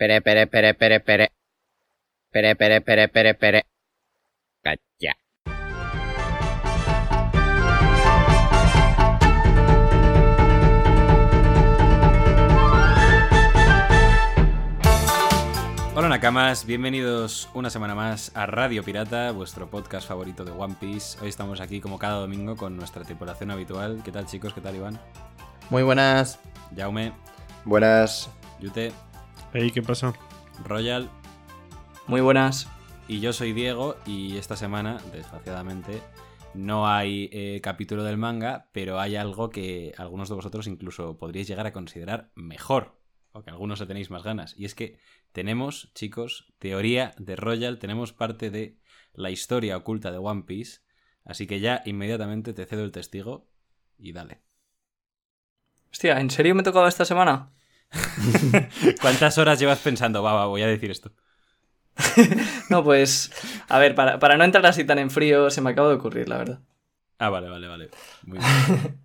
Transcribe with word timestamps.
Pere, 0.00 0.22
pere, 0.22 0.46
pere, 0.46 0.72
pere, 0.72 1.00
pere. 1.00 1.28
Pere, 2.32 2.56
pere, 2.56 2.80
pere, 2.80 3.08
pere, 3.08 3.34
pere. 3.34 3.66
Cacha. 4.62 5.12
Hola 15.94 16.08
Nakamas, 16.08 16.64
bienvenidos 16.64 17.50
una 17.52 17.68
semana 17.68 17.94
más 17.94 18.34
a 18.34 18.46
Radio 18.46 18.82
Pirata, 18.82 19.32
vuestro 19.32 19.68
podcast 19.68 20.08
favorito 20.08 20.46
de 20.46 20.52
One 20.52 20.76
Piece. 20.80 21.18
Hoy 21.20 21.28
estamos 21.28 21.60
aquí 21.60 21.82
como 21.82 21.98
cada 21.98 22.20
domingo 22.20 22.56
con 22.56 22.74
nuestra 22.74 23.04
tripulación 23.04 23.50
habitual. 23.50 24.00
¿Qué 24.02 24.12
tal 24.12 24.24
chicos? 24.24 24.54
¿Qué 24.54 24.62
tal 24.62 24.76
Iván? 24.76 24.98
Muy 25.68 25.82
buenas. 25.82 26.40
Jaume, 26.74 27.12
Buenas. 27.66 28.30
Yute, 28.60 28.92
Ey, 29.52 29.72
¿qué 29.72 29.82
pasa? 29.82 30.12
Royal 30.64 31.10
Muy 32.06 32.20
buenas. 32.20 32.68
y 33.08 33.18
yo 33.18 33.32
soy 33.32 33.52
Diego 33.52 33.96
y 34.06 34.36
esta 34.36 34.54
semana, 34.56 34.98
desgraciadamente, 35.12 36.00
no 36.54 36.86
hay 36.86 37.28
eh, 37.32 37.60
capítulo 37.60 38.04
del 38.04 38.16
manga, 38.16 38.68
pero 38.70 39.00
hay 39.00 39.16
algo 39.16 39.50
que 39.50 39.92
algunos 39.96 40.28
de 40.28 40.36
vosotros 40.36 40.68
incluso 40.68 41.18
podríais 41.18 41.48
llegar 41.48 41.66
a 41.66 41.72
considerar 41.72 42.30
mejor, 42.36 43.00
o 43.32 43.42
que 43.42 43.50
algunos 43.50 43.80
le 43.80 43.86
tenéis 43.86 44.10
más 44.10 44.22
ganas. 44.22 44.56
Y 44.56 44.66
es 44.66 44.76
que 44.76 44.98
tenemos, 45.32 45.92
chicos, 45.94 46.52
teoría 46.60 47.12
de 47.18 47.34
Royal, 47.34 47.80
tenemos 47.80 48.12
parte 48.12 48.50
de 48.50 48.78
la 49.14 49.32
historia 49.32 49.76
oculta 49.76 50.12
de 50.12 50.18
One 50.18 50.44
Piece, 50.44 50.82
así 51.24 51.48
que 51.48 51.58
ya 51.58 51.82
inmediatamente 51.86 52.52
te 52.52 52.66
cedo 52.66 52.84
el 52.84 52.92
testigo 52.92 53.48
y 53.98 54.12
dale. 54.12 54.42
Hostia, 55.90 56.20
¿en 56.20 56.30
serio 56.30 56.54
me 56.54 56.62
tocaba 56.62 56.88
esta 56.88 57.04
semana? 57.04 57.50
¿Cuántas 59.00 59.38
horas 59.38 59.58
llevas 59.58 59.80
pensando? 59.80 60.22
Va, 60.22 60.32
va, 60.34 60.46
voy 60.46 60.62
a 60.62 60.66
decir 60.66 60.90
esto. 60.90 61.12
No, 62.70 62.84
pues. 62.84 63.32
A 63.68 63.78
ver, 63.78 63.94
para, 63.94 64.18
para 64.18 64.36
no 64.36 64.44
entrar 64.44 64.64
así 64.66 64.84
tan 64.84 64.98
en 64.98 65.10
frío, 65.10 65.50
se 65.50 65.60
me 65.60 65.70
acaba 65.70 65.88
de 65.88 65.96
ocurrir, 65.96 66.28
la 66.28 66.38
verdad. 66.38 66.60
Ah, 67.18 67.30
vale, 67.30 67.48
vale, 67.48 67.66
vale. 67.68 67.90
Muy 68.22 68.38
bien. 68.70 69.00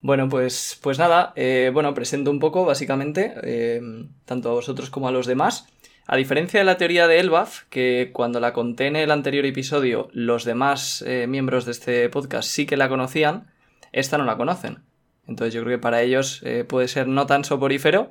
Bueno, 0.00 0.28
pues, 0.28 0.78
pues 0.80 0.98
nada, 0.98 1.32
eh, 1.34 1.70
bueno, 1.74 1.92
presento 1.92 2.30
un 2.30 2.38
poco, 2.38 2.64
básicamente, 2.64 3.34
eh, 3.42 3.80
tanto 4.24 4.50
a 4.50 4.54
vosotros 4.54 4.90
como 4.90 5.08
a 5.08 5.12
los 5.12 5.26
demás. 5.26 5.66
A 6.06 6.16
diferencia 6.16 6.60
de 6.60 6.64
la 6.64 6.78
teoría 6.78 7.06
de 7.08 7.18
Elbaf, 7.18 7.64
que 7.68 8.10
cuando 8.14 8.40
la 8.40 8.52
conté 8.52 8.86
en 8.86 8.96
el 8.96 9.10
anterior 9.10 9.44
episodio, 9.44 10.08
los 10.12 10.44
demás 10.44 11.02
eh, 11.06 11.26
miembros 11.26 11.64
de 11.66 11.72
este 11.72 12.08
podcast 12.08 12.48
sí 12.48 12.64
que 12.64 12.76
la 12.76 12.88
conocían, 12.88 13.52
esta 13.92 14.16
no 14.16 14.24
la 14.24 14.36
conocen. 14.36 14.87
Entonces 15.28 15.54
yo 15.54 15.62
creo 15.62 15.78
que 15.78 15.82
para 15.82 16.02
ellos 16.02 16.40
eh, 16.44 16.64
puede 16.64 16.88
ser 16.88 17.06
no 17.06 17.26
tan 17.26 17.44
soporífero. 17.44 18.10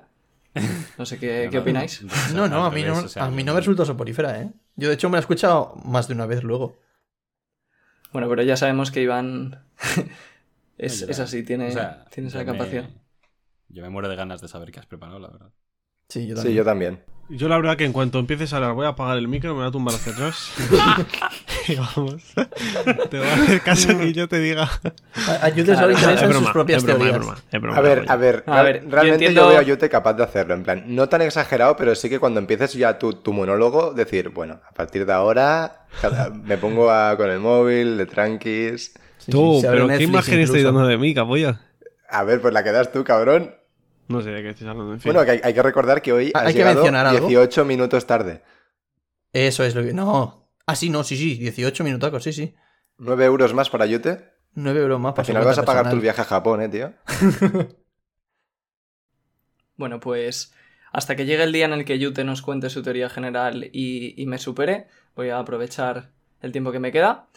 No 0.97 1.05
sé 1.05 1.19
qué, 1.19 1.45
No, 1.45 1.51
qué 1.51 1.57
no, 1.57 1.61
opináis. 1.63 2.03
No, 2.33 2.47
no, 2.47 2.65
a 2.65 2.71
mí 2.71 2.83
no, 2.83 2.93
a 3.15 3.29
mí 3.31 3.43
no 3.43 3.53
me 3.53 3.59
resulta 3.59 3.83
soporífera, 3.85 4.41
¿eh? 4.41 4.51
Yo 4.75 4.87
de 4.87 4.93
hecho 4.93 5.09
me 5.09 5.13
la 5.13 5.19
he 5.19 5.21
escuchado 5.21 5.75
más 5.83 6.07
de 6.07 6.13
una 6.13 6.25
vez 6.25 6.43
luego. 6.43 6.77
Bueno, 8.13 8.29
pero 8.29 8.43
ya 8.43 8.55
sabemos 8.55 8.91
que 8.91 9.01
Iván 9.01 9.65
es, 10.77 11.01
es 11.01 11.19
así, 11.19 11.43
tiene, 11.43 11.67
o 11.67 11.71
sea, 11.71 12.05
tiene 12.11 12.29
esa 12.29 12.39
me- 12.39 12.45
capacidad. 12.45 12.89
Yo 13.69 13.81
me 13.83 13.89
muero 13.89 14.07
de 14.07 14.15
ganas 14.15 14.39
de 14.41 14.47
saber 14.47 14.71
qué 14.71 14.79
has 14.79 14.85
preparado, 14.85 15.19
la 15.19 15.29
verdad. 15.29 15.51
Sí, 16.07 16.25
yo 16.27 16.35
Sí, 16.35 16.41
también. 16.43 16.55
yo 16.55 16.63
también. 16.63 17.03
Yo 17.29 17.49
la 17.49 17.57
verdad 17.57 17.75
que 17.75 17.83
en 17.83 17.91
cuanto 17.91 18.19
empieces 18.19 18.53
a 18.53 18.57
hablar 18.57 18.71
voy 18.73 18.85
a 18.85 18.89
apagar 18.89 19.17
el 19.17 19.27
micro, 19.27 19.53
me 19.53 19.59
voy 19.59 19.67
a 19.67 19.71
tumbar 19.71 19.95
hacia 19.95 20.13
atrás. 20.13 20.49
y 21.67 21.75
vamos. 21.75 22.23
Te 23.09 23.17
voy 23.19 23.27
a 23.27 23.33
hacer 23.33 23.61
caso 23.61 23.97
que 23.97 24.13
yo 24.13 24.29
te 24.29 24.39
diga. 24.39 24.69
A- 25.27 25.45
A 25.45 25.49
interesan 25.49 25.89
broma, 26.29 26.39
sus 26.45 26.49
propias 26.51 26.83
broma, 26.83 26.93
es 27.05 27.11
teorías. 27.11 27.17
broma, 27.19 27.37
es 27.51 27.61
broma, 27.61 27.77
A 27.77 27.81
ver, 27.81 28.05
a 28.07 28.15
ver, 28.15 28.43
A 28.47 28.61
ver, 28.61 28.83
yo 28.85 28.89
realmente 28.89 29.25
yo, 29.25 29.29
entiendo- 29.29 29.49
veo 29.49 29.59
a 29.59 29.63
Yute 29.63 29.89
capaz 29.89 30.13
de 30.13 30.23
hacerlo, 30.23 30.53
en 30.53 30.63
plan, 30.63 30.83
no 30.87 31.09
tan 31.09 31.21
exagerado, 31.21 31.75
pero 31.75 31.95
sí 31.95 32.07
que 32.09 32.17
cuando 32.19 32.39
empieces 32.39 32.71
ya 32.73 32.97
tu, 32.97 33.11
tu 33.13 33.33
monólogo, 33.33 33.93
decir, 33.93 34.29
bueno, 34.29 34.61
a 34.65 34.71
partir 34.73 35.05
de 35.05 35.11
ahora 35.11 35.85
me 36.45 36.57
pongo 36.57 36.89
a- 36.89 37.17
con 37.17 37.29
el 37.29 37.39
móvil, 37.39 37.97
de 37.97 38.05
tranquis. 38.05 38.93
Sí, 39.17 39.31
Tú, 39.31 39.59
pero 39.61 39.81
¿qué 39.87 39.87
Netflix 39.93 40.09
imagen 40.09 40.39
estoy 40.39 40.59
incluso. 40.61 40.73
dando 40.77 40.87
de 40.87 40.97
mí, 40.97 41.13
capolla? 41.13 41.59
A 42.09 42.23
ver, 42.23 42.39
pues 42.39 42.53
la 42.53 42.63
que 42.63 42.71
das 42.71 42.89
tú, 42.93 43.03
cabrón. 43.03 43.53
No 44.07 44.21
sé 44.21 44.29
de 44.31 44.41
qué 44.41 44.49
estás 44.49 44.67
hablando, 44.67 44.93
en 44.93 44.99
fin. 45.01 45.11
Bueno, 45.13 45.25
que 45.25 45.31
hay, 45.31 45.41
hay 45.43 45.53
que 45.53 45.61
recordar 45.61 46.01
que 46.01 46.13
hoy 46.13 46.31
Ah, 46.33 46.39
has 46.39 46.47
hay 46.47 46.53
que 46.53 46.59
llegado 46.59 46.75
mencionar 46.75 47.05
algo. 47.07 47.27
18 47.27 47.65
minutos 47.65 48.05
tarde. 48.07 48.41
Eso 49.33 49.63
es 49.63 49.75
lo 49.75 49.83
que... 49.83 49.93
No. 49.93 50.49
Ah, 50.65 50.75
sí, 50.75 50.89
no, 50.89 51.03
sí, 51.03 51.17
sí. 51.17 51.35
18 51.37 51.83
minutacos, 51.83 52.23
sí, 52.23 52.33
sí. 52.33 52.55
9 52.97 53.25
euros 53.25 53.53
más 53.53 53.69
para 53.69 53.85
Yute. 53.85 54.31
9 54.55 54.79
euros 54.79 54.99
más 54.99 55.09
Al 55.11 55.15
para 55.15 55.25
su 55.25 55.31
final 55.31 55.45
vas 55.45 55.57
a 55.57 55.65
pagar 55.65 55.89
tu 55.89 55.99
viaje 55.99 56.21
a 56.21 56.25
Japón, 56.25 56.61
eh, 56.61 56.69
tío. 56.69 56.93
Bueno, 59.75 59.99
pues 59.99 60.53
hasta 60.91 61.15
que 61.15 61.25
llegue 61.25 61.43
el 61.43 61.51
día 61.51 61.65
en 61.65 61.73
el 61.73 61.85
que 61.85 61.99
Yute 61.99 62.23
nos 62.23 62.41
cuente 62.41 62.69
su 62.69 62.81
teoría 62.81 63.09
general 63.09 63.69
y, 63.71 64.19
y 64.21 64.25
me 64.25 64.39
supere, 64.39 64.87
voy 65.15 65.29
a 65.29 65.39
aprovechar 65.39 66.09
el 66.41 66.51
tiempo 66.51 66.71
que 66.71 66.79
me 66.79 66.91
queda. 66.91 67.27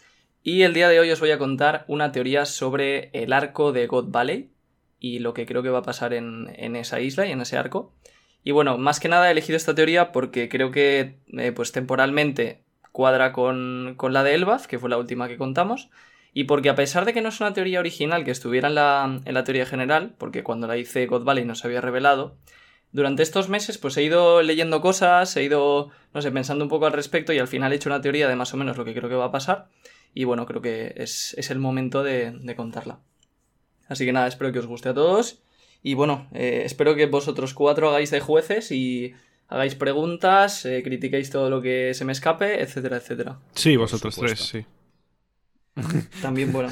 Y 0.41 0.63
el 0.63 0.73
día 0.73 0.89
de 0.89 0.99
hoy 0.99 1.11
os 1.11 1.19
voy 1.19 1.29
a 1.31 1.37
contar 1.37 1.85
una 1.87 2.11
teoría 2.11 2.45
sobre 2.45 3.11
el 3.13 3.31
arco 3.31 3.71
de 3.71 3.85
God 3.85 4.09
Valley 4.09 4.50
y 5.01 5.19
lo 5.19 5.33
que 5.33 5.45
creo 5.45 5.63
que 5.63 5.69
va 5.69 5.79
a 5.79 5.83
pasar 5.83 6.13
en, 6.13 6.53
en 6.55 6.77
esa 6.77 7.01
isla 7.01 7.25
y 7.25 7.31
en 7.31 7.41
ese 7.41 7.57
arco. 7.57 7.93
Y 8.43 8.51
bueno, 8.51 8.77
más 8.77 8.99
que 8.99 9.09
nada 9.09 9.27
he 9.27 9.31
elegido 9.31 9.57
esta 9.57 9.75
teoría 9.75 10.11
porque 10.11 10.47
creo 10.47 10.71
que 10.71 11.17
eh, 11.37 11.51
pues 11.51 11.71
temporalmente 11.71 12.63
cuadra 12.91 13.33
con, 13.33 13.95
con 13.97 14.13
la 14.13 14.23
de 14.23 14.35
Elbaf, 14.35 14.67
que 14.67 14.77
fue 14.79 14.89
la 14.89 14.97
última 14.97 15.27
que 15.27 15.37
contamos, 15.37 15.89
y 16.33 16.43
porque 16.45 16.69
a 16.69 16.75
pesar 16.75 17.05
de 17.05 17.13
que 17.13 17.21
no 17.21 17.29
es 17.29 17.39
una 17.41 17.53
teoría 17.53 17.79
original 17.79 18.23
que 18.23 18.31
estuviera 18.31 18.67
en 18.67 18.75
la, 18.75 19.21
en 19.25 19.33
la 19.33 19.43
teoría 19.43 19.65
general, 19.65 20.13
porque 20.19 20.43
cuando 20.43 20.67
la 20.67 20.77
hice 20.77 21.07
God 21.07 21.23
Valley 21.23 21.45
no 21.45 21.55
se 21.55 21.67
había 21.67 21.81
revelado, 21.81 22.37
durante 22.91 23.23
estos 23.23 23.49
meses 23.49 23.79
pues 23.79 23.97
he 23.97 24.03
ido 24.03 24.43
leyendo 24.43 24.81
cosas, 24.81 25.35
he 25.35 25.43
ido, 25.43 25.89
no 26.13 26.21
sé, 26.21 26.31
pensando 26.31 26.63
un 26.63 26.69
poco 26.69 26.85
al 26.85 26.93
respecto 26.93 27.33
y 27.33 27.39
al 27.39 27.47
final 27.47 27.71
he 27.73 27.77
hecho 27.77 27.89
una 27.89 28.01
teoría 28.01 28.27
de 28.27 28.35
más 28.35 28.53
o 28.53 28.57
menos 28.57 28.77
lo 28.77 28.85
que 28.85 28.93
creo 28.93 29.09
que 29.09 29.15
va 29.15 29.25
a 29.25 29.31
pasar. 29.31 29.69
Y 30.13 30.25
bueno, 30.25 30.45
creo 30.45 30.61
que 30.61 30.93
es, 30.97 31.33
es 31.39 31.49
el 31.49 31.57
momento 31.57 32.03
de, 32.03 32.31
de 32.31 32.55
contarla. 32.55 32.99
Así 33.91 34.05
que 34.05 34.13
nada, 34.13 34.27
espero 34.27 34.53
que 34.53 34.59
os 34.59 34.67
guste 34.67 34.87
a 34.87 34.93
todos. 34.93 35.43
Y 35.83 35.95
bueno, 35.95 36.29
eh, 36.31 36.61
espero 36.63 36.95
que 36.95 37.07
vosotros 37.07 37.53
cuatro 37.53 37.89
hagáis 37.89 38.09
de 38.09 38.21
jueces 38.21 38.71
y 38.71 39.13
hagáis 39.49 39.75
preguntas, 39.75 40.65
eh, 40.65 40.81
critiquéis 40.81 41.29
todo 41.29 41.49
lo 41.49 41.61
que 41.61 41.93
se 41.93 42.05
me 42.05 42.13
escape, 42.13 42.61
etcétera, 42.61 42.95
etcétera. 42.95 43.39
Sí, 43.53 43.75
vosotros 43.75 44.15
tres, 44.15 44.39
sí. 44.39 44.65
También, 46.21 46.53
bueno. 46.53 46.69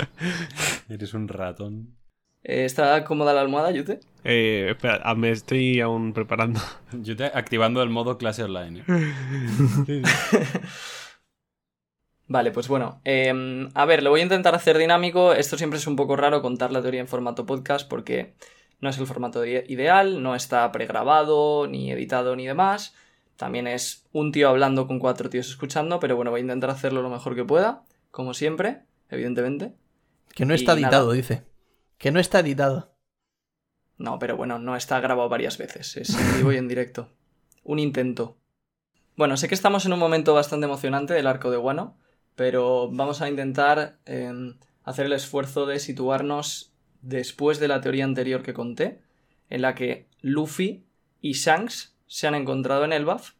Eres 0.90 1.14
un 1.14 1.28
ratón. 1.28 1.96
eh, 2.42 2.66
¿Está 2.66 3.02
cómoda 3.04 3.32
la 3.32 3.40
almohada, 3.40 3.70
Yute? 3.70 4.00
Eh, 4.22 4.66
espera, 4.72 5.00
ah, 5.04 5.14
me 5.14 5.30
estoy 5.30 5.80
aún 5.80 6.12
preparando. 6.12 6.60
Yo 6.92 7.16
te 7.16 7.24
activando 7.24 7.82
el 7.82 7.88
modo 7.88 8.18
clase 8.18 8.42
online. 8.42 8.84
¿eh? 8.86 10.02
Vale, 12.28 12.50
pues 12.52 12.68
bueno. 12.68 13.00
eh, 13.04 13.68
a 13.74 13.84
ver, 13.86 14.02
lo 14.02 14.10
voy 14.10 14.20
a 14.20 14.24
intentar 14.24 14.54
hacer 14.54 14.76
dinámico. 14.78 15.32
Esto 15.32 15.56
siempre 15.56 15.78
es 15.78 15.86
un 15.86 15.96
poco 15.96 16.14
raro 16.16 16.42
contar 16.42 16.72
la 16.72 16.82
teoría 16.82 17.00
en 17.00 17.08
formato 17.08 17.46
podcast 17.46 17.88
porque 17.88 18.34
no 18.80 18.90
es 18.90 18.98
el 18.98 19.06
formato 19.06 19.44
ideal, 19.44 20.22
no 20.22 20.34
está 20.34 20.70
pregrabado, 20.70 21.66
ni 21.66 21.90
editado, 21.90 22.36
ni 22.36 22.46
demás. 22.46 22.94
También 23.36 23.66
es 23.66 24.06
un 24.12 24.30
tío 24.32 24.48
hablando 24.48 24.86
con 24.86 24.98
cuatro 24.98 25.30
tíos 25.30 25.48
escuchando, 25.48 26.00
pero 26.00 26.16
bueno, 26.16 26.30
voy 26.30 26.40
a 26.40 26.42
intentar 26.42 26.70
hacerlo 26.70 27.02
lo 27.02 27.08
mejor 27.08 27.34
que 27.34 27.44
pueda, 27.44 27.82
como 28.10 28.34
siempre, 28.34 28.82
evidentemente. 29.10 29.72
Que 30.34 30.44
no 30.44 30.54
está 30.54 30.72
Y 30.74 30.82
editado, 30.82 31.06
nada. 31.06 31.14
dice. 31.14 31.44
Que 31.98 32.10
no 32.10 32.20
está 32.20 32.40
editado. 32.40 32.94
No, 33.96 34.18
pero 34.18 34.36
bueno, 34.36 34.58
no 34.58 34.76
está 34.76 35.00
grabado 35.00 35.28
varias 35.28 35.56
veces, 35.58 35.96
es 35.96 36.10
en 36.10 36.36
vivo 36.36 36.52
y 36.52 36.56
en 36.56 36.68
directo. 36.68 37.08
Un 37.64 37.78
intento. 37.78 38.36
Bueno, 39.16 39.36
sé 39.36 39.48
que 39.48 39.54
estamos 39.54 39.86
en 39.86 39.92
un 39.92 39.98
momento 39.98 40.34
bastante 40.34 40.66
emocionante 40.66 41.14
del 41.14 41.26
arco 41.26 41.50
de 41.50 41.56
Wano, 41.58 41.96
pero 42.38 42.88
vamos 42.88 43.20
a 43.20 43.28
intentar 43.28 43.98
eh, 44.06 44.54
hacer 44.84 45.06
el 45.06 45.12
esfuerzo 45.12 45.66
de 45.66 45.80
situarnos 45.80 46.72
después 47.02 47.58
de 47.58 47.66
la 47.66 47.80
teoría 47.80 48.04
anterior 48.04 48.44
que 48.44 48.54
conté, 48.54 49.00
en 49.50 49.62
la 49.62 49.74
que 49.74 50.06
Luffy 50.20 50.84
y 51.20 51.32
Shanks 51.32 51.96
se 52.06 52.28
han 52.28 52.36
encontrado 52.36 52.84
en 52.84 52.92
Elbaf, 52.92 53.32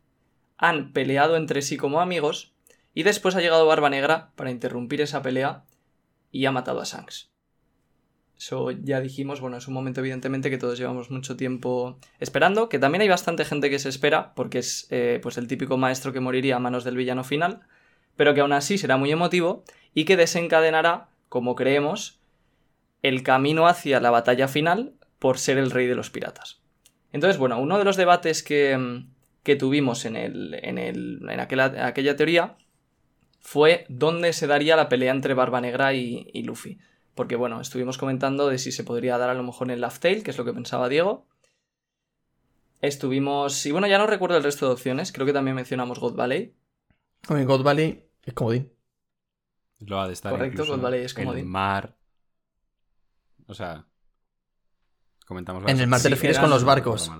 han 0.56 0.92
peleado 0.92 1.36
entre 1.36 1.62
sí 1.62 1.76
como 1.76 2.00
amigos, 2.00 2.54
y 2.92 3.04
después 3.04 3.36
ha 3.36 3.40
llegado 3.40 3.68
Barba 3.68 3.88
Negra 3.88 4.32
para 4.34 4.50
interrumpir 4.50 5.00
esa 5.00 5.22
pelea 5.22 5.62
y 6.32 6.46
ha 6.46 6.50
matado 6.50 6.80
a 6.80 6.84
Shanks. 6.84 7.30
Eso 8.36 8.72
ya 8.72 9.00
dijimos, 9.00 9.40
bueno, 9.40 9.58
es 9.58 9.68
un 9.68 9.74
momento 9.74 10.00
evidentemente 10.00 10.50
que 10.50 10.58
todos 10.58 10.76
llevamos 10.76 11.08
mucho 11.08 11.36
tiempo 11.36 12.00
esperando, 12.18 12.68
que 12.68 12.80
también 12.80 13.02
hay 13.02 13.08
bastante 13.08 13.44
gente 13.44 13.70
que 13.70 13.78
se 13.78 13.90
espera, 13.90 14.34
porque 14.34 14.58
es 14.58 14.88
eh, 14.90 15.20
pues 15.22 15.38
el 15.38 15.46
típico 15.46 15.76
maestro 15.76 16.12
que 16.12 16.18
moriría 16.18 16.56
a 16.56 16.58
manos 16.58 16.82
del 16.82 16.96
villano 16.96 17.22
final, 17.22 17.60
pero 18.18 18.34
que 18.34 18.40
aún 18.40 18.52
así 18.52 18.78
será 18.78 18.96
muy 18.96 19.12
emotivo 19.12 19.62
y 19.94 20.04
que 20.04 20.16
desencadenará, 20.16 21.08
como 21.28 21.54
creemos, 21.54 22.18
el 23.02 23.22
camino 23.22 23.68
hacia 23.68 24.00
la 24.00 24.10
batalla 24.10 24.48
final 24.48 24.94
por 25.20 25.38
ser 25.38 25.56
el 25.56 25.70
rey 25.70 25.86
de 25.86 25.94
los 25.94 26.10
piratas. 26.10 26.60
Entonces, 27.12 27.38
bueno, 27.38 27.60
uno 27.60 27.78
de 27.78 27.84
los 27.84 27.96
debates 27.96 28.42
que, 28.42 28.76
mm, 28.76 29.14
que 29.44 29.54
tuvimos 29.54 30.04
en, 30.04 30.16
el, 30.16 30.58
en, 30.62 30.78
el, 30.78 31.20
en 31.30 31.38
aquella, 31.38 31.86
aquella 31.86 32.16
teoría 32.16 32.56
fue 33.38 33.86
dónde 33.88 34.32
se 34.32 34.48
daría 34.48 34.74
la 34.74 34.88
pelea 34.88 35.12
entre 35.12 35.34
Barba 35.34 35.60
Negra 35.60 35.94
y, 35.94 36.42
Luffy. 36.42 36.80
Porque 37.14 37.36
bueno, 37.36 37.60
estuvimos 37.60 37.98
comentando 37.98 38.48
de 38.48 38.58
si 38.58 38.72
se 38.72 38.82
podría 38.82 39.16
dar 39.16 39.30
a 39.30 39.34
lo 39.34 39.44
mejor 39.44 39.70
en 39.70 39.80
Laugh 39.80 40.00
Tale, 40.00 40.24
que 40.24 40.32
es 40.32 40.38
lo 40.38 40.44
que 40.44 40.52
pensaba 40.52 40.88
Diego. 40.88 41.28
estuvimos... 42.80 43.64
Y 43.64 43.70
bueno, 43.70 43.86
ya 43.86 43.98
no 43.98 44.08
recuerdo 44.08 44.36
el 44.36 44.42
resto 44.42 44.66
de 44.66 44.72
opciones, 44.72 45.12
creo 45.12 45.24
que 45.24 45.32
también 45.32 45.54
mencionamos 45.54 46.00
God 46.00 46.16
Valley. 46.16 46.52
God 47.28 47.62
Valley 47.62 48.07
es 48.28 48.34
comodín. 48.34 48.72
Lo 49.80 50.00
ha 50.00 50.06
de 50.06 50.12
estar 50.12 50.32
Correcto, 50.32 50.62
incluso 50.62 50.76
God 50.76 50.82
Valley 50.84 51.04
es 51.04 51.16
el 51.16 51.25
comodín. 51.25 51.48
mar. 51.48 51.96
O 53.46 53.54
sea, 53.54 53.86
comentamos 55.26 55.62
En 55.70 55.80
el 55.80 55.86
mar 55.88 56.00
te 56.00 56.08
Sí, 56.08 56.14
refieres 56.14 56.38
con 56.38 56.50
los 56.50 56.64
barcos. 56.64 57.10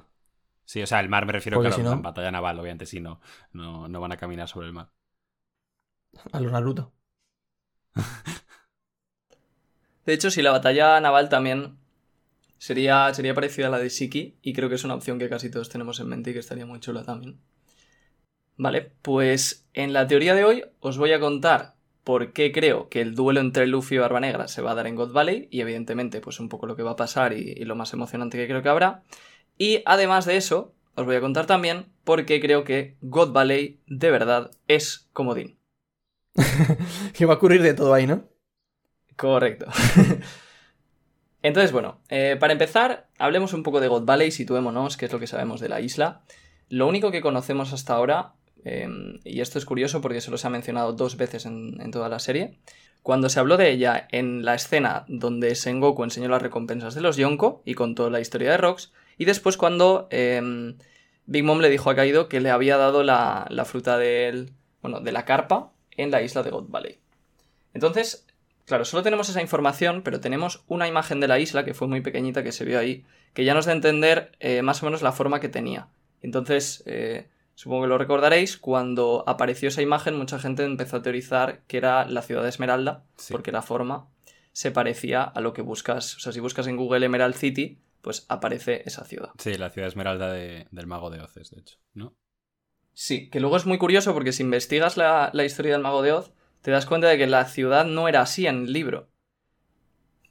Sí, 0.65 0.83
o 0.83 0.87
sea, 0.87 1.01
el 1.01 1.09
mar 1.09 1.25
me 1.25 1.33
refiero 1.33 1.57
Porque 1.57 1.69
claro, 1.69 1.83
si 1.83 1.89
no- 1.91 1.97
en 1.97 2.03
batalla 2.03 2.31
naval, 2.31 2.59
obviamente 2.61 2.85
sí, 2.87 3.01
no, 3.01 3.21
no, 3.53 3.89
no 3.89 4.01
van 4.01 4.13
a 4.13 4.17
caminar 4.19 4.49
sobre 4.49 4.67
el 4.67 4.73
mar. 4.75 4.91
A 6.33 6.41
los 6.41 6.53
Naruto. 6.53 6.93
De 10.07 10.13
hecho, 10.15 10.31
si 10.31 10.43
la 10.43 10.51
batalla 10.51 11.01
naval 11.01 11.29
también 11.29 11.79
sería, 12.59 13.13
sería 13.15 13.35
parecida 13.35 13.69
a 13.69 13.71
la 13.71 13.79
de 13.79 13.89
Shiki, 13.91 14.39
y 14.43 14.53
creo 14.55 14.69
que 14.69 14.77
es 14.77 14.85
una 14.85 14.95
opción 14.95 15.19
que 15.19 15.29
casi 15.29 15.51
todos 15.51 15.69
tenemos 15.69 16.01
en 16.01 16.09
mente 16.09 16.31
y 16.31 16.33
que 16.35 16.41
estaría 16.41 16.67
muy 16.67 16.81
chula 16.81 17.05
también. 17.05 17.41
Vale, 18.59 18.93
pues 19.03 19.67
en 19.73 19.95
la 19.95 20.07
teoría 20.07 20.35
de 20.35 20.45
hoy 20.45 20.65
os 20.81 20.99
voy 20.99 21.13
a 21.13 21.21
contar 21.21 21.77
por 22.05 22.33
qué 22.33 22.53
creo 22.53 22.89
que 22.89 23.01
el 23.01 23.15
duelo 23.15 23.41
entre 23.41 23.67
Luffy 23.67 23.95
y 23.95 23.99
Barba 23.99 24.21
Negra 24.21 24.49
se 24.49 24.61
va 24.63 24.73
a 24.73 24.75
dar 24.75 24.87
en 24.87 24.97
God 24.97 25.13
Valley, 25.13 25.49
y 25.51 25.61
evidentemente, 25.61 26.21
pues 26.21 26.41
un 26.41 26.49
poco 26.49 26.67
lo 26.67 26.75
que 26.75 26.83
va 26.83 26.91
a 26.91 26.97
pasar 26.97 27.33
y, 27.33 27.55
y 27.57 27.65
lo 27.65 27.77
más 27.77 27.93
emocionante 27.93 28.37
que 28.37 28.47
creo 28.47 28.63
que 28.63 28.69
habrá. 28.69 29.03
Y 29.57 29.83
además 29.87 30.27
de 30.27 30.37
eso, 30.37 30.75
os 30.95 31.07
voy 31.07 31.17
a 31.17 31.21
contar 31.21 31.47
también 31.47 31.87
por 32.03 32.27
qué 32.27 32.41
creo 32.41 32.65
que 32.65 32.97
God 33.01 33.33
Valley 33.33 33.81
de 33.87 34.11
verdad 34.11 34.51
es 34.67 35.09
comodín. 35.13 35.59
Que 37.15 37.27
va 37.27 37.35
a 37.35 37.37
ocurrir 37.37 37.63
de 37.63 37.75
todo 37.75 37.95
ahí, 37.95 38.07
¿no? 38.07 38.25
Correcto. 39.17 39.67
Entonces, 41.43 41.73
bueno, 41.73 42.01
eh, 42.09 42.37
para 42.41 42.53
empezar, 42.53 43.09
hablemos 43.19 43.53
un 43.53 43.63
poco 43.63 43.81
de 43.81 43.89
God 43.89 44.05
Valley, 44.05 44.31
situémonos, 44.31 44.97
qué 44.97 45.07
es 45.07 45.13
lo 45.13 45.21
que 45.21 45.27
sabemos 45.27 45.61
de 45.61 45.69
la 45.69 45.81
isla. 45.81 46.23
Lo 46.69 46.87
único 46.87 47.11
que 47.11 47.21
conocemos 47.21 47.73
hasta 47.73 47.95
ahora, 47.95 48.35
eh, 48.65 48.89
y 49.25 49.41
esto 49.41 49.59
es 49.59 49.65
curioso 49.65 50.01
porque 50.01 50.21
se 50.21 50.47
ha 50.47 50.51
mencionado 50.51 50.93
dos 50.93 51.17
veces 51.17 51.47
en, 51.47 51.91
toda 51.91 52.09
la 52.09 52.19
serie, 52.19 52.59
cuando 53.03 53.29
se 53.29 53.41
habló 53.41 53.57
de 53.57 53.71
ella 53.71 54.09
en 54.11 54.45
la 54.45 54.55
escena 54.55 55.05
donde 55.09 55.55
Sengoku 55.55 56.05
enseñó 56.05 56.29
las 56.29 56.43
recompensas 56.43 56.95
de 56.95 57.01
los 57.01 57.17
Yonko 57.17 57.63
y 57.65 57.75
contó 57.75 58.11
la 58.11 58.21
historia 58.21 58.51
de 58.51 58.57
Rox, 58.57 58.93
y 59.17 59.25
después 59.25 59.57
cuando 59.57 60.09
eh, 60.11 60.75
Big 61.27 61.45
Mom 61.45 61.61
le 61.61 61.71
dijo 61.71 61.91
a 61.91 61.95
Kaido 61.95 62.29
que 62.29 62.41
le 62.41 62.51
había 62.51 62.77
dado 62.77 63.03
la, 63.03 63.47
la 63.51 63.65
fruta 63.65 63.99
del, 63.99 64.53
bueno, 64.83 65.01
de 65.01 65.13
la 65.13 65.25
carpa 65.25 65.73
en 65.97 66.11
la 66.11 66.23
isla 66.23 66.43
de 66.43 66.51
God 66.51 66.69
Valley. 66.69 66.99
Entonces, 67.75 68.29
Claro, 68.69 68.85
solo 68.85 69.03
tenemos 69.03 69.31
esa 69.31 69.41
información, 69.41 70.03
pero 70.03 70.21
tenemos 70.21 70.63
una 70.69 70.87
imagen 70.87 71.21
de 71.21 71.27
la 71.27 71.39
isla 71.39 71.65
que 71.65 71.73
fue 71.73 71.89
muy 71.89 72.03
pequeñita 72.03 72.43
que 72.43 72.53
se 72.53 72.67
vio 72.67 72.79
ahí, 72.79 73.07
que 73.33 73.47
ya 73.47 73.55
nos 73.55 73.65
da 73.65 73.73
a 73.73 73.75
entender 73.75 74.33
eh, 74.41 74.61
más 74.61 74.83
o 74.83 74.87
menos 74.87 75.01
la 75.01 75.13
forma 75.13 75.41
que 75.41 75.49
tenía. 75.49 75.89
Entonces, 76.21 76.83
eh, 76.85 77.29
supongo 77.59 77.83
que 77.83 77.89
lo 77.89 77.99
recordaréis, 77.99 78.57
cuando 78.57 79.25
apareció 79.27 79.69
esa 79.69 79.83
imagen 79.83 80.17
mucha 80.17 80.39
gente 80.39 80.63
empezó 80.63 80.99
a 80.99 81.03
teorizar 81.03 81.63
que 81.67 81.77
era 81.77 82.05
la 82.07 82.23
ciudad 82.23 82.45
de 82.45 82.51
Esmeralda, 82.51 83.05
Sí. 83.17 83.33
porque 83.33 83.51
la 83.51 83.63
forma 83.63 84.07
se 84.53 84.71
parecía 84.71 85.23
a 85.25 85.41
lo 85.41 85.53
que 85.53 85.63
buscas. 85.63 86.17
O 86.17 86.21
sea, 86.21 86.31
si 86.33 86.39
buscas 86.39 86.69
en 86.69 86.77
Google 86.77 87.05
Emerald 87.05 87.35
City, 87.35 87.81
pues 88.01 88.27
aparece 88.29 88.83
esa 88.87 89.05
ciudad. 89.05 89.31
Sí, 89.39 89.55
la 89.59 89.71
ciudad 89.71 89.89
esmeralda 89.89 90.33
de- 90.33 90.69
del 90.71 90.87
mago 90.87 91.11
de 91.11 91.21
Oces, 91.21 91.51
de 91.51 91.61
hecho, 91.61 91.79
¿no? 91.95 92.15
Sí, 92.95 93.29
que 93.29 93.41
luego 93.41 93.57
es 93.57 93.67
muy 93.67 93.79
curioso 93.79 94.15
porque 94.15 94.31
si 94.33 94.45
investigas 94.45 94.97
la, 94.97 95.31
la 95.33 95.45
historia 95.45 95.73
del 95.73 95.83
mago 95.83 96.03
de 96.03 96.13
Oz, 96.13 96.33
te 96.63 96.71
das 96.71 96.87
cuenta 96.87 97.09
de 97.09 97.19
que 97.19 97.27
la 97.27 97.45
ciudad 97.47 97.85
no 97.87 98.07
era 98.09 98.21
así 98.23 98.47
en 98.47 98.67
el 98.67 98.73
libro. 98.73 99.09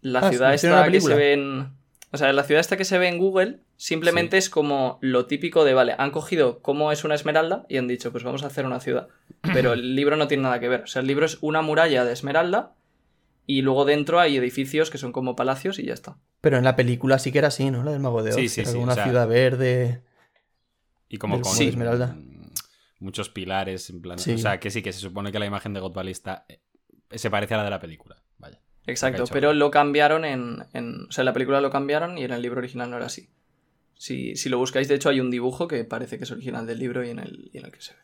La 0.01 0.19
Ah, 0.19 0.29
ciudad 0.29 0.50
¿se 0.51 0.56
hicieron 0.56 0.79
esta 0.79 0.91
que 0.91 1.01
se 1.01 1.13
ve 1.15 1.33
en. 1.33 1.74
O 2.12 2.18
sea, 2.18 2.31
la 2.31 2.44
ciudad 2.44 2.62
esta 2.62 2.77
que 2.77 2.86
se 2.86 2.98
ve 2.98 3.09
en 3.09 3.18
Google 3.18 3.59
simplemente 3.75 4.38
es 4.38 4.50
como 4.50 4.98
lo 5.01 5.25
típico 5.25 5.65
de, 5.65 5.74
vale, 5.74 5.94
han 5.98 6.12
cogido 6.12 6.62
cómo 6.62 6.92
es 6.92 7.04
una 7.04 7.15
esmeralda 7.15 7.65
y 7.68 7.77
han 7.77 7.88
dicho, 7.88 8.12
pues 8.12 8.24
vamos 8.24 8.44
a 8.44 8.48
hacer 8.48 8.65
una 8.65 8.80
ciudad. 8.80 9.09
Pero 9.54 9.74
el 9.74 9.95
libro 9.95 10.15
no 10.15 10.27
tiene 10.27 10.44
nada 10.44 10.59
que 10.59 10.69
ver. 10.69 10.81
O 10.83 10.88
sea, 10.88 11.01
el 11.01 11.07
libro 11.07 11.25
es 11.25 11.38
una 11.42 11.62
muralla 11.62 12.06
de 12.06 12.13
esmeralda 12.13 12.75
y 13.45 13.62
luego 13.62 13.83
dentro 13.86 14.19
hay 14.19 14.38
edificios 14.38 14.89
que 14.89 14.98
son 14.98 15.12
como 15.12 15.36
palacios 15.36 15.80
y 15.80 15.86
ya 15.86 15.94
está. 15.94 16.18
Pero 16.39 16.57
en 16.57 16.63
la 16.63 16.75
película 16.75 17.19
sí 17.19 17.31
que 17.31 17.39
era 17.39 17.50
así, 17.50 17.71
¿no? 17.71 17.83
La 17.83 17.92
del 17.92 18.00
Mago 18.00 18.24
de 18.24 18.30
Oz. 18.31 18.36
Sí, 18.36 18.48
sí, 18.48 18.62
era 18.62 18.71
sí, 18.71 18.77
o 18.77 18.81
una 18.81 18.94
sea- 18.95 19.03
ciudad 19.03 19.27
verde. 19.27 20.03
Y 21.10 21.18
como 21.18 21.42
con 21.42 21.57
de 21.57 21.68
Esmeralda. 21.68 22.07
mm, 22.07 22.51
muchos 23.00 23.30
pilares, 23.30 23.89
en 23.89 24.01
plan... 24.01 24.19
Sí. 24.19 24.33
O 24.33 24.38
sea, 24.38 24.60
que 24.60 24.71
sí, 24.71 24.81
que 24.81 24.94
se 24.94 25.00
supone 25.00 25.31
que 25.31 25.39
la 25.39 25.45
imagen 25.45 25.74
de 25.74 25.81
está... 26.10 26.45
eh, 26.50 26.60
se 27.12 27.30
parece 27.30 27.53
a 27.53 27.57
la 27.57 27.63
de 27.63 27.69
la 27.69 27.80
película. 27.80 28.21
Exacto, 28.88 29.25
pero 29.31 29.54
lo 29.54 29.69
cambiaron 29.69 30.25
en, 30.25 30.63
en- 30.74 31.06
O 31.07 31.12
sea, 31.12 31.22
en 31.22 31.25
la 31.28 31.34
película 31.34 31.62
lo 31.62 31.69
cambiaron 31.69 32.18
y 32.18 32.24
en 32.24 32.31
el 32.31 32.42
libro 32.42 32.60
original 32.60 32.89
no 32.89 32.98
era 32.98 33.06
así. 33.06 33.30
Si, 33.95 34.36
si 34.36 34.50
lo 34.50 34.57
buscáis, 34.57 34.88
de 34.88 34.95
hecho, 34.95 35.10
hay 35.10 35.19
un 35.19 35.30
dibujo 35.31 35.68
que 35.68 35.84
parece 35.84 36.18
que 36.18 36.24
es 36.24 36.31
original 36.31 36.66
del 36.68 36.80
libro 36.80 37.04
y 37.06 37.10
en 37.10 37.19
el, 37.19 37.50
y 37.54 37.57
en 37.57 37.66
el 37.66 37.72
que 37.72 37.81
se 37.81 37.94
ve. 37.94 38.00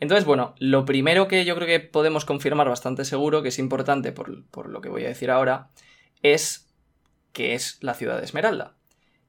Entonces, 0.00 0.24
bueno, 0.24 0.54
lo 0.58 0.84
primero 0.84 1.28
que 1.28 1.44
yo 1.44 1.54
creo 1.54 1.66
que 1.68 1.78
podemos 1.80 2.24
confirmar 2.24 2.68
bastante 2.68 3.04
seguro, 3.04 3.42
que 3.42 3.50
es 3.50 3.58
importante 3.60 4.10
por, 4.12 4.44
por 4.46 4.68
lo 4.68 4.80
que 4.80 4.88
voy 4.88 5.04
a 5.04 5.08
decir 5.08 5.30
ahora, 5.30 5.70
es 6.22 6.68
que 7.32 7.54
es 7.54 7.78
la 7.82 7.94
ciudad 7.94 8.18
de 8.18 8.24
Esmeralda. 8.24 8.76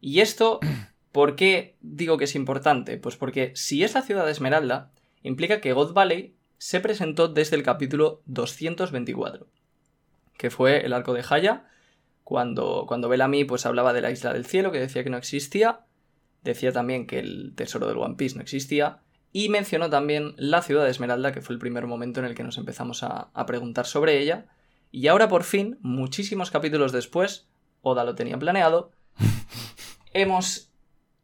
Y 0.02 0.22
esto, 0.22 0.60
¿por 1.12 1.36
qué 1.36 1.78
digo 1.82 2.18
que 2.18 2.24
es 2.26 2.36
importante? 2.36 2.98
Pues 2.98 3.16
porque 3.18 3.52
si 3.56 3.84
es 3.84 3.94
la 3.94 4.02
ciudad 4.02 4.26
de 4.26 4.32
Esmeralda, 4.32 4.92
implica 5.22 5.62
que 5.62 5.74
God 5.74 5.94
Valley 5.94 6.36
se 6.58 6.80
presentó 6.80 7.28
desde 7.28 7.56
el 7.56 7.64
capítulo 7.64 8.22
224 8.26 9.48
que 10.44 10.50
fue 10.50 10.86
el 10.86 10.92
arco 10.92 11.14
de 11.14 11.24
Haya, 11.30 11.70
cuando, 12.26 12.84
cuando 12.86 13.08
Bellamy 13.08 13.46
pues 13.46 13.66
hablaba 13.66 13.94
de 13.94 14.02
la 14.02 14.12
isla 14.12 14.34
del 14.34 14.46
cielo, 14.46 14.74
que 14.74 14.80
decía 14.82 15.02
que 15.02 15.10
no 15.10 15.16
existía, 15.16 15.86
decía 16.44 16.74
también 16.74 17.08
que 17.08 17.20
el 17.20 17.54
tesoro 17.56 17.88
del 17.88 17.96
One 17.96 18.16
Piece 18.16 18.36
no 18.36 18.42
existía, 18.42 19.00
y 19.32 19.48
mencionó 19.48 19.90
también 19.90 20.34
la 20.36 20.62
ciudad 20.62 20.84
de 20.84 20.90
Esmeralda, 20.90 21.32
que 21.32 21.40
fue 21.40 21.54
el 21.54 21.60
primer 21.60 21.88
momento 21.88 22.20
en 22.20 22.26
el 22.26 22.36
que 22.36 22.44
nos 22.44 22.58
empezamos 22.58 23.04
a, 23.04 23.30
a 23.34 23.46
preguntar 23.46 23.86
sobre 23.86 24.20
ella, 24.20 24.48
y 24.92 25.08
ahora 25.08 25.30
por 25.30 25.46
fin, 25.46 25.80
muchísimos 25.80 26.52
capítulos 26.52 26.92
después, 26.92 27.48
Oda 27.82 28.04
lo 28.04 28.14
tenía 28.14 28.38
planeado, 28.38 28.92
hemos 30.14 30.74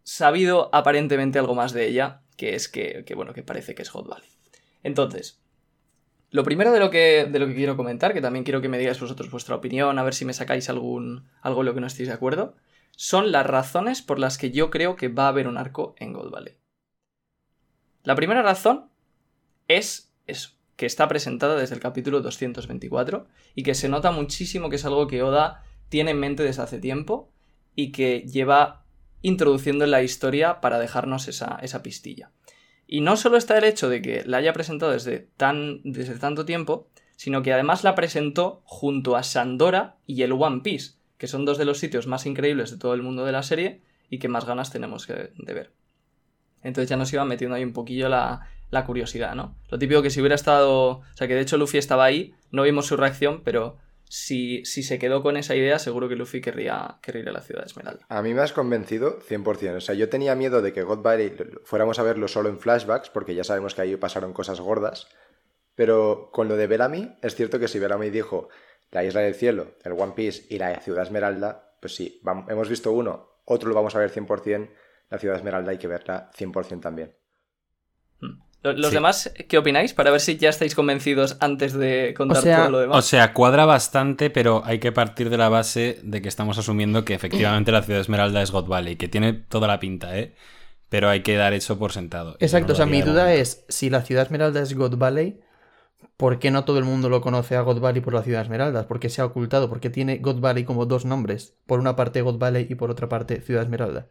sabido 0.04 0.70
aparentemente 0.72 1.40
algo 1.40 1.56
más 1.56 1.74
de 1.74 1.90
ella, 1.90 2.22
que 2.38 2.56
es 2.56 2.70
que, 2.70 3.04
que, 3.06 3.16
bueno, 3.16 3.34
que 3.34 3.44
parece 3.44 3.76
que 3.76 3.82
es 3.82 3.90
Hot 3.90 4.08
Valley. 4.08 4.30
Entonces, 4.82 5.42
lo 6.32 6.44
primero 6.44 6.72
de 6.72 6.80
lo, 6.80 6.90
que, 6.90 7.28
de 7.30 7.40
lo 7.40 7.48
que 7.48 7.56
quiero 7.56 7.76
comentar, 7.76 8.14
que 8.14 8.22
también 8.22 8.44
quiero 8.44 8.62
que 8.62 8.70
me 8.70 8.78
digáis 8.78 9.00
vosotros 9.00 9.32
vuestra 9.32 9.56
opinión, 9.56 9.98
a 9.98 10.04
ver 10.04 10.14
si 10.14 10.26
me 10.26 10.34
sacáis 10.34 10.70
algún, 10.70 11.28
algo 11.42 11.62
en 11.62 11.66
lo 11.66 11.74
que 11.74 11.82
no 11.82 11.88
estéis 11.88 12.10
de 12.10 12.16
acuerdo, 12.16 12.56
son 12.96 13.32
las 13.32 13.46
razones 13.46 14.02
por 14.02 14.20
las 14.20 14.38
que 14.38 14.52
yo 14.52 14.70
creo 14.70 14.96
que 14.96 15.08
va 15.08 15.26
a 15.26 15.30
haber 15.30 15.48
un 15.48 15.58
arco 15.58 15.96
en 15.98 16.14
Gold 16.14 16.32
Valley. 16.32 16.58
La 18.04 18.16
primera 18.16 18.42
razón 18.42 18.90
es 19.68 20.14
eso, 20.28 20.52
que 20.76 20.86
está 20.86 21.08
presentada 21.08 21.56
desde 21.56 21.76
el 21.76 21.82
capítulo 21.82 22.22
224 22.22 23.28
y 23.56 23.64
que 23.64 23.74
se 23.74 23.90
nota 23.90 24.12
muchísimo 24.12 24.70
que 24.70 24.76
es 24.76 24.86
algo 24.86 25.08
que 25.08 25.24
Oda 25.24 25.64
tiene 25.90 26.12
en 26.12 26.20
mente 26.20 26.44
desde 26.44 26.62
hace 26.62 26.80
tiempo 26.80 27.32
y 27.76 27.92
que 27.92 28.22
lleva 28.22 28.86
introduciendo 29.22 29.84
en 29.84 29.92
la 29.92 30.04
historia 30.04 30.62
para 30.62 30.80
dejarnos 30.80 31.28
esa, 31.28 31.60
esa 31.62 31.84
pistilla. 31.84 32.32
Y 32.92 33.02
no 33.02 33.18
solo 33.18 33.38
está 33.38 33.56
el 33.56 33.66
hecho 33.66 33.88
de 33.88 34.02
que 34.02 34.24
la 34.26 34.38
haya 34.38 34.52
presentado 34.52 34.92
desde, 34.92 35.28
tan, 35.38 35.82
desde 35.84 36.18
tanto 36.18 36.44
tiempo, 36.44 36.88
sino 37.18 37.44
que 37.44 37.54
además 37.54 37.84
la 37.84 37.94
presentó 37.94 38.64
junto 38.66 39.16
a 39.16 39.22
Sandora 39.22 39.98
y 40.08 40.24
el 40.24 40.32
One 40.32 40.62
Piece, 40.64 40.94
que 41.20 41.28
son 41.28 41.46
dos 41.46 41.60
de 41.60 41.66
los 41.66 41.78
sitios 41.78 42.08
más 42.08 42.26
increíbles 42.26 42.72
de 42.72 42.78
todo 42.78 42.96
el 42.96 43.04
mundo 43.04 43.26
de 43.26 43.32
la 43.32 43.44
serie 43.44 43.82
y 44.10 44.18
que 44.18 44.28
más 44.28 44.46
ganas 44.46 44.72
tenemos 44.72 45.06
de 45.06 45.54
ver. 45.54 45.72
Entonces 46.64 46.90
ya 46.90 46.98
nos 46.98 47.14
iba 47.14 47.24
metiendo 47.26 47.56
ahí 47.56 47.64
un 47.64 47.74
poquillo 47.74 48.10
la, 48.10 48.50
la 48.72 48.86
curiosidad, 48.86 49.36
¿no? 49.36 49.56
Lo 49.70 49.78
típico 49.78 50.02
que 50.02 50.10
si 50.10 50.20
hubiera 50.20 50.34
estado... 50.34 50.90
O 50.90 51.04
sea, 51.14 51.28
que 51.28 51.36
de 51.36 51.42
hecho 51.42 51.58
Luffy 51.58 51.78
estaba 51.78 52.06
ahí, 52.06 52.34
no 52.50 52.64
vimos 52.64 52.88
su 52.88 52.98
reacción, 52.98 53.42
pero 53.44 53.78
si, 54.10 54.66
si 54.66 54.84
se 54.84 55.00
quedó 55.00 55.22
con 55.24 55.38
esa 55.38 55.56
idea, 55.56 55.80
seguro 55.80 56.10
que 56.10 56.16
Luffy 56.16 56.42
querría, 56.42 56.98
querría 57.02 57.22
ir 57.22 57.30
a 57.30 57.32
la 57.32 57.42
ciudad 57.42 57.62
de 57.62 57.68
Esmeralda. 57.68 58.06
A 58.10 58.22
mí 58.22 58.34
me 58.34 58.42
has 58.42 58.52
convencido 58.52 59.20
100%. 59.22 59.78
O 59.78 59.82
sea, 59.82 59.96
yo 59.96 60.10
tenía 60.10 60.36
miedo 60.36 60.62
de 60.62 60.74
que 60.74 60.84
God 60.84 61.02
Valley 61.04 61.34
fuéramos 61.64 62.00
a 62.00 62.04
verlo 62.04 62.28
solo 62.28 62.50
en 62.50 62.60
flashbacks, 62.60 63.10
porque 63.10 63.36
ya 63.36 63.44
sabemos 63.46 63.76
que 63.76 63.82
ahí 63.84 63.96
pasaron 63.96 64.34
cosas 64.34 64.60
gordas. 64.60 65.08
Pero 65.76 66.30
con 66.34 66.48
lo 66.50 66.58
de 66.58 66.68
Bellamy, 66.68 67.16
es 67.22 67.36
cierto 67.36 67.60
que 67.60 67.68
si 67.70 67.80
Bellamy 67.80 68.10
dijo 68.10 68.50
la 68.92 69.04
Isla 69.06 69.22
del 69.22 69.36
Cielo, 69.36 69.76
el 69.84 69.94
One 69.94 70.14
Piece 70.16 70.44
y 70.50 70.58
la 70.58 70.82
Ciudad 70.82 71.04
Esmeralda, 71.04 71.76
pues 71.80 71.96
sí, 71.96 72.20
vam- 72.24 72.52
hemos 72.52 72.68
visto 72.68 72.92
uno, 72.92 73.40
otro 73.46 73.70
lo 73.70 73.76
vamos 73.76 73.96
a 73.96 74.00
ver 74.00 74.10
100%, 74.12 74.72
la 75.10 75.20
Ciudad 75.20 75.38
Esmeralda 75.38 75.72
hay 75.72 75.78
que 75.78 75.88
verla 75.88 76.32
100% 76.36 76.82
también. 76.82 77.16
Lo- 78.20 78.49
¿Los 78.62 78.88
Sí. 78.88 78.94
demás 78.94 79.34
qué 79.48 79.58
opináis? 79.58 79.94
Para 79.94 80.12
ver 80.12 80.20
si 80.20 80.36
ya 80.38 80.50
estáis 80.50 80.76
convencidos 80.76 81.38
antes 81.40 81.74
de 81.74 82.14
contar 82.18 82.40
O 82.40 82.42
sea- 82.42 82.58
todo 82.58 82.70
lo 82.72 82.80
demás. 82.80 82.98
O 82.98 83.02
sea, 83.02 83.34
cuadra 83.34 83.66
bastante, 83.66 84.30
pero 84.30 84.62
hay 84.66 84.80
que 84.80 84.92
partir 84.92 85.30
de 85.30 85.38
la 85.38 85.48
base 85.48 86.00
de 86.04 86.22
que 86.22 86.28
estamos 86.28 86.58
asumiendo 86.58 87.06
que 87.06 87.14
efectivamente 87.14 87.72
la 87.72 87.82
ciudad 87.84 88.00
de 88.00 88.02
Esmeralda 88.02 88.42
es 88.42 88.52
God 88.52 88.68
Valley, 88.68 88.98
que 88.98 89.08
tiene 89.08 89.32
toda 89.34 89.68
la 89.68 89.80
pinta, 89.80 90.18
¿eh? 90.18 90.34
Pero 90.90 91.08
hay 91.08 91.22
que 91.22 91.36
dar 91.38 91.54
eso 91.54 91.80
por 91.80 91.94
sentado. 91.94 92.36
Exacto, 92.40 92.70
no 92.70 92.74
o 92.74 92.76
sea, 92.76 92.86
mi 92.86 93.02
duda 93.02 93.24
momento. 93.24 93.42
es, 93.42 93.64
si 93.70 93.90
la 93.90 94.02
ciudad 94.02 94.24
Esmeralda 94.24 94.60
es 94.62 94.74
God 94.76 94.98
Valley, 94.98 95.40
¿por 96.18 96.40
qué 96.40 96.52
no 96.52 96.66
todo 96.66 96.80
el 96.80 96.84
mundo 96.86 97.08
lo 97.08 97.22
conoce 97.22 97.56
a 97.56 97.62
God 97.62 97.80
Valley 97.80 98.02
por 98.02 98.14
la 98.14 98.24
ciudad 98.24 98.42
Esmeralda? 98.42 98.88
¿Por 98.88 99.00
qué 99.00 99.08
se 99.10 99.22
ha 99.22 99.26
ocultado? 99.26 99.70
¿Por 99.70 99.80
qué 99.80 99.90
tiene 99.90 100.18
God 100.18 100.42
Valley 100.42 100.66
como 100.66 100.86
dos 100.86 101.06
nombres? 101.06 101.54
Por 101.66 101.80
una 101.80 101.96
parte 101.96 102.22
God 102.22 102.40
Valley 102.40 102.68
y 102.70 102.76
por 102.76 102.92
otra 102.92 103.08
parte 103.08 103.40
Ciudad 103.42 103.64
Esmeralda. 103.64 104.08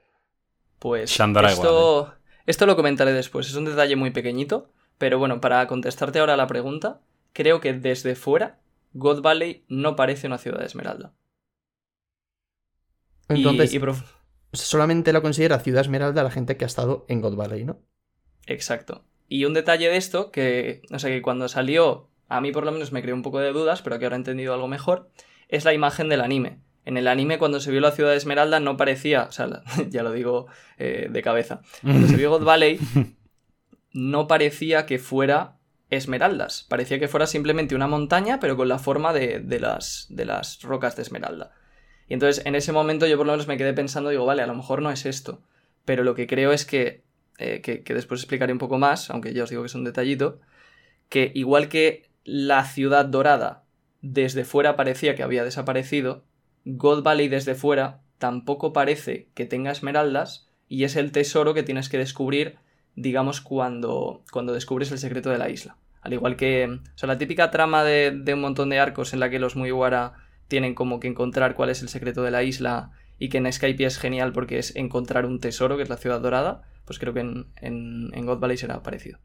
Pues 0.79 1.11
Shandora 1.11 1.51
esto, 1.51 2.15
esto 2.49 2.67
lo 2.67 2.77
comentaré 2.77 3.13
después, 3.13 3.49
es 3.49 3.55
un 3.55 3.65
detalle 3.65 3.97
muy 3.97 4.11
pequeñito, 4.11 4.73
pero 4.99 5.19
bueno, 5.19 5.41
para 5.41 5.67
contestarte 5.69 6.19
ahora 6.19 6.37
la 6.37 6.47
pregunta, 6.49 7.01
creo 7.33 7.61
que 7.61 7.73
desde 7.75 8.17
fuera 8.17 8.59
God 8.93 9.23
Valley 9.23 9.65
no 9.69 9.97
parece 9.97 10.27
una 10.27 10.39
ciudad 10.39 10.59
de 10.59 10.67
esmeralda. 10.67 11.15
Entonces, 13.29 13.73
y 13.75 13.79
prof- 13.79 14.03
solamente 14.53 15.13
lo 15.13 15.23
considera 15.23 15.61
Ciudad 15.61 15.83
Esmeralda 15.83 16.23
la 16.25 16.31
gente 16.31 16.57
que 16.57 16.65
ha 16.65 16.67
estado 16.67 17.05
en 17.09 17.21
God 17.21 17.37
Valley, 17.37 17.65
¿no? 17.65 17.81
Exacto. 18.47 19.05
Y 19.29 19.45
un 19.45 19.55
detalle 19.55 19.89
de 19.89 19.97
esto, 19.97 20.31
que, 20.31 20.83
o 20.91 20.99
sea, 20.99 21.11
que 21.11 21.23
cuando 21.23 21.49
salió, 21.49 22.09
a 22.29 22.41
mí 22.41 22.51
por 22.53 22.65
lo 22.65 22.73
menos 22.73 22.93
me 22.93 23.03
creó 23.03 23.15
un 23.15 23.23
poco 23.23 23.41
de 23.41 23.53
dudas, 23.53 23.83
pero 23.83 23.99
que 23.99 24.07
ahora 24.07 24.17
he 24.17 24.19
entendido 24.19 24.55
algo 24.55 24.69
mejor, 24.69 25.11
es 25.49 25.65
la 25.65 25.75
imagen 25.75 26.09
del 26.09 26.23
anime. 26.23 26.61
En 26.89 26.97
el 26.97 27.07
anime, 27.07 27.37
cuando 27.37 27.61
se 27.61 27.71
vio 27.71 27.83
la 27.83 27.91
ciudad 27.91 28.13
de 28.13 28.17
Esmeralda, 28.17 28.61
no 28.61 28.79
parecía, 28.79 29.25
o 29.25 29.31
sea, 29.31 29.63
ya 29.91 30.03
lo 30.03 30.11
digo 30.11 30.47
eh, 30.79 31.09
de 31.11 31.21
cabeza, 31.21 31.61
cuando 31.83 32.09
se 32.09 32.17
vio 32.17 32.31
God 32.31 32.45
Valley, 32.45 32.81
no 33.93 34.27
parecía 34.27 34.87
que 34.87 34.99
fuera 34.99 35.59
esmeraldas, 35.91 36.65
parecía 36.67 36.99
que 36.99 37.07
fuera 37.07 37.27
simplemente 37.27 37.75
una 37.75 37.89
montaña, 37.89 38.41
pero 38.41 38.57
con 38.57 38.69
la 38.69 38.79
forma 38.79 39.13
de, 39.13 39.39
de 39.41 39.61
las, 39.61 40.07
de 40.09 40.25
las 40.25 40.63
rocas 40.63 40.97
de 40.97 41.03
esmeralda. 41.03 41.53
Y 42.09 42.15
entonces, 42.15 42.43
en 42.47 42.55
ese 42.55 42.73
momento 42.73 43.07
yo 43.07 43.19
por 43.19 43.27
lo 43.27 43.33
menos 43.35 43.49
me 43.49 43.59
quedé 43.59 43.75
pensando, 43.75 44.09
digo, 44.09 44.25
vale, 44.25 44.41
a 44.41 44.47
lo 44.47 44.55
mejor 44.55 44.81
no 44.81 44.91
es 44.91 45.05
esto, 45.05 45.43
pero 45.85 46.05
lo 46.05 46.15
que 46.15 46.27
creo 46.27 46.53
es 46.53 46.65
que 46.65 47.05
eh, 47.37 47.61
que, 47.61 47.83
que 47.83 47.93
después 47.93 48.23
explicaré 48.23 48.51
un 48.51 48.59
poco 48.59 48.79
más, 48.79 49.11
aunque 49.11 49.35
ya 49.35 49.45
os 49.45 49.51
digo 49.51 49.61
que 49.61 49.67
es 49.67 49.75
un 49.75 49.85
detallito, 49.85 50.41
que 51.11 51.33
igual 51.35 51.69
que 51.69 52.09
la 52.25 52.65
ciudad 52.65 53.05
dorada 53.05 53.65
desde 54.01 54.45
fuera 54.45 54.75
parecía 54.75 55.15
que 55.15 55.23
había 55.23 55.45
desaparecido, 55.45 56.25
God 56.65 57.03
Valley 57.03 57.29
desde 57.29 57.55
fuera 57.55 58.01
tampoco 58.19 58.73
parece 58.73 59.29
que 59.35 59.45
tenga 59.45 59.71
esmeraldas 59.71 60.49
y 60.69 60.85
es 60.85 60.97
el 60.97 61.13
tesoro 61.13 61.55
que 61.55 61.63
tienes 61.63 61.89
que 61.89 61.99
descubrir, 61.99 62.57
digamos, 62.95 63.41
cuando, 63.41 64.23
cuando 64.33 64.53
descubres 64.53 64.91
el 64.93 64.99
secreto 64.99 65.31
de 65.31 65.39
la 65.39 65.49
isla. 65.51 65.77
Al 66.01 66.13
igual 66.13 66.37
que, 66.37 66.67
o 66.67 66.99
sea, 66.99 67.07
la 67.07 67.19
típica 67.19 67.51
trama 67.51 67.85
de, 67.85 68.11
de 68.13 68.35
un 68.35 68.41
montón 68.41 68.69
de 68.71 68.79
arcos 68.79 69.13
en 69.13 69.21
la 69.21 69.31
que 69.31 69.39
los 69.39 69.57
Mugiwara 69.57 70.15
tienen 70.49 70.75
como 70.75 71.01
que 71.01 71.09
encontrar 71.09 71.55
cuál 71.55 71.71
es 71.71 71.83
el 71.83 71.89
secreto 71.89 72.23
de 72.23 72.31
la 72.31 72.43
isla 72.43 72.93
y 73.19 73.29
que 73.29 73.39
en 73.39 73.53
Skype 73.53 73.85
es 73.85 73.99
genial 73.99 74.33
porque 74.33 74.59
es 74.59 74.75
encontrar 74.77 75.27
un 75.27 75.41
tesoro, 75.41 75.77
que 75.77 75.83
es 75.83 75.89
la 75.89 75.97
ciudad 75.97 76.21
dorada, 76.21 76.63
pues 76.85 76.99
creo 76.99 77.13
que 77.15 77.21
en, 77.21 77.47
en, 77.57 78.11
en 78.15 78.27
God 78.27 78.39
Valley 78.39 78.57
será 78.57 78.83
parecido. 78.83 79.19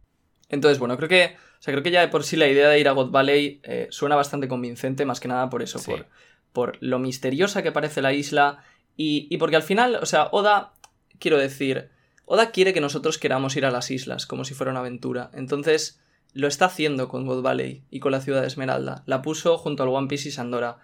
Entonces, 0.50 0.80
bueno, 0.80 0.98
creo 0.98 1.10
que, 1.10 1.36
o 1.36 1.62
sea, 1.62 1.74
creo 1.74 1.84
que 1.84 1.92
ya 1.92 2.02
de 2.02 2.10
por 2.10 2.24
sí 2.24 2.36
la 2.36 2.48
idea 2.48 2.70
de 2.70 2.80
ir 2.80 2.88
a 2.88 2.92
God 2.92 3.12
Valley 3.12 3.62
eh, 3.64 3.88
suena 3.90 4.16
bastante 4.16 4.48
convincente, 4.48 5.06
más 5.06 5.20
que 5.20 5.28
nada 5.28 5.50
por 5.50 5.62
eso, 5.62 5.80
Sí. 5.80 5.92
por, 5.92 6.08
por 6.54 6.78
lo 6.82 7.00
misteriosa 7.00 7.64
que 7.64 7.72
parece 7.72 8.02
la 8.02 8.14
isla 8.14 8.64
y, 8.96 9.28
y 9.30 9.38
porque 9.38 9.56
al 9.56 9.64
final, 9.64 9.96
o 9.96 10.06
sea, 10.06 10.30
Oda, 10.32 10.74
quiero 11.20 11.38
decir, 11.38 11.90
Oda 12.26 12.52
quiere 12.52 12.74
que 12.74 12.82
nosotros 12.82 13.18
queramos 13.18 13.56
ir 13.58 13.66
a 13.66 13.72
las 13.72 13.92
islas 13.92 14.26
como 14.26 14.46
si 14.46 14.54
fuera 14.54 14.72
una 14.72 14.80
aventura. 14.80 15.32
Entonces, 15.34 16.00
lo 16.34 16.48
está 16.48 16.66
haciendo 16.66 17.10
con 17.10 17.26
God 17.26 17.42
Valley 17.42 17.84
y 17.90 18.00
con 18.00 18.12
la 18.12 18.22
ciudad 18.22 18.42
de 18.42 18.48
Esmeralda. 18.48 19.04
La 19.06 19.22
puso 19.22 19.58
junto 19.58 19.84
al 19.84 19.90
One 19.90 20.08
Piece 20.08 20.30
y 20.30 20.32
Sandora. 20.32 20.78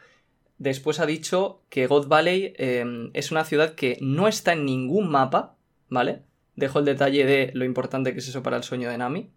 Después 0.57 0.99
ha 0.99 1.05
dicho 1.05 1.61
que 1.69 1.87
God 1.87 2.07
Valley 2.07 2.53
eh, 2.57 3.09
es 3.13 3.31
una 3.31 3.45
ciudad 3.45 3.75
que 3.75 3.97
no 4.01 4.27
está 4.27 4.53
en 4.53 4.65
ningún 4.65 5.09
mapa, 5.09 5.55
¿vale? 5.87 6.23
Dejo 6.55 6.79
el 6.79 6.85
detalle 6.85 7.25
de 7.25 7.51
lo 7.53 7.63
importante 7.63 8.11
que 8.11 8.19
es 8.19 8.27
eso 8.27 8.43
para 8.43 8.57
el 8.57 8.63
sueño 8.63 8.89
de 8.89 8.97
Nami. 8.97 9.31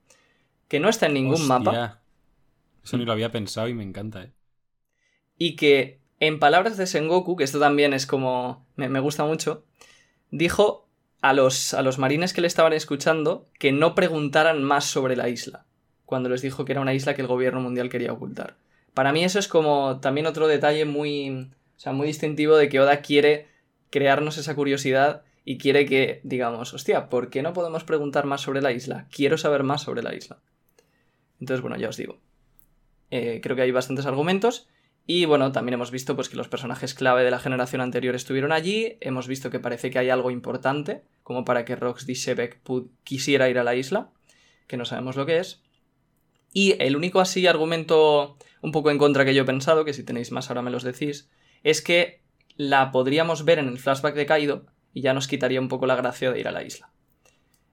Que 0.66 0.80
no 0.80 0.88
está 0.88 1.06
en 1.06 1.14
ningún 1.14 1.34
Hostia. 1.34 1.48
mapa 1.48 2.02
Eso 2.82 2.96
ni 2.96 3.04
lo 3.04 3.12
había 3.12 3.30
pensado 3.30 3.68
y 3.68 3.74
me 3.74 3.84
encanta, 3.84 4.24
¿eh? 4.24 4.32
y 5.38 5.56
que, 5.56 6.01
en 6.22 6.38
palabras 6.38 6.76
de 6.76 6.86
Sengoku, 6.86 7.34
que 7.34 7.42
esto 7.42 7.58
también 7.58 7.92
es 7.92 8.06
como. 8.06 8.64
me, 8.76 9.00
gusta 9.00 9.24
mucho, 9.24 9.64
dijo 10.30 10.88
a 11.20 11.32
los, 11.32 11.74
a 11.74 11.82
los 11.82 11.98
marines 11.98 12.32
que 12.32 12.40
le 12.40 12.46
estaban 12.46 12.72
escuchando 12.72 13.48
que 13.58 13.72
no 13.72 13.96
preguntaran 13.96 14.62
más 14.62 14.84
sobre 14.84 15.16
la 15.16 15.28
isla, 15.28 15.66
cuando 16.06 16.28
les 16.28 16.40
dijo 16.40 16.64
que 16.64 16.70
era 16.70 16.80
una 16.80 16.94
isla 16.94 17.14
que 17.14 17.22
el 17.22 17.26
gobierno 17.26 17.60
mundial 17.60 17.88
quería 17.88 18.12
ocultar. 18.12 18.54
Para 18.94 19.12
mí 19.12 19.24
eso 19.24 19.40
es 19.40 19.48
como 19.48 19.98
también 19.98 20.26
otro 20.26 20.46
detalle 20.46 20.84
muy, 20.84 21.50
o 21.76 21.80
sea, 21.80 21.92
muy 21.92 22.06
distintivo 22.06 22.56
de 22.56 22.68
que 22.68 22.78
Oda 22.78 23.00
quiere 23.00 23.48
crearnos 23.90 24.38
esa 24.38 24.54
curiosidad 24.54 25.24
y 25.44 25.58
quiere 25.58 25.86
que 25.86 26.20
digamos, 26.22 26.72
hostia, 26.72 27.08
¿por 27.08 27.30
qué 27.30 27.42
no 27.42 27.52
podemos 27.52 27.82
preguntar 27.82 28.26
más 28.26 28.42
sobre 28.42 28.62
la 28.62 28.70
isla? 28.70 29.08
Quiero 29.10 29.38
saber 29.38 29.64
más 29.64 29.82
sobre 29.82 30.04
la 30.04 30.14
isla. 30.14 30.38
Entonces, 31.40 31.62
bueno, 31.62 31.76
ya 31.78 31.88
os 31.88 31.96
digo. 31.96 32.20
Eh, 33.10 33.40
creo 33.42 33.56
que 33.56 33.62
hay 33.62 33.72
bastantes 33.72 34.06
argumentos. 34.06 34.68
Y 35.06 35.24
bueno, 35.24 35.50
también 35.50 35.74
hemos 35.74 35.90
visto 35.90 36.14
pues, 36.14 36.28
que 36.28 36.36
los 36.36 36.48
personajes 36.48 36.94
clave 36.94 37.24
de 37.24 37.30
la 37.30 37.40
generación 37.40 37.80
anterior 37.80 38.14
estuvieron 38.14 38.52
allí. 38.52 38.98
Hemos 39.00 39.26
visto 39.26 39.50
que 39.50 39.58
parece 39.58 39.90
que 39.90 39.98
hay 39.98 40.10
algo 40.10 40.30
importante, 40.30 41.02
como 41.22 41.44
para 41.44 41.64
que 41.64 41.74
Rox 41.76 42.06
D. 42.06 42.14
Shebek 42.14 42.62
pu- 42.62 42.88
quisiera 43.02 43.50
ir 43.50 43.58
a 43.58 43.64
la 43.64 43.74
isla, 43.74 44.10
que 44.68 44.76
no 44.76 44.84
sabemos 44.84 45.16
lo 45.16 45.26
que 45.26 45.38
es. 45.38 45.60
Y 46.52 46.76
el 46.82 46.96
único 46.96 47.20
así 47.20 47.46
argumento 47.46 48.36
un 48.60 48.72
poco 48.72 48.90
en 48.90 48.98
contra 48.98 49.24
que 49.24 49.34
yo 49.34 49.42
he 49.42 49.46
pensado, 49.46 49.84
que 49.84 49.92
si 49.92 50.04
tenéis 50.04 50.30
más 50.30 50.50
ahora 50.50 50.62
me 50.62 50.70
los 50.70 50.84
decís, 50.84 51.30
es 51.64 51.82
que 51.82 52.22
la 52.56 52.92
podríamos 52.92 53.44
ver 53.44 53.58
en 53.58 53.68
el 53.68 53.78
flashback 53.78 54.14
de 54.14 54.26
Kaido 54.26 54.66
y 54.92 55.00
ya 55.00 55.14
nos 55.14 55.26
quitaría 55.26 55.60
un 55.60 55.68
poco 55.68 55.86
la 55.86 55.96
gracia 55.96 56.30
de 56.30 56.38
ir 56.38 56.46
a 56.46 56.52
la 56.52 56.62
isla. 56.62 56.92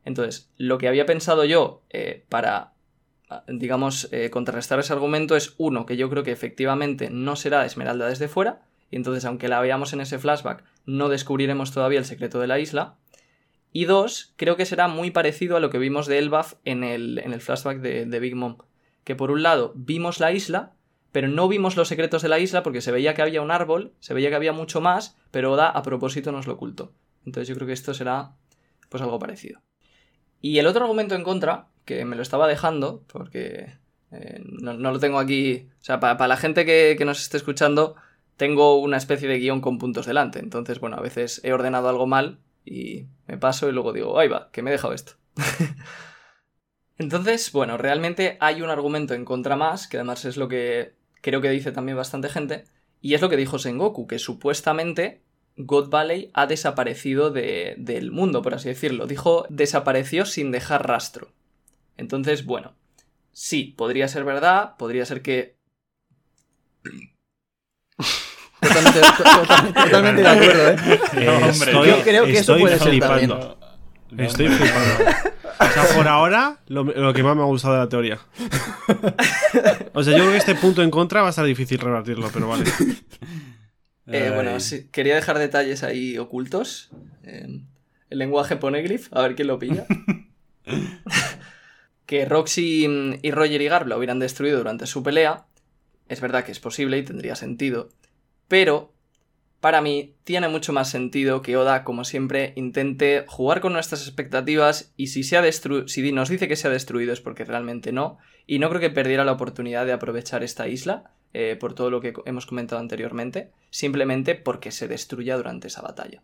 Entonces, 0.05 0.49
lo 0.57 0.77
que 0.77 0.87
había 0.87 1.05
pensado 1.05 1.45
yo 1.45 1.83
eh, 1.89 2.25
para 2.29 2.73
digamos, 3.47 4.09
eh, 4.11 4.29
contrarrestar 4.29 4.79
ese 4.79 4.93
argumento 4.93 5.35
es 5.35 5.53
uno, 5.57 5.85
que 5.85 5.97
yo 5.97 6.09
creo 6.09 6.23
que 6.23 6.31
efectivamente 6.31 7.09
no 7.09 7.35
será 7.35 7.65
Esmeralda 7.65 8.07
desde 8.07 8.27
fuera, 8.27 8.61
y 8.91 8.95
entonces 8.95 9.25
aunque 9.25 9.47
la 9.47 9.61
veamos 9.61 9.93
en 9.93 10.01
ese 10.01 10.19
flashback, 10.19 10.63
no 10.85 11.09
descubriremos 11.09 11.71
todavía 11.71 11.99
el 11.99 12.05
secreto 12.05 12.39
de 12.39 12.47
la 12.47 12.59
isla. 12.59 12.95
Y 13.71 13.85
dos, 13.85 14.33
creo 14.35 14.55
que 14.55 14.65
será 14.65 14.87
muy 14.87 15.11
parecido 15.11 15.55
a 15.55 15.59
lo 15.59 15.69
que 15.69 15.77
vimos 15.77 16.07
de 16.07 16.17
Elbaf 16.17 16.55
en 16.65 16.83
el, 16.83 17.19
en 17.19 17.33
el 17.33 17.41
flashback 17.41 17.81
de, 17.81 18.05
de 18.05 18.19
Big 18.19 18.35
Mom. 18.35 18.57
Que 19.03 19.15
por 19.15 19.29
un 19.29 19.43
lado 19.43 19.73
vimos 19.75 20.19
la 20.19 20.31
isla, 20.31 20.73
pero 21.11 21.27
no 21.27 21.47
vimos 21.47 21.75
los 21.75 21.87
secretos 21.87 22.23
de 22.23 22.29
la 22.29 22.39
isla 22.39 22.63
porque 22.63 22.81
se 22.81 22.91
veía 22.91 23.13
que 23.13 23.21
había 23.21 23.41
un 23.41 23.51
árbol, 23.51 23.93
se 23.99 24.15
veía 24.15 24.29
que 24.29 24.35
había 24.35 24.53
mucho 24.53 24.81
más, 24.81 25.17
pero 25.29 25.51
Oda 25.51 25.69
a 25.69 25.83
propósito 25.83 26.31
nos 26.31 26.47
lo 26.47 26.53
ocultó. 26.53 26.93
Entonces 27.25 27.47
yo 27.47 27.55
creo 27.55 27.67
que 27.67 27.73
esto 27.73 27.93
será 27.93 28.33
pues 28.89 29.03
algo 29.03 29.19
parecido. 29.19 29.61
Y 30.41 30.57
el 30.57 30.67
otro 30.67 30.83
argumento 30.83 31.15
en 31.15 31.23
contra, 31.23 31.67
que 31.85 32.05
me 32.05 32.15
lo 32.15 32.21
estaba 32.21 32.47
dejando, 32.47 33.03
porque 33.11 33.77
eh, 34.11 34.41
no, 34.43 34.73
no 34.73 34.91
lo 34.91 34.99
tengo 34.99 35.19
aquí, 35.19 35.69
o 35.81 35.83
sea, 35.83 35.99
para, 35.99 36.27
la 36.27 36.37
gente 36.37 36.65
que, 36.65 36.95
que 36.97 37.05
nos 37.05 37.21
esté 37.21 37.37
escuchando, 37.37 37.95
tengo 38.37 38.79
una 38.79 38.97
especie 38.97 39.27
de 39.27 39.39
guion 39.39 39.61
con 39.61 39.77
puntos 39.79 40.05
delante. 40.05 40.39
Entonces, 40.39 40.79
bueno, 40.79 40.97
a 40.97 41.01
veces 41.01 41.41
he 41.43 41.53
ordenado 41.53 41.89
algo 41.89 42.07
mal 42.07 42.39
y 42.65 43.07
me 43.27 43.37
paso 43.37 43.69
y 43.69 43.71
luego 43.71 43.93
digo, 43.93 44.17
ahí 44.19 44.27
va, 44.27 44.49
que 44.51 44.61
me 44.61 44.69
he 44.69 44.73
dejado 44.73 44.93
esto. 44.93 45.13
Entonces, 46.97 47.51
bueno, 47.51 47.77
realmente 47.77 48.37
hay 48.39 48.61
un 48.61 48.69
argumento 48.69 49.13
en 49.13 49.25
contra 49.25 49.55
más, 49.55 49.87
que 49.87 49.97
además 49.97 50.25
es 50.25 50.37
lo 50.37 50.47
que 50.47 50.93
creo 51.21 51.41
que 51.41 51.49
dice 51.49 51.71
también 51.71 51.97
bastante 51.97 52.29
gente, 52.29 52.65
y 53.01 53.13
es 53.13 53.21
lo 53.21 53.29
que 53.29 53.37
dijo 53.37 53.59
Sengoku, 53.59 54.07
que 54.07 54.19
supuestamente 54.19 55.21
God 55.55 55.89
Valley 55.89 56.29
ha 56.33 56.45
desaparecido 56.47 57.31
de- 57.31 57.75
del 57.77 58.11
mundo, 58.11 58.41
por 58.41 58.53
así 58.53 58.69
decirlo. 58.69 59.07
Dijo 59.07 59.45
desapareció 59.49 60.25
sin 60.25 60.51
dejar 60.51 60.87
rastro. 60.87 61.31
Entonces, 61.99 62.45
bueno, 62.45 62.73
sí, 63.31 63.73
podría 63.77 64.07
ser 64.07 64.23
verdad, 64.23 64.75
podría 64.77 65.05
ser 65.05 65.21
que... 65.21 65.57
Totalmente, 68.61 68.99
to- 68.99 69.23
totalmente- 69.23 69.81
totalmente 69.83 70.21
de 70.21 70.27
acuerdo, 70.27 70.69
¿eh? 70.69 70.75
Eh, 71.13 71.29
hombre, 71.29 71.49
estoy- 71.71 71.87
yo 71.87 72.01
creo 72.03 72.25
que 72.25 72.31
eso 72.31 72.39
estoy 72.41 72.61
puede 72.61 72.77
ser 72.77 72.89
flipando. 72.89 73.57
Estoy 74.17 74.47
flipando. 74.49 75.05
O 75.59 75.65
sea, 75.71 75.83
por 75.95 76.07
ahora, 76.07 76.57
lo, 76.67 76.83
lo 76.83 77.13
que 77.13 77.21
más 77.23 77.35
me 77.35 77.41
ha 77.41 77.45
gustado 77.45 77.75
de 77.75 77.79
la 77.81 77.89
teoría. 77.89 78.19
O 79.93 80.03
sea, 80.03 80.13
yo 80.17 80.19
creo 80.23 80.31
que 80.31 80.37
este 80.37 80.55
punto 80.55 80.81
en 80.83 80.89
contra 80.91 81.21
va 81.21 81.27
a 81.27 81.29
estar 81.29 81.45
difícil 81.45 81.79
rebatirlo, 81.79 82.29
pero 82.33 82.47
vale. 82.49 82.63
Eh, 84.07 84.31
bueno, 84.33 84.59
sí, 84.59 84.87
quería 84.91 85.15
dejar 85.15 85.37
detalles 85.37 85.83
ahí 85.83 86.17
ocultos. 86.17 86.89
Eh, 87.23 87.61
el 88.09 88.17
lenguaje 88.17 88.55
poneglyph, 88.57 89.07
a 89.13 89.21
ver 89.21 89.35
quién 89.35 89.47
lo 89.47 89.59
pilla. 89.59 89.85
que 92.09 92.25
Roxy 92.25 92.87
y 93.21 93.29
Roger 93.29 93.61
y 93.61 93.67
Garb 93.67 93.85
lo 93.85 93.95
hubieran 93.95 94.17
destruido 94.17 94.57
durante 94.57 94.87
su 94.87 95.03
pelea. 95.03 95.45
Es 96.07 96.21
verdad 96.21 96.43
que 96.43 96.51
es 96.51 96.59
posible 96.59 96.97
y 96.97 97.03
tendría 97.03 97.35
sentido. 97.35 97.89
Pero, 98.47 98.91
para 99.59 99.79
mí, 99.81 100.15
tiene 100.23 100.47
mucho 100.47 100.73
más 100.73 100.89
sentido 100.89 101.43
que 101.43 101.55
Oda, 101.55 101.83
como 101.83 102.03
siempre, 102.05 102.53
intente 102.55 103.25
jugar 103.27 103.61
con 103.61 103.73
nuestras 103.73 104.07
expectativas 104.07 104.91
y 104.97 105.05
si, 105.05 105.21
se 105.21 105.37
ha 105.37 105.43
si 105.51 106.11
nos 106.11 106.29
dice 106.29 106.47
que 106.47 106.55
se 106.55 106.67
ha 106.67 106.71
destruido 106.71 107.13
es 107.13 107.21
porque 107.21 107.45
realmente 107.45 107.91
no. 107.91 108.17
Y 108.47 108.57
no 108.57 108.69
creo 108.69 108.81
que 108.81 108.89
perdiera 108.89 109.23
la 109.23 109.33
oportunidad 109.33 109.85
de 109.85 109.93
aprovechar 109.93 110.41
esta 110.41 110.67
isla, 110.67 111.11
eh, 111.35 111.57
por 111.59 111.75
todo 111.75 111.91
lo 111.91 112.01
que 112.01 112.15
hemos 112.25 112.47
comentado 112.47 112.81
anteriormente, 112.81 113.51
simplemente 113.69 114.33
porque 114.33 114.71
se 114.71 114.87
destruya 114.87 115.37
durante 115.37 115.67
esa 115.67 115.83
batalla. 115.83 116.23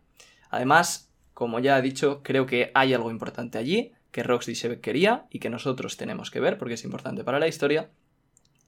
Además, 0.50 1.12
como 1.32 1.60
ya 1.60 1.78
he 1.78 1.82
dicho, 1.82 2.22
creo 2.24 2.44
que 2.44 2.72
hay 2.74 2.92
algo 2.92 3.12
importante 3.12 3.56
allí, 3.56 3.92
que 4.16 4.22
Roxy 4.22 4.54
se 4.54 4.80
quería 4.80 5.26
y 5.28 5.40
que 5.40 5.50
nosotros 5.50 5.98
tenemos 5.98 6.30
que 6.30 6.40
ver 6.40 6.56
porque 6.56 6.72
es 6.72 6.84
importante 6.84 7.22
para 7.22 7.38
la 7.38 7.48
historia. 7.48 7.90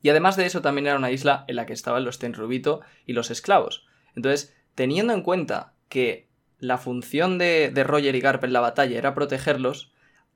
Y 0.02 0.11
además 0.11 0.37
de 0.37 0.45
eso 0.45 0.61
también 0.61 0.87
era 0.87 0.99
una 0.99 1.11
isla 1.11 1.47
en 1.49 1.57
la 1.57 1.64
que 1.64 1.73
estaban 1.73 2.05
los 2.05 2.19
Tenrubito 2.19 2.83
y 3.07 3.14
los 3.14 3.31
esclavos. 3.31 3.87
Entonces, 4.14 4.55
teniendo 4.75 5.14
en 5.14 5.23
cuenta 5.23 5.73
que 5.88 6.28
la 6.59 6.76
función 6.76 7.38
de, 7.38 7.71
de 7.73 7.83
Roger 7.83 8.14
y 8.14 8.21
Garp 8.21 8.45
en 8.45 8.52
la 8.52 8.61
batalla 8.61 8.99
era 8.99 9.14
protegerlos, 9.14 9.90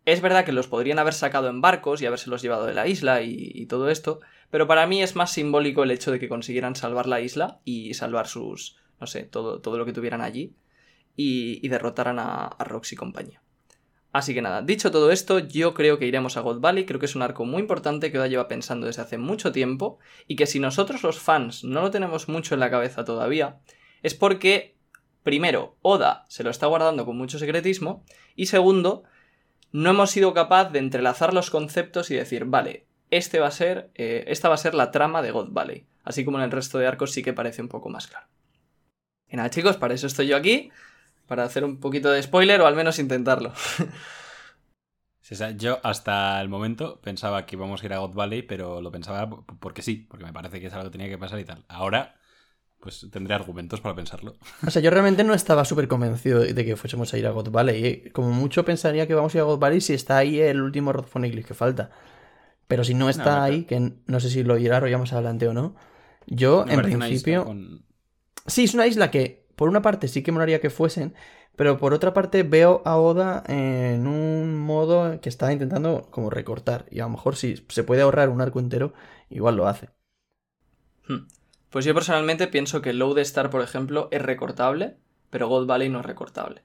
es 0.07 0.23
verdad 0.23 0.47
que 0.47 0.53
los 0.53 0.67
podrían 0.67 0.99
haber 0.99 1.13
sacado 1.13 1.51
en 1.51 1.61
barcos 1.61 2.01
y 2.01 2.07
habérselos 2.07 2.41
llevado 2.41 2.65
de 2.65 2.73
la 2.73 2.87
isla 2.87 3.21
y, 3.21 3.67
todo 3.67 3.91
esto, 3.91 4.21
pero 4.51 4.67
para 4.67 4.87
mí 4.87 5.03
es 5.03 5.15
más 5.15 5.31
simbólico 5.31 5.83
el 5.83 5.91
hecho 5.91 6.11
de 6.11 6.21
que 6.21 6.31
consiguieran 6.31 6.75
salvar 6.75 7.07
la 7.07 7.21
isla 7.21 7.61
y 7.67 7.93
salvar 7.93 8.29
sus, 8.29 8.79
no 8.99 9.07
sé, 9.07 9.25
todo, 9.25 9.61
todo 9.61 9.77
lo 9.77 9.85
que 9.85 9.93
tuvieran 9.93 10.23
allí 10.23 10.57
y, 11.17 11.69
derrotaran 11.69 12.19
a, 12.19 12.47
a 12.47 12.81
y 12.91 12.97
compañía. 12.97 13.42
Así 14.13 14.35
que 14.35 14.43
nada, 14.43 14.61
dicho 14.61 14.91
todo 14.91 15.11
esto, 15.11 15.39
yo 15.39 15.73
creo 15.73 15.99
que 15.99 16.07
iremos 16.07 16.37
a 16.37 16.43
God 16.43 16.61
Valley, 16.61 16.85
creo 16.85 17.01
que 17.01 17.07
es 17.07 17.17
un 17.17 17.23
arco 17.23 17.47
muy 17.47 17.63
importante 17.63 18.13
que 18.13 18.19
Oda 18.19 18.29
lleva 18.29 18.47
pensando 18.47 18.87
desde 18.87 19.01
hace 19.01 19.17
mucho 19.17 19.53
tiempo 19.53 19.99
y 20.29 20.37
que 20.37 20.45
si 20.45 20.61
nosotros 20.61 21.03
los 21.03 21.19
fans 21.19 21.65
no 21.65 21.81
lo 21.81 21.91
tenemos 21.91 22.29
mucho 22.29 22.53
en 22.53 22.61
la 22.61 22.71
cabeza 22.71 23.07
todavía, 23.07 23.61
es 24.03 24.15
porque, 24.15 24.77
primero, 25.23 25.79
Oda 25.81 26.27
se 26.29 26.45
lo 26.45 26.51
está 26.51 26.67
guardando 26.67 27.07
con 27.07 27.17
mucho 27.17 27.39
secretismo 27.39 28.05
y 28.37 28.47
segundo, 28.47 29.05
no 29.73 29.91
hemos 29.91 30.11
sido 30.11 30.35
capaz 30.35 30.71
de 30.71 30.81
entrelazar 30.81 31.33
los 31.33 31.49
conceptos 31.49 32.11
y 32.11 32.15
decir, 32.15 32.45
vale, 32.45 32.87
este 33.11 33.41
va 33.41 33.47
a 33.47 33.51
ser, 33.51 33.91
eh, 33.95 34.25
esta 34.27 34.51
va 34.51 34.57
a 34.57 34.59
ser 34.59 34.75
la 34.75 34.91
trama 34.91 35.23
de 35.23 35.31
God 35.31 35.53
Valley, 35.53 35.87
así 36.05 36.23
como 36.23 36.37
en 36.37 36.45
el 36.45 36.51
resto 36.51 36.79
de 36.79 36.87
arcos 36.87 37.13
sí 37.13 37.23
que 37.23 37.33
parece 37.33 37.63
un 37.63 37.69
poco 37.69 37.89
más 37.89 38.09
claro. 38.09 38.27
Y 39.27 39.37
nada 39.37 39.49
chicos, 39.49 39.79
para 39.79 39.95
eso 39.95 40.07
estoy 40.07 40.27
yo 40.27 40.37
aquí, 40.37 40.71
para 41.33 41.45
hacer 41.45 41.65
un 41.65 41.81
poquito 41.81 42.11
de 42.11 42.23
spoiler 42.23 42.61
o 42.61 42.67
al 42.67 42.77
menos 42.77 42.99
intentarlo. 42.99 43.55
Sí, 45.23 45.35
o 45.35 45.37
sea, 45.39 45.53
yo 45.53 45.79
hasta 45.85 46.41
el 46.43 46.49
momento 46.49 47.01
pensaba 47.01 47.47
que 47.47 47.55
íbamos 47.57 47.83
a 47.83 47.87
ir 47.87 47.93
a 47.93 47.99
God 47.99 48.13
Valley, 48.15 48.43
pero 48.43 48.81
lo 48.83 48.91
pensaba 48.91 49.31
porque 49.61 49.81
sí, 49.81 50.07
porque 50.11 50.25
me 50.25 50.33
parece 50.33 50.61
que 50.61 50.67
es 50.67 50.73
algo 50.75 50.87
que 50.87 50.91
tenía 50.91 51.09
que 51.09 51.17
pasar 51.17 51.39
y 51.39 51.45
tal. 51.45 51.65
Ahora, 51.69 52.17
pues 52.81 53.07
tendré 53.13 53.35
argumentos 53.35 53.81
para 53.81 53.95
pensarlo. 53.95 54.35
O 54.67 54.71
sea, 54.71 54.83
yo 54.83 54.91
realmente 54.91 55.25
no 55.25 55.35
estaba 55.35 55.65
súper 55.65 55.89
convencido 55.89 56.41
de 56.41 56.65
que 56.65 56.77
fuésemos 56.77 57.15
a 57.15 57.19
ir 57.19 57.27
a 57.27 57.31
God 57.31 57.51
Valley. 57.51 57.85
¿eh? 57.87 58.11
Como 58.13 58.31
mucho 58.31 58.65
pensaría 58.65 59.07
que 59.07 59.15
vamos 59.15 59.35
a 59.35 59.39
ir 59.39 59.43
a 59.43 59.45
God 59.47 59.61
Valley 59.61 59.81
si 59.81 59.95
está 59.95 60.19
ahí 60.19 60.41
el 60.41 60.61
último 60.61 60.93
Rod 60.93 61.07
Phoneglyph 61.07 61.47
que 61.47 61.55
falta. 61.55 61.91
Pero 62.69 62.85
si 62.85 62.95
no 62.95 63.09
está 63.11 63.37
No, 63.39 63.43
ahí, 63.45 63.65
que 63.65 63.93
no 64.07 64.21
sé 64.21 64.31
si 64.31 64.45
lo 64.45 64.59
irá 64.59 64.87
ya 64.89 64.99
más 64.99 65.13
adelante 65.13 65.49
o 65.49 65.55
no. 65.55 65.77
Yo, 66.27 66.65
en 66.69 66.83
principio. 66.83 67.45
con- 67.45 67.85
Sí, 68.47 68.65
es 68.65 68.75
una 68.75 68.89
isla 68.89 69.11
que, 69.11 69.42
por 69.57 69.69
una 69.69 69.83
parte, 69.83 70.09
sí 70.09 70.23
que 70.23 70.33
molaría 70.33 70.61
que 70.61 70.71
fuesen, 70.71 71.15
pero 71.57 71.79
por 71.79 71.93
otra 71.93 72.15
parte 72.15 72.43
veo 72.43 72.83
a 72.85 72.97
Oda 72.97 73.43
en 73.47 74.07
un 74.07 74.59
modo 74.59 75.21
que 75.21 75.29
está 75.29 75.53
intentando 75.53 76.09
como 76.11 76.31
recortar. 76.31 76.87
Y 76.91 77.01
a 77.01 77.05
lo 77.05 77.11
mejor 77.11 77.37
si 77.37 77.65
se 77.69 77.85
puede 77.85 78.03
ahorrar 78.03 78.29
un 78.31 78.41
arco 78.41 78.59
entero, 78.61 78.95
igual 79.31 79.57
lo 79.57 79.67
hace. 79.69 79.91
Hmm. 81.09 81.27
Pues 81.71 81.85
yo 81.85 81.95
personalmente 81.95 82.49
pienso 82.49 82.83
que 82.83 82.93
Load 82.93 83.19
Star, 83.19 83.51
por 83.51 83.63
ejemplo, 83.63 84.09
es 84.11 84.21
recortable, 84.23 84.97
pero 85.31 85.49
God 85.49 85.67
Valley 85.67 85.89
no 85.89 86.01
es 86.01 86.07
recortable. 86.07 86.63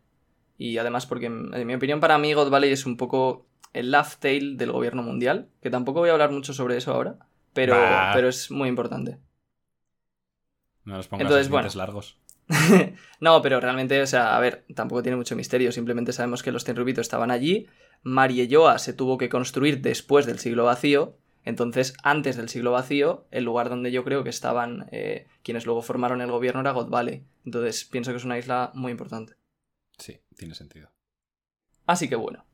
Y 0.58 0.78
además 0.80 1.06
porque, 1.06 1.28
en 1.28 1.68
mi 1.68 1.76
opinión, 1.76 2.00
para 2.00 2.18
mí 2.18 2.34
God 2.34 2.50
Valley 2.50 2.72
es 2.72 2.86
un 2.86 2.98
poco 2.98 3.46
el 3.74 3.92
laugh 3.92 4.16
tale 4.20 4.56
del 4.56 4.72
gobierno 4.72 5.04
mundial, 5.04 5.50
que 5.62 5.70
tampoco 5.70 6.00
voy 6.00 6.10
a 6.10 6.14
hablar 6.14 6.32
mucho 6.32 6.54
sobre 6.54 6.78
eso 6.78 6.94
ahora, 6.94 7.20
pero, 7.54 7.74
Bah. 7.74 8.12
pero 8.14 8.28
es 8.28 8.52
muy 8.52 8.68
importante. 8.70 9.18
No 10.86 10.96
nos 10.96 11.08
pongas 11.08 11.24
Entonces, 11.26 11.48
los 11.48 11.52
bueno. 11.52 11.70
largos. 11.76 12.18
no, 13.20 13.42
pero 13.42 13.60
realmente, 13.60 14.02
o 14.02 14.08
sea, 14.08 14.38
a 14.38 14.40
ver, 14.40 14.66
tampoco 14.74 15.04
tiene 15.04 15.18
mucho 15.18 15.36
misterio, 15.36 15.72
simplemente 15.72 16.14
sabemos 16.14 16.44
que 16.44 16.52
los 16.52 16.64
Tenryubito 16.64 17.02
estaban 17.02 17.32
allí, 17.32 17.68
Marieyoa 18.04 18.80
se 18.80 18.94
tuvo 18.94 19.18
que 19.18 19.30
construir 19.30 19.82
después 19.82 20.26
del 20.26 20.40
siglo 20.40 20.66
vacío, 20.66 21.18
entonces 21.44 21.94
antes 22.04 22.36
del 22.38 22.50
siglo 22.50 22.72
vacío, 22.72 23.26
el 23.32 23.44
lugar 23.44 23.70
donde 23.70 23.92
yo 23.92 24.04
creo 24.04 24.24
que 24.24 24.30
estaban 24.30 24.88
eh, 24.92 25.28
quienes 25.44 25.66
luego 25.66 25.82
formaron 25.82 26.22
el 26.22 26.32
gobierno 26.32 26.62
era 26.62 26.72
God 26.72 26.90
Valley, 26.90 27.24
entonces 27.46 27.86
pienso 27.86 28.12
que 28.12 28.18
es 28.18 28.26
una 28.26 28.38
isla 28.38 28.72
muy 28.74 28.92
importante. 28.92 29.34
Sí, 29.98 30.20
tiene 30.36 30.56
sentido. 30.56 30.92
Así 31.86 32.08
que 32.08 32.16
bueno. 32.16 32.46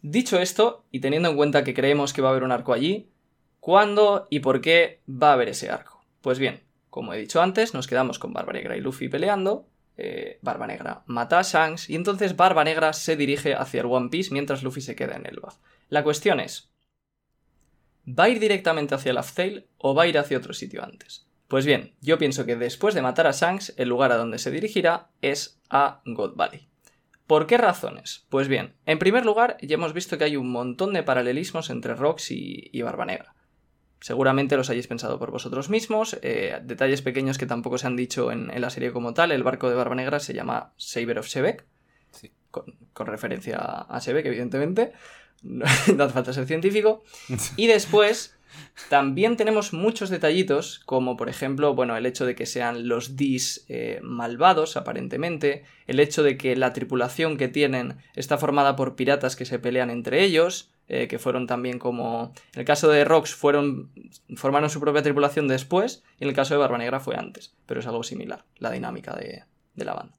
Dicho 0.00 0.38
esto, 0.38 0.84
y 0.90 1.00
teniendo 1.00 1.30
en 1.30 1.36
cuenta 1.36 1.64
que 1.64 1.72
creemos 1.72 2.12
que 2.12 2.20
va 2.20 2.28
a 2.28 2.30
haber 2.32 2.44
un 2.44 2.52
arco 2.52 2.74
allí, 2.74 3.10
¿cuándo 3.58 4.26
y 4.28 4.40
por 4.40 4.60
qué 4.60 5.00
va 5.08 5.30
a 5.30 5.32
haber 5.32 5.48
ese 5.48 5.70
arco? 5.70 6.04
Pues 6.20 6.38
bien, 6.38 6.62
como 6.94 7.12
he 7.12 7.18
dicho 7.18 7.42
antes, 7.42 7.74
nos 7.74 7.88
quedamos 7.88 8.20
con 8.20 8.32
Barba 8.32 8.52
Negra 8.52 8.76
y 8.76 8.80
Luffy 8.80 9.08
peleando. 9.08 9.66
eh, 9.96 10.38
Barba 10.42 10.68
Negra 10.68 11.02
mata 11.06 11.40
a 11.40 11.42
Shanks 11.42 11.90
y 11.90 11.96
entonces 11.96 12.36
Barba 12.36 12.62
Negra 12.62 12.92
se 12.92 13.16
dirige 13.16 13.56
hacia 13.56 13.80
el 13.80 13.88
One 13.88 14.10
Piece 14.10 14.32
mientras 14.32 14.62
Luffy 14.62 14.80
se 14.80 14.94
queda 14.94 15.16
en 15.16 15.26
Elbaf. 15.26 15.56
La 15.88 16.04
cuestión 16.04 16.38
es, 16.38 16.70
¿va 18.06 18.24
a 18.24 18.28
ir 18.28 18.38
directamente 18.38 18.94
hacia 18.94 19.12
Laugh 19.12 19.34
Tale 19.34 19.66
o 19.76 19.92
va 19.96 20.04
a 20.04 20.06
ir 20.06 20.18
hacia 20.18 20.38
otro 20.38 20.54
sitio 20.54 20.84
antes? 20.84 21.26
Pues 21.48 21.66
bien, 21.66 21.96
yo 22.00 22.16
pienso 22.16 22.46
que 22.46 22.54
después 22.54 22.94
de 22.94 23.02
matar 23.02 23.26
a 23.26 23.32
Shanks, 23.32 23.74
el 23.76 23.88
lugar 23.88 24.12
a 24.12 24.16
donde 24.16 24.38
se 24.38 24.52
dirigirá 24.52 25.10
es 25.20 25.60
a 25.70 26.00
God 26.04 26.36
Valley. 26.36 26.68
¿Por 27.26 27.48
qué 27.48 27.58
razones? 27.58 28.24
Pues 28.28 28.46
bien, 28.46 28.76
en 28.86 29.00
primer 29.00 29.26
lugar, 29.26 29.56
ya 29.62 29.74
hemos 29.74 29.94
visto 29.94 30.16
que 30.16 30.24
hay 30.24 30.36
un 30.36 30.52
montón 30.52 30.92
de 30.92 31.02
paralelismos 31.02 31.70
entre 31.70 31.96
Rox 31.96 32.30
y, 32.30 32.70
y 32.72 32.82
Barba 32.82 33.04
Negra. 33.04 33.33
Seguramente 34.04 34.58
los 34.58 34.68
hayáis 34.68 34.86
pensado 34.86 35.18
por 35.18 35.30
vosotros 35.30 35.70
mismos, 35.70 36.18
eh, 36.20 36.60
detalles 36.62 37.00
pequeños 37.00 37.38
que 37.38 37.46
tampoco 37.46 37.78
se 37.78 37.86
han 37.86 37.96
dicho 37.96 38.30
en, 38.30 38.50
en 38.50 38.60
la 38.60 38.68
serie 38.68 38.92
como 38.92 39.14
tal, 39.14 39.32
el 39.32 39.42
barco 39.42 39.70
de 39.70 39.76
Barba 39.76 39.94
Negra 39.94 40.20
se 40.20 40.34
llama 40.34 40.74
Saber 40.76 41.18
of 41.18 41.26
Shebek, 41.26 41.64
Sí. 42.10 42.30
con, 42.50 42.64
con 42.92 43.06
referencia 43.06 43.56
a 43.56 43.98
Shebek, 43.98 44.26
evidentemente, 44.26 44.92
no, 45.42 45.64
no 45.96 46.04
hace 46.04 46.12
falta 46.12 46.34
ser 46.34 46.44
científico. 46.44 47.02
Y 47.56 47.66
después, 47.66 48.36
también 48.90 49.38
tenemos 49.38 49.72
muchos 49.72 50.10
detallitos, 50.10 50.80
como 50.84 51.16
por 51.16 51.30
ejemplo, 51.30 51.74
bueno, 51.74 51.96
el 51.96 52.04
hecho 52.04 52.26
de 52.26 52.34
que 52.34 52.44
sean 52.44 52.88
los 52.88 53.16
Dis 53.16 53.64
eh, 53.70 54.00
malvados, 54.02 54.76
aparentemente, 54.76 55.64
el 55.86 55.98
hecho 55.98 56.22
de 56.22 56.36
que 56.36 56.56
la 56.56 56.74
tripulación 56.74 57.38
que 57.38 57.48
tienen 57.48 57.96
está 58.14 58.36
formada 58.36 58.76
por 58.76 58.96
piratas 58.96 59.34
que 59.34 59.46
se 59.46 59.58
pelean 59.58 59.88
entre 59.88 60.22
ellos, 60.24 60.73
eh, 60.88 61.08
que 61.08 61.18
fueron 61.18 61.46
también 61.46 61.78
como... 61.78 62.32
En 62.52 62.60
el 62.60 62.64
caso 62.64 62.88
de 62.88 63.04
Rox 63.04 63.34
fueron... 63.34 63.90
formaron 64.36 64.70
su 64.70 64.80
propia 64.80 65.02
tripulación 65.02 65.48
después, 65.48 66.02
y 66.18 66.24
en 66.24 66.30
el 66.30 66.34
caso 66.34 66.54
de 66.54 66.58
Barba 66.58 66.78
Negra 66.78 67.00
fue 67.00 67.16
antes, 67.16 67.54
pero 67.66 67.80
es 67.80 67.86
algo 67.86 68.02
similar, 68.02 68.44
la 68.58 68.70
dinámica 68.70 69.14
de, 69.14 69.44
de 69.74 69.84
la 69.84 69.94
banda. 69.94 70.16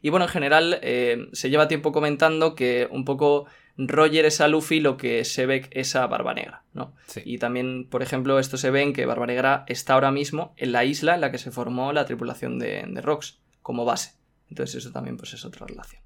Y 0.00 0.10
bueno, 0.10 0.24
en 0.24 0.30
general 0.30 0.78
eh, 0.82 1.28
se 1.32 1.48
lleva 1.48 1.68
tiempo 1.68 1.92
comentando 1.92 2.56
que 2.56 2.88
un 2.90 3.04
poco 3.04 3.46
Roger 3.76 4.24
es 4.24 4.40
a 4.40 4.48
Luffy 4.48 4.80
lo 4.80 4.96
que 4.96 5.24
Sebek 5.24 5.68
es 5.70 5.94
a 5.94 6.06
Barba 6.08 6.34
Negra, 6.34 6.64
¿no? 6.72 6.94
Sí. 7.06 7.22
Y 7.24 7.38
también, 7.38 7.88
por 7.88 8.02
ejemplo, 8.02 8.40
esto 8.40 8.56
se 8.56 8.70
ve 8.70 8.82
en 8.82 8.92
que 8.92 9.06
Barba 9.06 9.26
Negra 9.26 9.64
está 9.68 9.94
ahora 9.94 10.10
mismo 10.10 10.54
en 10.56 10.72
la 10.72 10.84
isla 10.84 11.14
en 11.14 11.20
la 11.20 11.30
que 11.30 11.38
se 11.38 11.52
formó 11.52 11.92
la 11.92 12.04
tripulación 12.04 12.58
de, 12.58 12.84
de 12.86 13.00
Rox, 13.00 13.40
como 13.62 13.84
base. 13.84 14.16
Entonces 14.50 14.74
eso 14.74 14.92
también 14.92 15.16
pues, 15.16 15.34
es 15.34 15.44
otra 15.44 15.66
relación. 15.66 16.02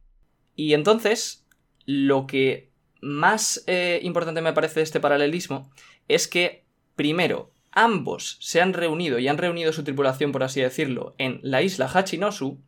Y 0.55 0.75
entonces, 0.75 1.47
lo 1.87 2.27
que 2.27 2.71
más 3.01 3.65
eh, 3.67 4.01
importante 4.03 4.41
me 4.41 4.53
parece 4.53 4.83
este 4.83 5.01
paralelismo 5.01 5.71
es 6.09 6.29
que, 6.29 6.65
primero, 6.95 7.51
ambos 7.73 8.39
se 8.41 8.61
han 8.61 8.73
reunido 8.73 9.19
y 9.19 9.29
han 9.29 9.39
reunido 9.39 9.73
su 9.73 9.85
tripulación, 9.85 10.33
por 10.33 10.43
así 10.43 10.61
decirlo, 10.61 11.15
en 11.19 11.41
la 11.43 11.63
isla 11.63 11.91
Hachinosu, 11.93 12.61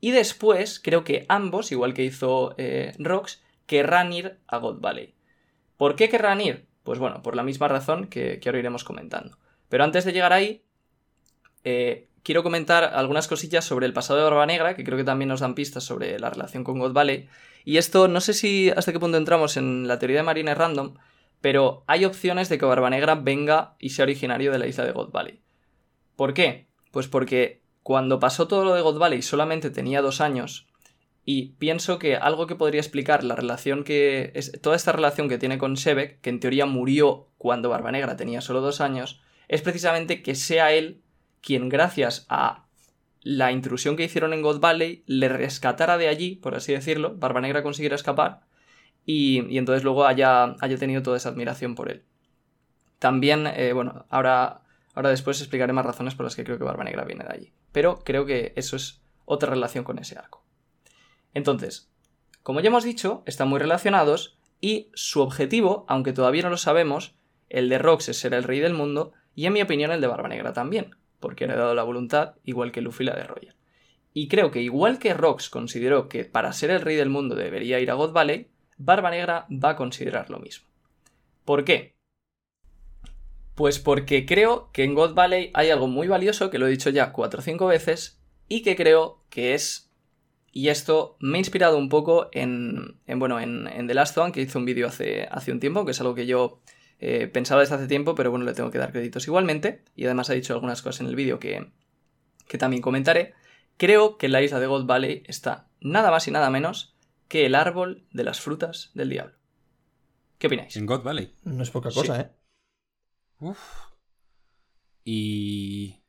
y 0.00 0.10
después 0.10 0.80
creo 0.80 1.04
que 1.04 1.26
ambos, 1.28 1.72
igual 1.72 1.94
que 1.94 2.04
hizo 2.04 2.54
eh, 2.58 2.94
Rox, 2.98 3.42
querrán 3.66 4.12
ir 4.12 4.38
a 4.46 4.58
God 4.58 4.80
Valley. 4.80 5.14
¿Por 5.76 5.96
qué 5.96 6.08
querrán 6.08 6.40
ir? 6.40 6.66
Pues 6.82 6.98
bueno, 6.98 7.22
por 7.22 7.36
la 7.36 7.42
misma 7.42 7.68
razón 7.68 8.06
que, 8.06 8.38
que 8.38 8.48
ahora 8.48 8.60
iremos 8.60 8.84
comentando. 8.84 9.38
Pero 9.68 9.84
antes 9.84 10.04
de 10.04 10.12
llegar 10.12 10.32
ahí, 10.32 10.62
eh, 11.64 12.08
quiero 12.22 12.42
comentar 12.42 12.84
algunas 12.84 13.28
cosillas 13.28 13.64
sobre 13.64 13.86
el 13.86 13.92
pasado 13.92 14.18
de 14.18 14.24
Barba 14.24 14.46
Negra, 14.46 14.76
que 14.76 14.84
creo 14.84 14.96
que 14.96 15.04
también 15.04 15.28
nos 15.28 15.40
dan 15.40 15.54
pistas 15.54 15.84
sobre 15.84 16.18
la 16.18 16.30
relación 16.30 16.64
con 16.64 16.78
God 16.78 16.92
Valley. 16.92 17.28
Y 17.66 17.78
esto, 17.78 18.06
no 18.06 18.20
sé 18.20 18.32
si 18.32 18.70
hasta 18.70 18.92
qué 18.92 19.00
punto 19.00 19.18
entramos 19.18 19.56
en 19.56 19.88
la 19.88 19.98
teoría 19.98 20.18
de 20.18 20.22
Marine 20.22 20.54
Random, 20.54 20.94
pero 21.40 21.82
hay 21.88 22.04
opciones 22.04 22.48
de 22.48 22.58
que 22.58 22.64
Barba 22.64 22.90
Negra 22.90 23.16
venga 23.16 23.74
y 23.80 23.90
sea 23.90 24.04
originario 24.04 24.52
de 24.52 24.60
la 24.60 24.68
isla 24.68 24.84
de 24.84 24.92
God 24.92 25.10
Valley. 25.10 25.42
¿Por 26.14 26.32
qué? 26.32 26.68
Pues 26.92 27.08
porque 27.08 27.64
cuando 27.82 28.20
pasó 28.20 28.46
todo 28.46 28.64
lo 28.64 28.72
de 28.72 28.82
God 28.82 29.00
Valley 29.00 29.20
solamente 29.20 29.70
tenía 29.70 30.00
dos 30.00 30.20
años 30.20 30.68
y 31.24 31.54
pienso 31.58 31.98
que 31.98 32.14
algo 32.14 32.46
que 32.46 32.54
podría 32.54 32.80
explicar 32.80 33.24
la 33.24 33.34
relación 33.34 33.82
que. 33.82 34.30
Es, 34.36 34.52
toda 34.62 34.76
esta 34.76 34.92
relación 34.92 35.28
que 35.28 35.38
tiene 35.38 35.58
con 35.58 35.76
Sebek, 35.76 36.20
que 36.20 36.30
en 36.30 36.38
teoría 36.38 36.66
murió 36.66 37.30
cuando 37.36 37.68
Barba 37.68 37.90
Negra 37.90 38.16
tenía 38.16 38.40
solo 38.40 38.60
dos 38.60 38.80
años, 38.80 39.20
es 39.48 39.60
precisamente 39.60 40.22
que 40.22 40.36
sea 40.36 40.70
él 40.70 41.02
quien, 41.40 41.68
gracias 41.68 42.26
a 42.28 42.65
la 43.26 43.50
intrusión 43.50 43.96
que 43.96 44.04
hicieron 44.04 44.32
en 44.32 44.40
God 44.40 44.60
Valley, 44.60 45.02
le 45.06 45.28
rescatara 45.28 45.98
de 45.98 46.06
allí, 46.06 46.36
por 46.36 46.54
así 46.54 46.72
decirlo, 46.72 47.16
Barba 47.16 47.40
Negra 47.40 47.64
consiguiera 47.64 47.96
escapar, 47.96 48.42
y, 49.04 49.58
entonces 49.58 49.82
luego 49.82 50.06
haya, 50.06 50.54
haya, 50.60 50.76
tenido 50.78 51.02
toda 51.02 51.16
esa 51.16 51.30
admiración 51.30 51.74
por 51.74 51.90
él. 51.90 52.04
También, 53.00 53.48
eh, 53.48 53.72
bueno, 53.72 54.06
ahora, 54.10 54.60
ahora 54.94 55.10
después 55.10 55.40
explicaré 55.40 55.72
más 55.72 55.84
razones 55.84 56.14
por 56.14 56.22
las 56.22 56.36
que 56.36 56.44
creo 56.44 56.56
que 56.56 56.62
Barba 56.62 56.84
Negra 56.84 57.04
viene 57.04 57.24
de 57.24 57.34
allí. 57.34 57.52
Pero 57.72 57.98
creo 58.04 58.26
que 58.26 58.52
eso 58.54 58.76
es 58.76 59.02
otra 59.24 59.50
relación 59.50 59.82
con 59.82 59.98
ese 59.98 60.16
arco. 60.16 60.44
Entonces, 61.34 61.90
como 62.44 62.60
ya 62.60 62.68
hemos 62.68 62.84
dicho, 62.84 63.24
están 63.26 63.48
muy 63.48 63.58
relacionados 63.58 64.38
y 64.60 64.92
su 64.94 65.20
objetivo, 65.20 65.84
aunque 65.88 66.12
todavía 66.12 66.44
no 66.44 66.50
lo 66.50 66.58
sabemos, 66.58 67.16
el 67.48 67.68
de 67.70 67.78
Rox 67.78 68.08
es 68.08 68.20
ser 68.20 68.34
el 68.34 68.44
rey 68.44 68.60
del 68.60 68.74
mundo 68.74 69.14
y 69.34 69.46
en 69.46 69.52
mi 69.52 69.62
opinión 69.62 69.90
el 69.90 70.00
de 70.00 70.06
Barba 70.06 70.28
Negra 70.28 70.52
también, 70.52 70.94
porque 71.20 71.44
ha 71.44 71.48
dado 71.48 71.74
la 71.74 71.82
voluntad 71.82 72.34
igual 72.44 72.72
que 72.72 72.80
Luffy 72.80 73.04
la 73.04 73.16
de 73.16 73.24
Roger. 73.24 73.56
Y 74.12 74.28
creo 74.28 74.50
que 74.50 74.62
igual 74.62 74.98
que 74.98 75.12
Rox 75.12 75.50
consideró 75.50 76.08
que 76.08 76.24
para 76.24 76.52
ser 76.52 76.70
el 76.70 76.80
rey 76.80 76.96
del 76.96 77.10
mundo 77.10 77.34
debería 77.34 77.80
ir 77.80 77.90
a 77.90 77.94
God 77.94 78.12
Valley, 78.12 78.48
Barba 78.78 79.10
Negra 79.10 79.46
va 79.50 79.70
a 79.70 79.76
considerar 79.76 80.30
lo 80.30 80.38
mismo. 80.38 80.66
¿Por 81.44 81.64
qué? 81.64 81.96
Pues 83.54 83.78
porque 83.78 84.26
creo 84.26 84.70
que 84.72 84.84
en 84.84 84.94
God 84.94 85.14
Valley 85.14 85.50
hay 85.54 85.70
algo 85.70 85.86
muy 85.86 86.08
valioso, 86.08 86.50
que 86.50 86.58
lo 86.58 86.66
he 86.66 86.70
dicho 86.70 86.90
ya 86.90 87.12
cuatro 87.12 87.40
o 87.40 87.42
cinco 87.42 87.66
veces, 87.66 88.20
y 88.48 88.62
que 88.62 88.76
creo 88.76 89.24
que 89.30 89.54
es... 89.54 89.92
Y 90.52 90.68
esto 90.68 91.16
me 91.20 91.36
ha 91.36 91.40
inspirado 91.40 91.76
un 91.76 91.90
poco 91.90 92.30
en, 92.32 92.98
bueno, 93.06 93.38
en, 93.40 93.86
The 93.86 93.94
Last 93.94 94.16
One, 94.16 94.32
que 94.32 94.40
hizo 94.40 94.58
un 94.58 94.64
vídeo 94.64 94.86
hace, 94.86 95.28
hace 95.30 95.52
un 95.52 95.60
tiempo, 95.60 95.84
que 95.84 95.90
es 95.90 96.00
algo 96.00 96.14
que 96.14 96.26
yo 96.26 96.60
eh, 96.98 97.26
pensaba 97.26 97.60
desde 97.60 97.74
hace 97.74 97.86
tiempo, 97.86 98.14
pero 98.14 98.30
bueno, 98.30 98.44
le 98.44 98.54
tengo 98.54 98.70
que 98.70 98.78
dar 98.78 98.92
créditos 98.92 99.26
igualmente, 99.26 99.82
y 99.94 100.04
además 100.04 100.30
ha 100.30 100.34
dicho 100.34 100.54
algunas 100.54 100.82
cosas 100.82 101.02
en 101.02 101.08
el 101.08 101.16
vídeo 101.16 101.38
que, 101.38 101.70
que 102.48 102.58
también 102.58 102.82
comentaré. 102.82 103.34
Creo 103.76 104.16
que 104.16 104.26
en 104.26 104.32
la 104.32 104.42
isla 104.42 104.60
de 104.60 104.66
God 104.66 104.86
Valley 104.86 105.22
está 105.26 105.68
nada 105.80 106.10
más 106.10 106.26
y 106.28 106.30
nada 106.30 106.50
menos 106.50 106.96
que 107.28 107.44
el 107.44 107.54
árbol 107.54 108.06
de 108.12 108.24
las 108.24 108.40
frutas 108.40 108.90
del 108.94 109.10
diablo. 109.10 109.34
¿Qué 110.38 110.46
opináis? 110.46 110.76
En 110.76 110.86
God 110.86 111.02
Valley. 111.02 111.34
No 111.44 111.62
es 111.62 111.70
poca 111.70 111.90
cosa, 111.90 112.20
¿eh? 112.20 112.30
Uf. 113.40 113.58
Y. 115.04 116.02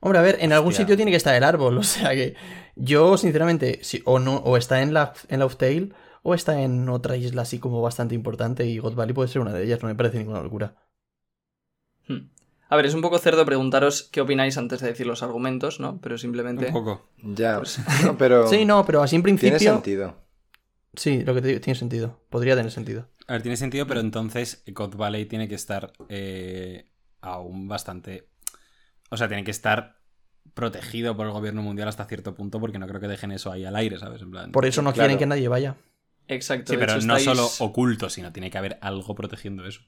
Hombre, 0.00 0.18
a 0.18 0.22
ver, 0.22 0.38
en 0.40 0.52
algún 0.52 0.72
sitio 0.72 0.96
tiene 0.96 1.10
que 1.10 1.16
estar 1.16 1.34
el 1.34 1.44
árbol, 1.44 1.78
o 1.78 1.82
sea 1.82 2.10
que 2.10 2.34
yo, 2.74 3.16
sinceramente, 3.16 3.78
si, 3.82 4.02
o 4.04 4.18
no, 4.18 4.36
o 4.38 4.56
está 4.56 4.82
en 4.82 4.94
la 4.94 5.12
en 5.28 5.38
Laugh 5.38 5.56
Tale, 5.56 5.90
o 6.22 6.34
está 6.34 6.60
en 6.62 6.88
otra 6.88 7.16
isla 7.16 7.42
así 7.42 7.58
como 7.58 7.82
bastante 7.82 8.14
importante, 8.14 8.64
y 8.66 8.78
God 8.78 8.94
Valley 8.94 9.14
puede 9.14 9.28
ser 9.28 9.42
una 9.42 9.52
de 9.52 9.64
ellas, 9.64 9.82
no 9.82 9.88
me 9.88 9.94
parece 9.94 10.18
ninguna 10.18 10.40
locura. 10.42 10.74
Hmm. 12.08 12.28
A 12.68 12.76
ver, 12.76 12.86
es 12.86 12.94
un 12.94 13.02
poco 13.02 13.18
cerdo 13.18 13.44
preguntaros 13.44 14.04
qué 14.10 14.20
opináis 14.22 14.56
antes 14.56 14.80
de 14.80 14.88
decir 14.88 15.06
los 15.06 15.22
argumentos, 15.22 15.78
¿no? 15.78 16.00
Pero 16.00 16.16
simplemente. 16.16 16.66
Un 16.68 16.72
poco. 16.72 17.08
Ya, 17.22 17.58
Pues- 17.58 17.78
no, 18.04 18.16
pero 18.16 18.46
Sí, 18.48 18.64
no, 18.64 18.84
pero 18.86 19.02
así 19.02 19.16
en 19.16 19.22
tiene 19.22 19.38
principio. 19.38 19.72
sentido. 19.74 20.16
Sí, 20.94 21.22
lo 21.24 21.34
que 21.34 21.42
te 21.42 21.48
digo, 21.48 21.60
tiene 21.60 21.78
sentido. 21.78 22.20
Podría 22.30 22.54
tener 22.56 22.70
sentido. 22.70 23.08
A 23.26 23.34
ver, 23.34 23.42
tiene 23.42 23.56
sentido, 23.56 23.86
pero 23.86 24.00
entonces 24.00 24.62
God 24.66 24.96
Valley 24.96 25.26
tiene 25.26 25.48
que 25.48 25.54
estar 25.54 25.92
eh, 26.08 26.90
aún 27.20 27.68
bastante. 27.68 28.28
O 29.10 29.16
sea, 29.16 29.28
tiene 29.28 29.44
que 29.44 29.50
estar 29.50 30.00
protegido 30.54 31.16
por 31.16 31.26
el 31.26 31.32
gobierno 31.32 31.62
mundial 31.62 31.88
hasta 31.88 32.04
cierto 32.06 32.34
punto, 32.34 32.58
porque 32.60 32.78
no 32.78 32.86
creo 32.86 33.00
que 33.00 33.08
dejen 33.08 33.32
eso 33.32 33.50
ahí 33.52 33.64
al 33.64 33.76
aire, 33.76 33.98
¿sabes? 33.98 34.22
En 34.22 34.30
plan. 34.30 34.50
Por 34.52 34.66
eso 34.66 34.82
no 34.82 34.92
Claro. 34.92 35.06
quieren 35.08 35.18
que 35.18 35.26
nadie 35.26 35.48
vaya. 35.48 35.76
Exacto. 36.34 36.72
Sí, 36.72 36.76
de 36.76 36.84
pero 36.86 36.96
hecho, 36.98 37.06
no 37.06 37.16
estáis- 37.16 37.36
solo 37.36 37.66
oculto, 37.66 38.08
sino 38.10 38.32
tiene 38.32 38.50
que 38.50 38.58
haber 38.58 38.78
algo 38.80 39.14
protegiendo 39.14 39.64
eso. 39.66 39.82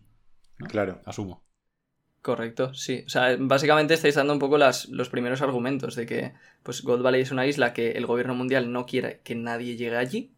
Claro. 0.69 1.01
Asumo. 1.05 1.43
Correcto, 2.23 2.73
sí. 2.73 3.03
O 3.07 3.09
sea, 3.11 3.37
básicamente 3.39 3.93
estáis 3.93 4.15
dando 4.15 4.33
un 4.33 4.39
poco 4.39 4.57
las, 4.57 4.89
los 4.89 5.11
primeros 5.11 5.43
argumentos 5.43 5.95
de 5.95 6.07
que 6.07 6.33
pues 6.63 6.83
God 6.83 7.03
Valley 7.03 7.21
es 7.21 7.33
una 7.33 7.47
isla 7.47 7.75
que 7.75 7.93
el 7.93 8.07
gobierno 8.07 8.35
mundial 8.35 8.73
no 8.73 8.87
quiere 8.87 9.21
que 9.25 9.35
nadie 9.35 9.77
llegue 9.77 9.97
allí, 9.99 10.33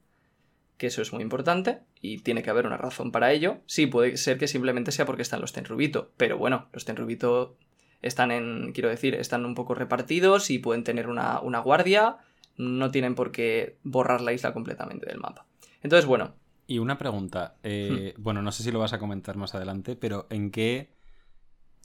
que 0.79 0.89
eso 0.89 1.01
es 1.01 1.13
muy 1.13 1.23
importante 1.23 1.79
y 2.01 2.19
tiene 2.19 2.43
que 2.43 2.51
haber 2.51 2.67
una 2.67 2.77
razón 2.77 3.13
para 3.13 3.31
ello. 3.31 3.59
Sí, 3.67 3.87
puede 3.87 4.17
ser 4.17 4.37
que 4.37 4.49
simplemente 4.49 4.91
sea 4.91 5.07
porque 5.07 5.23
están 5.23 5.41
los 5.41 5.53
Tenrubito, 5.53 6.11
pero 6.17 6.39
bueno, 6.39 6.69
los 6.73 6.85
Tenrubito 6.85 7.57
están 8.03 8.33
en, 8.33 8.73
quiero 8.73 8.89
decir, 8.89 9.15
están 9.15 9.47
un 9.47 9.55
poco 9.55 9.77
repartidos 9.77 10.51
y 10.51 10.59
pueden 10.59 10.83
tener 10.83 11.09
una, 11.09 11.41
una 11.41 11.61
guardia, 11.61 12.17
no 12.57 12.91
tienen 12.91 13.15
por 13.15 13.31
qué 13.31 13.77
borrar 13.85 14.23
la 14.23 14.33
isla 14.33 14.53
completamente 14.53 15.07
del 15.07 15.19
mapa. 15.19 15.47
Entonces, 15.83 16.07
bueno, 16.07 16.35
Y 16.67 16.79
una 16.79 16.99
pregunta. 16.99 17.57
eh, 17.63 18.15
Bueno, 18.19 18.43
no 18.43 18.51
sé 18.53 18.63
si 18.63 18.73
lo 18.73 18.79
vas 18.81 18.93
a 18.93 18.99
comentar 18.99 19.37
más 19.37 19.55
adelante, 19.55 19.95
pero 19.97 20.27
¿en 20.31 20.51
qué. 20.51 20.95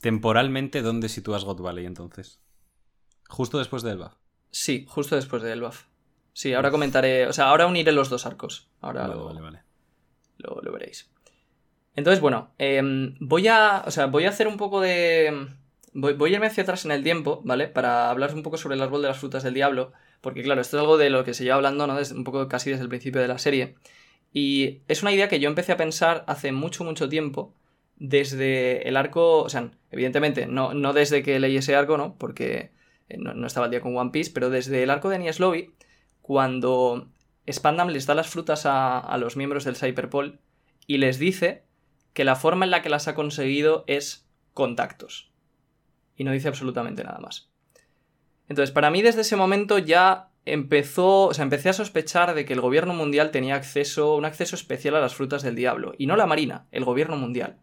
temporalmente, 0.00 0.82
dónde 0.82 1.08
sitúas 1.08 1.44
God 1.44 1.60
Valley 1.62 1.86
entonces? 1.86 2.40
Justo 3.28 3.58
después 3.58 3.82
de 3.82 3.92
Elba. 3.92 4.16
sí, 4.50 4.84
justo 4.88 5.14
después 5.16 5.42
de 5.42 5.52
Elbaf. 5.52 5.84
Sí, 6.34 6.52
ahora 6.54 6.70
comentaré, 6.70 7.26
o 7.26 7.32
sea, 7.32 7.46
ahora 7.50 7.66
uniré 7.66 7.92
los 7.92 8.08
dos 8.10 8.26
arcos. 8.26 8.68
Ahora 8.80 9.02
Vale, 9.02 9.14
lo- 9.14 9.24
vale, 9.26 9.40
vale. 9.40 9.62
lo, 10.38 10.60
lo 10.62 10.72
veréis. 10.72 11.10
Entonces, 11.94 12.20
bueno, 12.20 12.50
em, 12.58 13.14
voy 13.20 13.48
a. 13.48 13.84
O 13.86 13.90
sea, 13.90 14.06
voy 14.06 14.24
a 14.24 14.30
hacer 14.30 14.48
un 14.48 14.56
poco 14.56 14.80
de. 14.80 15.46
Voy, 15.94 16.14
voy 16.14 16.30
a 16.30 16.34
irme 16.34 16.46
hacia 16.46 16.62
atrás 16.62 16.84
en 16.86 16.90
el 16.90 17.02
tiempo, 17.02 17.42
¿vale? 17.44 17.68
Para 17.68 18.08
hablar 18.10 18.34
un 18.34 18.42
poco 18.42 18.56
sobre 18.56 18.76
el 18.76 18.82
árbol 18.82 19.02
de 19.02 19.08
las 19.08 19.18
frutas 19.18 19.42
del 19.42 19.52
diablo. 19.54 19.92
Porque, 20.22 20.42
claro, 20.42 20.60
esto 20.60 20.76
es 20.76 20.80
algo 20.80 20.96
de 20.96 21.10
lo 21.10 21.24
que 21.24 21.34
se 21.34 21.44
lleva 21.44 21.56
hablando, 21.56 21.86
¿no? 21.86 21.96
Desde, 21.96 22.14
un 22.14 22.24
poco 22.24 22.48
casi 22.48 22.70
desde 22.70 22.84
el 22.84 22.88
principio 22.88 23.20
de 23.20 23.28
la 23.28 23.38
serie. 23.38 23.74
Y 24.32 24.82
es 24.88 25.02
una 25.02 25.12
idea 25.12 25.28
que 25.28 25.40
yo 25.40 25.48
empecé 25.48 25.72
a 25.72 25.76
pensar 25.76 26.24
hace 26.28 26.52
mucho, 26.52 26.84
mucho 26.84 27.08
tiempo. 27.08 27.54
Desde 27.96 28.88
el 28.88 28.96
arco. 28.96 29.42
O 29.42 29.48
sea, 29.48 29.72
evidentemente, 29.90 30.46
no, 30.46 30.74
no 30.74 30.92
desde 30.92 31.22
que 31.22 31.38
leí 31.40 31.56
ese 31.56 31.74
arco, 31.74 31.98
¿no? 31.98 32.16
Porque 32.18 32.70
eh, 33.08 33.18
no, 33.18 33.46
estaba 33.46 33.66
al 33.66 33.70
día 33.72 33.80
con 33.80 33.96
One 33.96 34.10
Piece, 34.12 34.30
pero 34.32 34.48
desde 34.48 34.84
el 34.84 34.90
arco 34.90 35.10
de 35.10 35.16
Enies 35.16 35.40
Lobby, 35.40 35.74
cuando 36.22 37.10
Spandam 37.50 37.88
les 37.88 38.06
da 38.06 38.14
las 38.14 38.28
frutas 38.28 38.64
a, 38.64 38.98
a 39.00 39.18
los 39.18 39.36
miembros 39.36 39.64
del 39.64 39.76
Cyberpol 39.76 40.40
y 40.86 40.98
les 40.98 41.18
dice 41.18 41.64
que 42.12 42.24
la 42.24 42.36
forma 42.36 42.64
en 42.64 42.70
la 42.70 42.82
que 42.82 42.90
las 42.90 43.08
ha 43.08 43.14
conseguido 43.14 43.84
es 43.88 44.28
contactos. 44.54 45.32
Y 46.16 46.24
no 46.24 46.30
dice 46.30 46.48
absolutamente 46.48 47.02
nada 47.02 47.18
más. 47.18 47.51
Entonces, 48.48 48.72
para 48.72 48.90
mí 48.90 49.02
desde 49.02 49.22
ese 49.22 49.36
momento 49.36 49.78
ya 49.78 50.28
empezó, 50.44 51.26
o 51.26 51.34
sea, 51.34 51.44
empecé 51.44 51.68
a 51.68 51.74
sospechar 51.74 52.34
de 52.34 52.44
que 52.44 52.52
el 52.52 52.60
gobierno 52.60 52.94
mundial 52.94 53.30
tenía 53.30 53.54
acceso, 53.54 54.16
un 54.16 54.24
acceso 54.24 54.56
especial 54.56 54.96
a 54.96 55.00
las 55.00 55.14
frutas 55.14 55.42
del 55.42 55.54
diablo, 55.54 55.94
y 55.98 56.06
no 56.06 56.16
la 56.16 56.26
marina, 56.26 56.66
el 56.72 56.84
gobierno 56.84 57.16
mundial. 57.16 57.58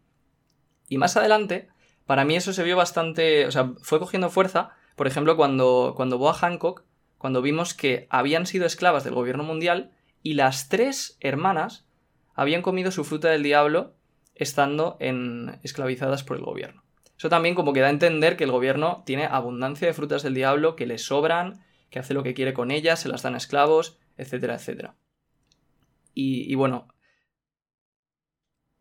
Y 0.88 0.98
más 0.98 1.16
adelante, 1.16 1.68
para 2.06 2.24
mí 2.24 2.36
eso 2.36 2.52
se 2.52 2.64
vio 2.64 2.76
bastante, 2.76 3.46
o 3.46 3.50
sea, 3.50 3.72
fue 3.82 3.98
cogiendo 3.98 4.30
fuerza, 4.30 4.70
por 4.96 5.06
ejemplo, 5.06 5.36
cuando, 5.36 5.94
cuando 5.96 6.18
Boa 6.18 6.34
Hancock, 6.34 6.84
cuando 7.18 7.42
vimos 7.42 7.74
que 7.74 8.06
habían 8.10 8.46
sido 8.46 8.66
esclavas 8.66 9.04
del 9.04 9.14
gobierno 9.14 9.44
mundial 9.44 9.92
y 10.22 10.34
las 10.34 10.68
tres 10.68 11.18
hermanas 11.20 11.86
habían 12.34 12.62
comido 12.62 12.90
su 12.90 13.04
fruta 13.04 13.28
del 13.28 13.42
diablo 13.42 13.94
estando 14.34 14.96
en, 15.00 15.58
esclavizadas 15.62 16.24
por 16.24 16.38
el 16.38 16.44
gobierno. 16.44 16.82
Eso 17.20 17.28
también 17.28 17.54
como 17.54 17.74
que 17.74 17.80
da 17.80 17.88
a 17.88 17.90
entender 17.90 18.38
que 18.38 18.44
el 18.44 18.50
gobierno 18.50 19.02
tiene 19.04 19.26
abundancia 19.26 19.86
de 19.86 19.92
frutas 19.92 20.22
del 20.22 20.32
diablo, 20.32 20.74
que 20.74 20.86
le 20.86 20.96
sobran, 20.96 21.62
que 21.90 21.98
hace 21.98 22.14
lo 22.14 22.22
que 22.22 22.32
quiere 22.32 22.54
con 22.54 22.70
ellas, 22.70 23.00
se 23.00 23.10
las 23.10 23.20
dan 23.20 23.36
esclavos, 23.36 23.98
etcétera, 24.16 24.54
etcétera. 24.54 24.96
Y, 26.14 26.54
bueno. 26.54 26.88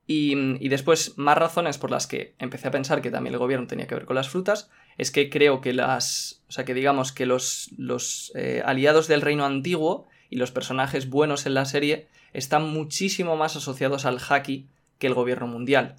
Y, 0.08 0.56
y 0.65 0.69
después, 0.69 1.17
más 1.17 1.38
razones 1.38 1.78
por 1.78 1.91
las 1.91 2.08
que 2.08 2.34
empecé 2.39 2.69
a 2.69 2.71
pensar 2.71 3.02
que 3.02 3.12
también 3.12 3.34
el 3.34 3.39
gobierno 3.39 3.67
tenía 3.67 3.88
que 3.88 3.95
ver 3.95 4.06
con 4.06 4.15
las 4.15 4.30
frutas, 4.30 4.71
es 4.97 5.12
que 5.12 5.30
creo 5.30 5.60
que 5.60 5.73
las. 5.73 6.41
O 6.47 6.54
sea, 6.54 6.63
que 6.63 6.73
digamos 6.73 7.12
que 7.12 7.25
los, 7.25 7.71
los 7.75 8.32
eh, 8.36 8.63
aliados 8.65 9.10
del 9.10 9.19
reino 9.19 9.43
antiguo 9.43 10.08
y 10.30 10.38
los 10.38 10.52
personajes 10.52 11.10
buenos 11.10 11.45
en 11.45 11.56
la 11.56 11.65
serie 11.65 12.08
están 12.32 12.69
muchísimo 12.69 13.36
más 13.36 13.58
asociados 13.58 14.06
al 14.06 14.17
Haki 14.17 14.69
que 14.97 15.08
el 15.08 15.13
gobierno 15.13 15.47
mundial. 15.47 15.97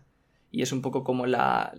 Y 0.50 0.62
es 0.62 0.72
un 0.72 0.82
poco 0.82 1.04
como 1.04 1.26
la, 1.26 1.72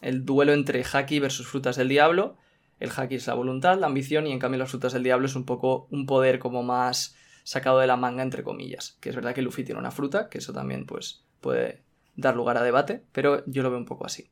el 0.00 0.24
duelo 0.24 0.52
entre 0.52 0.84
Haki 0.84 1.20
versus 1.20 1.46
frutas 1.46 1.76
del 1.76 1.88
diablo. 1.88 2.36
El 2.80 2.90
Haki 2.94 3.14
es 3.14 3.26
la 3.26 3.34
voluntad, 3.34 3.78
la 3.78 3.86
ambición, 3.86 4.26
y 4.26 4.32
en 4.32 4.38
cambio 4.38 4.58
las 4.58 4.70
frutas 4.70 4.92
del 4.92 5.02
diablo 5.02 5.26
es 5.26 5.36
un 5.36 5.44
poco 5.44 5.86
un 5.90 6.06
poder 6.06 6.38
como 6.38 6.62
más 6.62 7.16
sacado 7.44 7.78
de 7.78 7.86
la 7.86 7.96
manga, 7.96 8.22
entre 8.22 8.42
comillas. 8.42 8.98
Que 9.00 9.10
es 9.10 9.14
verdad 9.14 9.34
que 9.34 9.42
Luffy 9.42 9.64
tiene 9.64 9.80
una 9.80 9.90
fruta, 9.90 10.28
que 10.28 10.38
eso 10.38 10.52
también 10.52 10.86
pues 10.86 11.24
puede 11.40 11.82
dar 12.16 12.36
lugar 12.36 12.58
a 12.58 12.62
debate, 12.62 13.04
pero 13.12 13.44
yo 13.46 13.62
lo 13.62 13.70
veo 13.70 13.78
un 13.78 13.86
poco 13.86 14.06
así. 14.06 14.30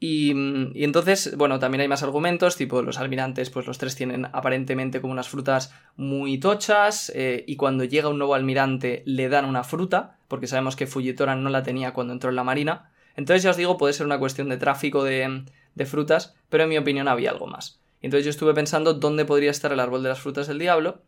Y, 0.00 0.32
entonces, 0.84 1.36
bueno, 1.36 1.58
también 1.58 1.80
hay 1.80 1.88
más 1.88 2.02
argumentos, 2.02 2.56
tipo 2.56 2.82
los 2.82 2.98
almirantes, 2.98 3.48
pues 3.48 3.66
los 3.66 3.78
tres 3.78 3.94
tienen 3.96 4.26
aparentemente 4.26 5.00
como 5.00 5.12
unas 5.12 5.28
frutas 5.28 5.72
muy 5.96 6.38
tochas, 6.38 7.10
eh, 7.14 7.44
y 7.46 7.56
cuando 7.56 7.84
llega 7.84 8.08
un 8.08 8.18
nuevo 8.18 8.34
almirante 8.34 9.02
le 9.06 9.28
dan 9.28 9.44
una 9.46 9.64
fruta, 9.64 10.18
porque 10.28 10.46
sabemos 10.46 10.76
que 10.76 10.86
Fujitora 10.86 11.36
no 11.36 11.48
la 11.48 11.62
tenía 11.62 11.92
cuando 11.92 12.12
entró 12.12 12.30
en 12.30 12.36
la 12.36 12.44
marina. 12.44 12.90
Entonces 13.16 13.42
ya 13.44 13.50
os 13.50 13.56
digo, 13.56 13.78
puede 13.78 13.94
ser 13.94 14.04
una 14.04 14.18
cuestión 14.18 14.48
de 14.48 14.56
tráfico 14.58 15.04
de, 15.04 15.44
de 15.74 15.86
frutas, 15.86 16.34
pero 16.48 16.64
en 16.64 16.70
mi 16.70 16.78
opinión 16.78 17.08
había 17.08 17.30
algo 17.30 17.46
más. 17.46 17.80
Entonces 18.02 18.24
yo 18.24 18.30
estuve 18.30 18.52
pensando 18.52 18.92
dónde 18.94 19.24
podría 19.24 19.50
estar 19.50 19.72
el 19.72 19.80
árbol 19.80 20.02
de 20.02 20.10
las 20.10 20.20
frutas 20.20 20.48
del 20.48 20.58
diablo, 20.58 21.02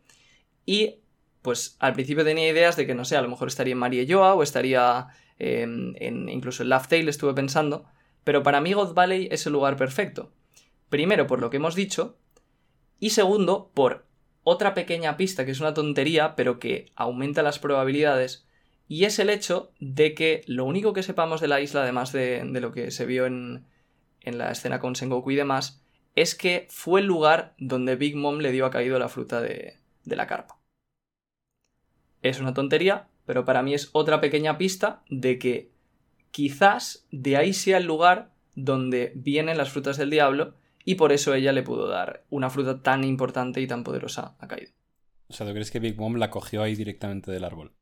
y 0.65 1.01
pues 1.41 1.77
al 1.79 1.93
principio 1.93 2.23
tenía 2.23 2.49
ideas 2.49 2.75
de 2.75 2.87
que, 2.87 2.95
no 2.95 3.05
sé, 3.05 3.15
a 3.15 3.21
lo 3.21 3.29
mejor 3.29 3.47
estaría 3.47 3.73
en 3.73 3.77
Mariejoa 3.77 4.33
o 4.33 4.43
estaría 4.43 5.07
eh, 5.39 5.61
en, 5.61 6.29
incluso 6.29 6.63
en 6.63 6.69
Laugh 6.69 6.87
Tale, 6.87 7.09
estuve 7.09 7.33
pensando, 7.33 7.85
pero 8.27 8.43
para 8.43 8.59
mí 8.59 8.73
God 8.73 8.93
Valley 8.93 9.29
es 9.31 9.45
el 9.45 9.53
lugar 9.53 9.77
perfecto. 9.77 10.33
Primero, 10.89 11.27
por 11.27 11.39
lo 11.39 11.49
que 11.49 11.55
hemos 11.55 11.75
dicho, 11.75 12.17
y 12.99 13.11
segundo, 13.11 13.71
por 13.73 14.05
otra 14.43 14.73
pequeña 14.73 15.15
pista 15.15 15.45
que 15.45 15.51
es 15.51 15.61
una 15.61 15.73
tontería, 15.73 16.35
pero 16.35 16.59
que 16.59 16.91
aumenta 16.97 17.41
las 17.41 17.57
probabilidades, 17.57 18.45
y 18.89 19.05
es 19.05 19.19
el 19.19 19.29
hecho 19.29 19.71
de 19.79 20.13
que 20.13 20.41
lo 20.45 20.65
único 20.65 20.91
que 20.91 21.03
sepamos 21.03 21.39
de 21.39 21.47
la 21.47 21.61
isla, 21.61 21.83
además 21.83 22.11
de, 22.11 22.43
lo 22.43 22.73
que 22.73 22.91
se 22.91 23.05
vio 23.05 23.27
en, 23.27 23.65
en 24.19 24.37
la 24.37 24.51
escena 24.51 24.81
con 24.81 24.97
Sengoku 24.97 25.31
y 25.31 25.35
demás, 25.37 25.81
es 26.13 26.35
que 26.35 26.67
fue 26.69 26.99
el 26.99 27.07
lugar 27.07 27.55
donde 27.57 27.95
Big 27.95 28.17
Mom 28.17 28.39
le 28.39 28.51
dio 28.51 28.65
a 28.65 28.71
caído 28.71 28.99
la 28.99 29.07
fruta 29.07 29.39
de, 29.39 29.77
de 30.03 30.15
la 30.17 30.27
carpa. 30.27 30.59
Es 32.21 32.41
una 32.41 32.53
tontería, 32.53 33.07
pero 33.25 33.45
para 33.45 33.63
mí 33.63 33.73
es 33.73 33.89
otra 33.93 34.19
pequeña 34.19 34.57
pista 34.57 35.01
de 35.09 35.39
que 35.39 35.76
quizás 36.37 37.07
de 37.09 37.35
ahí 37.35 37.51
sea 37.51 37.77
el 37.79 37.85
lugar 37.87 38.29
donde 38.53 39.11
vienen 39.15 39.57
las 39.57 39.71
frutas 39.71 39.97
del 39.97 40.11
diablo 40.11 40.53
y 40.85 40.93
por 40.93 41.11
eso 41.11 41.33
ella 41.33 41.51
le 41.51 41.63
pudo 41.63 41.87
dar 41.87 42.25
una 42.29 42.51
fruta 42.51 42.83
tan 42.83 43.03
importante 43.03 43.59
y 43.59 43.65
tan 43.65 43.83
poderosa 43.83 44.35
a 44.37 44.47
Kaido. 44.47 44.71
O 45.29 45.33
sea, 45.33 45.47
¿tú 45.47 45.53
crees 45.53 45.71
que 45.71 45.79
Big 45.79 45.97
Mom 45.97 46.17
la 46.17 46.29
cogió 46.29 46.61
ahí 46.61 46.75
directamente 46.75 47.31
del 47.31 47.43
árbol? 47.43 47.73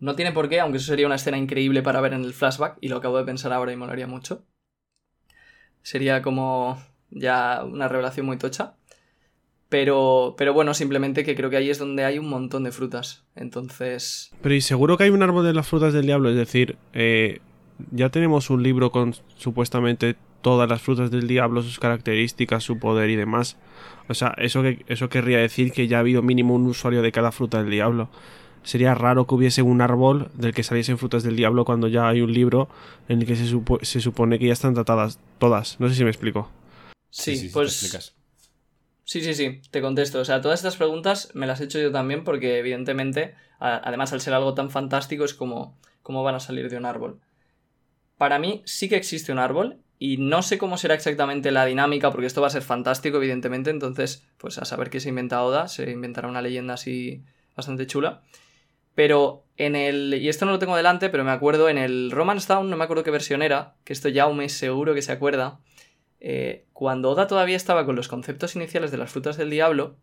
No 0.00 0.16
tiene 0.16 0.32
por 0.32 0.48
qué, 0.48 0.58
aunque 0.58 0.78
eso 0.78 0.88
sería 0.88 1.06
una 1.06 1.14
escena 1.14 1.38
increíble 1.38 1.82
para 1.82 2.00
ver 2.00 2.14
en 2.14 2.24
el 2.24 2.34
flashback, 2.34 2.78
y 2.80 2.88
lo 2.88 2.96
acabo 2.96 3.16
de 3.16 3.24
pensar 3.24 3.52
ahora 3.52 3.72
y 3.72 3.76
molaría 3.76 4.08
mucho. 4.08 4.44
Sería 5.82 6.20
como 6.20 6.82
ya 7.10 7.62
una 7.62 7.86
revelación 7.86 8.26
muy 8.26 8.38
tocha. 8.38 8.74
Pero, 9.68 10.34
pero 10.38 10.52
bueno, 10.52 10.72
simplemente 10.74 11.24
que 11.24 11.34
creo 11.34 11.50
que 11.50 11.56
ahí 11.56 11.70
es 11.70 11.78
donde 11.78 12.04
hay 12.04 12.18
un 12.18 12.28
montón 12.28 12.64
de 12.64 12.72
frutas. 12.72 13.24
Entonces. 13.34 14.30
Pero 14.42 14.54
y 14.54 14.60
seguro 14.60 14.96
que 14.96 15.04
hay 15.04 15.10
un 15.10 15.22
árbol 15.22 15.44
de 15.44 15.54
las 15.54 15.66
frutas 15.66 15.92
del 15.92 16.06
diablo, 16.06 16.28
es 16.30 16.36
decir, 16.36 16.76
eh, 16.92 17.40
ya 17.90 18.08
tenemos 18.10 18.50
un 18.50 18.62
libro 18.62 18.90
con 18.92 19.14
supuestamente 19.36 20.16
todas 20.42 20.68
las 20.68 20.82
frutas 20.82 21.10
del 21.10 21.26
diablo, 21.26 21.62
sus 21.62 21.78
características, 21.78 22.62
su 22.62 22.78
poder 22.78 23.10
y 23.10 23.16
demás. 23.16 23.56
O 24.08 24.14
sea, 24.14 24.34
eso, 24.36 24.62
que, 24.62 24.84
eso 24.88 25.08
querría 25.08 25.38
decir 25.38 25.72
que 25.72 25.88
ya 25.88 25.96
ha 25.96 26.00
habido 26.00 26.22
mínimo 26.22 26.54
un 26.54 26.66
usuario 26.66 27.00
de 27.02 27.10
cada 27.12 27.32
fruta 27.32 27.62
del 27.62 27.70
diablo. 27.70 28.10
Sería 28.62 28.94
raro 28.94 29.26
que 29.26 29.34
hubiese 29.34 29.62
un 29.62 29.80
árbol 29.80 30.30
del 30.34 30.54
que 30.54 30.62
saliesen 30.62 30.98
frutas 30.98 31.22
del 31.22 31.36
diablo 31.36 31.64
cuando 31.64 31.88
ya 31.88 32.08
hay 32.08 32.20
un 32.20 32.32
libro 32.32 32.68
en 33.08 33.20
el 33.20 33.26
que 33.26 33.36
se, 33.36 33.46
supo- 33.46 33.82
se 33.82 34.00
supone 34.00 34.38
que 34.38 34.46
ya 34.46 34.52
están 34.52 34.74
tratadas 34.74 35.18
todas. 35.38 35.80
No 35.80 35.88
sé 35.88 35.94
si 35.94 36.04
me 36.04 36.10
explico. 36.10 36.50
Sí, 37.10 37.50
pues. 37.52 37.72
explicas. 37.82 38.14
Sí, 39.04 39.20
sí, 39.20 39.34
sí, 39.34 39.60
te 39.70 39.82
contesto. 39.82 40.20
O 40.20 40.24
sea, 40.24 40.40
todas 40.40 40.60
estas 40.60 40.76
preguntas 40.76 41.30
me 41.34 41.46
las 41.46 41.60
he 41.60 41.64
hecho 41.64 41.78
yo 41.78 41.92
también 41.92 42.24
porque 42.24 42.58
evidentemente, 42.58 43.34
además 43.58 44.12
al 44.12 44.20
ser 44.20 44.34
algo 44.34 44.54
tan 44.54 44.70
fantástico, 44.70 45.24
es 45.24 45.34
como 45.34 45.78
cómo 46.02 46.22
van 46.22 46.34
a 46.34 46.40
salir 46.40 46.70
de 46.70 46.76
un 46.76 46.86
árbol. 46.86 47.20
Para 48.16 48.38
mí 48.38 48.62
sí 48.64 48.88
que 48.88 48.96
existe 48.96 49.32
un 49.32 49.38
árbol 49.38 49.80
y 49.98 50.16
no 50.16 50.42
sé 50.42 50.58
cómo 50.58 50.78
será 50.78 50.94
exactamente 50.94 51.50
la 51.50 51.66
dinámica 51.66 52.10
porque 52.10 52.26
esto 52.26 52.40
va 52.40 52.46
a 52.46 52.50
ser 52.50 52.62
fantástico, 52.62 53.18
evidentemente. 53.18 53.70
Entonces, 53.70 54.26
pues 54.38 54.58
a 54.58 54.64
saber 54.64 54.90
qué 54.90 55.00
se 55.00 55.10
inventa 55.10 55.42
Oda, 55.42 55.68
se 55.68 55.90
inventará 55.90 56.28
una 56.28 56.42
leyenda 56.42 56.74
así 56.74 57.22
bastante 57.54 57.86
chula. 57.86 58.22
Pero 58.94 59.44
en 59.56 59.76
el. 59.76 60.14
Y 60.14 60.28
esto 60.28 60.46
no 60.46 60.52
lo 60.52 60.58
tengo 60.58 60.76
delante, 60.76 61.10
pero 61.10 61.24
me 61.24 61.32
acuerdo 61.32 61.68
en 61.68 61.78
el 61.78 62.10
Romance 62.10 62.46
Down, 62.52 62.70
no 62.70 62.76
me 62.76 62.84
acuerdo 62.84 63.02
qué 63.02 63.10
versión 63.10 63.42
era, 63.42 63.74
que 63.84 63.92
esto 63.92 64.08
ya 64.08 64.28
mes 64.28 64.52
seguro 64.52 64.94
que 64.94 65.02
se 65.02 65.12
acuerda. 65.12 65.60
Eh, 66.26 66.64
cuando 66.72 67.10
Oda 67.10 67.26
todavía 67.26 67.54
estaba 67.54 67.84
con 67.84 67.96
los 67.96 68.08
conceptos 68.08 68.56
iniciales 68.56 68.90
de 68.90 68.96
las 68.96 69.12
frutas 69.12 69.36
del 69.36 69.50
diablo, 69.50 69.98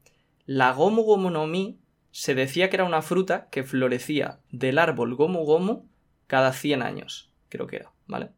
la 0.45 0.71
Gomu 0.71 1.01
Gomu 1.01 1.31
no 1.31 1.47
Mi 1.47 1.79
se 2.11 2.35
decía 2.35 2.69
que 2.69 2.75
era 2.75 2.83
una 2.83 3.01
fruta 3.01 3.49
que 3.49 3.63
florecía 3.63 4.39
del 4.51 4.77
árbol 4.77 5.15
Gomu 5.15 5.43
Gomu 5.45 5.89
cada 6.27 6.53
100 6.53 6.83
años, 6.83 7.31
creo 7.49 7.65
que 7.65 7.77
era, 7.77 7.91
¿vale? 8.05 8.29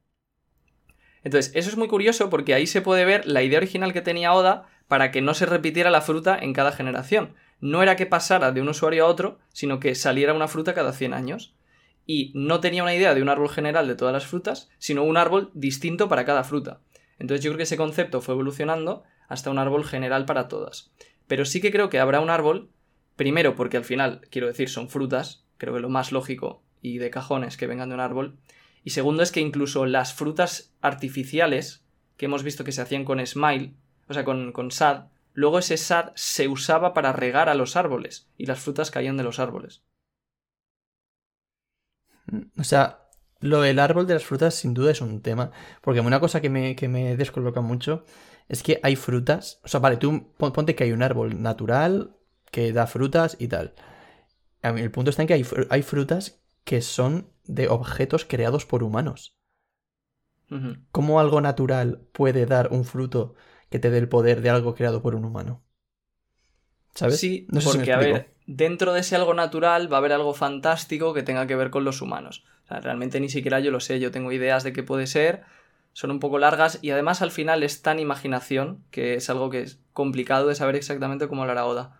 Entonces, 1.25 1.51
eso 1.55 1.69
es 1.69 1.75
muy 1.75 1.89
curioso 1.89 2.29
porque 2.29 2.53
ahí 2.53 2.67
se 2.67 2.81
puede 2.81 3.03
ver 3.03 3.27
la 3.27 3.43
idea 3.43 3.57
original 3.57 3.91
que 3.91 4.01
tenía 4.01 4.33
Oda 4.33 4.69
para 4.87 5.11
que 5.11 5.21
no 5.21 5.33
se 5.33 5.45
repitiera 5.45 5.91
la 5.91 5.99
fruta 5.99 6.39
en 6.39 6.53
cada 6.53 6.71
generación. 6.71 7.35
No 7.59 7.83
era 7.83 7.97
que 7.97 8.05
pasara 8.05 8.53
de 8.53 8.61
un 8.61 8.69
usuario 8.69 9.05
a 9.05 9.09
otro, 9.09 9.39
sino 9.51 9.81
que 9.81 9.95
saliera 9.95 10.33
una 10.33 10.47
fruta 10.47 10.73
cada 10.73 10.93
100 10.93 11.13
años. 11.13 11.53
Y 12.05 12.31
no 12.33 12.61
tenía 12.61 12.83
una 12.83 12.95
idea 12.95 13.13
de 13.13 13.21
un 13.21 13.27
árbol 13.27 13.49
general 13.49 13.89
de 13.89 13.95
todas 13.95 14.13
las 14.13 14.25
frutas, 14.25 14.69
sino 14.77 15.03
un 15.03 15.17
árbol 15.17 15.51
distinto 15.53 16.07
para 16.07 16.23
cada 16.23 16.45
fruta. 16.45 16.79
Entonces 17.19 17.43
yo 17.43 17.51
creo 17.51 17.57
que 17.57 17.63
ese 17.63 17.77
concepto 17.77 18.21
fue 18.21 18.33
evolucionando 18.33 19.03
hasta 19.27 19.49
un 19.49 19.57
árbol 19.57 19.85
general 19.85 20.25
para 20.25 20.47
todas. 20.47 20.91
Pero 21.27 21.45
sí 21.45 21.61
que 21.61 21.71
creo 21.71 21.89
que 21.89 21.99
habrá 21.99 22.19
un 22.19 22.29
árbol, 22.29 22.69
primero 23.15 23.55
porque 23.55 23.77
al 23.77 23.85
final, 23.85 24.21
quiero 24.29 24.47
decir, 24.47 24.69
son 24.69 24.89
frutas, 24.89 25.45
creo 25.57 25.73
que 25.73 25.79
lo 25.79 25.89
más 25.89 26.11
lógico 26.11 26.63
y 26.81 26.97
de 26.97 27.09
cajones 27.09 27.57
que 27.57 27.67
vengan 27.67 27.89
de 27.89 27.95
un 27.95 28.01
árbol. 28.01 28.37
Y 28.83 28.89
segundo 28.89 29.23
es 29.23 29.31
que 29.31 29.39
incluso 29.39 29.85
las 29.85 30.13
frutas 30.13 30.73
artificiales, 30.81 31.85
que 32.17 32.25
hemos 32.25 32.43
visto 32.43 32.63
que 32.63 32.71
se 32.71 32.81
hacían 32.81 33.05
con 33.05 33.25
Smile, 33.25 33.73
o 34.07 34.13
sea, 34.13 34.25
con, 34.25 34.51
con 34.51 34.71
Sad, 34.71 35.05
luego 35.33 35.59
ese 35.59 35.77
Sad 35.77 36.11
se 36.15 36.47
usaba 36.47 36.93
para 36.93 37.13
regar 37.13 37.47
a 37.47 37.55
los 37.55 37.75
árboles 37.75 38.27
y 38.37 38.45
las 38.45 38.59
frutas 38.59 38.91
caían 38.91 39.17
de 39.17 39.23
los 39.23 39.39
árboles. 39.39 39.83
O 42.57 42.63
sea, 42.63 43.02
lo 43.43 43.61
del 43.61 43.79
árbol 43.79 44.07
de 44.07 44.15
las 44.15 44.25
frutas 44.25 44.55
sin 44.55 44.73
duda 44.73 44.91
es 44.91 45.01
un 45.01 45.21
tema. 45.21 45.51
Porque 45.81 45.99
una 46.01 46.19
cosa 46.19 46.41
que 46.41 46.49
me, 46.49 46.75
que 46.75 46.87
me 46.87 47.15
descoloca 47.17 47.61
mucho 47.61 48.05
es 48.49 48.63
que 48.63 48.79
hay 48.83 48.95
frutas. 48.95 49.59
O 49.63 49.67
sea, 49.67 49.79
vale, 49.79 49.97
tú 49.97 50.33
pon- 50.37 50.53
ponte 50.53 50.75
que 50.75 50.83
hay 50.85 50.91
un 50.91 51.03
árbol 51.03 51.41
natural 51.41 52.15
que 52.51 52.73
da 52.73 52.87
frutas 52.87 53.35
y 53.39 53.47
tal. 53.47 53.73
El 54.63 54.91
punto 54.91 55.09
está 55.11 55.23
en 55.23 55.27
que 55.29 55.35
hay, 55.35 55.43
fr- 55.43 55.67
hay 55.69 55.83
frutas 55.83 56.41
que 56.65 56.81
son 56.81 57.29
de 57.45 57.67
objetos 57.69 58.25
creados 58.25 58.65
por 58.65 58.83
humanos. 58.83 59.37
¿Cómo 60.93 61.19
algo 61.19 61.41
natural 61.41 62.07
puede 62.13 62.45
dar 62.45 62.69
un 62.71 62.85
fruto 62.85 63.35
que 63.69 63.79
te 63.79 63.89
dé 63.89 63.97
el 63.97 64.07
poder 64.07 64.39
de 64.41 64.49
algo 64.49 64.75
creado 64.75 65.01
por 65.01 65.13
un 65.13 65.25
humano? 65.25 65.61
¿Sabes? 66.95 67.19
Sí, 67.19 67.47
No 67.47 67.61
sé 67.61 67.69
si 67.69 67.77
me 67.77 67.83
porque 67.83 67.93
a 67.93 67.97
ver, 67.99 68.32
dentro 68.47 68.93
de 68.93 69.01
ese 69.01 69.15
algo 69.15 69.33
natural 69.33 69.91
va 69.91 69.97
a 69.97 69.99
haber 69.99 70.13
algo 70.13 70.33
fantástico 70.33 71.13
que 71.13 71.23
tenga 71.23 71.47
que 71.47 71.55
ver 71.55 71.69
con 71.69 71.83
los 71.83 72.01
humanos. 72.01 72.43
Realmente 72.69 73.19
ni 73.19 73.29
siquiera 73.29 73.59
yo 73.59 73.71
lo 73.71 73.79
sé, 73.79 73.99
yo 73.99 74.11
tengo 74.11 74.31
ideas 74.31 74.63
de 74.63 74.73
qué 74.73 74.83
puede 74.83 75.05
ser, 75.07 75.43
son 75.91 76.11
un 76.11 76.19
poco 76.19 76.39
largas 76.39 76.79
y 76.81 76.89
además 76.89 77.21
al 77.21 77.31
final 77.31 77.61
es 77.61 77.81
tan 77.81 77.99
imaginación 77.99 78.83
que 78.89 79.15
es 79.15 79.29
algo 79.29 79.49
que 79.49 79.61
es 79.61 79.79
complicado 79.93 80.47
de 80.47 80.55
saber 80.55 80.75
exactamente 80.75 81.27
cómo 81.27 81.45
lo 81.45 81.51
hará 81.51 81.65
Oda. 81.65 81.99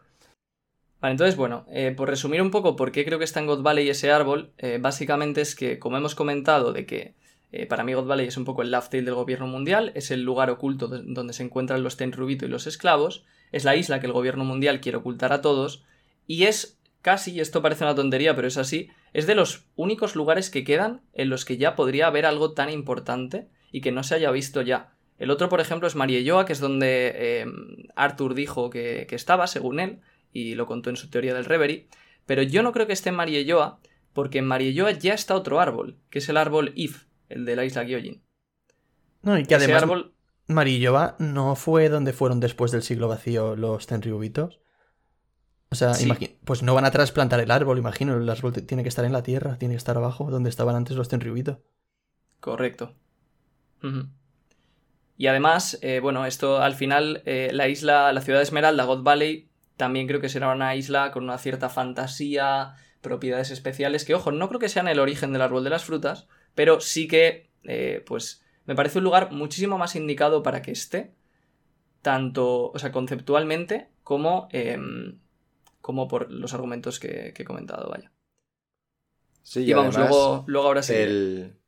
Vale, 0.99 1.11
entonces, 1.11 1.35
bueno, 1.35 1.65
eh, 1.69 1.93
por 1.95 2.09
resumir 2.09 2.41
un 2.41 2.49
poco 2.49 2.75
por 2.77 2.91
qué 2.93 3.03
creo 3.03 3.19
que 3.19 3.25
está 3.25 3.41
en 3.41 3.45
God 3.45 3.61
Valley 3.61 3.89
ese 3.89 4.11
árbol, 4.11 4.53
eh, 4.57 4.79
básicamente 4.81 5.41
es 5.41 5.53
que, 5.53 5.77
como 5.77 5.97
hemos 5.97 6.15
comentado, 6.15 6.71
de 6.71 6.85
que 6.85 7.13
eh, 7.51 7.65
para 7.67 7.83
mí 7.83 7.93
God 7.93 8.07
Valley 8.07 8.27
es 8.27 8.37
un 8.37 8.45
poco 8.45 8.61
el 8.61 8.71
Tale 8.71 9.03
del 9.03 9.13
gobierno 9.13 9.45
mundial, 9.45 9.91
es 9.95 10.11
el 10.11 10.23
lugar 10.23 10.49
oculto 10.49 10.87
de- 10.87 11.03
donde 11.05 11.33
se 11.33 11.43
encuentran 11.43 11.83
los 11.83 11.97
Tenrubito 11.97 12.45
y 12.45 12.49
los 12.49 12.67
esclavos, 12.67 13.25
es 13.51 13.65
la 13.65 13.75
isla 13.75 13.99
que 13.99 14.07
el 14.07 14.13
gobierno 14.13 14.45
mundial 14.45 14.79
quiere 14.79 14.97
ocultar 14.97 15.33
a 15.33 15.41
todos, 15.41 15.83
y 16.27 16.43
es 16.43 16.79
casi, 17.01 17.31
y 17.31 17.39
esto 17.39 17.61
parece 17.61 17.83
una 17.83 17.95
tontería, 17.95 18.35
pero 18.35 18.47
es 18.47 18.57
así, 18.57 18.89
es 19.13 19.27
de 19.27 19.35
los 19.35 19.65
únicos 19.75 20.15
lugares 20.15 20.49
que 20.49 20.63
quedan 20.63 21.01
en 21.13 21.29
los 21.29 21.45
que 21.45 21.57
ya 21.57 21.75
podría 21.75 22.07
haber 22.07 22.25
algo 22.25 22.53
tan 22.53 22.69
importante 22.69 23.49
y 23.71 23.81
que 23.81 23.91
no 23.91 24.03
se 24.03 24.15
haya 24.15 24.31
visto 24.31 24.61
ya. 24.61 24.95
El 25.19 25.29
otro, 25.29 25.49
por 25.49 25.61
ejemplo, 25.61 25.87
es 25.87 25.95
Mariejoa, 25.95 26.45
que 26.45 26.53
es 26.53 26.59
donde 26.59 27.11
eh, 27.15 27.45
Arthur 27.95 28.33
dijo 28.33 28.69
que, 28.69 29.05
que 29.07 29.15
estaba, 29.15 29.47
según 29.47 29.79
él, 29.79 29.99
y 30.31 30.55
lo 30.55 30.65
contó 30.65 30.89
en 30.89 30.95
su 30.95 31.09
teoría 31.09 31.33
del 31.33 31.45
Reverie, 31.45 31.87
pero 32.25 32.41
yo 32.41 32.63
no 32.63 32.71
creo 32.71 32.87
que 32.87 32.93
esté 32.93 33.09
en 33.09 33.15
Mariejoa, 33.15 33.79
porque 34.13 34.39
en 34.39 34.45
Mariejoa 34.45 34.91
ya 34.91 35.13
está 35.13 35.35
otro 35.35 35.59
árbol, 35.59 35.97
que 36.09 36.19
es 36.19 36.29
el 36.29 36.37
árbol 36.37 36.71
If, 36.75 37.05
el 37.29 37.45
de 37.45 37.55
la 37.55 37.65
isla 37.65 37.83
Gyojin. 37.83 38.23
No, 39.21 39.37
y 39.37 39.45
que 39.45 39.55
Ese 39.55 39.65
además 39.65 39.83
árbol 39.83 40.13
Marilloa 40.47 41.15
no 41.19 41.55
fue 41.55 41.89
donde 41.89 42.13
fueron 42.13 42.39
después 42.39 42.71
del 42.71 42.83
siglo 42.83 43.07
vacío 43.07 43.55
los 43.55 43.87
Tenryubitos. 43.87 44.59
O 45.73 45.75
sea, 45.75 45.95
Sí. 45.95 46.37
pues 46.45 46.61
no 46.61 46.75
van 46.75 46.85
a 46.85 46.91
trasplantar 46.91 47.39
el 47.39 47.49
árbol, 47.49 47.79
imagino. 47.79 48.15
El 48.15 48.29
árbol 48.29 48.53
tiene 48.53 48.83
que 48.83 48.89
estar 48.89 49.03
en 49.05 49.11
la 49.11 49.23
tierra, 49.23 49.57
tiene 49.57 49.73
que 49.73 49.79
estar 49.79 49.97
abajo, 49.97 50.29
donde 50.29 50.51
estaban 50.51 50.75
antes 50.75 50.95
los 50.95 51.09
Tenryubitos. 51.09 51.57
Correcto. 52.39 52.93
Y 55.17 55.27
además, 55.27 55.79
eh, 55.81 55.99
bueno, 55.99 56.25
esto 56.27 56.61
al 56.61 56.75
final, 56.75 57.23
eh, 57.25 57.49
la 57.53 57.67
isla, 57.67 58.13
la 58.13 58.21
ciudad 58.21 58.37
de 58.39 58.43
Esmeralda, 58.43 58.83
God 58.85 59.01
Valley, 59.03 59.49
también 59.75 60.07
creo 60.07 60.21
que 60.21 60.29
será 60.29 60.53
una 60.53 60.75
isla 60.75 61.11
con 61.11 61.23
una 61.23 61.39
cierta 61.39 61.69
fantasía, 61.69 62.75
propiedades 63.01 63.49
especiales, 63.49 64.05
que 64.05 64.13
ojo, 64.15 64.31
no 64.31 64.47
creo 64.47 64.59
que 64.59 64.69
sean 64.69 64.87
el 64.87 64.99
origen 64.99 65.33
del 65.33 65.41
árbol 65.41 65.63
de 65.63 65.71
las 65.71 65.83
frutas, 65.83 66.27
pero 66.55 66.79
sí 66.81 67.07
que, 67.07 67.49
eh, 67.63 68.03
pues, 68.05 68.43
me 68.65 68.75
parece 68.75 68.99
un 68.99 69.05
lugar 69.05 69.31
muchísimo 69.31 69.77
más 69.79 69.95
indicado 69.95 70.43
para 70.43 70.61
que 70.61 70.71
esté, 70.71 71.13
tanto, 72.03 72.71
o 72.71 72.79
sea, 72.79 72.91
conceptualmente, 72.91 73.89
como, 74.03 74.47
em, 74.51 75.17
como 75.83 76.07
por 76.07 76.31
los 76.31 76.53
argumentos 76.53 76.97
que, 76.97 77.33
que 77.35 77.43
he 77.43 77.45
comentado, 77.45 77.89
vaya. 77.89 78.09
Sí, 79.41 79.65
Y, 79.65 79.73
vamos, 79.73 79.97
además, 79.97 80.11
luego, 80.11 80.43
luego 80.47 80.67
ahora 80.69 80.81
sí. 80.81 80.93
el... 80.93 81.59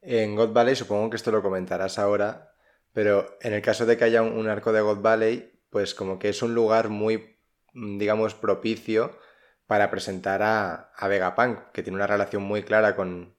En 0.00 0.34
God 0.34 0.54
Valley, 0.54 0.74
supongo 0.74 1.10
que 1.10 1.16
esto 1.16 1.30
lo 1.30 1.42
comentarás 1.42 1.98
ahora, 1.98 2.54
pero 2.94 3.36
en 3.42 3.52
el 3.52 3.60
caso 3.60 3.84
de 3.84 3.98
que 3.98 4.04
haya 4.04 4.22
un, 4.22 4.32
un 4.32 4.48
arco 4.48 4.72
de 4.72 4.80
God 4.80 5.02
Valley, 5.02 5.60
pues 5.68 5.94
como 5.94 6.18
que 6.18 6.30
es 6.30 6.40
un 6.40 6.54
lugar 6.54 6.88
muy, 6.88 7.36
mm, 7.74 7.98
digamos, 7.98 8.32
propicio 8.32 9.18
para 9.66 9.90
presentar 9.90 10.42
a, 10.42 10.90
a 10.96 11.06
Vegapunk, 11.06 11.70
que 11.72 11.82
tiene 11.82 11.96
una 11.96 12.06
relación 12.06 12.42
muy 12.42 12.62
clara 12.62 12.96
con, 12.96 13.36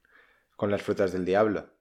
con 0.56 0.70
las 0.70 0.84
frutas 0.84 1.12
del 1.12 1.26
diablo. 1.26 1.74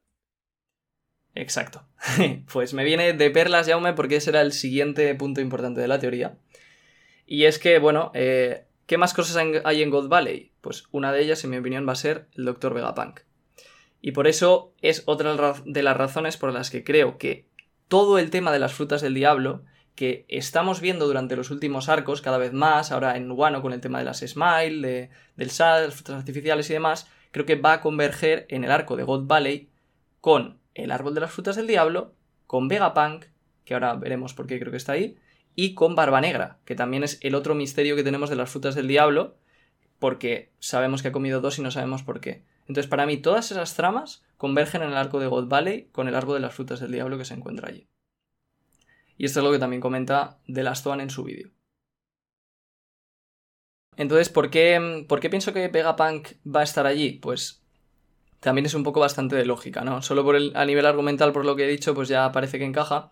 Exacto. 1.35 1.87
pues 2.53 2.73
me 2.73 2.85
viene 2.85 3.13
de 3.13 3.31
perlas, 3.31 3.69
Jaume, 3.69 3.93
porque 3.93 4.17
ese 4.17 4.31
era 4.31 4.41
el 4.41 4.53
siguiente 4.53 5.15
punto 5.15 5.43
importante 5.43 5.83
de 5.83 5.89
la 5.89 5.99
teoría. 5.99 6.39
Y 7.31 7.45
es 7.45 7.59
que, 7.59 7.79
bueno, 7.79 8.11
eh, 8.15 8.65
¿qué 8.87 8.97
más 8.97 9.13
cosas 9.13 9.37
hay- 9.37 9.83
en 9.83 9.91
God 9.91 10.09
Valley? 10.09 10.51
Pues 10.63 10.85
una 10.93 11.13
de 11.13 11.21
ellas, 11.21 11.45
en 11.45 11.51
mi 11.51 11.59
opinión, 11.59 11.87
va 11.87 11.93
a 11.93 11.97
ser 11.97 12.27
el 12.35 12.47
Dr. 12.47 12.73
Vegapunk. 12.73 13.21
Y 14.01 14.13
por 14.13 14.27
eso 14.27 14.73
es 14.81 15.03
otra 15.05 15.37
ra- 15.37 15.63
de 15.67 15.83
las 15.83 15.95
razones 15.97 16.39
por 16.39 16.51
las 16.55 16.71
que 16.71 16.85
creo 16.85 17.19
que 17.19 17.47
todo 17.89 18.19
el 18.19 18.31
tema 18.31 18.51
de 18.51 18.59
las 18.59 18.73
frutas 18.73 19.03
del 19.03 19.13
diablo, 19.13 19.63
que 19.95 20.25
estamos 20.29 20.81
viendo 20.81 21.07
durante 21.07 21.37
los 21.37 21.51
últimos 21.51 21.91
arcos 21.91 22.23
cada 22.23 22.39
vez 22.39 22.55
más, 22.55 22.93
ahora 22.93 23.17
en 23.19 23.31
Wano 23.31 23.61
con 23.61 23.75
el 23.75 23.81
tema 23.83 23.99
de 23.99 24.05
las 24.07 24.21
Smile, 24.21 24.87
de- 24.89 25.11
del 25.37 25.51
SAD, 25.51 25.81
de 25.81 25.87
las 25.89 25.95
frutas 25.97 26.17
artificiales 26.17 26.71
y 26.71 26.73
demás, 26.73 27.09
creo 27.31 27.45
que 27.45 27.57
va 27.57 27.75
a 27.75 27.81
converger 27.83 28.47
en 28.49 28.65
el 28.65 28.71
arco 28.71 28.97
de 28.97 29.03
God 29.03 29.27
Valley 29.27 29.69
con 30.23 30.61
el 30.75 30.93
árbol 30.93 31.13
de 31.15 31.21
las 31.21 31.33
frutas 31.33 31.57
del 31.57 31.67
diablo, 31.67 32.15
con 32.47 32.69
Vegapunk 32.69 33.27
que 33.67 33.75
ahora 33.75 33.93
veremos 33.97 34.33
por 34.33 34.47
qué 34.47 34.59
creo 34.59 34.71
que 34.71 34.79
está 34.79 34.93
ahí, 34.93 35.19
y 35.61 35.75
con 35.75 35.97
Barba 35.97 36.21
Negra, 36.21 36.61
que 36.65 36.77
también 36.77 37.03
es 37.03 37.19
el 37.21 37.35
otro 37.35 37.57
misterio 37.57 37.97
que 37.97 38.05
tenemos 38.05 38.31
de 38.31 38.37
las 38.37 38.49
frutas 38.49 38.77
del 38.77 38.87
diablo, 38.87 39.35
porque 39.99 40.53
sabemos 40.61 41.03
que 41.03 41.09
ha 41.09 41.13
comido 41.13 41.41
dos 41.41 41.59
y 41.59 41.63
no 41.63 41.73
sabemos 41.73 42.05
por 42.05 42.21
qué. 42.21 42.45
Entonces, 42.69 42.89
para 42.89 43.07
mí, 43.07 43.17
todas 43.17 43.51
esas 43.51 43.75
tramas 43.75 44.25
convergen 44.37 44.83
en 44.83 44.91
el 44.91 44.97
arco 44.97 45.19
de 45.19 45.27
God 45.27 45.49
Valley 45.49 45.89
con 45.91 46.07
el 46.07 46.15
árbol 46.15 46.35
de 46.37 46.43
las 46.43 46.55
frutas 46.55 46.79
del 46.79 46.93
diablo 46.93 47.19
que 47.19 47.25
se 47.25 47.35
encuentra 47.35 47.71
allí. 47.71 47.89
Y 49.17 49.25
esto 49.25 49.41
es 49.41 49.45
lo 49.45 49.51
que 49.51 49.59
también 49.59 49.83
comenta 49.83 50.39
The 50.47 50.63
Last 50.63 50.87
One 50.87 51.03
en 51.03 51.11
su 51.11 51.25
vídeo. 51.25 51.51
Entonces, 53.97 54.29
¿por 54.29 54.51
qué, 54.51 55.07
¿por 55.09 55.19
qué 55.19 55.29
pienso 55.29 55.53
que 55.53 55.67
Vegapunk 55.67 56.35
va 56.47 56.61
a 56.61 56.63
estar 56.71 56.87
allí? 56.87 57.15
Pues 57.15 57.65
también 58.39 58.67
es 58.67 58.75
un 58.75 58.85
poco 58.85 59.01
bastante 59.01 59.35
de 59.35 59.45
lógica, 59.45 59.81
¿no? 59.81 60.03
Solo 60.03 60.23
por 60.23 60.37
el, 60.37 60.53
a 60.55 60.65
nivel 60.65 60.87
argumental, 60.87 61.33
por 61.33 61.45
lo 61.45 61.57
que 61.57 61.65
he 61.65 61.69
dicho, 61.69 61.97
pues 61.97 62.07
ya 62.07 62.31
parece 62.31 62.61
que 62.61 62.65
encaja. 62.65 63.11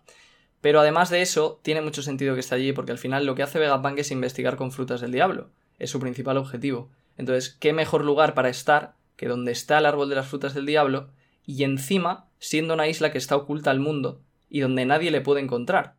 Pero 0.61 0.81
además 0.81 1.11
de 1.11 1.23
eso, 1.23 1.61
tiene 1.63 1.81
mucho 1.81 2.03
sentido 2.03 2.35
que 2.35 2.41
esté 2.41 2.55
allí, 2.55 2.73
porque 2.73 2.93
al 2.93 2.99
final 2.99 3.27
lo 3.27 3.35
que 3.35 3.43
hace 3.43 3.59
Vegapunk 3.59 3.99
es 3.99 4.11
investigar 4.11 4.57
con 4.57 4.73
frutas 4.73 5.01
del 5.01 5.13
diablo. 5.13 5.51
Es 5.79 5.91
su 5.91 6.01
principal 6.01 6.39
objetivo. 6.39 6.91
Entonces, 7.17 7.57
¿qué 7.61 7.73
mejor 7.73 8.05
lugar 8.05 8.35
para 8.35 8.49
estar 8.49 8.95
que 9.17 9.29
donde 9.29 9.53
está 9.53 9.79
el 9.79 9.87
árbol 9.87 10.09
de 10.09 10.17
las 10.17 10.27
frutas 10.27 10.55
del 10.55 10.67
diablo? 10.67 11.11
Y 11.45 11.65
encima, 11.65 12.29
siendo 12.39 12.75
una 12.75 12.89
isla 12.89 13.13
que 13.13 13.19
está 13.19 13.37
oculta 13.37 13.71
al 13.71 13.81
mundo 13.81 14.23
y 14.49 14.61
donde 14.61 14.87
nadie 14.87 15.11
le 15.11 15.21
puede 15.21 15.41
encontrar. 15.41 15.97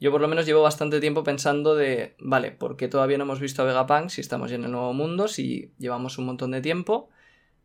Yo 0.00 0.12
por 0.12 0.20
lo 0.20 0.28
menos 0.28 0.46
llevo 0.46 0.62
bastante 0.62 1.00
tiempo 1.00 1.24
pensando 1.24 1.74
de, 1.74 2.14
vale, 2.20 2.52
¿por 2.52 2.76
qué 2.76 2.86
todavía 2.86 3.18
no 3.18 3.24
hemos 3.24 3.40
visto 3.40 3.62
a 3.62 3.64
Vegapunk 3.64 4.10
si 4.10 4.20
estamos 4.20 4.50
ya 4.50 4.56
en 4.56 4.64
el 4.64 4.70
nuevo 4.70 4.92
mundo, 4.92 5.26
si 5.26 5.72
llevamos 5.78 6.18
un 6.18 6.26
montón 6.26 6.52
de 6.52 6.60
tiempo? 6.60 7.08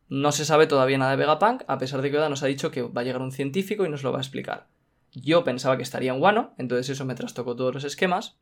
No 0.09 0.31
se 0.31 0.45
sabe 0.45 0.65
todavía 0.65 0.97
nada 0.97 1.11
de 1.11 1.17
Vegapunk, 1.17 1.63
a 1.67 1.77
pesar 1.77 2.01
de 2.01 2.09
que 2.09 2.17
Oda 2.17 2.29
nos 2.29 2.41
ha 2.41 2.47
dicho 2.47 2.71
que 2.71 2.81
va 2.81 3.01
a 3.01 3.03
llegar 3.03 3.21
un 3.21 3.31
científico 3.31 3.85
y 3.85 3.89
nos 3.89 4.01
lo 4.01 4.11
va 4.11 4.17
a 4.17 4.21
explicar. 4.21 4.67
Yo 5.13 5.43
pensaba 5.43 5.77
que 5.77 5.83
estaría 5.83 6.13
en 6.13 6.21
Wano, 6.21 6.53
entonces 6.57 6.89
eso 6.89 7.05
me 7.05 7.15
trastocó 7.15 7.55
todos 7.55 7.73
los 7.73 7.83
esquemas. 7.83 8.37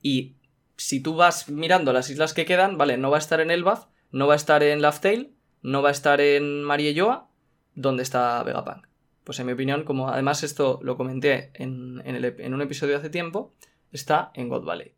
Y 0.00 0.36
si 0.76 1.00
tú 1.00 1.16
vas 1.16 1.48
mirando 1.48 1.92
las 1.92 2.10
islas 2.10 2.34
que 2.34 2.44
quedan, 2.44 2.78
vale, 2.78 2.96
no 2.98 3.10
va 3.10 3.16
a 3.16 3.20
estar 3.20 3.40
en 3.40 3.50
Elbaf, 3.50 3.86
no 4.10 4.26
va 4.26 4.34
a 4.34 4.36
estar 4.36 4.62
en 4.62 4.82
Laughtale, 4.82 5.32
no 5.62 5.82
va 5.82 5.88
a 5.88 5.92
estar 5.92 6.20
en 6.20 6.62
Mariejoa, 6.62 7.28
¿dónde 7.74 8.02
está 8.02 8.42
Vegapunk? 8.42 8.86
Pues 9.24 9.40
en 9.40 9.46
mi 9.46 9.52
opinión, 9.52 9.82
como 9.82 10.08
además 10.08 10.44
esto 10.44 10.78
lo 10.82 10.96
comenté 10.96 11.50
en, 11.54 12.00
un 12.54 12.62
episodio 12.62 12.96
hace 12.96 13.10
tiempo, 13.10 13.54
está 13.90 14.30
en 14.34 14.48
God 14.48 14.64
Valley. 14.64 14.94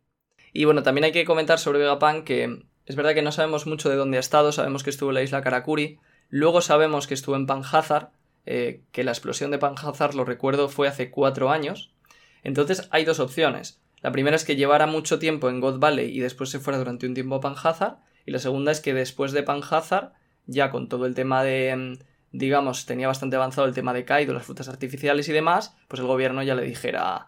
Y 0.53 0.65
bueno, 0.65 0.83
también 0.83 1.05
hay 1.05 1.11
que 1.11 1.25
comentar 1.25 1.57
sobre 1.57 1.79
Vegapunk 1.79 2.23
que 2.23 2.69
es 2.85 2.95
verdad 2.95 3.13
que 3.13 3.21
no 3.21 3.31
sabemos 3.31 3.65
mucho 3.67 3.89
de 3.89 3.95
dónde 3.95 4.17
ha 4.17 4.19
estado, 4.19 4.51
sabemos 4.51 4.83
que 4.83 4.89
estuvo 4.89 5.11
en 5.11 5.15
la 5.15 5.23
isla 5.23 5.41
Karakuri, 5.41 5.99
luego 6.29 6.61
sabemos 6.61 7.07
que 7.07 7.13
estuvo 7.13 7.35
en 7.35 7.45
Panhazar, 7.45 8.11
eh, 8.51 8.81
que 8.91 9.03
la 9.03 9.11
explosión 9.11 9.51
de 9.51 9.59
Panhazar, 9.59 10.15
lo 10.15 10.25
recuerdo, 10.25 10.69
fue 10.69 10.87
hace 10.87 11.11
cuatro 11.11 11.51
años. 11.51 11.93
Entonces 12.41 12.87
hay 12.89 13.05
dos 13.05 13.19
opciones. 13.19 13.79
La 14.01 14.11
primera 14.11 14.35
es 14.35 14.43
que 14.43 14.55
llevara 14.55 14.87
mucho 14.87 15.19
tiempo 15.19 15.49
en 15.49 15.59
God 15.59 15.79
Valley 15.79 16.09
y 16.09 16.19
después 16.19 16.49
se 16.49 16.59
fuera 16.59 16.79
durante 16.79 17.05
un 17.05 17.13
tiempo 17.13 17.35
a 17.35 17.41
Panhazar, 17.41 17.99
y 18.25 18.31
la 18.31 18.39
segunda 18.39 18.71
es 18.71 18.81
que 18.81 18.95
después 18.95 19.33
de 19.33 19.43
Panhazar, 19.43 20.13
ya 20.47 20.71
con 20.71 20.89
todo 20.89 21.05
el 21.05 21.13
tema 21.13 21.43
de 21.43 21.99
digamos, 22.31 22.87
tenía 22.87 23.07
bastante 23.07 23.35
avanzado 23.35 23.67
el 23.67 23.75
tema 23.75 23.93
de 23.93 24.05
Kaido, 24.05 24.33
las 24.33 24.45
frutas 24.45 24.67
artificiales 24.67 25.29
y 25.29 25.33
demás, 25.33 25.75
pues 25.87 25.99
el 25.99 26.07
gobierno 26.07 26.41
ya 26.41 26.55
le 26.55 26.63
dijera, 26.63 27.27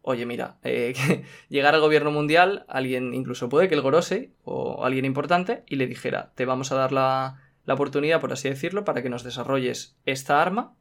oye, 0.00 0.24
mira, 0.24 0.56
eh, 0.62 0.94
llegar 1.48 1.74
al 1.74 1.80
gobierno 1.80 2.10
mundial, 2.10 2.64
alguien, 2.68 3.12
incluso 3.14 3.48
puede 3.48 3.68
que 3.68 3.74
el 3.74 3.82
Gorose 3.82 4.32
o 4.44 4.84
alguien 4.84 5.04
importante, 5.04 5.64
y 5.66 5.76
le 5.76 5.86
dijera, 5.86 6.32
te 6.34 6.44
vamos 6.44 6.72
a 6.72 6.76
dar 6.76 6.92
la, 6.92 7.41
la 7.64 7.74
oportunidad, 7.74 8.20
por 8.20 8.32
así 8.32 8.48
decirlo, 8.48 8.84
para 8.84 9.02
que 9.02 9.10
nos 9.10 9.22
desarrolles 9.22 9.96
esta 10.04 10.42
arma 10.42 10.74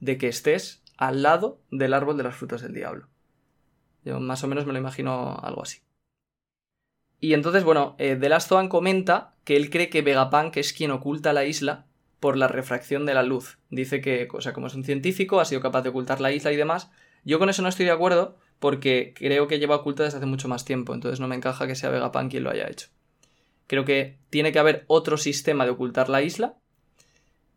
de 0.00 0.18
que 0.18 0.28
estés 0.28 0.82
al 0.96 1.22
lado 1.22 1.60
del 1.70 1.94
árbol 1.94 2.16
de 2.16 2.24
las 2.24 2.36
frutas 2.36 2.62
del 2.62 2.74
diablo. 2.74 3.08
Yo 4.04 4.20
más 4.20 4.42
o 4.44 4.48
menos 4.48 4.66
me 4.66 4.72
lo 4.72 4.78
imagino 4.78 5.38
algo 5.42 5.62
así. 5.62 5.80
Y 7.20 7.34
entonces, 7.34 7.64
bueno, 7.64 7.96
eh, 7.98 8.16
The 8.16 8.28
Last 8.28 8.52
comenta 8.68 9.34
que 9.44 9.56
él 9.56 9.70
cree 9.70 9.90
que 9.90 10.02
Vegapunk 10.02 10.56
es 10.56 10.72
quien 10.72 10.90
oculta 10.90 11.32
la 11.32 11.44
isla 11.44 11.86
por 12.20 12.36
la 12.36 12.48
refracción 12.48 13.06
de 13.06 13.14
la 13.14 13.22
luz. 13.22 13.58
Dice 13.70 14.00
que, 14.00 14.28
o 14.32 14.40
sea, 14.40 14.52
como 14.52 14.68
es 14.68 14.74
un 14.74 14.84
científico, 14.84 15.40
ha 15.40 15.44
sido 15.44 15.60
capaz 15.60 15.82
de 15.82 15.88
ocultar 15.88 16.20
la 16.20 16.32
isla 16.32 16.52
y 16.52 16.56
demás. 16.56 16.90
Yo 17.24 17.38
con 17.38 17.48
eso 17.48 17.62
no 17.62 17.68
estoy 17.68 17.86
de 17.86 17.92
acuerdo 17.92 18.36
porque 18.58 19.14
creo 19.16 19.46
que 19.46 19.58
lleva 19.58 19.76
oculta 19.76 20.04
desde 20.04 20.18
hace 20.18 20.26
mucho 20.26 20.48
más 20.48 20.64
tiempo, 20.64 20.94
entonces 20.94 21.20
no 21.20 21.28
me 21.28 21.36
encaja 21.36 21.66
que 21.66 21.74
sea 21.74 21.90
Vegapunk 21.90 22.30
quien 22.30 22.44
lo 22.44 22.50
haya 22.50 22.68
hecho. 22.68 22.88
Creo 23.68 23.84
que 23.84 24.18
tiene 24.30 24.50
que 24.50 24.58
haber 24.58 24.84
otro 24.88 25.16
sistema 25.18 25.64
de 25.64 25.70
ocultar 25.70 26.08
la 26.08 26.22
isla, 26.22 26.56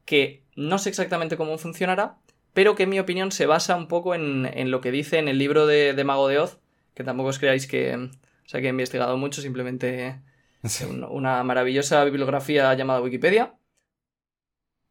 que 0.06 0.44
no 0.56 0.78
sé 0.78 0.90
exactamente 0.90 1.38
cómo 1.38 1.58
funcionará, 1.58 2.18
pero 2.54 2.76
que 2.76 2.84
en 2.84 2.90
mi 2.90 3.00
opinión 3.00 3.32
se 3.32 3.46
basa 3.46 3.78
un 3.78 3.88
poco 3.88 4.14
en, 4.14 4.72
lo 4.72 4.82
que 4.82 4.92
dice 4.92 5.20
en 5.20 5.30
el 5.30 5.38
libro 5.38 5.66
de, 5.66 6.04
Mago 6.04 6.28
de 6.28 6.40
Oz, 6.40 6.60
que 6.94 7.06
tampoco 7.06 7.30
os 7.30 7.40
creáis 7.40 7.66
que, 7.66 7.96
o 7.96 8.10
sea, 8.46 8.60
que 8.60 8.68
he 8.68 8.72
investigado 8.72 9.18
mucho, 9.18 9.42
simplemente 9.42 10.20
una 11.10 11.44
maravillosa 11.44 12.04
bibliografía 12.04 12.74
llamada 12.76 13.02
Wikipedia. 13.02 13.56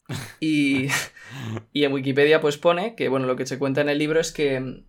Y, 0.41 0.89
en 1.75 1.93
Wikipedia 1.93 2.41
pues 2.41 2.57
pone 2.59 2.97
que, 2.97 3.09
bueno, 3.09 3.27
lo 3.27 3.37
que 3.37 3.47
se 3.47 3.59
cuenta 3.59 3.81
en 3.83 3.89
el 3.89 3.99
libro 3.99 4.19
es 4.19 4.33
que 4.33 4.83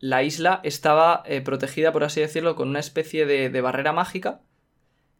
la 0.00 0.22
isla 0.22 0.60
estaba 0.64 1.22
eh, 1.24 1.40
protegida, 1.40 1.92
por 1.92 2.04
así 2.04 2.20
decirlo, 2.20 2.56
con 2.56 2.68
una 2.68 2.80
especie 2.80 3.24
de, 3.24 3.60
barrera 3.62 3.92
mágica 3.92 4.42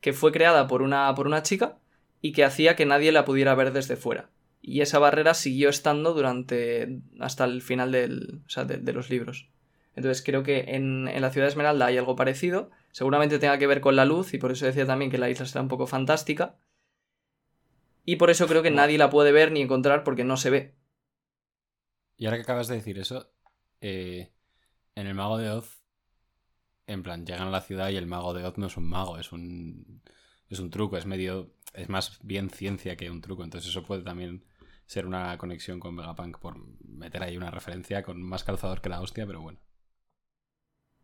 que 0.01 0.13
fue 0.13 0.33
creada 0.33 0.67
por 0.67 0.83
una, 0.83 1.15
por 1.15 1.27
una 1.27 1.43
chica 1.43 1.79
y 2.21 2.33
que 2.33 2.45
hacía 2.45 2.77
que 2.77 2.87
nadie 2.87 3.13
la 3.13 3.25
pudiera 3.25 3.55
ver 3.55 3.73
desde 3.73 3.97
fuera. 3.97 4.31
Y 4.63 4.83
esa 4.83 4.99
barrera 4.99 5.35
siguió 5.35 5.71
estando 5.71 6.13
durante. 6.13 7.01
hasta 7.19 7.45
el 7.45 7.63
final 7.63 7.93
del, 7.93 8.43
de, 8.67 8.93
los 8.93 9.09
libros. 9.09 9.49
Entonces 9.95 10.23
creo 10.25 10.43
que 10.43 10.75
en, 10.75 11.09
en, 11.09 11.23
la 11.23 11.31
ciudad 11.31 11.47
de 11.47 11.51
Esmeralda 11.51 11.87
hay 11.87 11.97
algo 11.97 12.17
parecido. 12.17 12.71
Seguramente 12.93 13.39
tenga 13.39 13.59
que 13.59 13.67
ver 13.67 13.81
con 13.81 13.97
la 13.97 14.05
luz, 14.05 14.35
y 14.35 14.39
por 14.39 14.53
eso 14.53 14.67
decía 14.67 14.87
también 14.87 15.11
que 15.11 15.19
la 15.19 15.31
isla 15.31 15.47
está 15.47 15.61
un 15.61 15.69
poco 15.69 15.87
fantástica. 15.87 16.59
Y 18.05 18.17
por 18.17 18.31
eso 18.31 18.47
creo 18.47 18.63
que 18.63 18.71
nadie 18.71 18.99
la 18.99 19.11
puede 19.11 19.33
ver 19.33 19.53
ni 19.53 19.63
encontrar 19.63 20.05
porque 20.05 20.25
no 20.25 20.37
se 20.37 20.51
ve. 20.51 20.75
Y 22.17 22.27
ahora 22.27 22.37
que 22.37 22.43
acabas 22.43 22.69
de 22.69 22.75
decir 22.75 22.99
eso, 22.99 23.33
eh, 23.81 24.31
en 24.95 25.07
el 25.07 25.15
mago 25.15 25.39
de 25.39 25.51
Oz, 25.51 25.80
en 26.91 27.03
plan, 27.03 27.25
llegan 27.25 27.49
a 27.49 27.51
la 27.51 27.61
ciudad 27.61 27.91
y 27.91 27.97
el 27.97 28.07
mago 28.07 28.35
de 28.35 28.45
Oz 28.45 28.59
no 28.59 28.67
es 28.67 28.77
un 28.77 28.89
mago, 28.89 29.19
es 29.19 29.33
un, 29.33 30.03
es 30.49 30.59
un 30.59 30.71
truco, 30.71 30.97
es 30.97 31.07
medio, 31.07 31.55
es 31.75 31.89
más 31.89 32.19
bien 32.23 32.51
ciencia 32.51 32.97
que 32.97 33.11
un 33.11 33.21
truco. 33.21 33.45
Entonces 33.45 33.71
eso 33.71 33.85
puede 33.85 34.03
también 34.03 34.45
ser 34.87 35.07
una 35.07 35.39
conexión 35.39 35.79
con 35.79 35.97
Vegapunk 35.97 36.39
por 36.39 36.57
meter 36.85 37.23
ahí 37.23 37.37
una 37.37 37.51
referencia 37.51 38.03
con 38.03 38.21
más 38.23 38.43
calzador 38.43 38.81
que 38.81 38.89
la 38.89 39.01
hostia, 39.01 39.27
pero 39.27 39.41
bueno. 39.41 39.61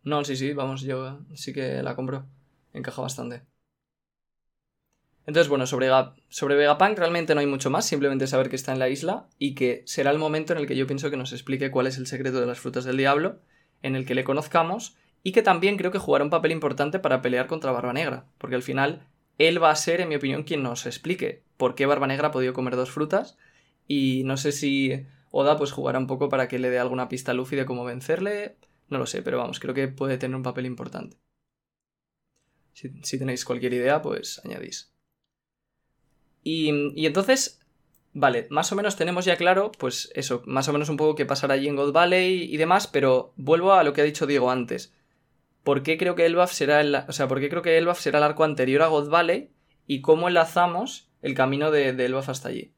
No, 0.03 0.25
sí, 0.25 0.37
sí, 0.37 0.53
vamos, 0.53 0.83
yo 0.83 1.21
sí 1.35 1.53
que 1.53 1.83
la 1.83 1.95
compro. 1.95 2.27
Encaja 2.73 3.03
bastante. 3.03 3.43
Entonces, 5.25 5.49
bueno, 5.49 5.67
sobre, 5.67 5.89
sobre 6.29 6.55
Vegapunk 6.55 6.99
realmente 6.99 7.35
no 7.35 7.41
hay 7.41 7.47
mucho 7.47 7.71
más, 7.71 7.85
simplemente 7.85 8.29
saber 8.29 8.49
que 8.49 8.57
está 8.57 8.73
en 8.73 8.79
la 8.79 8.89
isla 8.89 9.29
y 9.39 9.55
que 9.55 9.83
será 9.87 10.11
el 10.11 10.19
momento 10.19 10.53
en 10.53 10.61
el 10.61 10.67
que 10.67 10.77
yo 10.77 10.87
pienso 10.87 11.11
que 11.11 11.17
nos 11.17 11.33
explique 11.33 11.73
cuál 11.73 11.89
es 11.89 11.99
el 11.99 12.07
secreto 12.07 12.41
de 12.41 12.47
las 12.47 12.61
frutas 12.61 12.85
del 12.85 12.97
diablo, 12.97 13.41
en 13.83 13.97
el 13.97 14.07
que 14.07 14.15
le 14.15 14.25
conozcamos 14.25 14.97
y 15.27 15.33
que 15.33 15.43
también 15.43 15.77
creo 15.77 15.91
que 15.91 15.99
jugará 15.99 16.23
un 16.23 16.31
papel 16.31 16.53
importante 16.53 17.01
para 17.01 17.21
pelear 17.21 17.49
contra 17.49 17.73
Barba 17.73 17.93
Negra, 17.93 18.27
porque 18.39 18.55
al 18.55 18.63
final 18.63 19.09
él 19.39 19.61
va 19.61 19.71
a 19.71 19.75
ser, 19.75 20.01
en 20.01 20.09
mi 20.09 20.15
opinión, 20.15 20.45
quien 20.45 20.63
nos 20.63 20.87
explique 20.87 21.43
por 21.57 21.75
qué 21.75 21.85
Barba 21.85 22.07
Negra 22.07 22.29
ha 22.29 22.31
podido 22.31 22.53
comer 22.53 22.77
dos 22.77 22.93
frutas 22.93 23.37
y 23.89 24.23
no 24.23 24.37
sé 24.37 24.53
si 24.53 25.05
Oda 25.33 25.57
pues 25.57 25.73
jugará 25.73 25.99
un 25.99 26.07
poco 26.07 26.29
para 26.29 26.47
que 26.47 26.61
le 26.61 26.71
dé 26.71 26.79
alguna 26.79 27.09
pista 27.09 27.33
a 27.33 27.35
Luffy 27.35 27.57
de 27.57 27.67
cómo 27.67 27.85
vencerle, 27.85 28.55
no 28.89 28.99
lo 28.99 29.07
sé, 29.07 29.21
pero 29.21 29.39
vamos, 29.39 29.59
creo 29.59 29.75
que 29.75 29.89
puede 29.89 30.17
tener 30.17 30.37
un 30.37 30.45
papel 30.45 30.65
importante. 30.65 31.17
si 32.73 33.19
tenéis 33.19 33.45
cualquier 33.45 33.75
idea, 33.75 34.01
pues 34.03 34.41
añadís. 34.45 34.93
Y, 36.45 37.05
entonces, 37.05 37.61
vale, 38.13 38.47
más 38.51 38.71
o 38.71 38.77
menos 38.77 38.95
tenemos 38.95 39.25
ya 39.25 39.37
claro, 39.37 39.73
pues 39.77 40.13
eso, 40.15 40.45
más 40.47 40.69
o 40.69 40.73
menos 40.73 40.89
un 40.89 40.97
poco 40.97 41.17
qué 41.17 41.27
pasará 41.27 41.55
allí 41.55 41.67
en 41.67 41.75
God 41.75 41.91
Valley 41.91 42.45
y 42.45 42.57
demás, 42.59 42.87
pero 42.87 43.33
vuelvo 43.35 43.73
a 43.73 43.83
lo 43.83 43.93
que 43.93 44.03
ha 44.03 44.05
dicho 44.05 44.29
Diego 44.29 44.53
antes. 44.53 44.93
¿Por 45.67 45.83
qué 45.83 45.99
creo 45.99 46.15
que 46.15 46.25
Elbaf 46.27 46.53
será 46.53 46.81
el, 46.81 46.95
o 46.95 47.13
sea, 47.13 47.27
¿por 47.27 47.41
qué 47.41 47.49
creo 47.49 47.61
que 47.61 47.77
Elbaf 47.77 47.99
será 47.99 48.19
el 48.19 48.25
arco 48.25 48.45
anterior 48.45 48.83
a 48.83 48.87
God 48.87 49.11
Valley 49.11 49.51
y 49.89 50.01
cómo 50.01 50.29
enlazamos 50.29 51.11
el 51.23 51.35
camino 51.35 51.73
de, 51.73 51.93
de 51.93 52.05
Elbaf 52.05 52.29
hasta 52.29 52.51
allí? 52.51 52.73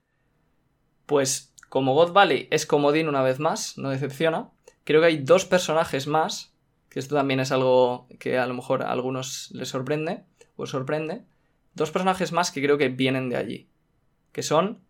Pues 1.05 1.53
como 1.69 1.93
God 1.93 2.15
Valley 2.15 2.49
es 2.51 2.65
comodín 2.65 3.07
una 3.07 3.21
vez 3.21 3.41
más, 3.41 3.77
no 3.77 3.91
decepciona, 3.91 4.49
creo 4.85 5.03
que 5.03 5.09
hay 5.09 5.19
dos 5.19 5.45
personajes 5.45 6.07
más, 6.07 6.55
que 6.89 6.99
esto 6.99 7.15
también 7.15 7.41
es 7.41 7.53
algo 7.53 8.09
que 8.19 8.39
a 8.39 8.47
lo 8.47 8.55
mejor 8.55 8.83
a 8.83 8.91
algunos 8.91 9.51
les 9.51 9.69
sorprende 9.69 10.25
o 10.57 10.65
sorprende, 10.65 11.27
dos 11.75 11.91
personajes 11.91 12.33
más 12.33 12.51
que 12.51 12.63
creo 12.63 12.79
que 12.79 12.89
vienen 12.89 13.29
de 13.29 13.37
allí, 13.37 13.69
que 14.33 14.43
son 14.43 14.83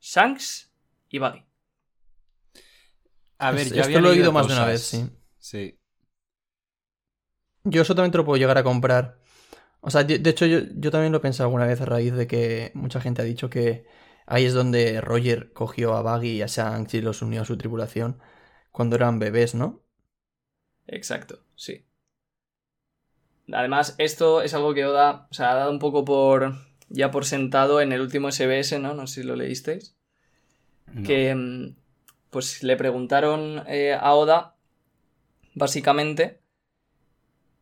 Shanks 0.00 0.70
y 1.08 1.18
Buggy. 1.18 1.44
A 3.38 3.50
ver, 3.50 3.74
yo 3.74 3.82
esto 3.82 4.00
lo 4.00 4.10
he 4.10 4.12
oído 4.12 4.30
más 4.30 4.46
de 4.46 4.52
una 4.52 4.66
vez, 4.66 4.82
sí. 4.84 5.10
Sí. 5.40 5.76
Yo 7.68 7.82
eso 7.82 7.96
también 7.96 8.12
te 8.12 8.18
lo 8.18 8.24
puedo 8.24 8.38
llegar 8.38 8.58
a 8.58 8.62
comprar. 8.62 9.18
O 9.80 9.90
sea, 9.90 10.04
de, 10.04 10.30
hecho 10.30 10.46
yo, 10.46 10.90
también 10.90 11.10
lo 11.10 11.18
he 11.18 11.20
pensado 11.20 11.48
alguna 11.48 11.66
vez 11.66 11.80
a 11.80 11.84
raíz 11.84 12.14
de 12.14 12.28
que 12.28 12.70
mucha 12.74 13.00
gente 13.00 13.22
ha 13.22 13.24
dicho 13.24 13.50
que 13.50 13.86
ahí 14.24 14.44
es 14.44 14.54
donde 14.54 15.00
Roger 15.00 15.52
cogió 15.52 15.94
a 15.94 16.02
Buggy 16.02 16.30
y 16.30 16.42
a 16.42 16.46
Shanks 16.46 16.94
y 16.94 17.00
los 17.00 17.22
unió 17.22 17.42
a 17.42 17.44
su 17.44 17.56
tripulación 17.56 18.20
cuando 18.70 18.94
eran 18.94 19.18
bebés, 19.18 19.56
¿no? 19.56 19.82
Exacto, 20.86 21.40
sí. 21.56 21.84
Además, 23.52 23.96
esto 23.98 24.42
es 24.42 24.54
algo 24.54 24.74
que 24.74 24.86
Oda, 24.86 25.26
o 25.30 25.34
sea, 25.34 25.52
ha 25.52 25.54
dado 25.56 25.70
un 25.72 25.80
poco 25.80 26.04
por, 26.04 26.54
ya 26.88 27.10
por 27.10 27.24
sentado 27.24 27.80
en 27.80 27.92
el 27.92 28.00
último 28.00 28.30
SBS, 28.30 28.78
¿no? 28.80 28.94
No 28.94 29.08
sé 29.08 29.22
si 29.22 29.26
lo 29.26 29.34
leísteis. 29.34 29.96
No. 30.92 31.02
Que, 31.04 31.34
mm, 31.34 31.76
pues 32.30 32.62
le 32.62 32.76
preguntaron 32.76 33.64
eh, 33.66 33.92
a 33.92 34.14
Oda, 34.14 34.56
básicamente, 35.54 36.40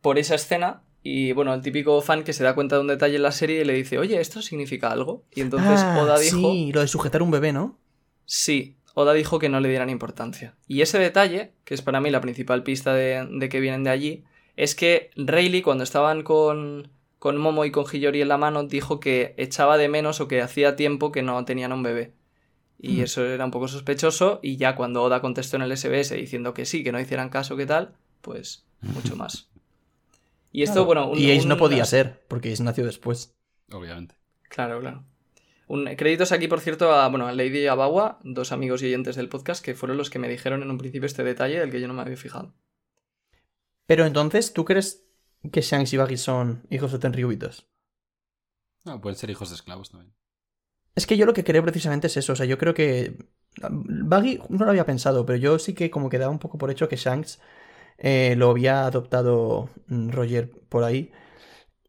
por 0.05 0.19
esa 0.19 0.35
escena. 0.35 0.83
Y 1.01 1.31
bueno, 1.31 1.51
el 1.55 1.61
típico 1.63 1.99
fan 2.01 2.23
que 2.23 2.31
se 2.33 2.43
da 2.43 2.53
cuenta 2.53 2.75
de 2.75 2.81
un 2.81 2.87
detalle 2.87 3.15
en 3.15 3.23
la 3.23 3.31
serie 3.31 3.61
y 3.61 3.65
le 3.65 3.73
dice, 3.73 3.97
oye, 3.97 4.21
¿esto 4.21 4.41
significa 4.43 4.91
algo? 4.91 5.23
Y 5.33 5.41
entonces 5.41 5.79
Ah, 5.83 5.99
Oda 5.99 6.19
dijo, 6.19 6.37
Sí, 6.51 6.71
lo 6.73 6.81
de 6.81 6.87
sujetar 6.87 7.23
un 7.23 7.31
bebé, 7.31 7.51
¿no? 7.53 7.77
Sí, 8.25 8.75
Oda 8.93 9.13
dijo 9.13 9.39
que 9.39 9.49
no 9.49 9.59
le 9.59 9.69
dieran 9.69 9.89
importancia. 9.89 10.53
Y 10.67 10.81
ese 10.81 10.99
detalle, 10.99 11.53
que 11.63 11.73
es 11.73 11.81
para 11.81 12.01
mí 12.01 12.11
la 12.11 12.21
principal 12.21 12.61
pista 12.61 12.93
de, 12.93 13.27
de 13.31 13.49
que 13.49 13.59
vienen 13.59 13.83
de 13.83 13.89
allí, 13.89 14.23
es 14.55 14.75
que 14.75 15.09
Rayleigh, 15.15 15.63
cuando 15.63 15.83
estaban 15.83 16.21
con, 16.23 16.89
con 17.19 17.37
Momo 17.37 17.65
y 17.65 17.71
con 17.71 17.85
Hiyori 17.85 18.21
en 18.21 18.27
la 18.27 18.37
mano, 18.37 18.63
dijo 18.63 18.99
que 18.99 19.33
echaba 19.37 19.77
de 19.77 19.89
menos 19.89 20.21
o 20.21 20.27
que 20.27 20.41
hacía 20.41 20.75
tiempo 20.75 21.11
que 21.11 21.23
no 21.23 21.43
tenían 21.45 21.73
un 21.73 21.81
bebé. 21.83 22.13
Y 22.79 22.97
Mm. 22.97 23.01
eso 23.03 23.25
era 23.25 23.45
un 23.45 23.51
poco 23.51 23.67
sospechoso. 23.67 24.39
Y 24.43 24.57
ya 24.57 24.75
cuando 24.75 25.01
Oda 25.03 25.21
contestó 25.21 25.55
en 25.57 25.63
el 25.63 25.71
SBS 25.77 26.15
diciendo 26.15 26.53
que 26.53 26.65
sí, 26.65 26.83
que 26.83 26.91
no 26.91 26.99
hicieran 26.99 27.29
caso, 27.29 27.55
que 27.57 27.65
tal, 27.65 27.93
pues 28.21 28.65
mucho 28.81 29.15
más. 29.15 29.49
Y 30.55 30.63
esto, 30.63 30.85
bueno. 30.85 31.09
un- 31.09 31.17
y 31.17 31.31
Ace 31.35 31.47
no 31.47 31.57
podía 31.57 31.83
ser, 31.85 32.25
porque 32.27 32.51
Ace 32.53 32.63
nació 32.63 32.85
después. 32.85 33.35
Obviamente. 33.71 34.15
Claro, 34.49 34.79
claro. 34.79 35.03
Un, 35.67 35.85
créditos 35.95 36.31
aquí, 36.31 36.47
por 36.47 36.61
cierto, 36.61 36.93
a, 36.93 37.09
bueno, 37.09 37.27
a 37.27 37.33
Lady 37.33 37.59
y 37.59 37.67
a 37.67 37.75
Bawa, 37.75 38.19
dos 38.23 38.51
amigos 38.51 38.81
y 38.81 38.85
oyentes 38.85 39.15
del 39.15 39.27
podcast, 39.29 39.63
que 39.65 39.73
fueron 39.75 39.97
los 39.97 40.09
que 40.09 40.19
me 40.19 40.29
dijeron 40.29 40.61
en 40.61 40.69
un 40.69 40.77
principio 40.77 41.07
este 41.07 41.23
detalle 41.23 41.59
del 41.59 41.71
que 41.71 41.81
yo 41.81 41.87
no 41.87 41.93
me 41.93 42.03
había 42.03 42.15
fijado. 42.15 42.53
Pero 43.85 44.05
entonces, 44.05 44.53
¿tú 44.53 44.63
crees 44.63 45.05
que 45.51 45.61
Shanks 45.61 45.93
y 45.93 45.97
Baggy 45.97 46.17
son 46.17 46.65
hijos 46.69 46.91
de 46.91 46.99
Tenryubitos? 46.99 47.67
No, 48.85 49.01
pueden 49.01 49.17
ser 49.17 49.29
hijos 49.31 49.49
de 49.49 49.55
esclavos 49.55 49.89
también. 49.89 50.13
Es 50.95 51.05
que 51.05 51.17
yo 51.17 51.25
lo 51.25 51.33
que 51.33 51.43
creo 51.43 51.63
precisamente 51.63 52.07
es 52.07 52.15
eso. 52.17 52.33
O 52.33 52.35
sea, 52.35 52.45
yo 52.45 52.57
creo 52.57 52.73
que. 52.73 53.17
Baggy 53.69 54.39
no 54.49 54.65
lo 54.65 54.71
había 54.71 54.85
pensado, 54.85 55.25
pero 55.25 55.37
yo 55.37 55.59
sí 55.59 55.73
que 55.73 55.89
como 55.89 56.09
que 56.09 56.17
daba 56.19 56.31
un 56.31 56.39
poco 56.39 56.57
por 56.57 56.71
hecho 56.71 56.87
que 56.87 56.95
Shanks 56.95 57.41
eh, 57.97 58.35
lo 58.37 58.49
había 58.49 58.85
adoptado 58.85 59.69
mm, 59.87 60.09
Roger 60.09 60.51
por 60.69 60.83
ahí. 60.83 61.11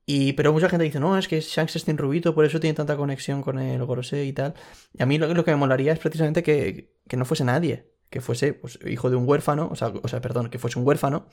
Y, 0.07 0.35
pero 0.35 0.53
mucha 0.53 0.69
gente 0.69 0.85
dice, 0.85 1.01
no, 1.01 1.19
es 1.19 1.27
que 1.27 1.41
Shanks 1.41 1.77
es 1.77 1.85
Tenryubito, 1.85 2.35
por 2.35 2.45
eso 2.45 2.61
tiene 2.61 2.75
tanta 2.75 2.97
conexión 2.97 3.43
con 3.43 3.59
el 3.59 3.85
Gorosei 3.85 4.29
y 4.29 4.33
tal. 4.33 4.55
Y 4.95 5.03
a 5.03 5.07
mí 5.07 5.19
lo, 5.19 5.33
lo 5.35 5.45
que 5.45 5.51
me 5.51 5.57
molaría 5.57 5.93
es 5.93 5.99
precisamente 5.99 6.43
que, 6.43 6.95
que 7.09 7.17
no 7.17 7.25
fuese 7.25 7.45
nadie. 7.45 7.93
Que 8.09 8.21
fuese 8.21 8.55
pues, 8.55 8.79
hijo 8.87 9.11
de 9.11 9.17
un 9.17 9.29
huérfano, 9.29 9.69
o 9.71 9.75
sea, 9.75 9.89
o 9.89 10.09
sea, 10.09 10.21
perdón, 10.21 10.49
que 10.49 10.61
fuese 10.61 10.79
un 10.79 10.87
huérfano, 10.87 11.27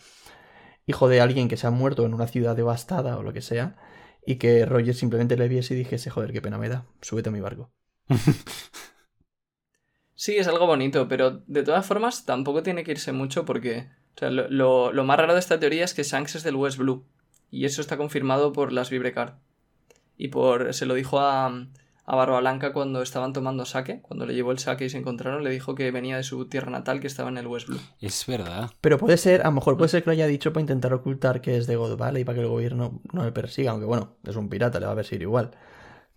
hijo 0.88 1.08
de 1.08 1.22
alguien 1.22 1.48
que 1.48 1.58
se 1.58 1.68
ha 1.68 1.72
muerto 1.72 2.06
en 2.06 2.16
una 2.16 2.28
ciudad 2.28 2.56
devastada 2.56 3.18
o 3.18 3.24
lo 3.24 3.32
que 3.32 3.42
sea, 3.42 3.78
y 4.26 4.38
que 4.38 4.66
Roger 4.66 4.96
simplemente 4.96 5.38
le 5.38 5.48
viese 5.48 5.76
y 5.76 5.78
dijese, 5.78 6.10
joder, 6.10 6.34
qué 6.34 6.42
pena 6.42 6.58
me 6.58 6.70
da, 6.70 6.88
súbete 7.02 7.30
a 7.30 7.32
mi 7.32 7.42
barco. 7.42 7.72
Sí, 10.16 10.38
es 10.38 10.48
algo 10.48 10.68
bonito, 10.68 11.08
pero 11.10 11.44
de 11.48 11.64
todas 11.64 11.86
formas 11.86 12.24
tampoco 12.24 12.64
tiene 12.64 12.86
que 12.86 12.92
irse 12.92 13.12
mucho 13.12 13.44
porque 13.44 13.90
o 14.16 14.20
sea, 14.20 14.30
lo, 14.30 14.48
lo- 14.50 14.92
lo 14.94 15.04
más 15.04 15.18
raro 15.18 15.34
de 15.34 15.40
esta 15.40 15.60
teoría 15.60 15.86
es 15.86 15.94
que 15.94 16.04
Shanks 16.04 16.36
es 16.36 16.44
del 16.44 16.56
West 16.56 16.78
Blue. 16.78 17.06
Y 17.52 17.66
eso 17.66 17.82
está 17.82 17.98
confirmado 17.98 18.52
por 18.54 18.72
las 18.74 18.90
Vibrecard. 18.90 19.36
Y 20.18 20.30
por. 20.30 20.74
se 20.74 20.86
lo 20.86 20.94
dijo 20.96 21.20
a, 21.20 21.48
a 22.06 22.16
Barba 22.16 22.40
Blanca 22.40 22.74
cuando 22.74 23.02
estaban 23.02 23.34
tomando 23.34 23.66
sake. 23.66 24.02
Cuando 24.02 24.26
le 24.26 24.34
llevó 24.34 24.52
el 24.52 24.60
sake 24.60 24.86
y 24.86 24.90
se 24.90 24.98
encontraron, 24.98 25.44
le 25.44 25.50
dijo 25.52 25.76
que 25.76 25.92
venía 25.92 26.18
de 26.18 26.24
su 26.24 26.46
tierra 26.48 26.72
natal, 26.72 27.00
que 27.00 27.08
estaba 27.08 27.30
en 27.30 27.38
el 27.38 27.48
West 27.48 27.68
Blue. 27.68 27.80
Es 28.00 28.26
verdad. 28.26 28.72
Pero 28.82 28.98
puede 28.98 29.18
ser, 29.18 29.42
a 29.42 29.46
lo 29.46 29.52
mejor 29.54 29.78
puede 29.78 29.90
ser 29.90 30.04
que 30.04 30.10
lo 30.10 30.14
haya 30.14 30.28
dicho 30.28 30.52
para 30.54 30.62
intentar 30.62 30.94
ocultar 30.94 31.42
que 31.42 31.58
es 31.58 31.68
de 31.68 31.76
God 31.76 31.98
Valley 31.98 32.24
para 32.24 32.36
que 32.38 32.42
el 32.42 32.48
gobierno 32.50 33.02
no 33.12 33.24
le 33.24 33.32
persiga, 33.32 33.72
aunque 33.72 33.86
bueno, 33.86 34.16
es 34.24 34.36
un 34.36 34.50
pirata, 34.50 34.80
le 34.80 34.86
va 34.88 34.94
a 34.94 34.96
perseguir 34.96 35.24
igual. 35.24 35.52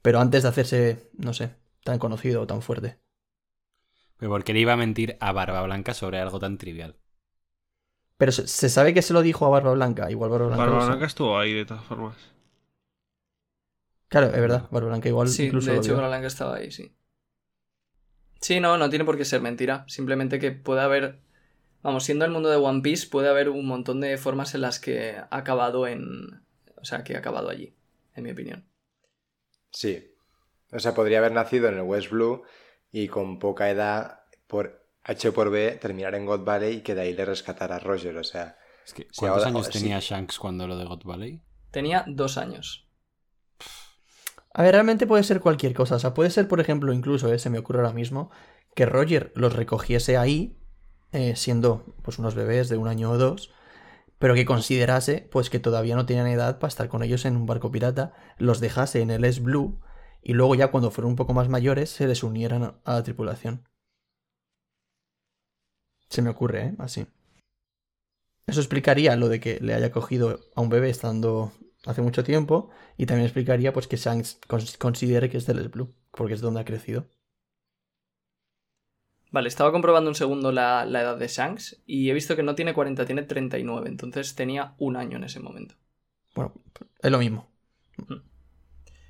Pero 0.03 0.21
antes 0.21 0.43
de 0.43 0.49
hacerse, 0.49 1.11
no 1.19 1.33
sé, 1.35 1.51
tan 1.85 1.99
conocido 1.99 2.43
o 2.43 2.47
tan 2.47 2.63
fuerte. 2.63 2.99
Pero 4.19 4.31
¿por 4.31 4.45
qué 4.45 4.55
le 4.55 4.61
iba 4.61 4.73
a 4.73 4.77
mentir 4.79 5.17
a 5.21 5.33
Barba 5.33 5.63
Blanca 5.63 5.93
sobre 5.93 6.19
algo 6.21 6.39
tan 6.39 6.57
trivial? 6.59 6.97
Pero 8.17 8.33
se, 8.33 8.47
se 8.47 8.69
sabe 8.69 8.95
que 8.95 9.03
se 9.03 9.13
lo 9.13 9.23
dijo 9.23 9.47
a 9.47 9.51
Barba 9.51 9.73
Blanca, 9.75 10.11
igual 10.11 10.31
Barba 10.31 10.47
Blanca. 10.49 10.65
Barba. 10.65 10.87
Blanca 10.87 11.07
estuvo 11.07 11.39
ahí 11.39 11.53
de 11.53 11.67
todas 11.67 11.85
formas. 11.85 12.17
Claro, 14.09 14.27
es 14.29 14.41
verdad, 14.41 14.69
Barba 14.71 14.89
Blanca 14.89 15.09
igual 15.09 15.29
Sí, 15.29 15.45
incluso 15.47 15.71
de 15.71 15.79
hecho. 15.79 15.95
Barba 15.95 16.09
Blanca 16.09 16.27
estaba 16.29 16.57
ahí, 16.57 16.71
sí. 16.71 16.93
Sí, 18.41 18.61
no, 18.61 18.79
no 18.79 18.89
tiene 18.91 19.05
por 19.05 19.17
qué 19.17 19.25
ser 19.25 19.41
mentira. 19.41 19.85
Simplemente 19.89 20.39
que 20.39 20.53
puede 20.53 20.81
haber. 20.81 21.21
Vamos, 21.83 22.05
siendo 22.05 22.25
el 22.25 22.31
mundo 22.31 22.49
de 22.49 22.57
One 22.57 22.81
Piece, 22.83 23.09
puede 23.09 23.29
haber 23.29 23.49
un 23.49 23.67
montón 23.67 24.01
de 24.01 24.17
formas 24.19 24.55
en 24.55 24.61
las 24.63 24.79
que 24.79 25.17
ha 25.17 25.29
acabado 25.37 25.87
en. 25.87 26.43
O 26.77 26.85
sea, 26.85 27.05
que 27.05 27.17
ha 27.17 27.19
acabado 27.19 27.49
allí, 27.49 27.75
en 28.15 28.25
mi 28.25 28.31
opinión. 28.31 28.65
Sí. 29.73 30.13
O 30.73 30.79
sea, 30.79 30.95
podría 30.95 31.19
haber 31.19 31.33
nacido 31.33 31.69
en 31.69 31.75
el 31.77 31.83
West 31.83 32.11
Blue 32.11 32.43
y 32.91 33.09
con 33.09 33.39
poca 33.39 33.71
edad, 33.71 34.21
por 34.47 34.86
H 35.09 35.33
por 35.33 35.51
B, 35.51 35.79
terminar 35.81 36.15
en 36.15 36.27
God 36.27 36.45
Valley 36.45 36.77
y 36.77 36.81
que 36.81 36.95
de 36.95 37.03
ahí 37.03 37.15
le 37.15 37.25
rescatara 37.25 37.77
a 37.77 37.79
Roger. 37.79 38.17
O 38.17 38.25
sea, 38.25 38.57
Es 38.85 38.93
que, 38.95 39.03
Sí, 39.05 39.09
¿cuántos 39.19 39.39
ahora- 39.45 39.49
años 39.51 39.67
ahora 39.67 39.73
sí. 39.73 39.79
tenía 39.81 39.99
Shanks 40.01 40.39
cuando 40.39 40.67
lo 40.69 40.77
de 40.77 40.85
God 40.85 41.03
Valley? 41.05 41.43
Tenía 41.71 42.05
dos 42.07 42.39
años. 42.39 42.89
A 44.55 44.63
ver, 44.63 44.73
realmente 44.73 45.07
puede 45.07 45.23
ser 45.23 45.41
cualquier 45.41 45.75
cosa. 45.75 45.97
O 45.97 45.99
sea, 45.99 46.15
puede 46.15 46.31
ser, 46.31 46.49
por 46.49 46.61
ejemplo, 46.61 46.93
incluso, 46.93 47.33
eh, 47.33 47.39
se 47.39 47.51
me 47.51 47.59
ocurre 47.59 47.81
ahora 47.81 47.93
mismo, 47.93 48.31
que 48.75 48.87
Roger 48.87 49.33
los 49.35 49.55
recogiese 49.55 50.17
ahí, 50.17 50.59
eh, 51.13 51.37
siendo 51.37 51.95
pues 52.03 52.19
unos 52.19 52.35
bebés 52.35 52.69
de 52.69 52.77
un 52.77 52.89
año 52.89 53.11
o 53.11 53.19
dos, 53.19 53.51
pero 54.19 54.35
que 54.35 54.45
considerase 54.47 55.29
pues 55.31 55.51
que 55.51 55.59
todavía 55.59 55.95
no 55.97 56.07
tenían 56.07 56.27
edad 56.27 56.59
para 56.59 56.69
estar 56.69 56.89
con 56.89 57.03
ellos 57.03 57.25
en 57.27 57.37
un 57.37 57.47
barco 57.47 57.71
pirata, 57.71 58.13
los 58.39 58.61
dejase 58.61 59.01
en 59.03 59.11
el 59.11 59.25
S 59.25 59.41
Blue 59.41 59.81
y 60.23 60.33
luego 60.33 60.55
ya 60.55 60.69
cuando 60.71 60.91
fueron 60.91 61.11
un 61.13 61.17
poco 61.17 61.35
más 61.35 61.49
mayores 61.49 61.91
se 61.91 62.07
les 62.07 62.23
unieran 62.23 62.63
a 62.85 62.93
la 62.93 63.03
tripulación. 63.03 63.69
Se 66.09 66.21
me 66.21 66.31
ocurre, 66.31 66.65
¿eh? 66.65 66.75
Así. 66.79 67.07
Eso 68.49 68.59
explicaría 68.61 69.15
lo 69.15 69.29
de 69.29 69.39
que 69.39 69.61
le 69.61 69.73
haya 69.75 69.93
cogido 69.93 70.41
a 70.57 70.61
un 70.61 70.69
bebé 70.69 70.91
estando 70.91 71.53
hace 71.85 72.03
mucho 72.03 72.25
tiempo 72.25 72.71
y 72.97 73.07
también 73.07 73.27
explicaría 73.27 73.73
pues 73.73 73.87
que 73.87 73.97
Shanks 73.97 74.41
cons- 74.49 74.79
considere 74.79 75.31
que 75.31 75.37
es 75.39 75.47
del 75.47 75.69
Blue, 75.69 75.95
porque 76.11 76.35
es 76.35 76.41
donde 76.41 76.61
ha 76.61 76.65
crecido. 76.65 77.07
Vale, 79.31 79.47
estaba 79.47 79.71
comprobando 79.71 80.11
un 80.11 80.17
segundo 80.17 80.51
la, 80.51 80.85
la 80.85 81.01
edad 81.03 81.17
de 81.17 81.29
Shanks 81.29 81.81
y 81.87 82.11
he 82.11 82.13
visto 82.13 82.35
que 82.35 82.43
no 82.43 82.57
tiene 82.57 82.75
40, 82.75 83.07
tiene 83.07 83.23
39. 83.23 83.89
Entonces 83.89 84.35
tenía 84.35 84.75
un 84.79 84.97
año 84.97 85.17
en 85.19 85.23
ese 85.25 85.39
momento. 85.39 85.77
Bueno, 86.37 86.53
es 87.03 87.11
lo 87.11 87.19
mismo. 87.19 87.49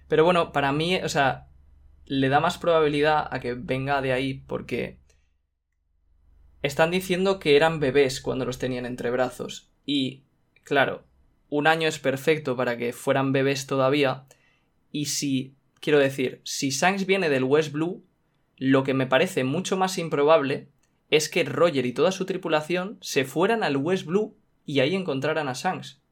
Pero 0.09 0.25
bueno, 0.25 0.53
para 0.53 0.73
mí, 0.73 0.97
o 0.97 1.09
sea, 1.09 1.49
le 2.05 2.29
da 2.29 2.41
más 2.41 2.59
probabilidad 2.59 3.29
a 3.31 3.41
que 3.41 3.55
venga 3.55 4.01
de 4.03 4.13
ahí 4.13 4.35
porque 4.35 5.01
están 6.67 6.91
diciendo 6.91 7.39
que 7.39 7.57
eran 7.57 7.81
bebés 7.81 8.21
cuando 8.21 8.45
los 8.45 8.59
tenían 8.59 8.87
entre 8.87 9.11
brazos. 9.11 9.71
Y, 9.85 10.25
claro, 10.65 11.05
un 11.49 11.67
año 11.67 11.89
es 11.89 11.99
perfecto 11.99 12.57
para 12.57 12.77
que 12.77 12.93
fueran 12.93 13.33
bebés 13.33 13.67
todavía. 13.67 14.27
Y 14.91 15.07
si, 15.07 15.55
quiero 15.81 15.99
decir, 15.99 16.41
si 16.45 16.71
Shanks 16.71 17.07
viene 17.07 17.29
del 17.29 17.45
West 17.45 17.73
Blue, 17.73 18.05
lo 18.57 18.85
que 18.85 18.95
me 18.95 19.07
parece 19.07 19.45
mucho 19.45 19.77
más 19.77 19.99
improbable 19.99 20.69
es 21.11 21.29
que 21.29 21.45
Roger 21.45 21.87
y 21.87 21.93
toda 21.93 22.11
su 22.11 22.27
tripulación 22.27 22.99
se 23.01 23.25
fueran 23.25 23.63
al 23.63 23.77
West 23.77 24.07
Blue 24.07 24.37
y 24.65 24.81
ahí 24.81 24.95
encontraran 24.95 25.49
a 25.49 25.53
Shanks. 25.53 26.03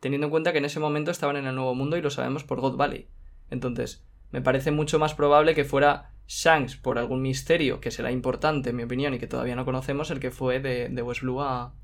Teniendo 0.00 0.28
en 0.28 0.30
cuenta 0.30 0.52
que 0.52 0.58
en 0.58 0.64
ese 0.64 0.80
momento 0.80 1.10
estaban 1.10 1.36
en 1.36 1.46
el 1.46 1.54
Nuevo 1.54 1.74
Mundo 1.74 1.96
y 1.96 2.02
lo 2.02 2.10
sabemos 2.10 2.44
por 2.44 2.60
God 2.60 2.76
Valley. 2.76 3.08
Entonces, 3.50 4.04
me 4.30 4.42
parece 4.42 4.70
mucho 4.70 4.98
más 4.98 5.14
probable 5.14 5.54
que 5.54 5.64
fuera 5.64 6.12
Shanks 6.26 6.76
por 6.76 6.98
algún 6.98 7.22
misterio 7.22 7.80
que 7.80 7.90
será 7.90 8.12
importante, 8.12 8.70
en 8.70 8.76
mi 8.76 8.82
opinión, 8.82 9.14
y 9.14 9.18
que 9.18 9.26
todavía 9.26 9.56
no 9.56 9.64
conocemos, 9.64 10.10
el 10.10 10.20
que 10.20 10.30
fue 10.30 10.60
de, 10.60 10.88
de 10.88 11.02
West 11.02 11.22
Blue 11.22 11.40
a, 11.40 11.74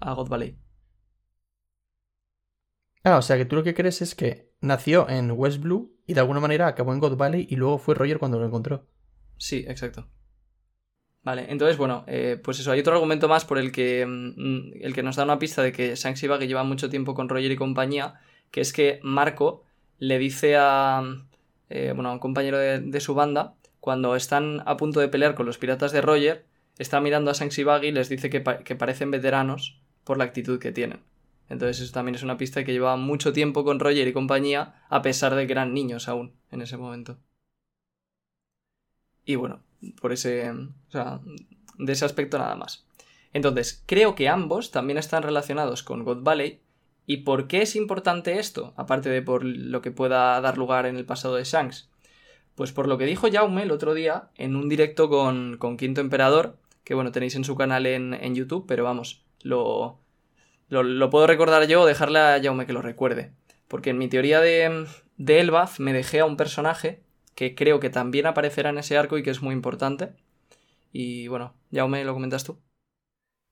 a 0.00 0.12
God 0.12 0.28
Valley. 0.28 0.58
Ah, 3.04 3.16
o 3.16 3.22
sea 3.22 3.36
que 3.36 3.44
tú 3.44 3.56
lo 3.56 3.64
que 3.64 3.74
crees 3.74 4.02
es 4.02 4.14
que 4.14 4.52
nació 4.60 5.08
en 5.08 5.32
West 5.32 5.60
Blue 5.60 5.96
y 6.06 6.14
de 6.14 6.20
alguna 6.20 6.40
manera 6.40 6.68
acabó 6.68 6.92
en 6.92 7.00
God 7.00 7.16
Valley 7.16 7.46
y 7.50 7.56
luego 7.56 7.78
fue 7.78 7.94
Roger 7.94 8.18
cuando 8.18 8.38
lo 8.38 8.46
encontró. 8.46 8.86
Sí, 9.38 9.64
exacto. 9.66 10.08
Vale, 11.24 11.46
entonces, 11.48 11.76
bueno, 11.76 12.04
eh, 12.08 12.40
pues 12.42 12.58
eso, 12.58 12.72
hay 12.72 12.80
otro 12.80 12.94
argumento 12.94 13.28
más 13.28 13.44
por 13.44 13.58
el 13.58 13.70
que, 13.70 14.04
mm, 14.06 14.82
el 14.84 14.94
que 14.94 15.02
nos 15.02 15.16
da 15.16 15.24
una 15.24 15.38
pista 15.38 15.62
de 15.62 15.72
que 15.72 15.94
Shanks 15.94 16.22
y 16.22 16.28
Baggy 16.28 16.46
llevan 16.46 16.68
mucho 16.68 16.90
tiempo 16.90 17.14
con 17.14 17.28
Roger 17.28 17.50
y 17.50 17.56
compañía, 17.56 18.20
que 18.50 18.60
es 18.60 18.72
que 18.72 19.00
Marco 19.02 19.64
le 19.98 20.18
dice 20.18 20.56
a, 20.56 21.02
eh, 21.72 21.92
bueno, 21.92 22.10
a 22.10 22.12
un 22.12 22.18
compañero 22.18 22.58
de, 22.58 23.00
su 23.00 23.14
banda, 23.14 23.54
cuando 23.80 24.14
están 24.16 24.62
a 24.66 24.76
punto 24.76 25.00
de 25.00 25.08
pelear 25.08 25.34
con 25.34 25.46
los 25.46 25.58
piratas 25.58 25.92
de 25.92 26.00
Roger, 26.00 26.44
está 26.78 27.00
mirando 27.00 27.30
a 27.30 27.34
Shanks 27.34 27.58
y 27.58 27.62
y 27.62 27.92
les 27.92 28.08
dice 28.08 28.30
que, 28.30 28.42
que 28.42 28.76
parecen 28.76 29.10
veteranos 29.10 29.80
por 30.04 30.18
la 30.18 30.24
actitud 30.24 30.58
que 30.58 30.72
tienen. 30.72 31.00
Entonces 31.48 31.80
eso 31.80 31.92
también 31.92 32.14
es 32.14 32.22
una 32.22 32.38
pista 32.38 32.64
que 32.64 32.72
llevaban 32.72 33.02
mucho 33.02 33.32
tiempo 33.32 33.64
con 33.64 33.80
Roger 33.80 34.08
y 34.08 34.12
compañía, 34.12 34.82
a 34.88 35.02
pesar 35.02 35.34
de 35.34 35.46
que 35.46 35.52
eran 35.52 35.74
niños 35.74 36.08
aún 36.08 36.32
en 36.50 36.62
ese 36.62 36.76
momento. 36.76 37.18
Y 39.24 39.36
bueno, 39.36 39.62
por 40.00 40.12
ese. 40.12 40.50
O 40.50 40.90
sea, 40.90 41.20
de 41.78 41.92
ese 41.92 42.04
aspecto 42.04 42.38
nada 42.38 42.56
más. 42.56 42.86
Entonces, 43.32 43.82
creo 43.86 44.14
que 44.14 44.28
ambos 44.28 44.70
también 44.70 44.98
están 44.98 45.22
relacionados 45.22 45.82
con 45.82 46.04
God 46.04 46.22
Valley. 46.22 46.60
¿Y 47.06 47.18
por 47.18 47.48
qué 47.48 47.62
es 47.62 47.76
importante 47.76 48.38
esto? 48.38 48.74
Aparte 48.76 49.08
de 49.10 49.22
por 49.22 49.44
lo 49.44 49.82
que 49.82 49.90
pueda 49.90 50.40
dar 50.40 50.56
lugar 50.58 50.86
en 50.86 50.96
el 50.96 51.04
pasado 51.04 51.34
de 51.34 51.44
Shanks. 51.44 51.90
Pues 52.54 52.72
por 52.72 52.86
lo 52.86 52.98
que 52.98 53.06
dijo 53.06 53.28
Jaume 53.32 53.62
el 53.62 53.70
otro 53.70 53.94
día 53.94 54.30
en 54.36 54.56
un 54.56 54.68
directo 54.68 55.08
con, 55.08 55.56
con 55.58 55.76
Quinto 55.76 56.00
Emperador, 56.00 56.58
que 56.84 56.94
bueno, 56.94 57.12
tenéis 57.12 57.34
en 57.34 57.44
su 57.44 57.56
canal 57.56 57.86
en, 57.86 58.14
en 58.14 58.34
YouTube, 58.34 58.66
pero 58.68 58.84
vamos, 58.84 59.24
lo, 59.42 59.98
lo, 60.68 61.10
puedo 61.10 61.26
recordar 61.26 61.66
yo 61.66 61.82
o 61.82 61.86
dejarle 61.86 62.18
a 62.18 62.40
Jaume 62.42 62.66
que 62.66 62.72
lo 62.72 62.82
recuerde. 62.82 63.32
Porque 63.68 63.90
en 63.90 63.98
mi 63.98 64.08
teoría 64.08 64.40
de, 64.40 64.86
de 65.16 65.68
me 65.78 65.92
dejé 65.92 66.20
a 66.20 66.26
un 66.26 66.36
personaje 66.36 67.02
que 67.34 67.54
creo 67.54 67.80
que 67.80 67.90
también 67.90 68.26
aparecerá 68.26 68.70
en 68.70 68.78
ese 68.78 68.98
arco 68.98 69.16
y 69.16 69.22
que 69.22 69.30
es 69.30 69.42
muy 69.42 69.54
importante. 69.54 70.12
Y 70.92 71.28
bueno, 71.28 71.54
Jaume, 71.72 72.04
¿lo 72.04 72.12
comentas 72.12 72.44
tú? 72.44 72.58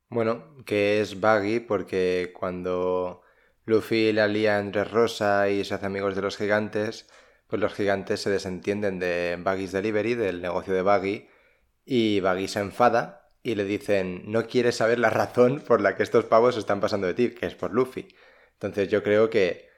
Bueno, 0.09 0.43
que 0.65 1.01
es 1.01 1.19
Buggy 1.19 1.61
porque 1.61 2.33
cuando 2.37 3.21
Luffy 3.71 4.11
la 4.11 4.27
lía 4.27 4.59
entre 4.59 4.83
Rosa 4.83 5.49
y 5.49 5.63
se 5.63 5.73
hace 5.73 5.85
amigos 5.85 6.13
de 6.13 6.21
los 6.21 6.35
gigantes, 6.35 7.07
pues 7.47 7.61
los 7.61 7.73
gigantes 7.73 8.21
se 8.21 8.29
desentienden 8.29 8.99
de 8.99 9.37
Buggy's 9.41 9.71
Delivery, 9.71 10.15
del 10.15 10.41
negocio 10.41 10.73
de 10.73 10.81
Buggy, 10.81 11.29
y 11.85 12.19
Buggy 12.19 12.49
se 12.49 12.59
enfada 12.59 13.29
y 13.41 13.55
le 13.55 13.63
dicen, 13.63 14.23
no 14.25 14.45
quieres 14.45 14.75
saber 14.75 14.99
la 14.99 15.09
razón 15.09 15.61
por 15.61 15.79
la 15.79 15.95
que 15.95 16.03
estos 16.03 16.25
pavos 16.25 16.57
están 16.57 16.81
pasando 16.81 17.07
de 17.07 17.13
ti, 17.13 17.29
que 17.29 17.45
es 17.45 17.55
por 17.55 17.73
Luffy. 17.73 18.09
Entonces 18.53 18.89
yo 18.89 19.03
creo 19.03 19.29
que 19.29 19.69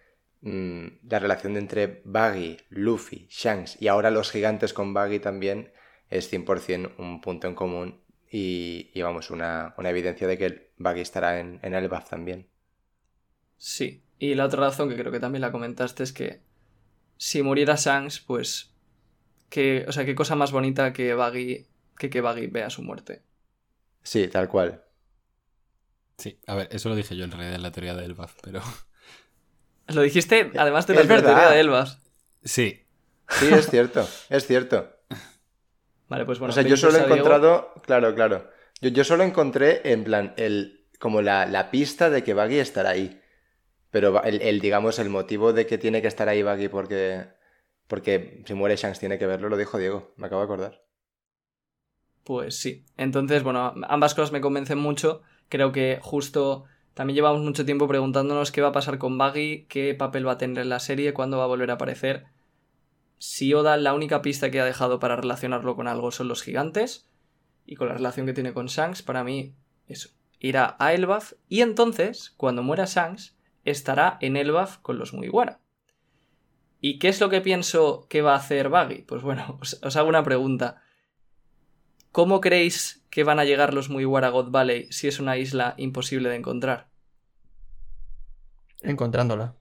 mmm, 0.41 0.87
la 1.07 1.19
relación 1.19 1.55
entre 1.55 2.01
Buggy, 2.03 2.57
Luffy, 2.69 3.27
Shanks 3.29 3.79
y 3.79 3.89
ahora 3.89 4.09
los 4.09 4.31
gigantes 4.31 4.73
con 4.73 4.95
Buggy 4.95 5.19
también 5.19 5.71
es 6.09 6.33
100% 6.33 6.95
un 6.97 7.21
punto 7.21 7.47
en 7.47 7.53
común 7.53 8.01
y, 8.27 8.89
y 8.95 9.01
vamos, 9.03 9.29
una, 9.29 9.75
una, 9.77 9.91
evidencia 9.91 10.27
de 10.27 10.37
que 10.39 10.71
Buggy 10.77 11.01
estará 11.01 11.39
en, 11.39 11.59
en 11.61 11.75
el 11.75 11.87
BAF 11.87 12.09
también. 12.09 12.52
Sí, 13.57 14.03
y 14.19 14.35
la 14.35 14.45
otra 14.45 14.61
razón 14.61 14.89
que 14.89 14.95
creo 14.95 15.11
que 15.11 15.19
también 15.19 15.41
la 15.41 15.51
comentaste 15.51 16.03
es 16.03 16.13
que 16.13 16.41
si 17.17 17.41
muriera 17.41 17.75
Shanks, 17.75 18.19
pues. 18.19 18.73
Que, 19.49 19.85
o 19.87 19.91
sea, 19.91 20.03
qué 20.03 20.15
cosa 20.15 20.35
más 20.35 20.51
bonita 20.51 20.93
que 20.93 21.13
Buggy, 21.13 21.67
que 21.97 22.09
que 22.09 22.21
Buggy 22.21 22.47
vea 22.47 22.69
su 22.69 22.81
muerte. 22.81 23.21
Sí, 24.01 24.27
tal 24.27 24.49
cual. 24.49 24.83
Sí, 26.17 26.39
a 26.47 26.55
ver, 26.55 26.69
eso 26.71 26.89
lo 26.89 26.95
dije 26.95 27.15
yo 27.15 27.23
en 27.23 27.31
realidad 27.31 27.55
en 27.55 27.63
la 27.63 27.71
teoría 27.71 27.95
de 27.95 28.05
Elbaf, 28.05 28.35
pero. 28.41 28.61
Lo 29.87 30.01
dijiste 30.01 30.51
además 30.57 30.87
de 30.87 30.95
la 30.95 31.07
teoría 31.07 31.49
de 31.49 31.59
Elbaf. 31.59 31.95
Sí. 32.43 32.85
Sí, 33.29 33.47
es 33.51 33.69
cierto, 33.69 34.07
es 34.29 34.45
cierto. 34.45 34.89
Vale, 36.07 36.25
pues 36.25 36.39
bueno. 36.39 36.51
O 36.51 36.53
sea, 36.53 36.63
yo 36.63 36.77
solo 36.77 36.97
he 36.97 37.03
encontrado. 37.03 37.71
Diego... 37.73 37.81
Claro, 37.85 38.15
claro. 38.15 38.49
Yo, 38.81 38.89
yo, 38.89 39.03
solo 39.03 39.23
encontré, 39.23 39.81
en 39.85 40.03
plan, 40.03 40.33
el. 40.37 40.87
como 40.99 41.21
la, 41.21 41.45
la 41.45 41.71
pista 41.71 42.09
de 42.09 42.23
que 42.23 42.33
Buggy 42.33 42.59
estará 42.59 42.91
ahí. 42.91 43.21
Pero 43.93 44.23
el, 44.23 44.59
digamos, 44.59 44.97
el 44.97 45.09
motivo 45.09 45.53
de 45.53 45.67
que 45.67 45.77
tiene 45.77 46.01
que 46.01 46.07
estar 46.07 46.27
ahí 46.27 46.41
Buggy 46.41 46.67
porque. 46.67 47.27
Porque 47.85 48.41
si 48.47 48.55
muere 48.55 48.75
Shanks 48.75 48.97
tiene 48.97 49.19
que 49.19 49.27
verlo, 49.27 49.49
lo 49.49 49.55
dijo 49.55 49.77
Diego, 49.77 50.15
me 50.17 50.25
acabo 50.25 50.41
de 50.41 50.45
acordar. 50.45 50.83
Pues 52.23 52.57
sí. 52.57 52.85
Entonces, 52.97 53.43
bueno, 53.43 53.75
ambas 53.87 54.15
cosas 54.15 54.31
me 54.31 54.41
convencen 54.41 54.79
mucho. 54.79 55.21
Creo 55.47 55.71
que 55.71 55.99
justo 56.01 56.63
también 56.95 57.15
llevamos 57.15 57.43
mucho 57.43 57.65
tiempo 57.65 57.87
preguntándonos 57.87 58.51
qué 58.51 58.61
va 58.61 58.69
a 58.69 58.71
pasar 58.71 58.97
con 58.97 59.19
Buggy, 59.19 59.67
qué 59.69 59.93
papel 59.93 60.27
va 60.27 60.31
a 60.31 60.37
tener 60.39 60.63
en 60.63 60.69
la 60.69 60.79
serie, 60.79 61.13
cuándo 61.13 61.37
va 61.37 61.43
a 61.43 61.47
volver 61.47 61.69
a 61.69 61.75
aparecer. 61.75 62.25
Si 63.19 63.53
Oda 63.53 63.77
la 63.77 63.93
única 63.93 64.23
pista 64.23 64.49
que 64.49 64.59
ha 64.59 64.65
dejado 64.65 64.99
para 64.99 65.17
relacionarlo 65.17 65.75
con 65.75 65.87
algo 65.87 66.09
son 66.09 66.29
los 66.29 66.41
gigantes, 66.41 67.07
y 67.63 67.75
con 67.75 67.89
la 67.89 67.93
relación 67.93 68.25
que 68.25 68.33
tiene 68.33 68.53
con 68.53 68.65
Shanks, 68.65 69.03
para 69.03 69.23
mí, 69.23 69.53
eso. 69.87 70.09
Irá 70.39 70.75
a 70.79 70.93
Elbaf, 70.93 71.33
y 71.47 71.61
entonces, 71.61 72.33
cuando 72.37 72.63
muera 72.63 72.85
Shanks, 72.85 73.37
estará 73.65 74.17
en 74.21 74.35
Elbaf 74.37 74.77
con 74.79 74.97
los 74.99 75.13
Mugiwara. 75.13 75.59
¿Y 76.81 76.99
qué 76.99 77.07
es 77.09 77.21
lo 77.21 77.29
que 77.29 77.39
pienso 77.41 78.07
que 78.09 78.21
va 78.21 78.33
a 78.33 78.37
hacer 78.37 78.69
Buggy? 78.69 79.03
Pues 79.03 79.21
bueno, 79.21 79.57
os, 79.61 79.79
os 79.83 79.95
hago 79.95 80.09
una 80.09 80.23
pregunta. 80.23 80.81
¿Cómo 82.11 82.41
creéis 82.41 83.03
que 83.09 83.23
van 83.23 83.39
a 83.39 83.45
llegar 83.45 83.73
los 83.73 83.89
Mugiwara 83.89 84.27
a 84.27 84.31
God 84.31 84.51
Valley 84.51 84.91
si 84.91 85.07
es 85.07 85.19
una 85.19 85.37
isla 85.37 85.73
imposible 85.77 86.29
de 86.29 86.35
encontrar? 86.35 86.87
Encontrándola. 88.81 89.55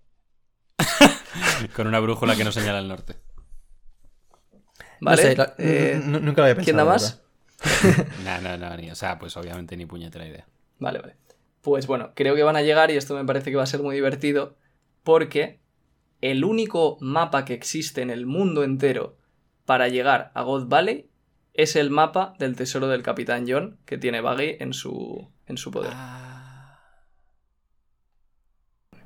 Con 1.77 1.87
una 1.87 2.01
brújula 2.01 2.37
que 2.37 2.45
no 2.45 2.53
señala 2.53 2.81
el 2.81 2.89
norte. 2.89 3.17
Vale. 5.01 5.23
No 5.23 5.29
sé, 5.31 5.37
la- 5.37 5.55
eh, 5.59 5.93
n- 6.03 6.21
nunca 6.21 6.43
lo 6.43 6.45
había 6.45 6.55
pensado. 6.57 6.65
¿Quién 6.65 6.77
da 6.77 6.85
más? 6.85 7.19
No, 8.25 8.41
no, 8.41 8.57
no, 8.57 8.77
ni, 8.77 8.91
o 8.91 8.95
sea, 8.97 9.19
pues 9.21 9.37
obviamente 9.37 9.77
ni 9.77 9.87
puñetera 9.87 10.27
idea. 10.27 10.47
Vale, 10.81 10.99
vale. 10.99 11.17
Pues 11.63 11.87
bueno, 11.87 12.11
creo 12.15 12.35
que 12.35 12.43
van 12.43 12.57
a 12.57 12.63
llegar 12.63 12.91
y 12.91 12.97
esto 12.97 13.15
me 13.15 13.25
parece 13.25 13.51
que 13.51 13.57
va 13.57 13.63
a 13.63 13.67
ser 13.67 13.81
muy 13.83 13.95
divertido 13.95 14.57
porque 15.05 15.61
el 16.21 16.45
único 16.45 16.99
mapa 17.01 17.45
que 17.45 17.55
existe 17.55 18.03
en 18.03 18.11
el 18.11 18.27
mundo 18.27 18.63
entero 18.65 19.17
para 19.65 19.89
llegar 19.89 20.31
a 20.35 20.43
God 20.43 20.69
Valley 20.69 21.09
es 21.55 21.77
el 21.77 21.91
mapa 21.91 22.35
del 22.39 22.57
tesoro 22.57 22.89
del 22.89 23.03
Capitán 23.03 23.45
John 23.49 23.79
que 23.85 23.97
tiene 23.99 24.21
Buggy 24.21 24.57
en 24.59 24.73
su, 24.73 25.29
en 25.47 25.57
su 25.57 25.71
poder. 25.71 25.93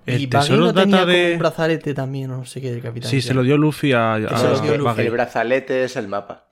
El 0.07 0.23
y 0.23 0.27
tesoro 0.29 0.67
no 0.67 0.73
tenía 0.75 0.99
data 0.99 1.07
como 1.13 1.17
de. 1.19 1.33
un 1.33 1.39
brazalete 1.41 1.93
también, 1.95 2.31
o 2.31 2.37
no 2.39 2.45
sé 2.45 2.61
qué, 2.61 2.71
del 2.71 2.81
capitán. 2.81 3.11
Sí, 3.11 3.21
se 3.21 3.35
lo 3.35 3.43
dio 3.43 3.57
Luffy 3.59 3.93
a. 3.93 4.15
a- 4.15 4.39
se 4.39 4.49
lo 4.49 4.61
dio 4.61 4.73
a 4.73 4.77
Luffy. 4.77 4.91
Buggy. 4.91 5.03
El 5.07 5.11
brazalete 5.11 5.85
es 5.85 5.97
el 5.97 6.07
mapa. 6.07 6.49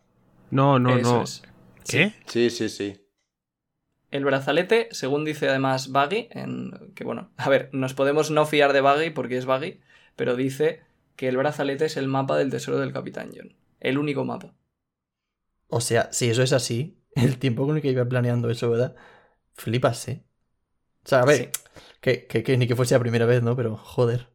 No, 0.51 0.79
no, 0.81 0.97
Eso 0.99 1.17
no. 1.19 1.23
es. 1.23 1.43
¿Qué? 1.87 2.13
Sí, 2.27 2.51
sí, 2.51 2.69
sí. 2.69 3.01
El 4.15 4.25
brazalete, 4.25 4.89
según 4.93 5.25
dice 5.25 5.49
además 5.49 5.89
Buggy, 5.89 6.29
en, 6.31 6.93
que 6.95 7.05
bueno, 7.05 7.33
a 7.37 7.49
ver, 7.51 7.69
nos 7.73 7.95
podemos 7.95 8.31
no 8.31 8.47
fiar 8.47 8.73
de 8.73 8.81
Buggy 8.81 9.11
porque 9.11 9.37
es 9.37 9.45
Buggy, 9.45 9.81
pero 10.17 10.37
dice 10.37 10.83
que 11.17 11.29
el 11.29 11.37
brazalete 11.37 11.87
es 11.87 11.97
el 11.97 12.09
mapa 12.09 12.37
del 12.39 12.51
tesoro 12.51 12.79
del 12.79 12.93
Capitán 12.93 13.31
John. 13.35 13.57
El 13.81 13.99
único 13.99 14.25
mapa. 14.25 14.55
O 15.69 15.81
sea, 15.81 16.13
si 16.13 16.31
eso 16.31 16.43
es 16.43 16.53
así, 16.53 16.99
el 17.15 17.39
tiempo 17.39 17.67
con 17.67 17.77
el 17.77 17.83
que 17.83 17.91
iba 17.91 18.05
planeando 18.09 18.51
eso, 18.51 18.71
¿verdad? 18.71 18.97
Flipas, 19.55 20.09
¿eh? 20.09 20.25
O 21.05 21.09
sea, 21.09 21.21
a 21.23 21.27
ver, 21.27 21.37
Sí. 21.37 21.49
que, 22.01 22.27
que- 22.27 22.43
que 22.45 22.57
ni 22.59 22.67
que 22.69 22.77
fuese 22.77 22.95
la 22.95 23.01
primera 23.01 23.27
vez, 23.27 23.43
¿no? 23.43 23.57
Pero, 23.57 23.77
joder. 23.77 24.29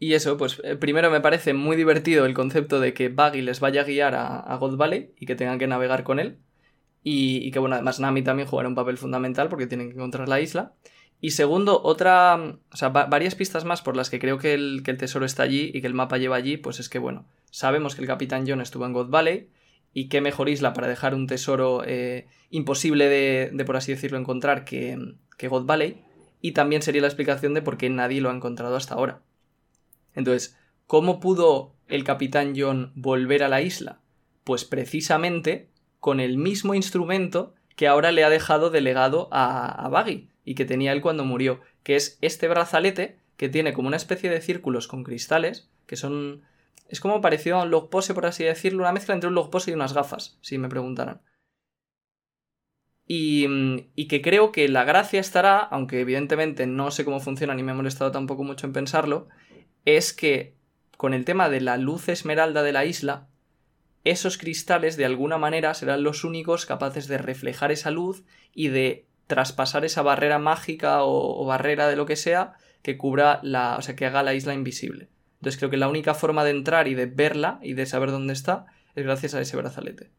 Y 0.00 0.14
eso, 0.14 0.36
pues 0.36 0.60
eh, 0.64 0.76
primero 0.76 1.10
me 1.10 1.20
parece 1.20 1.54
muy 1.54 1.76
divertido 1.76 2.24
el 2.26 2.34
concepto 2.34 2.80
de 2.80 2.94
que 2.94 3.08
Buggy 3.08 3.42
les 3.42 3.60
vaya 3.60 3.82
a 3.82 3.84
guiar 3.84 4.14
a, 4.14 4.38
a 4.40 4.56
God 4.56 4.76
Valley 4.76 5.12
y 5.16 5.26
que 5.26 5.34
tengan 5.36 5.58
que 5.58 5.66
navegar 5.66 6.04
con 6.04 6.18
él. 6.20 6.40
Y, 7.10 7.50
que, 7.52 7.58
bueno, 7.58 7.74
además 7.76 8.00
Nami 8.00 8.22
también 8.22 8.48
jugará 8.48 8.68
un 8.68 8.74
papel 8.74 8.98
fundamental 8.98 9.48
porque 9.48 9.66
tienen 9.66 9.88
que 9.88 9.94
encontrar 9.94 10.28
la 10.28 10.40
isla. 10.40 10.74
Y 11.20 11.30
segundo, 11.30 11.80
otra. 11.82 12.36
O 12.70 12.76
sea, 12.76 12.90
va- 12.90 13.06
varias 13.06 13.34
pistas 13.34 13.64
más 13.64 13.80
por 13.82 13.96
las 13.96 14.10
que 14.10 14.18
creo 14.18 14.38
que 14.38 14.52
el, 14.54 14.82
que 14.84 14.90
el 14.90 14.98
tesoro 14.98 15.24
está 15.24 15.42
allí 15.42 15.70
y 15.72 15.80
que 15.80 15.86
el 15.86 15.94
mapa 15.94 16.18
lleva 16.18 16.36
allí, 16.36 16.58
pues 16.58 16.80
es 16.80 16.88
que, 16.88 16.98
bueno, 16.98 17.24
sabemos 17.50 17.94
que 17.94 18.02
el 18.02 18.06
Capitán 18.06 18.44
John 18.46 18.60
estuvo 18.60 18.84
en 18.86 18.92
God 18.92 19.08
Valley. 19.10 19.48
Y 19.94 20.08
qué 20.08 20.20
mejor 20.20 20.50
isla 20.50 20.74
para 20.74 20.86
dejar 20.86 21.14
un 21.14 21.26
tesoro 21.26 21.82
eh, 21.84 22.26
imposible 22.50 23.08
de, 23.08 23.50
de, 23.52 23.64
por 23.64 23.76
así 23.76 23.92
decirlo, 23.92 24.18
encontrar 24.18 24.64
que, 24.64 24.98
que 25.38 25.48
God 25.48 25.64
Valley. 25.64 26.02
Y 26.42 26.52
también 26.52 26.82
sería 26.82 27.00
la 27.00 27.08
explicación 27.08 27.54
de 27.54 27.62
por 27.62 27.78
qué 27.78 27.88
nadie 27.88 28.20
lo 28.20 28.28
ha 28.30 28.34
encontrado 28.34 28.76
hasta 28.76 28.94
ahora. 28.94 29.22
Entonces, 30.14 30.56
¿cómo 30.86 31.20
pudo 31.20 31.74
el 31.88 32.04
capitán 32.04 32.52
John 32.54 32.92
volver 32.94 33.42
a 33.42 33.48
la 33.48 33.62
isla? 33.62 34.00
Pues 34.44 34.64
precisamente 34.64 35.70
con 36.00 36.20
el 36.20 36.38
mismo 36.38 36.74
instrumento 36.74 37.54
que 37.76 37.86
ahora 37.86 38.12
le 38.12 38.24
ha 38.24 38.30
dejado 38.30 38.70
delegado 38.70 39.28
a, 39.30 39.88
Buggy 39.88 40.28
y 40.44 40.54
que 40.54 40.64
tenía 40.64 40.92
él 40.92 41.00
cuando 41.00 41.24
murió, 41.24 41.60
que 41.82 41.96
es 41.96 42.18
este 42.22 42.48
brazalete 42.48 43.18
que 43.36 43.48
tiene 43.48 43.72
como 43.72 43.88
una 43.88 43.96
especie 43.96 44.30
de 44.30 44.40
círculos 44.40 44.88
con 44.88 45.04
cristales, 45.04 45.70
que 45.86 45.96
son... 45.96 46.42
Es 46.88 47.00
como 47.00 47.20
parecido 47.20 47.56
a 47.58 47.62
un 47.62 47.70
log 47.70 47.90
pose, 47.90 48.14
por 48.14 48.26
así 48.26 48.42
decirlo, 48.42 48.82
una 48.82 48.92
mezcla 48.92 49.14
entre 49.14 49.28
un 49.28 49.34
log 49.34 49.50
pose 49.50 49.70
y 49.70 49.74
unas 49.74 49.92
gafas, 49.92 50.38
si 50.40 50.58
me 50.58 50.68
preguntaran. 50.68 51.20
Y, 53.06 53.46
y, 53.94 54.08
que 54.08 54.22
creo 54.22 54.52
que 54.52 54.68
la 54.68 54.84
gracia 54.84 55.20
estará, 55.20 55.58
aunque 55.58 56.00
evidentemente 56.00 56.66
no 56.66 56.90
sé 56.90 57.04
cómo 57.04 57.20
funciona 57.20 57.54
ni 57.54 57.62
me 57.62 57.72
he 57.72 57.74
molestado 57.74 58.10
tampoco 58.10 58.42
mucho 58.42 58.66
en 58.66 58.72
pensarlo, 58.72 59.28
es 59.84 60.12
que 60.12 60.56
con 60.96 61.14
el 61.14 61.24
tema 61.24 61.48
de 61.48 61.60
la 61.60 61.76
luz 61.76 62.08
esmeralda 62.08 62.62
de 62.62 62.72
la 62.72 62.84
isla, 62.84 63.28
esos 64.04 64.38
cristales 64.38 64.96
de 64.96 65.04
alguna 65.04 65.38
manera 65.38 65.74
serán 65.74 66.02
los 66.02 66.24
únicos 66.24 66.66
capaces 66.66 67.08
de 67.08 67.18
reflejar 67.18 67.72
esa 67.72 67.90
luz 67.90 68.24
y 68.54 68.68
de 68.68 69.06
traspasar 69.26 69.84
esa 69.84 70.02
barrera 70.02 70.38
mágica 70.38 71.02
o, 71.02 71.44
barrera 71.44 71.88
de 71.88 71.96
lo 71.96 72.06
que 72.06 72.16
sea 72.16 72.54
que 72.82 72.96
cubra 72.96 73.40
la, 73.42 73.76
o 73.76 73.82
sea, 73.82 73.96
que 73.96 74.06
haga 74.06 74.22
la 74.22 74.34
isla 74.34 74.54
invisible. 74.54 75.08
Entonces 75.34 75.58
creo 75.58 75.70
que 75.70 75.76
la 75.76 75.88
única 75.88 76.14
forma 76.14 76.44
de 76.44 76.50
entrar 76.50 76.88
y 76.88 76.94
de 76.94 77.06
verla 77.06 77.58
y 77.62 77.74
de 77.74 77.86
saber 77.86 78.10
dónde 78.10 78.32
está 78.32 78.66
es 78.94 79.04
gracias 79.04 79.34
a 79.34 79.40
ese 79.40 79.56
brazalete. 79.56 80.10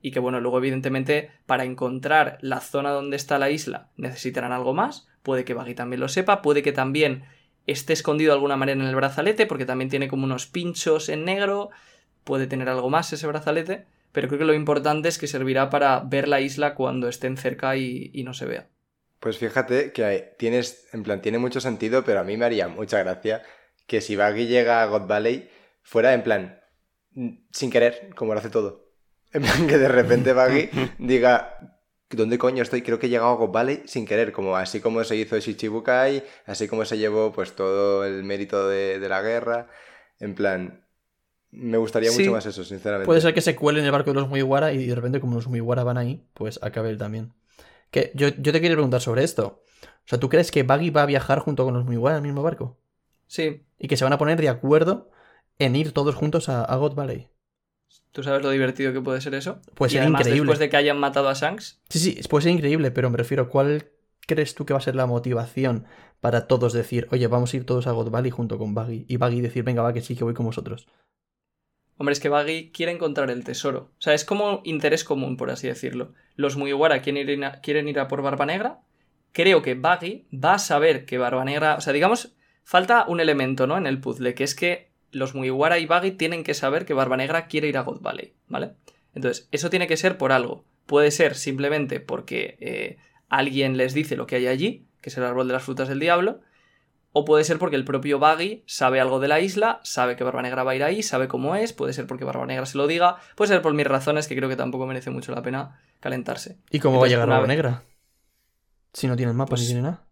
Y 0.00 0.12
que 0.12 0.20
bueno, 0.20 0.40
luego 0.40 0.58
evidentemente 0.58 1.30
para 1.46 1.64
encontrar 1.64 2.38
la 2.40 2.60
zona 2.60 2.90
donde 2.90 3.16
está 3.16 3.38
la 3.38 3.50
isla 3.50 3.90
necesitarán 3.96 4.52
algo 4.52 4.72
más. 4.72 5.08
Puede 5.22 5.44
que 5.44 5.54
Baggy 5.54 5.74
también 5.74 6.00
lo 6.00 6.08
sepa, 6.08 6.40
puede 6.40 6.62
que 6.62 6.72
también 6.72 7.24
esté 7.66 7.92
escondido 7.92 8.30
de 8.30 8.36
alguna 8.36 8.56
manera 8.56 8.80
en 8.80 8.88
el 8.88 8.96
brazalete, 8.96 9.46
porque 9.46 9.66
también 9.66 9.90
tiene 9.90 10.08
como 10.08 10.24
unos 10.24 10.46
pinchos 10.46 11.08
en 11.08 11.24
negro. 11.24 11.70
Puede 12.24 12.46
tener 12.46 12.68
algo 12.68 12.90
más 12.90 13.12
ese 13.12 13.26
brazalete, 13.26 13.84
pero 14.12 14.28
creo 14.28 14.38
que 14.40 14.44
lo 14.44 14.54
importante 14.54 15.08
es 15.08 15.18
que 15.18 15.26
servirá 15.26 15.70
para 15.70 16.00
ver 16.00 16.28
la 16.28 16.40
isla 16.40 16.74
cuando 16.74 17.08
estén 17.08 17.36
cerca 17.36 17.76
y, 17.76 18.10
y 18.12 18.24
no 18.24 18.34
se 18.34 18.46
vea. 18.46 18.68
Pues 19.20 19.38
fíjate 19.38 19.92
que 19.92 20.04
hay- 20.04 20.24
tienes, 20.38 20.88
en 20.92 21.02
plan, 21.02 21.20
tiene 21.22 21.38
mucho 21.38 21.60
sentido, 21.60 22.04
pero 22.04 22.20
a 22.20 22.24
mí 22.24 22.36
me 22.36 22.44
haría 22.46 22.68
mucha 22.68 22.98
gracia 23.00 23.42
que 23.86 24.00
si 24.00 24.16
Baggy 24.16 24.46
llega 24.46 24.82
a 24.82 24.86
God 24.86 25.06
Valley 25.06 25.50
fuera 25.82 26.14
en 26.14 26.22
plan, 26.22 26.60
mm, 27.12 27.28
sin 27.52 27.70
querer, 27.70 28.10
como 28.14 28.32
lo 28.34 28.40
hace 28.40 28.50
todo. 28.50 28.88
En 29.32 29.42
plan, 29.42 29.66
que 29.68 29.78
de 29.78 29.88
repente 29.88 30.32
Baggy 30.32 30.70
diga, 30.98 31.78
¿dónde 32.10 32.36
coño 32.38 32.62
estoy? 32.64 32.82
Creo 32.82 32.98
que 32.98 33.06
he 33.06 33.10
llegado 33.10 33.30
a 33.30 33.34
God 33.36 33.50
Valley 33.52 33.82
sin 33.86 34.04
querer, 34.06 34.32
como 34.32 34.56
así 34.56 34.80
como 34.80 35.04
se 35.04 35.14
hizo 35.16 35.38
Shichibukai, 35.38 36.24
así 36.46 36.66
como 36.66 36.84
se 36.84 36.98
llevó 36.98 37.30
pues 37.32 37.54
todo 37.54 38.04
el 38.04 38.24
mérito 38.24 38.68
de, 38.68 38.98
de 38.98 39.08
la 39.08 39.22
guerra. 39.22 39.68
En 40.18 40.34
plan, 40.34 40.84
me 41.52 41.78
gustaría 41.78 42.10
Sí. 42.10 42.20
mucho 42.22 42.32
más 42.32 42.46
eso, 42.46 42.64
sinceramente. 42.64 43.06
Puede 43.06 43.20
ser 43.20 43.34
que 43.34 43.40
se 43.40 43.56
cuele 43.56 43.80
en 43.80 43.86
el 43.86 43.92
barco 43.92 44.10
de 44.10 44.20
los 44.20 44.28
Mugiwara 44.28 44.72
y 44.72 44.86
de 44.86 44.94
repente, 44.94 45.20
como 45.20 45.34
los 45.36 45.46
Mugiwara 45.48 45.82
van 45.84 45.98
ahí, 45.98 46.24
pues 46.34 46.58
acabe 46.62 46.90
él 46.90 46.98
también. 46.98 47.32
Que 47.90 48.12
yo, 48.14 48.28
yo 48.28 48.52
te 48.52 48.60
quería 48.60 48.76
preguntar 48.76 49.00
sobre 49.00 49.24
esto. 49.24 49.62
O 49.82 50.06
sea, 50.06 50.18
¿tú 50.20 50.28
crees 50.28 50.50
que 50.50 50.62
Buggy 50.62 50.90
va 50.90 51.02
a 51.02 51.06
viajar 51.06 51.40
junto 51.40 51.64
con 51.64 51.74
los 51.74 51.84
Mugiwara 51.84 52.16
en 52.18 52.24
el 52.24 52.30
mismo 52.30 52.42
barco? 52.42 52.78
Sí, 53.26 53.64
Y 53.78 53.88
que 53.88 53.96
se 53.96 54.04
van 54.04 54.12
a 54.12 54.18
poner 54.18 54.40
de 54.40 54.48
acuerdo 54.48 55.10
en 55.58 55.76
ir 55.76 55.92
todos 55.92 56.14
juntos 56.14 56.48
a, 56.48 56.64
a 56.64 56.76
God 56.76 56.94
Valley. 56.94 57.28
¿tú 58.12 58.22
sabes 58.24 58.42
lo 58.42 58.50
divertido 58.50 58.92
que 58.92 59.00
puede 59.00 59.20
ser 59.20 59.34
eso? 59.34 59.60
Puede 59.74 59.90
y 59.90 59.94
ser 59.94 60.02
además, 60.02 60.22
increíble. 60.22 60.40
después 60.42 60.58
de 60.58 60.68
que 60.68 60.76
hayan 60.76 60.98
matado 60.98 61.28
a 61.28 61.34
Shanks, 61.34 61.80
Sí, 61.88 61.98
sí, 62.00 62.20
puede 62.28 62.42
ser 62.42 62.52
increíble, 62.52 62.90
pero 62.90 63.08
me 63.08 63.16
refiero, 63.16 63.48
¿cuál 63.48 63.90
crees 64.26 64.54
tú 64.56 64.64
que 64.66 64.72
va 64.72 64.78
a 64.78 64.82
ser 64.82 64.96
la 64.96 65.06
motivación 65.06 65.86
para 66.20 66.48
todos 66.48 66.72
decir, 66.72 67.06
oye, 67.12 67.26
vamos 67.28 67.52
a 67.52 67.56
ir 67.56 67.64
todos 67.66 67.86
a 67.86 67.92
God 67.92 68.10
Valley 68.10 68.30
junto 68.32 68.58
con 68.58 68.74
Buggy? 68.74 69.04
Y 69.08 69.16
Buggy 69.16 69.40
decir, 69.40 69.62
venga, 69.62 69.82
va, 69.82 69.92
que 69.92 70.02
sí, 70.02 70.16
que 70.16 70.24
voy 70.24 70.34
con 70.34 70.46
vosotros. 70.46 70.88
Hombre, 72.00 72.14
es 72.14 72.20
que 72.20 72.30
Baggy 72.30 72.70
quiere 72.72 72.92
encontrar 72.92 73.30
el 73.30 73.44
tesoro. 73.44 73.90
O 73.98 74.00
sea, 74.00 74.14
es 74.14 74.24
como 74.24 74.62
interés 74.64 75.04
común, 75.04 75.36
por 75.36 75.50
así 75.50 75.66
decirlo. 75.66 76.14
Los 76.34 76.56
Mugiwara 76.56 77.02
quieren 77.02 77.28
ir 77.28 77.44
a, 77.44 77.60
quieren 77.60 77.88
ir 77.88 78.00
a 78.00 78.08
por 78.08 78.22
Barba 78.22 78.46
Negra. 78.46 78.78
Creo 79.32 79.60
que 79.60 79.74
Baggy 79.74 80.24
va 80.32 80.54
a 80.54 80.58
saber 80.58 81.04
que 81.04 81.18
Barba 81.18 81.44
Negra. 81.44 81.74
O 81.74 81.82
sea, 81.82 81.92
digamos, 81.92 82.34
falta 82.64 83.04
un 83.06 83.20
elemento, 83.20 83.66
¿no? 83.66 83.76
En 83.76 83.86
el 83.86 84.00
puzzle, 84.00 84.32
que 84.32 84.44
es 84.44 84.54
que 84.54 84.88
los 85.10 85.34
Mugiwara 85.34 85.78
y 85.78 85.84
Baggy 85.84 86.12
tienen 86.12 86.42
que 86.42 86.54
saber 86.54 86.86
que 86.86 86.94
Barba 86.94 87.18
Negra 87.18 87.48
quiere 87.48 87.68
ir 87.68 87.76
a 87.76 87.82
God 87.82 88.00
Valley, 88.00 88.32
¿vale? 88.48 88.70
Entonces, 89.14 89.46
eso 89.52 89.68
tiene 89.68 89.86
que 89.86 89.98
ser 89.98 90.16
por 90.16 90.32
algo. 90.32 90.64
Puede 90.86 91.10
ser 91.10 91.34
simplemente 91.34 92.00
porque 92.00 92.56
eh, 92.60 92.96
alguien 93.28 93.76
les 93.76 93.92
dice 93.92 94.16
lo 94.16 94.26
que 94.26 94.36
hay 94.36 94.46
allí, 94.46 94.86
que 95.02 95.10
es 95.10 95.18
el 95.18 95.24
árbol 95.24 95.48
de 95.48 95.52
las 95.52 95.64
frutas 95.64 95.90
del 95.90 96.00
diablo. 96.00 96.40
O 97.12 97.24
puede 97.24 97.42
ser 97.44 97.58
porque 97.58 97.74
el 97.76 97.84
propio 97.84 98.18
Baggy 98.20 98.62
sabe 98.66 99.00
algo 99.00 99.18
de 99.18 99.26
la 99.28 99.40
isla, 99.40 99.80
sabe 99.82 100.14
que 100.14 100.22
Barba 100.22 100.42
Negra 100.42 100.62
va 100.62 100.70
a 100.72 100.74
ir 100.76 100.84
ahí, 100.84 101.02
sabe 101.02 101.26
cómo 101.26 101.56
es, 101.56 101.72
puede 101.72 101.92
ser 101.92 102.06
porque 102.06 102.24
Barba 102.24 102.46
Negra 102.46 102.66
se 102.66 102.78
lo 102.78 102.86
diga, 102.86 103.16
puede 103.34 103.48
ser 103.48 103.62
por 103.62 103.74
mis 103.74 103.86
razones 103.86 104.28
que 104.28 104.36
creo 104.36 104.48
que 104.48 104.54
tampoco 104.56 104.86
merece 104.86 105.10
mucho 105.10 105.32
la 105.34 105.42
pena 105.42 105.80
calentarse. 105.98 106.58
¿Y 106.70 106.78
cómo 106.78 107.00
va 107.00 107.06
a 107.06 107.08
llegar 107.08 107.28
Barba 107.28 107.48
Negra? 107.48 107.82
Si 108.92 109.06
no 109.08 109.16
tiene 109.16 109.30
el 109.32 109.36
mapa 109.36 109.50
Pues- 109.50 109.62
ni 109.62 109.66
tiene 109.68 109.82
nada. 109.82 110.04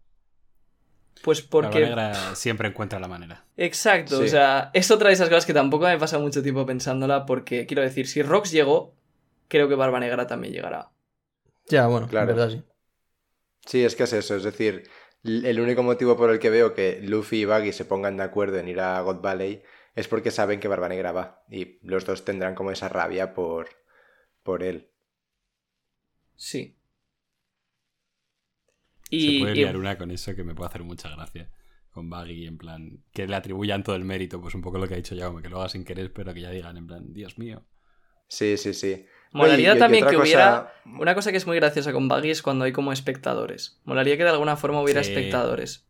Pues 1.23 1.49
Barba 1.49 1.69
porque... 1.69 1.85
Negra 1.85 2.35
siempre 2.35 2.67
encuentra 2.69 2.99
la 2.99 3.07
manera. 3.07 3.45
Exacto, 3.57 4.17
Sí. 4.19 4.23
o 4.25 4.27
sea, 4.27 4.69
es 4.73 4.89
otra 4.91 5.07
de 5.09 5.13
esas 5.15 5.27
cosas 5.29 5.45
que 5.45 5.53
tampoco 5.53 5.85
me 5.85 5.97
pasa 5.97 6.17
mucho 6.19 6.41
tiempo 6.41 6.65
pensándola 6.65 7.25
porque, 7.25 7.65
quiero 7.65 7.81
decir, 7.81 8.07
si 8.07 8.21
Rox 8.23 8.51
llegó, 8.51 8.93
creo 9.49 9.67
que 9.67 9.75
Barba 9.75 9.99
Negra 9.99 10.27
también 10.27 10.53
llegará. 10.53 10.91
Ya, 11.67 11.87
bueno, 11.87 12.07
Claro. 12.07 12.29
en 12.31 12.35
verdad 12.37 12.51
sí. 12.51 12.63
Sí, 13.65 13.83
es 13.83 13.95
que 13.95 14.03
es 14.03 14.13
eso, 14.13 14.35
es 14.37 14.43
decir, 14.43 14.89
el 15.23 15.59
único 15.59 15.83
motivo 15.83 16.15
por 16.17 16.29
el 16.29 16.39
que 16.39 16.49
veo 16.49 16.73
que 16.73 17.01
Luffy 17.01 17.41
y 17.41 17.45
Buggy 17.45 17.71
se 17.73 17.85
pongan 17.85 18.17
de 18.17 18.23
acuerdo 18.23 18.57
en 18.57 18.67
ir 18.69 18.79
a 18.79 19.01
God 19.01 19.21
Valley 19.21 19.61
es 19.95 20.07
porque 20.07 20.31
saben 20.31 20.59
que 20.59 20.67
Barba 20.67 20.89
Negra 20.89 21.11
va 21.11 21.43
y 21.49 21.79
los 21.87 22.05
dos 22.05 22.23
tendrán 22.25 22.55
como 22.55 22.71
esa 22.71 22.89
rabia 22.89 23.33
por, 23.33 23.69
por 24.43 24.63
él. 24.63 24.91
Sí. 26.35 26.77
Se 29.09 29.39
puede 29.39 29.53
y- 29.53 29.55
liar 29.55 29.77
una 29.77 29.97
con 29.97 30.11
eso 30.11 30.35
que 30.35 30.43
me 30.43 30.55
puede 30.55 30.69
hacer 30.69 30.83
mucha 30.83 31.09
gracia. 31.09 31.51
Con 31.91 32.09
Baggy, 32.09 32.45
en 32.45 32.57
plan, 32.57 33.03
que 33.11 33.27
le 33.27 33.35
atribuyan 33.35 33.83
todo 33.83 33.95
el 33.95 34.05
mérito, 34.05 34.39
pues 34.39 34.53
un 34.55 34.61
poco 34.61 34.77
lo 34.77 34.87
que 34.87 34.93
ha 34.93 34.97
dicho 34.97 35.15
Jaume, 35.17 35.41
que 35.41 35.49
lo 35.49 35.59
haga 35.59 35.69
sin 35.69 35.83
querer, 35.83 36.13
pero 36.13 36.33
que 36.33 36.41
ya 36.41 36.51
digan, 36.51 36.77
en 36.77 36.85
plan, 36.87 37.11
Dios 37.13 37.37
mío. 37.39 37.65
Sí, 38.27 38.57
sí, 38.57 38.73
sí. 38.73 39.05
Molaría 39.31 39.71
Oye, 39.71 39.79
también 39.79 40.05
que 40.05 40.15
cosa- 40.15 40.23
hubiera. 40.23 40.73
Una 40.85 41.13
cosa 41.15 41.31
que 41.31 41.37
es 41.37 41.45
muy 41.45 41.55
graciosa 41.57 41.91
con 41.93 42.07
Baggy 42.07 42.31
es 42.31 42.41
cuando 42.41 42.65
hay 42.65 42.71
como 42.71 42.91
espectadores. 42.91 43.79
Molaría 43.85 44.17
que 44.17 44.23
de 44.23 44.29
alguna 44.29 44.55
forma 44.57 44.81
hubiera 44.81 45.03
Sí. 45.03 45.11
espectadores. 45.11 45.85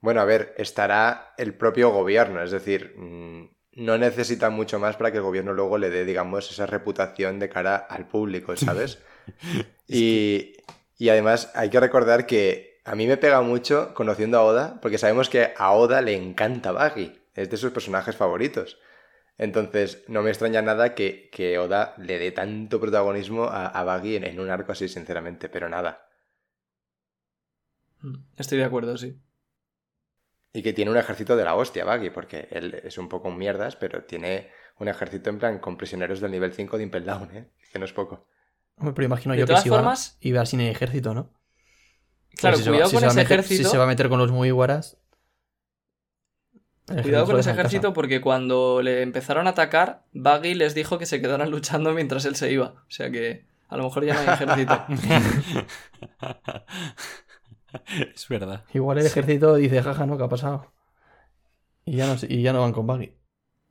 Bueno, 0.00 0.20
a 0.20 0.24
ver, 0.24 0.54
estará 0.56 1.34
el 1.38 1.54
propio 1.54 1.90
gobierno, 1.90 2.42
es 2.42 2.52
decir, 2.52 2.94
mm, 2.96 3.50
no 3.72 3.98
necesita 3.98 4.48
mucho 4.48 4.78
más 4.78 4.96
para 4.96 5.10
que 5.10 5.18
el 5.18 5.24
gobierno 5.24 5.52
luego 5.52 5.76
le 5.76 5.90
dé, 5.90 6.04
digamos, 6.04 6.50
esa 6.50 6.66
reputación 6.66 7.38
de 7.38 7.48
cara 7.48 7.76
al 7.76 8.06
público, 8.06 8.56
¿sabes? 8.56 9.02
y, 9.88 10.54
y 10.96 11.08
además 11.08 11.50
hay 11.54 11.68
que 11.70 11.80
recordar 11.80 12.26
que 12.26 12.80
a 12.84 12.94
mí 12.94 13.06
me 13.06 13.16
pega 13.16 13.40
mucho 13.42 13.92
conociendo 13.94 14.38
a 14.38 14.44
Oda, 14.44 14.78
porque 14.80 14.98
sabemos 14.98 15.28
que 15.28 15.52
a 15.56 15.72
Oda 15.72 16.00
le 16.00 16.14
encanta 16.14 16.72
Baggy, 16.72 17.20
es 17.34 17.50
de 17.50 17.56
sus 17.56 17.72
personajes 17.72 18.16
favoritos. 18.16 18.78
Entonces, 19.38 20.02
no 20.08 20.22
me 20.22 20.30
extraña 20.30 20.60
nada 20.62 20.94
que, 20.96 21.30
que 21.32 21.58
Oda 21.58 21.94
le 21.98 22.18
dé 22.18 22.32
tanto 22.32 22.80
protagonismo 22.80 23.44
a, 23.44 23.66
a 23.68 23.84
Baggy 23.84 24.16
en, 24.16 24.24
en 24.24 24.40
un 24.40 24.50
arco 24.50 24.72
así, 24.72 24.88
sinceramente, 24.88 25.48
pero 25.48 25.68
nada. 25.68 26.06
Mm, 28.02 28.16
Estoy 28.36 28.58
de 28.58 28.64
acuerdo, 28.64 28.96
sí. 28.96 29.16
Y 30.52 30.62
que 30.62 30.72
tiene 30.72 30.90
un 30.90 30.96
ejército 30.96 31.36
de 31.36 31.44
la 31.44 31.54
hostia, 31.54 31.84
Baggy, 31.84 32.10
porque 32.10 32.48
él 32.50 32.80
es 32.82 32.98
un 32.98 33.08
poco 33.08 33.28
un 33.28 33.38
mierdas, 33.38 33.76
pero 33.76 34.04
tiene 34.04 34.50
un 34.78 34.88
ejército 34.88 35.30
en 35.30 35.38
plan 35.38 35.58
con 35.58 35.76
prisioneros 35.76 36.20
del 36.20 36.30
nivel 36.32 36.52
5 36.52 36.76
de 36.76 36.82
Impel 36.84 37.04
Down, 37.04 37.36
¿eh? 37.36 37.50
Que 37.72 37.78
no 37.78 37.84
es 37.84 37.92
poco. 37.92 38.26
Hombre, 38.76 38.94
pero 38.94 39.06
imagino 39.06 39.34
De 39.34 39.40
yo 39.40 39.44
que 39.46 39.50
todas 39.50 39.62
si 39.62 39.68
formas- 39.68 40.12
va, 40.14 40.18
iba 40.20 40.46
sin 40.46 40.60
ejército, 40.62 41.14
¿no? 41.14 41.32
Claro, 42.36 42.56
si 42.56 42.62
se 42.64 42.70
va- 42.70 42.78
ese 42.78 42.96
meter- 42.96 43.20
ejército. 43.20 43.64
Si 43.64 43.70
se 43.70 43.76
va 43.78 43.84
a 43.84 43.88
meter 43.88 44.08
con 44.08 44.18
los 44.18 44.30
Mugiwaras... 44.32 44.96
Cuidado 46.88 47.26
con 47.26 47.38
ese 47.38 47.50
ejército 47.50 47.92
porque 47.92 48.20
cuando 48.20 48.80
le 48.82 49.02
empezaron 49.02 49.46
a 49.46 49.50
atacar, 49.50 50.04
Baggy 50.12 50.54
les 50.54 50.74
dijo 50.74 50.98
que 50.98 51.06
se 51.06 51.20
quedaran 51.20 51.50
luchando 51.50 51.92
mientras 51.92 52.24
él 52.24 52.36
se 52.36 52.50
iba. 52.50 52.66
O 52.66 52.90
sea 52.90 53.10
que 53.10 53.44
a 53.68 53.76
lo 53.76 53.84
mejor 53.84 54.04
ya 54.04 54.14
no 54.14 54.20
hay 54.20 54.28
ejército. 54.28 54.84
es 58.14 58.28
verdad. 58.28 58.64
Igual 58.72 58.98
el 58.98 59.06
ejército 59.06 59.54
dice, 59.56 59.82
jaja, 59.82 60.06
no, 60.06 60.16
¿qué 60.16 60.24
ha 60.24 60.28
pasado? 60.28 60.72
Y 61.84 61.96
ya 61.96 62.06
no, 62.06 62.16
y 62.26 62.42
ya 62.42 62.52
no 62.52 62.62
van 62.62 62.72
con 62.72 62.86
Buggy. 62.86 63.12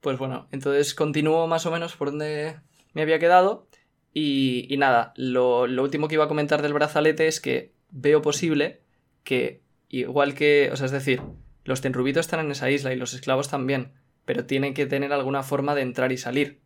Pues 0.01 0.20
bueno, 0.20 0.47
entonces 0.51 0.93
continúo 0.93 1.47
más 1.47 1.65
o 1.65 1.72
menos 1.72 1.95
por 1.95 2.11
donde 2.11 2.59
me 2.93 3.01
había 3.01 3.20
quedado. 3.20 3.68
Y, 4.13 4.72
y 4.74 4.78
nada, 4.78 5.13
lo, 5.15 5.68
lo 5.68 5.84
último 5.84 6.07
que 6.07 6.15
iba 6.15 6.26
a 6.26 6.30
comentar 6.30 6.61
del 6.61 6.74
brazalete 6.74 7.28
es 7.28 7.39
que 7.39 7.74
veo 7.89 8.22
posible 8.22 8.82
que, 9.24 9.61
igual 9.89 10.34
que, 10.34 10.70
o 10.72 10.76
sea, 10.76 10.86
es 10.86 10.91
decir, 10.91 11.22
los 11.68 11.82
tenrubitos 11.82 12.22
están 12.22 12.39
en 12.39 12.51
esa 12.51 12.72
isla 12.72 12.93
y 12.93 12.95
los 12.95 13.13
esclavos 13.13 13.49
también, 13.49 13.91
pero 14.24 14.45
tienen 14.45 14.74
que 14.74 14.86
tener 14.86 15.11
alguna 15.11 15.43
forma 15.43 15.76
de 15.76 15.82
entrar 15.82 16.13
y 16.13 16.18
salir. 16.18 16.61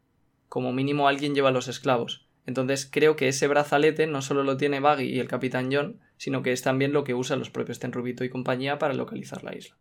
Como 0.48 0.74
mínimo 0.74 1.08
alguien 1.08 1.34
lleva 1.34 1.50
los 1.50 1.68
esclavos. 1.68 2.28
Entonces 2.46 2.88
creo 2.90 3.16
que 3.16 3.28
ese 3.28 3.48
brazalete 3.48 4.06
no 4.06 4.22
solo 4.22 4.44
lo 4.44 4.58
tiene 4.58 4.80
Baggy 4.80 5.06
y 5.06 5.20
el 5.20 5.28
Capitán 5.28 5.70
John, 5.72 6.00
sino 6.18 6.44
que 6.44 6.52
es 6.52 6.62
también 6.62 6.94
lo 6.94 7.04
que 7.04 7.16
usan 7.16 7.40
los 7.40 7.50
propios 7.50 7.80
Tenrubito 7.80 8.24
y 8.24 8.30
compañía 8.30 8.78
para 8.78 8.94
localizar 8.94 9.44
la 9.44 9.56
isla. 9.56 9.76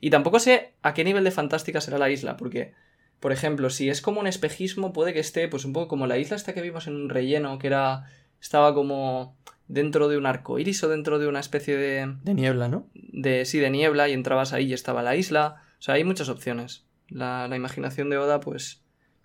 Y 0.00 0.10
tampoco 0.10 0.40
sé 0.40 0.74
a 0.82 0.92
qué 0.92 1.04
nivel 1.04 1.22
de 1.22 1.30
fantástica 1.30 1.80
será 1.80 1.98
la 1.98 2.10
isla, 2.10 2.36
porque, 2.36 2.74
por 3.20 3.30
ejemplo, 3.30 3.70
si 3.70 3.88
es 3.88 4.02
como 4.02 4.20
un 4.20 4.26
espejismo, 4.26 4.92
puede 4.92 5.12
que 5.12 5.20
esté, 5.20 5.46
pues 5.46 5.64
un 5.64 5.72
poco 5.72 5.86
como 5.86 6.08
la 6.08 6.18
isla 6.18 6.36
esta 6.36 6.54
que 6.54 6.62
vimos 6.62 6.88
en 6.88 6.96
un 6.96 7.08
relleno, 7.08 7.58
que 7.58 7.68
era. 7.68 8.04
estaba 8.40 8.74
como 8.74 9.36
dentro 9.70 10.08
de 10.08 10.18
un 10.18 10.26
arco 10.26 10.58
iris 10.58 10.82
o 10.82 10.88
dentro 10.88 11.18
de 11.18 11.28
una 11.28 11.40
especie 11.40 11.76
de. 11.76 12.16
De 12.22 12.34
niebla, 12.34 12.68
¿no? 12.68 12.88
de 12.94 13.44
sí, 13.44 13.58
de 13.58 13.70
niebla, 13.70 14.08
y 14.08 14.12
entrabas 14.12 14.52
ahí 14.52 14.66
y 14.66 14.72
estaba 14.72 15.02
la 15.02 15.16
isla. 15.16 15.62
O 15.78 15.82
sea, 15.82 15.94
hay 15.94 16.04
muchas 16.04 16.28
opciones. 16.28 16.86
La, 17.08 17.48
la 17.48 17.56
imaginación 17.56 18.10
de 18.10 18.18
Oda, 18.18 18.40
pues. 18.40 18.82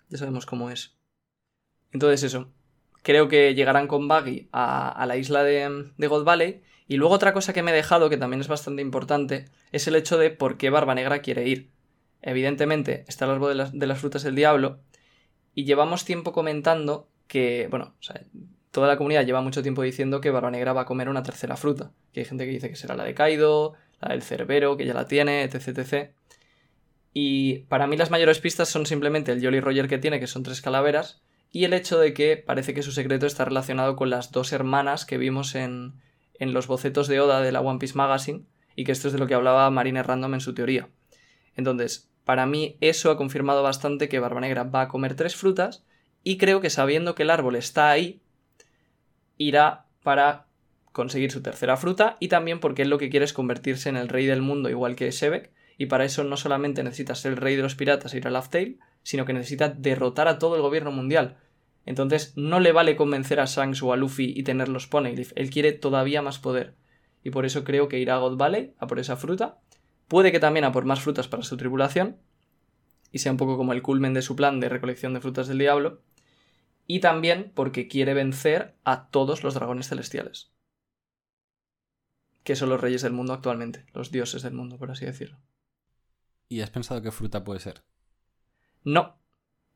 ya 0.08 0.18
sabemos 0.18 0.46
cómo 0.46 0.70
es. 0.70 0.96
Entonces, 1.92 2.22
eso. 2.22 2.52
Creo 3.02 3.28
que 3.28 3.54
llegarán 3.54 3.86
con 3.86 4.08
Buggy 4.08 4.48
a, 4.52 4.88
a 4.90 5.06
la 5.06 5.16
isla 5.16 5.44
de, 5.44 5.92
de 5.96 6.06
God 6.06 6.24
Valley. 6.24 6.62
Y 6.88 6.96
luego 6.96 7.14
otra 7.14 7.32
cosa 7.32 7.52
que 7.52 7.62
me 7.62 7.72
he 7.72 7.74
dejado, 7.74 8.08
que 8.08 8.16
también 8.16 8.40
es 8.40 8.48
bastante 8.48 8.82
importante, 8.82 9.46
es 9.72 9.86
el 9.88 9.96
hecho 9.96 10.18
de 10.18 10.30
por 10.30 10.56
qué 10.56 10.70
Barba 10.70 10.94
Negra 10.94 11.20
quiere 11.20 11.46
ir. 11.48 11.70
Evidentemente, 12.22 13.04
está 13.08 13.24
el 13.24 13.32
árbol 13.32 13.50
de 13.50 13.54
las, 13.56 13.72
de 13.72 13.86
las 13.86 13.98
frutas 13.98 14.22
del 14.22 14.36
diablo. 14.36 14.80
Y 15.54 15.64
llevamos 15.64 16.04
tiempo 16.04 16.32
comentando 16.32 17.08
que, 17.26 17.66
bueno, 17.70 17.94
o 17.98 18.02
sea, 18.02 18.24
toda 18.76 18.88
la 18.88 18.98
comunidad 18.98 19.24
lleva 19.24 19.40
mucho 19.40 19.62
tiempo 19.62 19.80
diciendo 19.80 20.20
que 20.20 20.30
Barba 20.30 20.50
Negra 20.50 20.74
va 20.74 20.82
a 20.82 20.84
comer 20.84 21.08
una 21.08 21.22
tercera 21.22 21.56
fruta. 21.56 21.92
Que 22.12 22.20
hay 22.20 22.26
gente 22.26 22.44
que 22.44 22.50
dice 22.50 22.68
que 22.68 22.76
será 22.76 22.94
la 22.94 23.04
de 23.04 23.14
Kaido, 23.14 23.72
la 24.02 24.10
del 24.10 24.20
Cerbero, 24.20 24.76
que 24.76 24.84
ya 24.84 24.92
la 24.92 25.06
tiene, 25.06 25.44
etc, 25.44 25.68
etc. 25.68 26.10
Y 27.14 27.60
para 27.70 27.86
mí 27.86 27.96
las 27.96 28.10
mayores 28.10 28.38
pistas 28.38 28.68
son 28.68 28.84
simplemente 28.84 29.32
el 29.32 29.42
Jolly 29.42 29.60
Roger 29.60 29.88
que 29.88 29.96
tiene, 29.96 30.20
que 30.20 30.26
son 30.26 30.42
tres 30.42 30.60
calaveras, 30.60 31.22
y 31.50 31.64
el 31.64 31.72
hecho 31.72 31.98
de 31.98 32.12
que 32.12 32.36
parece 32.36 32.74
que 32.74 32.82
su 32.82 32.92
secreto 32.92 33.24
está 33.24 33.46
relacionado 33.46 33.96
con 33.96 34.10
las 34.10 34.30
dos 34.30 34.52
hermanas 34.52 35.06
que 35.06 35.16
vimos 35.16 35.54
en, 35.54 35.94
en 36.38 36.52
los 36.52 36.66
bocetos 36.66 37.08
de 37.08 37.18
Oda 37.18 37.40
de 37.40 37.52
la 37.52 37.62
One 37.62 37.78
Piece 37.78 37.94
Magazine, 37.94 38.44
y 38.74 38.84
que 38.84 38.92
esto 38.92 39.08
es 39.08 39.14
de 39.14 39.18
lo 39.18 39.26
que 39.26 39.32
hablaba 39.32 39.70
Marine 39.70 40.02
Random 40.02 40.34
en 40.34 40.42
su 40.42 40.52
teoría. 40.52 40.90
Entonces, 41.56 42.10
para 42.26 42.44
mí 42.44 42.76
eso 42.82 43.10
ha 43.10 43.16
confirmado 43.16 43.62
bastante 43.62 44.10
que 44.10 44.20
Barba 44.20 44.42
Negra 44.42 44.64
va 44.64 44.82
a 44.82 44.88
comer 44.88 45.14
tres 45.14 45.34
frutas 45.34 45.86
y 46.22 46.36
creo 46.36 46.60
que 46.60 46.68
sabiendo 46.68 47.14
que 47.14 47.22
el 47.22 47.30
árbol 47.30 47.56
está 47.56 47.88
ahí, 47.88 48.20
irá 49.36 49.86
para 50.02 50.46
conseguir 50.92 51.30
su 51.30 51.42
tercera 51.42 51.76
fruta 51.76 52.16
y 52.20 52.28
también 52.28 52.60
porque 52.60 52.82
él 52.82 52.90
lo 52.90 52.98
que 52.98 53.10
quiere 53.10 53.24
es 53.24 53.32
convertirse 53.32 53.88
en 53.88 53.96
el 53.96 54.08
rey 54.08 54.26
del 54.26 54.40
mundo 54.40 54.70
igual 54.70 54.96
que 54.96 55.10
Shebek 55.10 55.52
y 55.78 55.86
para 55.86 56.04
eso 56.04 56.24
no 56.24 56.36
solamente 56.36 56.82
necesita 56.82 57.14
ser 57.14 57.32
el 57.32 57.38
rey 57.38 57.56
de 57.56 57.62
los 57.62 57.74
piratas 57.74 58.14
e 58.14 58.16
ir 58.16 58.26
a 58.26 58.30
Laugh 58.30 58.48
Tale, 58.48 58.78
sino 59.02 59.24
que 59.24 59.34
necesita 59.34 59.68
derrotar 59.68 60.26
a 60.28 60.38
todo 60.38 60.56
el 60.56 60.62
gobierno 60.62 60.90
mundial. 60.90 61.36
Entonces 61.84 62.32
no 62.36 62.60
le 62.60 62.72
vale 62.72 62.96
convencer 62.96 63.40
a 63.40 63.44
Shanks 63.44 63.82
o 63.82 63.92
a 63.92 63.96
Luffy 63.96 64.32
y 64.34 64.42
tenerlos 64.42 64.86
Poneglyph, 64.86 65.32
él 65.36 65.50
quiere 65.50 65.72
todavía 65.72 66.22
más 66.22 66.38
poder. 66.38 66.74
Y 67.22 67.30
por 67.30 67.44
eso 67.44 67.64
creo 67.64 67.88
que 67.88 67.98
irá 67.98 68.14
a 68.14 68.18
God 68.18 68.40
a 68.78 68.86
por 68.86 68.98
esa 68.98 69.16
fruta. 69.16 69.58
Puede 70.08 70.32
que 70.32 70.40
también 70.40 70.64
a 70.64 70.72
por 70.72 70.84
más 70.84 71.00
frutas 71.00 71.28
para 71.28 71.42
su 71.42 71.56
tribulación. 71.56 72.18
Y 73.10 73.18
sea 73.18 73.32
un 73.32 73.38
poco 73.38 73.56
como 73.56 73.72
el 73.72 73.82
culmen 73.82 74.14
de 74.14 74.22
su 74.22 74.36
plan 74.36 74.60
de 74.60 74.68
recolección 74.68 75.12
de 75.12 75.20
frutas 75.20 75.48
del 75.48 75.58
diablo. 75.58 76.02
Y 76.88 77.00
también 77.00 77.52
porque 77.54 77.86
quiere 77.88 78.14
vencer 78.14 78.76
a 78.84 79.08
todos 79.10 79.44
los 79.44 79.54
dragones 79.54 79.88
celestiales. 79.88 80.52
Que 82.44 82.56
son 82.56 82.70
los 82.70 82.80
reyes 82.80 83.02
del 83.02 83.12
mundo 83.12 83.34
actualmente, 83.34 83.84
los 83.92 84.10
dioses 84.10 84.40
del 84.40 84.54
mundo, 84.54 84.78
por 84.78 84.90
así 84.90 85.04
decirlo. 85.04 85.38
¿Y 86.48 86.60
has 86.60 86.70
pensado 86.70 87.00
qué 87.02 87.12
fruta 87.12 87.44
puede 87.44 87.60
ser? 87.60 87.84
No, 88.84 89.18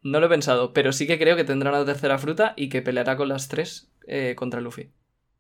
no 0.02 0.20
lo 0.20 0.26
he 0.26 0.30
pensado, 0.30 0.72
pero 0.72 0.92
sí 0.92 1.06
que 1.06 1.18
creo 1.18 1.36
que 1.36 1.44
tendrá 1.44 1.70
una 1.70 1.84
tercera 1.84 2.18
fruta 2.18 2.54
y 2.56 2.68
que 2.70 2.82
peleará 2.82 3.16
con 3.16 3.28
las 3.28 3.48
tres 3.48 3.92
eh, 4.06 4.34
contra 4.36 4.60
Luffy. 4.62 4.92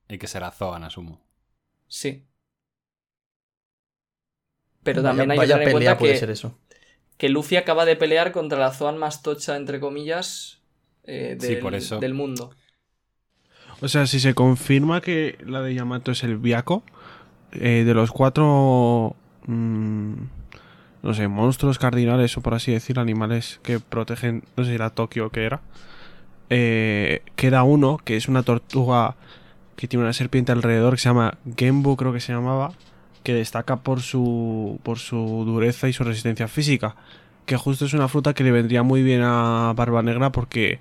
Y 0.08 0.18
que 0.18 0.26
será 0.26 0.50
Zoan, 0.50 0.84
asumo. 0.84 1.22
Sí. 1.88 2.26
Pero 4.82 5.02
Vaya- 5.02 5.02
también 5.02 5.30
hay 5.30 5.40
que 5.40 5.46
vaya 5.46 5.54
tener 5.54 5.68
en 5.68 5.70
cuenta 5.72 5.96
puede 5.96 6.12
que, 6.12 6.18
ser 6.18 6.30
eso. 6.30 6.58
que 7.18 7.28
Luffy 7.28 7.56
acaba 7.56 7.84
de 7.84 7.96
pelear 7.96 8.32
contra 8.32 8.58
la 8.58 8.72
Zoan 8.72 8.98
más 8.98 9.22
tocha, 9.22 9.56
entre 9.56 9.80
comillas, 9.80 10.59
eh, 11.10 11.36
Sí, 11.38 11.54
del, 11.54 11.60
por 11.60 11.74
eso. 11.74 11.98
del 11.98 12.14
mundo. 12.14 12.56
O 13.80 13.88
sea, 13.88 14.06
si 14.06 14.20
se 14.20 14.34
confirma 14.34 15.00
que 15.00 15.38
la 15.46 15.62
de 15.62 15.74
Yamato 15.74 16.12
es 16.12 16.22
el 16.24 16.36
Biako, 16.38 16.84
eh, 17.52 17.84
de 17.86 17.94
los 17.94 18.10
cuatro. 18.12 19.16
mm, 19.46 20.14
no 21.02 21.14
sé, 21.14 21.28
monstruos 21.28 21.78
cardinales 21.78 22.36
o 22.36 22.42
por 22.42 22.54
así 22.54 22.72
decir, 22.72 22.98
animales 22.98 23.60
que 23.62 23.80
protegen. 23.80 24.44
No 24.56 24.64
sé 24.64 24.70
si 24.70 24.74
era 24.76 24.90
Tokio 24.90 25.26
o 25.26 25.30
qué 25.30 25.44
era. 25.44 25.62
eh, 26.50 27.22
queda 27.36 27.62
uno 27.64 27.98
que 28.04 28.16
es 28.16 28.28
una 28.28 28.42
tortuga 28.42 29.16
que 29.76 29.88
tiene 29.88 30.04
una 30.04 30.12
serpiente 30.14 30.52
alrededor 30.52 30.94
que 30.94 31.00
se 31.00 31.08
llama 31.10 31.38
Genbu, 31.56 31.96
creo 31.96 32.12
que 32.12 32.20
se 32.20 32.32
llamaba. 32.32 32.74
Que 33.24 33.34
destaca 33.34 33.76
por 33.78 34.00
su, 34.02 34.80
por 34.84 34.98
su 34.98 35.44
dureza 35.46 35.88
y 35.88 35.92
su 35.92 36.04
resistencia 36.04 36.48
física. 36.48 36.96
Que 37.46 37.56
justo 37.56 37.84
es 37.86 37.94
una 37.94 38.08
fruta 38.08 38.34
que 38.34 38.44
le 38.44 38.52
vendría 38.52 38.82
muy 38.82 39.02
bien 39.02 39.22
a 39.24 39.72
Barba 39.76 40.02
Negra 40.02 40.32
porque 40.32 40.80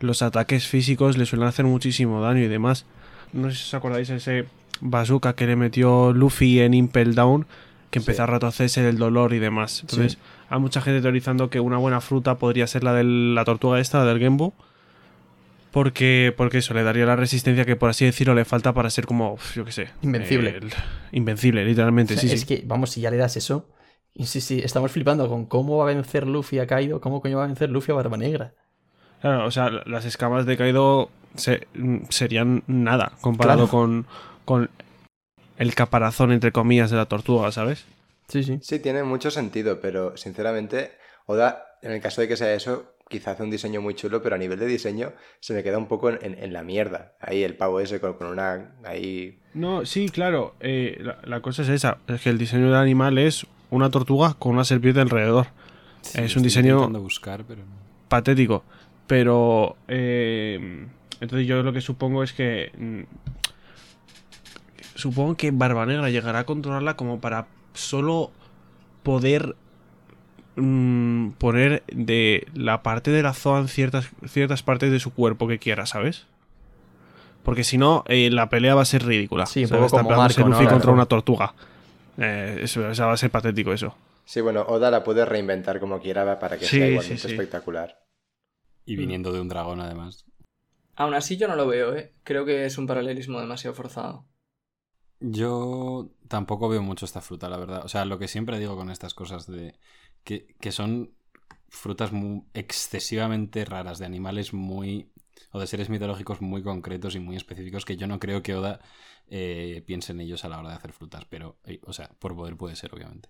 los 0.00 0.22
ataques 0.22 0.66
físicos 0.66 1.16
le 1.16 1.26
suelen 1.26 1.46
hacer 1.48 1.64
muchísimo 1.64 2.20
daño 2.20 2.40
y 2.42 2.48
demás. 2.48 2.86
No 3.32 3.50
sé 3.50 3.56
si 3.56 3.62
os 3.64 3.74
acordáis 3.74 4.08
de 4.08 4.16
ese 4.16 4.46
bazooka 4.80 5.34
que 5.34 5.46
le 5.46 5.56
metió 5.56 6.12
Luffy 6.12 6.60
en 6.60 6.74
Impel 6.74 7.14
Down, 7.14 7.46
que 7.90 7.98
empezó 8.00 8.16
Sí. 8.18 8.22
a 8.22 8.26
retorcerse 8.26 8.82
del 8.82 8.98
dolor 8.98 9.32
y 9.34 9.38
demás. 9.38 9.80
Entonces, 9.82 10.18
hay 10.48 10.58
mucha 10.60 10.80
gente 10.80 11.00
teorizando 11.02 11.50
que 11.50 11.60
una 11.60 11.76
buena 11.78 12.00
fruta 12.00 12.36
podría 12.36 12.66
ser 12.66 12.82
la 12.84 12.92
de 12.94 13.04
la 13.04 13.44
tortuga 13.44 13.78
esta, 13.80 13.98
la 13.98 14.04
del 14.06 14.18
Genbu. 14.20 14.52
Porque, 15.70 16.34
porque 16.36 16.58
eso 16.58 16.74
le 16.74 16.82
daría 16.82 17.06
la 17.06 17.14
resistencia 17.14 17.64
que, 17.64 17.76
por 17.76 17.90
así 17.90 18.04
decirlo, 18.04 18.34
le 18.34 18.44
falta 18.44 18.72
para 18.74 18.90
ser 18.90 19.06
como, 19.06 19.38
yo 19.54 19.64
qué 19.64 19.70
sé. 19.70 19.88
Invencible. 20.02 20.56
el- 20.56 20.72
invencible, 21.12 21.64
literalmente, 21.64 22.16
sí, 22.16 22.26
es 22.26 22.40
sí. 22.40 22.46
que, 22.46 22.64
vamos, 22.66 22.90
si 22.90 23.00
ya 23.00 23.10
le 23.10 23.16
das 23.16 23.36
eso. 23.36 23.68
Y 24.12 24.26
sí, 24.26 24.40
sí, 24.40 24.60
estamos 24.64 24.90
flipando 24.90 25.28
con 25.28 25.46
cómo 25.46 25.76
va 25.76 25.84
a 25.84 25.94
vencer 25.94 26.26
Luffy 26.26 26.58
a 26.58 26.66
Kaido, 26.66 27.00
cómo 27.00 27.20
coño 27.20 27.38
va 27.38 27.44
a 27.44 27.46
vencer 27.46 27.70
Luffy 27.70 27.92
a 27.92 27.94
Barba 27.94 28.16
Negra. 28.16 28.54
Claro, 29.20 29.46
o 29.46 29.50
sea, 29.50 29.70
las 29.86 30.04
escamas 30.04 30.46
de 30.46 30.56
Kaido 30.56 31.10
se- 31.36 31.66
mm, 31.74 32.04
serían 32.08 32.62
nada 32.66 33.12
comparado 33.20 33.68
Claro. 33.68 33.70
con, 33.70 34.06
con 34.44 34.70
el 35.58 35.74
caparazón, 35.74 36.32
entre 36.32 36.52
comillas, 36.52 36.90
de 36.90 36.96
la 36.96 37.06
tortuga, 37.06 37.52
¿sabes? 37.52 37.84
Sí, 38.28 38.42
sí. 38.44 38.58
Sí, 38.62 38.78
tiene 38.78 39.02
mucho 39.02 39.30
sentido, 39.30 39.80
pero 39.80 40.16
sinceramente, 40.16 40.92
Oda, 41.26 41.64
en 41.82 41.92
el 41.92 42.00
caso 42.00 42.20
de 42.20 42.28
que 42.28 42.36
sea 42.36 42.52
eso, 42.54 42.94
quizá 43.08 43.32
hace 43.32 43.42
un 43.42 43.50
diseño 43.50 43.80
muy 43.80 43.94
chulo, 43.94 44.22
pero 44.22 44.36
a 44.36 44.38
nivel 44.38 44.58
de 44.58 44.66
diseño 44.66 45.12
se 45.40 45.52
me 45.52 45.62
queda 45.62 45.78
un 45.78 45.86
poco 45.86 46.08
en, 46.10 46.18
en- 46.22 46.42
en 46.42 46.52
la 46.52 46.62
mierda. 46.62 47.12
Ahí 47.20 47.42
el 47.42 47.56
pavo 47.56 47.80
ese 47.80 48.00
con, 48.00 48.14
con 48.14 48.28
una... 48.28 48.74
Ahí... 48.84 49.38
No, 49.54 49.84
sí, 49.84 50.08
claro. 50.08 50.54
eh, 50.60 50.96
la, 51.00 51.18
la 51.24 51.40
cosa 51.40 51.62
es 51.62 51.68
esa. 51.68 51.98
Es 52.08 52.22
que 52.22 52.30
el 52.30 52.38
diseño 52.38 52.66
del 52.66 52.76
animal 52.76 53.18
es 53.18 53.46
una 53.70 53.90
tortuga 53.90 54.34
con 54.38 54.52
una 54.52 54.64
serpiente 54.64 55.00
alrededor. 55.00 55.46
Sí, 56.02 56.20
Es 56.20 56.36
un 56.36 56.44
estoy 56.46 56.62
diseño- 56.62 56.88
buscar, 57.00 57.44
pero 57.46 57.60
no. 57.62 57.72
Patético. 58.08 58.64
Pero... 59.10 59.76
eh, 59.88 60.86
entonces 61.20 61.46
yo 61.48 61.62
lo 61.64 61.72
que 61.72 61.80
supongo 61.80 62.22
es 62.22 62.32
que... 62.32 62.70
mm, 62.78 63.00
supongo 64.94 65.36
que 65.36 65.50
Barba 65.50 65.84
Negra 65.84 66.10
llegará 66.10 66.38
a 66.40 66.44
controlarla 66.44 66.94
como 66.94 67.20
para 67.20 67.46
solo 67.74 68.30
poder 69.02 69.56
mm, 70.54 71.30
poner 71.38 71.82
de 71.92 72.46
la 72.54 72.82
parte 72.84 73.10
de 73.10 73.22
la 73.24 73.32
Zoan 73.34 73.66
ciertas, 73.66 74.10
ciertas 74.28 74.62
partes 74.62 74.92
de 74.92 75.00
su 75.00 75.12
cuerpo 75.12 75.48
que 75.48 75.58
quiera, 75.58 75.86
¿sabes? 75.86 76.26
Porque 77.42 77.64
si 77.64 77.78
no, 77.78 78.04
eh, 78.06 78.30
la 78.30 78.48
pelea 78.48 78.74
va 78.76 78.82
a 78.82 78.84
ser 78.86 79.04
ridícula. 79.04 79.46
Sí, 79.46 79.66
poco 79.66 79.86
Está 79.86 79.98
como 79.98 80.10
peleándose 80.10 80.40
Marco, 80.40 80.50
¿no? 80.50 80.54
Luffy 80.56 80.64
Claro. 80.66 80.76
contra 80.76 80.92
una 80.92 81.06
tortuga. 81.06 81.54
Eh, 82.18 82.60
eso, 82.62 82.86
o 82.86 82.94
sea, 82.94 83.06
va 83.06 83.12
a 83.12 83.16
ser 83.16 83.30
patético 83.30 83.72
eso. 83.72 83.96
Sí, 84.24 84.40
bueno, 84.40 84.62
Oda 84.68 84.90
la 84.92 85.02
puede 85.02 85.24
reinventar 85.24 85.80
como 85.80 86.00
quiera 86.00 86.38
para 86.38 86.56
que 86.58 86.66
Sí, 86.66 86.76
sea 86.76 86.86
sí, 86.86 86.92
igualmente 86.92 87.26
sí. 87.28 87.32
espectacular. 87.32 87.96
Y 88.90 88.96
viniendo 88.96 89.32
de 89.32 89.40
un 89.40 89.48
dragón, 89.48 89.80
además. 89.80 90.24
Aún 90.96 91.14
así 91.14 91.36
yo 91.36 91.46
no 91.46 91.54
lo 91.54 91.66
veo, 91.68 91.94
¿eh? 91.94 92.12
Creo 92.24 92.44
que 92.44 92.64
es 92.64 92.76
un 92.76 92.88
paralelismo 92.88 93.38
demasiado 93.38 93.72
forzado. 93.72 94.26
Yo 95.20 96.10
tampoco 96.26 96.68
veo 96.68 96.82
mucho 96.82 97.04
esta 97.04 97.20
fruta, 97.20 97.48
la 97.48 97.56
verdad. 97.56 97.84
O 97.84 97.88
sea, 97.88 98.04
lo 98.04 98.18
que 98.18 98.26
siempre 98.26 98.58
digo 98.58 98.74
con 98.74 98.90
estas 98.90 99.14
cosas 99.14 99.46
de 99.46 99.78
que, 100.24 100.56
que 100.60 100.72
son 100.72 101.14
frutas 101.68 102.10
muy 102.10 102.42
excesivamente 102.52 103.64
raras, 103.64 104.00
de 104.00 104.06
animales 104.06 104.52
muy... 104.52 105.12
o 105.52 105.60
de 105.60 105.68
seres 105.68 105.88
mitológicos 105.88 106.40
muy 106.40 106.62
concretos 106.64 107.14
y 107.14 107.20
muy 107.20 107.36
específicos 107.36 107.84
que 107.84 107.96
yo 107.96 108.08
no 108.08 108.18
creo 108.18 108.42
que 108.42 108.56
Oda 108.56 108.80
eh, 109.28 109.84
piense 109.86 110.10
en 110.10 110.20
ellos 110.20 110.44
a 110.44 110.48
la 110.48 110.58
hora 110.58 110.70
de 110.70 110.76
hacer 110.76 110.92
frutas. 110.92 111.24
Pero, 111.26 111.58
eh, 111.64 111.80
o 111.84 111.92
sea, 111.92 112.08
por 112.18 112.34
poder 112.34 112.56
puede 112.56 112.74
ser, 112.74 112.92
obviamente. 112.92 113.28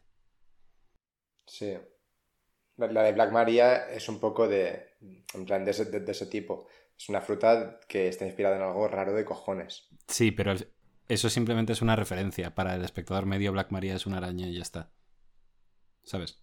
Sí. 1.47 1.77
La, 2.89 3.03
de 3.03 3.13
Black 3.13 3.33
Maria 3.33 3.89
es 3.91 4.09
un 4.09 4.19
poco 4.21 4.49
de... 4.49 4.91
en 5.35 5.45
plan, 5.45 5.65
de 5.65 5.71
ese, 5.73 5.85
de- 5.87 6.01
de 6.01 6.13
ese 6.13 6.27
tipo. 6.27 6.67
Es 6.99 7.09
una 7.09 7.21
fruta 7.21 7.81
que 7.89 8.09
está 8.09 8.27
inspirada 8.27 8.57
en 8.57 8.63
algo 8.63 8.89
raro 8.89 9.13
de 9.15 9.25
cojones. 9.25 9.89
Sí, 10.09 10.31
pero 10.33 10.53
el- 10.53 10.67
eso 11.09 11.29
simplemente 11.29 11.73
es 11.73 11.83
una 11.83 11.97
referencia. 11.97 12.55
Para 12.55 12.75
el 12.75 12.85
espectador 12.85 13.27
medio, 13.27 13.53
Black 13.53 13.71
Maria 13.71 13.95
es 13.95 14.07
una 14.07 14.19
araña 14.19 14.47
y 14.49 14.55
ya 14.57 14.63
está. 14.63 14.91
¿Sabes? 16.03 16.41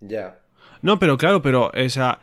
Ya. 0.00 0.40
No, 0.82 0.98
pero 0.98 1.16
claro, 1.16 1.42
pero 1.42 1.70
o 1.74 1.88
sea, 1.88 2.18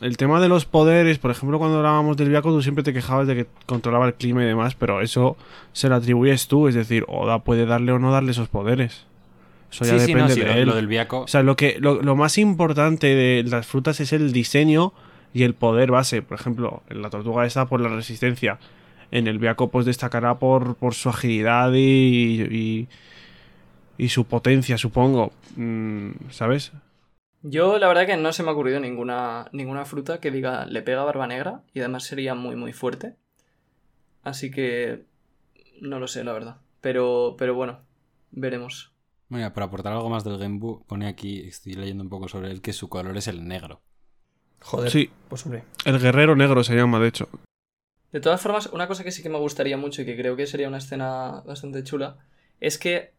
el 0.00 0.16
tema 0.16 0.40
de 0.40 0.48
los 0.48 0.64
poderes, 0.66 1.18
por 1.18 1.30
ejemplo, 1.30 1.58
cuando 1.58 1.78
hablábamos 1.78 2.16
del 2.16 2.28
Viaco, 2.28 2.50
tú 2.50 2.62
siempre 2.62 2.84
te 2.84 2.92
quejabas 2.92 3.26
de 3.26 3.34
que 3.34 3.46
controlaba 3.66 4.06
el 4.06 4.14
clima 4.14 4.42
y 4.42 4.46
demás, 4.46 4.74
pero 4.74 5.00
eso 5.00 5.36
se 5.72 5.88
lo 5.88 5.96
atribuyes 5.96 6.46
tú, 6.48 6.68
es 6.68 6.74
decir, 6.74 7.04
Oda 7.08 7.42
puede 7.44 7.66
darle 7.66 7.92
o 7.92 7.98
no 7.98 8.12
darle 8.12 8.32
esos 8.32 8.48
poderes. 8.48 9.06
Eso 9.70 9.84
ya 9.84 9.98
sí, 9.98 10.00
sí, 10.00 10.06
depende 10.14 10.28
no, 10.30 10.34
sí, 10.34 10.40
de 10.40 10.46
lo, 10.46 10.52
él. 10.52 10.66
lo 10.68 10.74
del 10.76 10.86
viaco. 10.86 11.20
O 11.20 11.28
sea, 11.28 11.42
lo, 11.42 11.56
que, 11.56 11.76
lo, 11.78 12.02
lo 12.02 12.16
más 12.16 12.38
importante 12.38 13.08
de 13.14 13.42
las 13.44 13.66
frutas 13.66 14.00
es 14.00 14.12
el 14.12 14.32
diseño 14.32 14.92
y 15.34 15.42
el 15.42 15.54
poder 15.54 15.90
base. 15.90 16.22
Por 16.22 16.38
ejemplo, 16.38 16.82
en 16.88 17.02
la 17.02 17.10
tortuga 17.10 17.46
está 17.46 17.66
por 17.66 17.80
la 17.80 17.88
resistencia. 17.88 18.58
En 19.10 19.26
el 19.26 19.38
Viaco 19.38 19.70
pues 19.70 19.86
destacará 19.86 20.38
por, 20.38 20.76
por 20.76 20.94
su 20.94 21.08
agilidad 21.08 21.72
y, 21.72 22.42
y, 22.42 22.88
y 23.96 24.08
su 24.10 24.26
potencia, 24.26 24.76
supongo. 24.76 25.32
Mm, 25.56 26.10
¿Sabes? 26.30 26.72
Yo 27.42 27.78
la 27.78 27.88
verdad 27.88 28.06
que 28.06 28.16
no 28.16 28.32
se 28.32 28.42
me 28.42 28.50
ha 28.50 28.52
ocurrido 28.52 28.80
ninguna, 28.80 29.48
ninguna 29.52 29.84
fruta 29.84 30.20
que 30.20 30.30
diga 30.30 30.66
le 30.66 30.82
pega 30.82 31.04
barba 31.04 31.26
negra 31.26 31.62
y 31.72 31.80
además 31.80 32.04
sería 32.04 32.34
muy 32.34 32.56
muy 32.56 32.72
fuerte. 32.72 33.14
Así 34.24 34.50
que 34.50 35.04
no 35.80 36.00
lo 36.00 36.08
sé, 36.08 36.24
la 36.24 36.32
verdad. 36.32 36.56
Pero, 36.80 37.36
pero 37.38 37.54
bueno, 37.54 37.80
veremos. 38.30 38.92
Mira, 39.28 39.52
para 39.52 39.66
aportar 39.66 39.92
algo 39.92 40.08
más 40.08 40.24
del 40.24 40.38
Genbu, 40.38 40.84
pone 40.86 41.06
aquí, 41.06 41.40
estoy 41.40 41.74
leyendo 41.74 42.02
un 42.02 42.10
poco 42.10 42.28
sobre 42.28 42.50
él, 42.50 42.62
que 42.62 42.72
su 42.72 42.88
color 42.88 43.16
es 43.16 43.28
el 43.28 43.46
negro. 43.46 43.82
Joder. 44.60 44.90
Sí. 44.90 45.10
Pues 45.28 45.44
hombre. 45.44 45.64
El 45.84 45.98
guerrero 45.98 46.34
negro 46.34 46.64
se 46.64 46.74
llama, 46.74 46.98
de 46.98 47.08
hecho. 47.08 47.28
De 48.12 48.20
todas 48.20 48.40
formas, 48.40 48.66
una 48.72 48.88
cosa 48.88 49.04
que 49.04 49.12
sí 49.12 49.22
que 49.22 49.28
me 49.28 49.38
gustaría 49.38 49.76
mucho 49.76 50.02
y 50.02 50.06
que 50.06 50.16
creo 50.16 50.34
que 50.34 50.46
sería 50.46 50.68
una 50.68 50.78
escena 50.78 51.42
bastante 51.44 51.84
chula 51.84 52.16
es 52.58 52.78
que, 52.78 53.12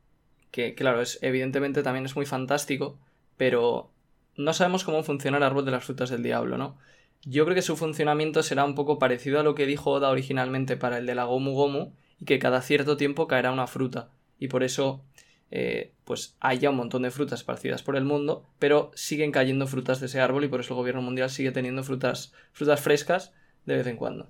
que 0.52 0.74
claro, 0.74 1.02
es, 1.02 1.20
evidentemente 1.22 1.84
también 1.84 2.06
es 2.06 2.16
muy 2.16 2.26
fantástico, 2.26 2.98
pero 3.38 3.92
no 4.36 4.54
sabemos 4.54 4.84
cómo 4.84 5.04
funciona 5.04 5.38
el 5.38 5.44
árbol 5.44 5.66
de 5.66 5.72
las 5.72 5.84
frutas 5.84 6.10
del 6.10 6.24
diablo, 6.24 6.58
¿no? 6.58 6.78
Yo 7.24 7.44
creo 7.46 7.54
que 7.54 7.62
su 7.62 7.78
funcionamiento 7.78 8.42
será 8.42 8.64
un 8.66 8.76
poco 8.76 8.98
parecido 8.98 9.40
a 9.40 9.44
lo 9.44 9.54
que 9.54 9.66
dijo 9.66 9.92
Oda 9.92 10.10
originalmente 10.10 10.78
para 10.78 10.98
el 10.98 11.06
de 11.06 11.16
la 11.16 11.26
Gomu 11.26 11.52
Gomu 11.54 11.94
y 12.20 12.26
que 12.26 12.40
cada 12.40 12.62
cierto 12.62 12.98
tiempo 12.98 13.28
caerá 13.28 13.52
una 13.52 13.68
fruta. 13.68 14.10
Y 14.40 14.48
por 14.48 14.64
eso 14.64 15.04
eh, 15.52 15.94
pues 16.06 16.36
haya 16.40 16.70
un 16.70 16.76
montón 16.76 17.02
de 17.02 17.12
frutas 17.12 17.40
esparcidas 17.40 17.84
por 17.84 17.96
el 17.96 18.04
mundo, 18.04 18.48
pero 18.60 18.92
siguen 18.94 19.32
cayendo 19.32 19.68
frutas 19.68 20.00
de 20.00 20.06
ese 20.06 20.22
árbol 20.22 20.44
y 20.44 20.48
por 20.48 20.60
eso 20.60 20.74
el 20.74 20.80
gobierno 20.80 21.02
mundial 21.02 21.30
sigue 21.30 21.52
teniendo 21.52 21.84
frutas, 21.84 22.34
frutas 22.52 22.82
frescas 22.82 23.34
de 23.66 23.78
vez 23.78 23.88
en 23.88 23.98
cuando. 23.98 24.30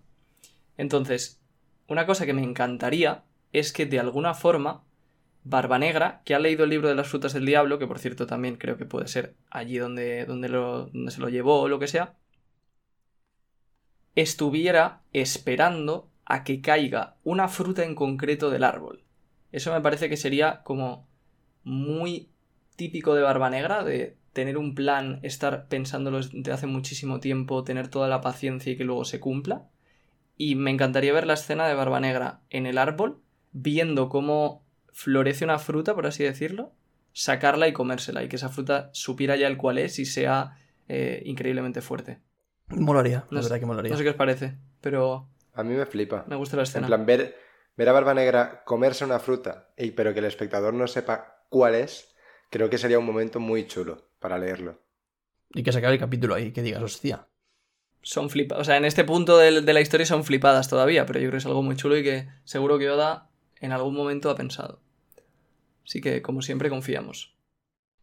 Entonces, 0.78 1.42
una 1.88 2.06
cosa 2.06 2.26
que 2.26 2.34
me 2.34 2.44
encantaría 2.44 3.24
es 3.52 3.74
que 3.74 3.86
de 3.86 4.00
alguna 4.00 4.34
forma 4.34 4.84
Barba 5.44 5.80
Negra, 5.80 6.22
que 6.26 6.36
ha 6.36 6.40
leído 6.40 6.64
el 6.64 6.70
libro 6.70 6.90
de 6.90 6.96
las 6.96 7.08
frutas 7.08 7.34
del 7.34 7.46
diablo, 7.46 7.80
que 7.80 7.88
por 7.88 8.00
cierto 8.00 8.28
también 8.28 8.56
creo 8.56 8.78
que 8.78 8.86
puede 8.86 9.08
ser 9.08 9.36
allí 9.50 9.78
donde, 9.78 10.26
lo, 10.28 10.88
donde 10.88 11.12
se 11.12 11.22
lo 11.22 11.30
llevó 11.30 11.62
o 11.62 11.68
lo 11.68 11.80
que 11.80 11.88
sea, 11.88 12.16
estuviera 14.16 15.02
esperando 15.12 16.10
a 16.26 16.44
que 16.44 16.62
caiga 16.62 17.18
una 17.24 17.48
fruta 17.48 17.84
en 17.84 17.96
concreto 17.96 18.50
del 18.50 18.64
árbol. 18.64 19.04
Eso 19.52 19.74
me 19.74 19.82
parece 19.82 20.10
que 20.10 20.18
sería 20.18 20.62
como 20.64 21.09
muy 21.64 22.30
típico 22.76 23.16
de 23.16 23.22
Barba 23.22 23.50
Negra, 23.50 23.84
de 23.84 24.16
tener 24.34 24.58
un 24.58 24.76
plan, 24.76 25.20
estar 25.24 25.68
pensándolo 25.68 26.22
desde 26.22 26.52
hace 26.52 26.68
muchísimo 26.68 27.20
tiempo, 27.20 27.64
tener 27.64 27.88
toda 27.90 28.08
la 28.08 28.22
paciencia 28.22 28.72
y 28.72 28.78
que 28.78 28.84
luego 28.86 29.04
se 29.06 29.20
cumpla. 29.20 29.68
Y 30.38 30.56
me 30.56 30.72
encantaría 30.72 31.12
ver 31.14 31.28
la 31.28 31.34
escena 31.34 31.68
de 31.68 31.74
Barba 31.74 32.00
Negra 32.00 32.40
en 32.50 32.66
el 32.66 32.78
árbol, 32.78 33.20
viendo 33.52 34.08
cómo 34.10 34.64
florece 34.94 35.44
una 35.44 35.60
fruta, 35.60 35.94
por 35.96 36.08
así 36.08 36.24
decirlo, 36.24 36.72
sacarla 37.12 37.68
y 37.68 37.74
comérsela, 37.74 38.24
y 38.24 38.30
que 38.30 38.38
esa 38.38 38.50
fruta 38.50 38.90
supiera 38.94 39.36
ya 39.36 39.48
el 39.48 39.58
cual 39.58 39.78
es 39.80 40.00
y 40.00 40.06
sea 40.06 40.58
eh, 40.88 41.22
increíblemente 41.26 41.82
fuerte. 41.82 42.20
Molaría, 42.70 43.26
No 43.32 43.38
la 43.38 43.42
sé- 43.42 43.50
verdad 43.50 43.60
que 43.60 43.66
molaría. 43.66 43.92
No 43.92 43.98
sé 43.98 44.04
qué 44.04 44.10
os 44.12 44.16
parece, 44.16 44.58
pero 44.80 45.28
A 45.54 45.64
mí 45.64 45.74
me 45.74 45.86
flipa. 45.86 46.24
me 46.28 46.36
gusta 46.36 46.56
la 46.56 46.62
En 46.62 46.68
escena. 46.68 46.88
plan, 46.88 47.06
ver, 47.06 47.36
ver 47.76 47.90
a 47.90 47.92
Barba 47.92 48.14
Negra 48.14 48.64
comerse 48.64 49.04
una 49.04 49.20
fruta, 49.20 49.70
y, 49.78 49.92
pero 49.92 50.14
que 50.14 50.20
el 50.20 50.26
espectador 50.26 50.74
no 50.74 50.88
sepa 50.88 51.39
cuál 51.50 51.76
es, 51.76 52.16
creo 52.50 52.70
que 52.70 52.78
sería 52.78 53.00
un 53.00 53.06
momento 53.06 53.40
muy 53.40 53.68
chulo 53.68 54.10
para 54.20 54.38
leerlo. 54.38 54.82
Y 55.54 55.64
que 55.64 55.72
se 55.72 55.80
acabe 55.80 55.96
el 55.96 56.00
capítulo 56.00 56.36
ahí, 56.36 56.52
que 56.52 56.62
digas, 56.62 56.82
hostia. 56.82 57.28
Son 58.02 58.30
flipadas. 58.30 58.62
O 58.62 58.66
sea, 58.66 58.78
en 58.78 58.86
este 58.86 59.04
punto 59.04 59.38
de, 59.38 59.62
la 59.62 59.82
historia 59.82 60.06
son 60.06 60.24
flipadas 60.24 60.70
todavía, 60.70 61.06
pero 61.06 61.20
yo 61.20 61.24
creo 61.24 61.32
que 61.32 61.38
es 61.38 61.46
algo 61.46 61.64
muy 61.64 61.76
chulo 61.76 61.98
y 61.98 62.04
que 62.04 62.30
seguro 62.44 62.78
que 62.80 62.90
Oda 62.90 63.30
en 63.60 63.72
algún 63.72 63.96
momento 63.96 64.30
ha 64.30 64.36
pensado. 64.36 64.82
Así 65.86 66.02
que, 66.02 66.22
como 66.22 66.42
siempre, 66.42 66.70
confiamos. 66.70 67.36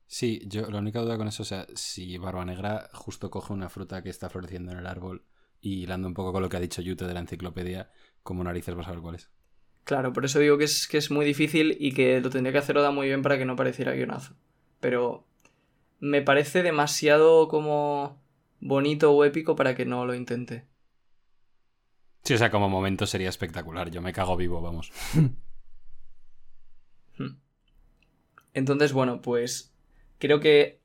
Sí, 0.06 0.42
yo 0.46 0.70
la 0.70 0.78
única 0.78 1.00
duda 1.00 1.16
con 1.16 1.28
eso, 1.28 1.42
o 1.42 1.46
sea, 1.46 1.66
si 1.74 2.18
Barba 2.18 2.44
Negra 2.44 2.90
justo 2.92 3.30
coge 3.30 3.52
una 3.52 3.68
fruta 3.68 4.02
que 4.02 4.10
está 4.10 4.28
floreciendo 4.28 4.72
en 4.72 4.78
el 4.78 4.86
árbol 4.86 5.24
y 5.60 5.82
hilando 5.82 6.06
un 6.06 6.14
poco 6.14 6.32
con 6.32 6.42
lo 6.42 6.48
que 6.48 6.56
ha 6.56 6.60
dicho 6.60 6.82
Yute 6.82 7.06
de 7.06 7.14
la 7.14 7.20
enciclopedia, 7.20 7.90
como 8.22 8.44
narices 8.44 8.74
vas 8.74 8.86
a 8.86 8.92
ver 8.92 9.00
cuál 9.00 9.16
es. 9.16 9.30
Claro, 9.86 10.12
por 10.12 10.24
eso 10.24 10.40
digo 10.40 10.58
que 10.58 10.64
es, 10.64 10.88
que 10.88 10.98
es 10.98 11.12
muy 11.12 11.24
difícil 11.24 11.76
y 11.78 11.92
que 11.92 12.20
lo 12.20 12.28
tendría 12.28 12.50
que 12.50 12.58
hacer 12.58 12.76
Oda 12.76 12.90
muy 12.90 13.06
bien 13.06 13.22
para 13.22 13.38
que 13.38 13.44
no 13.44 13.54
pareciera 13.54 13.92
guionazo. 13.92 14.34
Pero 14.80 15.24
me 16.00 16.22
parece 16.22 16.64
demasiado 16.64 17.46
como 17.46 18.20
bonito 18.58 19.12
o 19.12 19.24
épico 19.24 19.54
para 19.54 19.76
que 19.76 19.86
no 19.86 20.04
lo 20.04 20.16
intente. 20.16 20.66
Sí, 22.24 22.34
o 22.34 22.38
sea, 22.38 22.50
como 22.50 22.68
momento 22.68 23.06
sería 23.06 23.28
espectacular. 23.28 23.88
Yo 23.88 24.02
me 24.02 24.12
cago 24.12 24.36
vivo, 24.36 24.60
vamos. 24.60 24.92
Hmm. 27.18 27.38
Entonces, 28.52 28.92
bueno, 28.92 29.22
pues 29.22 29.72
creo 30.18 30.38
que 30.38 30.82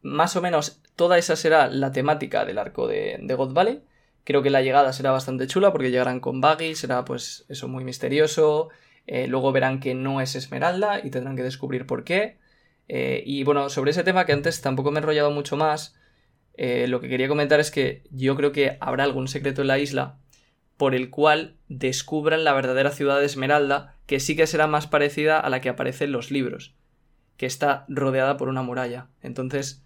más 0.00 0.36
o 0.36 0.42
menos 0.42 0.80
toda 0.94 1.18
esa 1.18 1.34
será 1.34 1.66
la 1.66 1.90
temática 1.90 2.44
del 2.44 2.58
arco 2.58 2.86
de, 2.86 3.18
de 3.20 3.34
God 3.34 3.52
Valley. 3.52 3.82
Creo 4.24 4.42
que 4.42 4.50
la 4.50 4.62
llegada 4.62 4.92
será 4.92 5.10
bastante 5.10 5.46
chula 5.46 5.70
porque 5.70 5.90
llegarán 5.90 6.20
con 6.20 6.40
Baggy, 6.40 6.74
será 6.74 7.04
pues 7.04 7.44
eso 7.48 7.68
muy 7.68 7.84
misterioso. 7.84 8.70
Eh, 9.06 9.26
luego 9.26 9.52
verán 9.52 9.80
que 9.80 9.94
no 9.94 10.20
es 10.22 10.34
Esmeralda 10.34 11.00
y 11.04 11.10
tendrán 11.10 11.36
que 11.36 11.42
descubrir 11.42 11.86
por 11.86 12.04
qué. 12.04 12.38
Eh, 12.88 13.22
y 13.26 13.44
bueno, 13.44 13.68
sobre 13.68 13.90
ese 13.90 14.02
tema 14.02 14.24
que 14.24 14.32
antes 14.32 14.62
tampoco 14.62 14.90
me 14.90 14.98
he 14.98 15.02
enrollado 15.02 15.30
mucho 15.30 15.56
más, 15.56 15.96
eh, 16.54 16.86
lo 16.88 17.00
que 17.00 17.08
quería 17.08 17.28
comentar 17.28 17.60
es 17.60 17.70
que 17.70 18.02
yo 18.10 18.34
creo 18.36 18.52
que 18.52 18.78
habrá 18.80 19.04
algún 19.04 19.28
secreto 19.28 19.60
en 19.60 19.68
la 19.68 19.78
isla 19.78 20.18
por 20.76 20.94
el 20.94 21.10
cual 21.10 21.56
descubran 21.68 22.44
la 22.44 22.52
verdadera 22.52 22.90
ciudad 22.90 23.20
de 23.20 23.26
Esmeralda, 23.26 23.94
que 24.06 24.20
sí 24.20 24.36
que 24.36 24.46
será 24.46 24.66
más 24.66 24.86
parecida 24.86 25.38
a 25.38 25.48
la 25.50 25.60
que 25.60 25.68
aparece 25.68 26.04
en 26.04 26.12
los 26.12 26.30
libros, 26.30 26.74
que 27.36 27.46
está 27.46 27.84
rodeada 27.88 28.36
por 28.36 28.48
una 28.48 28.62
muralla. 28.62 29.08
Entonces, 29.22 29.84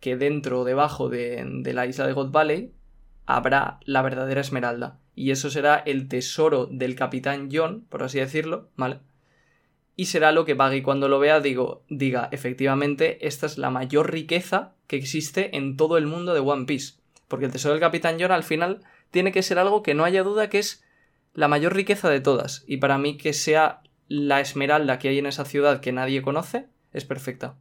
que 0.00 0.16
dentro 0.16 0.60
o 0.60 0.64
debajo 0.64 1.08
de, 1.08 1.42
de 1.62 1.72
la 1.72 1.86
isla 1.86 2.06
de 2.06 2.12
God 2.12 2.30
Valley 2.30 2.72
habrá 3.26 3.80
la 3.84 4.02
verdadera 4.02 4.40
Esmeralda. 4.40 4.98
Y 5.14 5.30
eso 5.30 5.50
será 5.50 5.76
el 5.76 6.08
tesoro 6.08 6.66
del 6.66 6.96
capitán 6.96 7.48
John, 7.52 7.86
por 7.88 8.02
así 8.02 8.18
decirlo, 8.18 8.68
¿vale? 8.76 9.00
Y 9.96 10.06
será 10.06 10.32
lo 10.32 10.44
que 10.44 10.54
Baggy 10.54 10.82
cuando 10.82 11.08
lo 11.08 11.20
vea 11.20 11.40
digo, 11.40 11.84
diga, 11.88 12.28
efectivamente, 12.32 13.26
esta 13.26 13.46
es 13.46 13.58
la 13.58 13.70
mayor 13.70 14.10
riqueza 14.10 14.74
que 14.88 14.96
existe 14.96 15.56
en 15.56 15.76
todo 15.76 15.96
el 15.98 16.06
mundo 16.06 16.34
de 16.34 16.40
One 16.40 16.66
Piece. 16.66 16.94
Porque 17.28 17.46
el 17.46 17.52
tesoro 17.52 17.74
del 17.74 17.80
capitán 17.80 18.16
John 18.18 18.32
al 18.32 18.42
final 18.42 18.80
tiene 19.10 19.30
que 19.30 19.42
ser 19.42 19.58
algo 19.58 19.82
que 19.82 19.94
no 19.94 20.04
haya 20.04 20.24
duda 20.24 20.50
que 20.50 20.58
es 20.58 20.84
la 21.32 21.48
mayor 21.48 21.74
riqueza 21.74 22.10
de 22.10 22.20
todas. 22.20 22.64
Y 22.66 22.78
para 22.78 22.98
mí 22.98 23.16
que 23.16 23.32
sea 23.32 23.82
la 24.08 24.40
esmeralda 24.40 24.98
que 24.98 25.08
hay 25.08 25.18
en 25.18 25.26
esa 25.26 25.44
ciudad 25.44 25.80
que 25.80 25.92
nadie 25.92 26.22
conoce, 26.22 26.66
es 26.92 27.04
perfecta. 27.04 27.56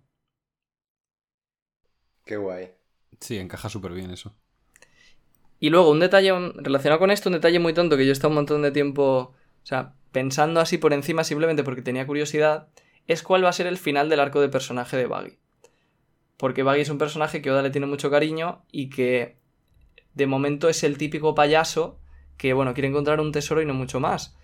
Qué 2.25 2.37
guay. 2.37 2.71
Sí, 3.19 3.37
encaja 3.37 3.69
súper 3.69 3.93
bien 3.93 4.11
eso. 4.11 4.35
Y 5.63 5.69
luego, 5.69 5.91
un 5.91 6.01
detalle 6.01 6.33
relacionado 6.55 6.99
con 6.99 7.09
esto, 7.09 7.29
un 7.29 7.35
detalle 7.35 7.57
muy 7.57 7.71
tonto 7.71 7.95
que 7.95 8.03
yo 8.03 8.09
he 8.09 8.11
estado 8.11 8.31
un 8.31 8.35
montón 8.35 8.63
de 8.63 8.71
tiempo, 8.71 9.31
o 9.31 9.65
sea, 9.65 9.93
pensando 10.11 10.59
así 10.59 10.77
por 10.77 10.91
encima 10.91 11.23
simplemente 11.23 11.63
porque 11.63 11.81
tenía 11.81 12.05
curiosidad, 12.05 12.67
es 13.07 13.23
cuál 13.23 13.45
va 13.45 13.47
a 13.47 13.53
ser 13.53 13.67
el 13.67 13.77
final 13.77 14.09
del 14.09 14.19
arco 14.19 14.41
de 14.41 14.49
personaje 14.49 14.97
de 14.97 15.07
Baggy. 15.07 15.37
Porque 16.35 16.63
Baggy 16.63 16.81
es 16.81 16.89
un 16.89 16.97
personaje 16.97 17.41
que 17.41 17.49
Oda 17.49 17.61
le 17.61 17.69
tiene 17.69 17.87
mucho 17.87 18.11
cariño 18.11 18.65
y 18.73 18.89
que 18.89 19.37
de 20.13 20.27
momento 20.27 20.67
es 20.67 20.83
el 20.83 20.97
típico 20.97 21.33
payaso 21.33 21.97
que, 22.35 22.51
bueno, 22.51 22.73
quiere 22.73 22.89
encontrar 22.89 23.21
un 23.21 23.31
tesoro 23.31 23.61
y 23.61 23.65
no 23.65 23.73
mucho 23.73 24.01
más. 24.01 24.35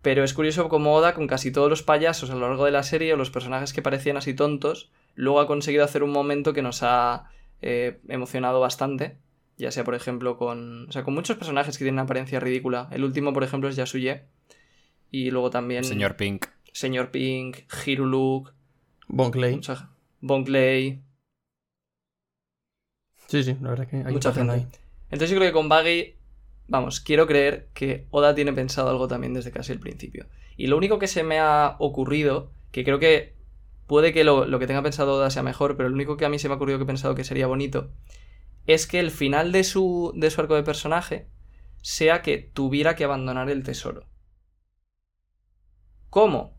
Pero 0.00 0.22
es 0.22 0.32
curioso 0.32 0.68
como 0.68 0.94
Oda, 0.94 1.12
con 1.12 1.26
casi 1.26 1.50
todos 1.50 1.70
los 1.70 1.82
payasos 1.82 2.30
a 2.30 2.36
lo 2.36 2.48
largo 2.48 2.66
de 2.66 2.70
la 2.70 2.84
serie, 2.84 3.12
o 3.14 3.16
los 3.16 3.32
personajes 3.32 3.72
que 3.72 3.82
parecían 3.82 4.16
así 4.16 4.32
tontos, 4.32 4.92
luego 5.16 5.40
ha 5.40 5.48
conseguido 5.48 5.82
hacer 5.82 6.04
un 6.04 6.12
momento 6.12 6.52
que 6.52 6.62
nos 6.62 6.84
ha 6.84 7.32
eh, 7.62 7.98
emocionado 8.06 8.60
bastante. 8.60 9.18
Ya 9.58 9.70
sea, 9.70 9.84
por 9.84 9.94
ejemplo, 9.94 10.36
con. 10.36 10.88
O 10.88 10.92
sea, 10.92 11.04
con 11.04 11.14
muchos 11.14 11.36
personajes 11.36 11.76
que 11.78 11.84
tienen 11.84 11.94
una 11.96 12.02
apariencia 12.02 12.40
ridícula. 12.40 12.88
El 12.90 13.04
último, 13.04 13.32
por 13.32 13.44
ejemplo, 13.44 13.68
es 13.68 13.76
Yasuye. 13.76 14.24
Y 15.10 15.30
luego 15.30 15.50
también. 15.50 15.84
Señor 15.84 16.16
Pink. 16.16 16.46
Señor 16.72 17.10
Pink, 17.10 17.58
Hiruluk, 17.86 18.52
Bon 19.08 19.30
Clay. 19.30 19.54
mucha- 19.56 19.90
Bon 20.22 20.42
Clay. 20.44 21.02
Sí, 23.26 23.42
sí, 23.44 23.56
la 23.60 23.70
verdad 23.70 23.86
que 23.88 23.96
hay 23.96 24.12
Mucha 24.12 24.32
gente. 24.32 24.52
ahí. 24.52 24.66
Entonces 25.10 25.30
yo 25.30 25.36
creo 25.36 25.48
que 25.50 25.52
con 25.54 25.68
Baggy, 25.68 26.14
vamos, 26.68 27.00
quiero 27.00 27.26
creer 27.26 27.68
que 27.74 28.06
Oda 28.10 28.34
tiene 28.34 28.52
pensado 28.52 28.88
algo 28.90 29.08
también 29.08 29.34
desde 29.34 29.50
casi 29.50 29.72
el 29.72 29.80
principio. 29.80 30.26
Y 30.56 30.66
lo 30.66 30.76
único 30.76 30.98
que 30.98 31.06
se 31.06 31.22
me 31.22 31.38
ha 31.38 31.76
ocurrido, 31.78 32.50
que 32.72 32.84
creo 32.84 32.98
que 32.98 33.34
puede 33.86 34.12
que 34.12 34.24
lo, 34.24 34.44
lo 34.46 34.58
que 34.58 34.66
tenga 34.66 34.82
pensado 34.82 35.14
Oda 35.14 35.30
sea 35.30 35.42
mejor, 35.42 35.76
pero 35.76 35.88
lo 35.88 35.94
único 35.94 36.16
que 36.16 36.24
a 36.24 36.28
mí 36.28 36.38
se 36.38 36.48
me 36.48 36.54
ha 36.54 36.56
ocurrido 36.56 36.78
que 36.78 36.84
he 36.84 36.86
pensado 36.86 37.14
que 37.14 37.24
sería 37.24 37.46
bonito, 37.46 37.90
es 38.66 38.86
que 38.86 39.00
el 39.00 39.10
final 39.10 39.52
de 39.52 39.64
su, 39.64 40.12
de 40.14 40.30
su 40.30 40.40
arco 40.40 40.54
de 40.54 40.62
personaje 40.62 41.28
sea 41.82 42.22
que 42.22 42.38
tuviera 42.38 42.94
que 42.96 43.04
abandonar 43.04 43.50
el 43.50 43.62
tesoro. 43.62 44.06
¿Cómo? 46.10 46.56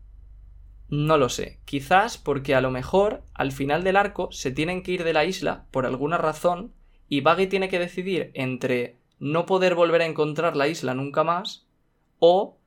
No 0.88 1.16
lo 1.16 1.28
sé. 1.28 1.60
Quizás 1.64 2.18
porque 2.18 2.54
a 2.54 2.60
lo 2.60 2.70
mejor 2.70 3.24
al 3.34 3.52
final 3.52 3.84
del 3.84 3.96
arco 3.96 4.30
se 4.32 4.50
tienen 4.50 4.82
que 4.82 4.92
ir 4.92 5.04
de 5.04 5.12
la 5.12 5.24
isla 5.24 5.66
por 5.70 5.86
alguna 5.86 6.18
razón 6.18 6.74
y 7.08 7.20
Baggy 7.20 7.46
tiene 7.46 7.68
que 7.68 7.78
decidir 7.78 8.30
entre 8.34 8.98
no 9.18 9.46
poder 9.46 9.74
volver 9.74 10.02
a 10.02 10.06
encontrar 10.06 10.56
la 10.56 10.68
isla 10.68 10.94
nunca 10.94 11.24
más 11.24 11.66
o 12.18 12.58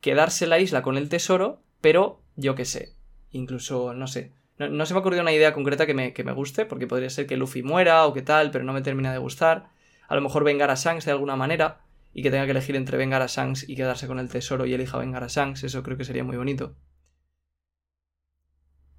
quedarse 0.00 0.44
en 0.44 0.50
la 0.50 0.58
isla 0.58 0.82
con 0.82 0.96
el 0.96 1.08
tesoro, 1.08 1.62
pero 1.80 2.22
yo 2.36 2.54
qué 2.54 2.64
sé. 2.64 2.94
Incluso, 3.30 3.94
no 3.94 4.06
sé. 4.06 4.32
No, 4.68 4.84
se 4.84 4.92
me 4.92 4.98
ha 4.98 5.00
ocurrido 5.00 5.22
una 5.22 5.32
idea 5.32 5.54
concreta 5.54 5.86
que 5.86 5.94
me, 5.94 6.12
que 6.12 6.22
me 6.22 6.32
guste, 6.32 6.66
porque 6.66 6.86
podría 6.86 7.08
ser 7.08 7.26
que 7.26 7.38
Luffy 7.38 7.62
muera 7.62 8.04
o 8.04 8.12
qué 8.12 8.20
tal, 8.20 8.50
pero 8.50 8.62
no 8.62 8.74
me 8.74 8.82
termina 8.82 9.10
de 9.10 9.16
gustar. 9.16 9.70
A 10.06 10.14
lo 10.14 10.20
mejor 10.20 10.44
vengar 10.44 10.70
a 10.70 10.74
Shanks 10.74 11.06
de 11.06 11.12
alguna 11.12 11.34
manera 11.34 11.80
y 12.12 12.22
que 12.22 12.30
tenga 12.30 12.44
que 12.44 12.50
elegir 12.50 12.76
entre 12.76 12.98
vengar 12.98 13.22
a 13.22 13.26
Shanks 13.26 13.66
y 13.66 13.74
quedarse 13.74 14.06
con 14.06 14.18
el 14.18 14.28
tesoro 14.28 14.66
y 14.66 14.74
elija 14.74 14.98
vengar 14.98 15.24
a 15.24 15.28
Shanks, 15.28 15.64
eso 15.64 15.82
creo 15.82 15.96
que 15.96 16.04
sería 16.04 16.24
muy 16.24 16.36
bonito. 16.36 16.76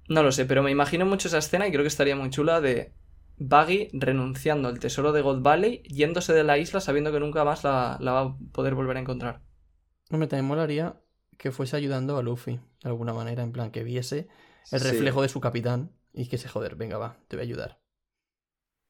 No 0.08 0.24
lo 0.24 0.32
sé, 0.32 0.46
pero 0.46 0.64
me 0.64 0.72
imagino 0.72 1.06
mucho 1.06 1.28
esa 1.28 1.38
escena 1.38 1.68
y 1.68 1.70
creo 1.70 1.84
que 1.84 1.88
estaría 1.88 2.16
muy 2.16 2.30
chula 2.30 2.60
de 2.60 2.92
Baggy 3.36 3.88
renunciando 3.92 4.68
al 4.68 4.80
tesoro 4.80 5.12
de 5.12 5.22
Gold 5.22 5.44
Valley, 5.44 5.84
yéndose 5.84 6.32
de 6.32 6.42
la 6.42 6.58
isla 6.58 6.80
sabiendo 6.80 7.12
que 7.12 7.20
nunca 7.20 7.44
más 7.44 7.62
la, 7.62 7.98
la 8.00 8.12
va 8.12 8.20
a 8.22 8.36
poder 8.50 8.74
volver 8.74 8.96
a 8.96 9.00
encontrar. 9.00 9.42
Hombre, 10.10 10.26
también 10.26 10.46
molaría 10.46 11.00
que 11.38 11.52
fuese 11.52 11.76
ayudando 11.76 12.16
a 12.16 12.22
Luffy, 12.22 12.58
de 12.82 12.88
alguna 12.88 13.14
manera, 13.14 13.44
en 13.44 13.52
plan 13.52 13.70
que 13.70 13.84
viese 13.84 14.26
el 14.70 14.80
Sí. 14.80 14.88
reflejo 14.88 15.22
de 15.22 15.28
su 15.28 15.40
capitán 15.40 15.96
y 16.12 16.28
que 16.28 16.38
se 16.38 16.48
joder, 16.48 16.76
venga, 16.76 16.98
va, 16.98 17.24
te 17.28 17.36
voy 17.36 17.42
a 17.42 17.48
ayudar. 17.48 17.80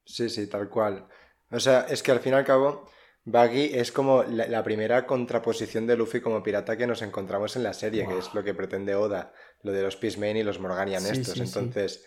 Sí, 0.05 0.29
sí, 0.29 0.47
tal 0.47 0.69
cual. 0.69 1.07
O 1.51 1.59
sea, 1.59 1.81
es 1.89 2.03
que 2.03 2.11
al 2.11 2.19
fin 2.19 2.33
y 2.33 2.35
al 2.35 2.45
cabo, 2.45 2.89
Baggy 3.25 3.71
es 3.73 3.91
como 3.91 4.23
la, 4.23 4.47
la 4.47 4.63
primera 4.63 5.05
contraposición 5.05 5.87
de 5.87 5.95
Luffy 5.95 6.19
como 6.21 6.43
pirata 6.43 6.75
que 6.77 6.87
nos 6.87 7.01
encontramos 7.01 7.55
en 7.55 7.63
la 7.63 7.73
serie, 7.73 8.07
que 8.07 8.17
es 8.17 8.33
lo 8.33 8.43
que 8.43 8.53
pretende 8.53 8.95
Oda. 8.95 9.33
lo 9.61 9.71
de 9.71 9.81
los 9.81 9.95
Peacemen 9.95 10.35
y 10.37 10.43
los 10.43 10.59
Morganian 10.59 11.03
Sí, 11.03 11.11
estos. 11.11 11.35
sí. 11.35 11.41
Entonces, 11.41 12.05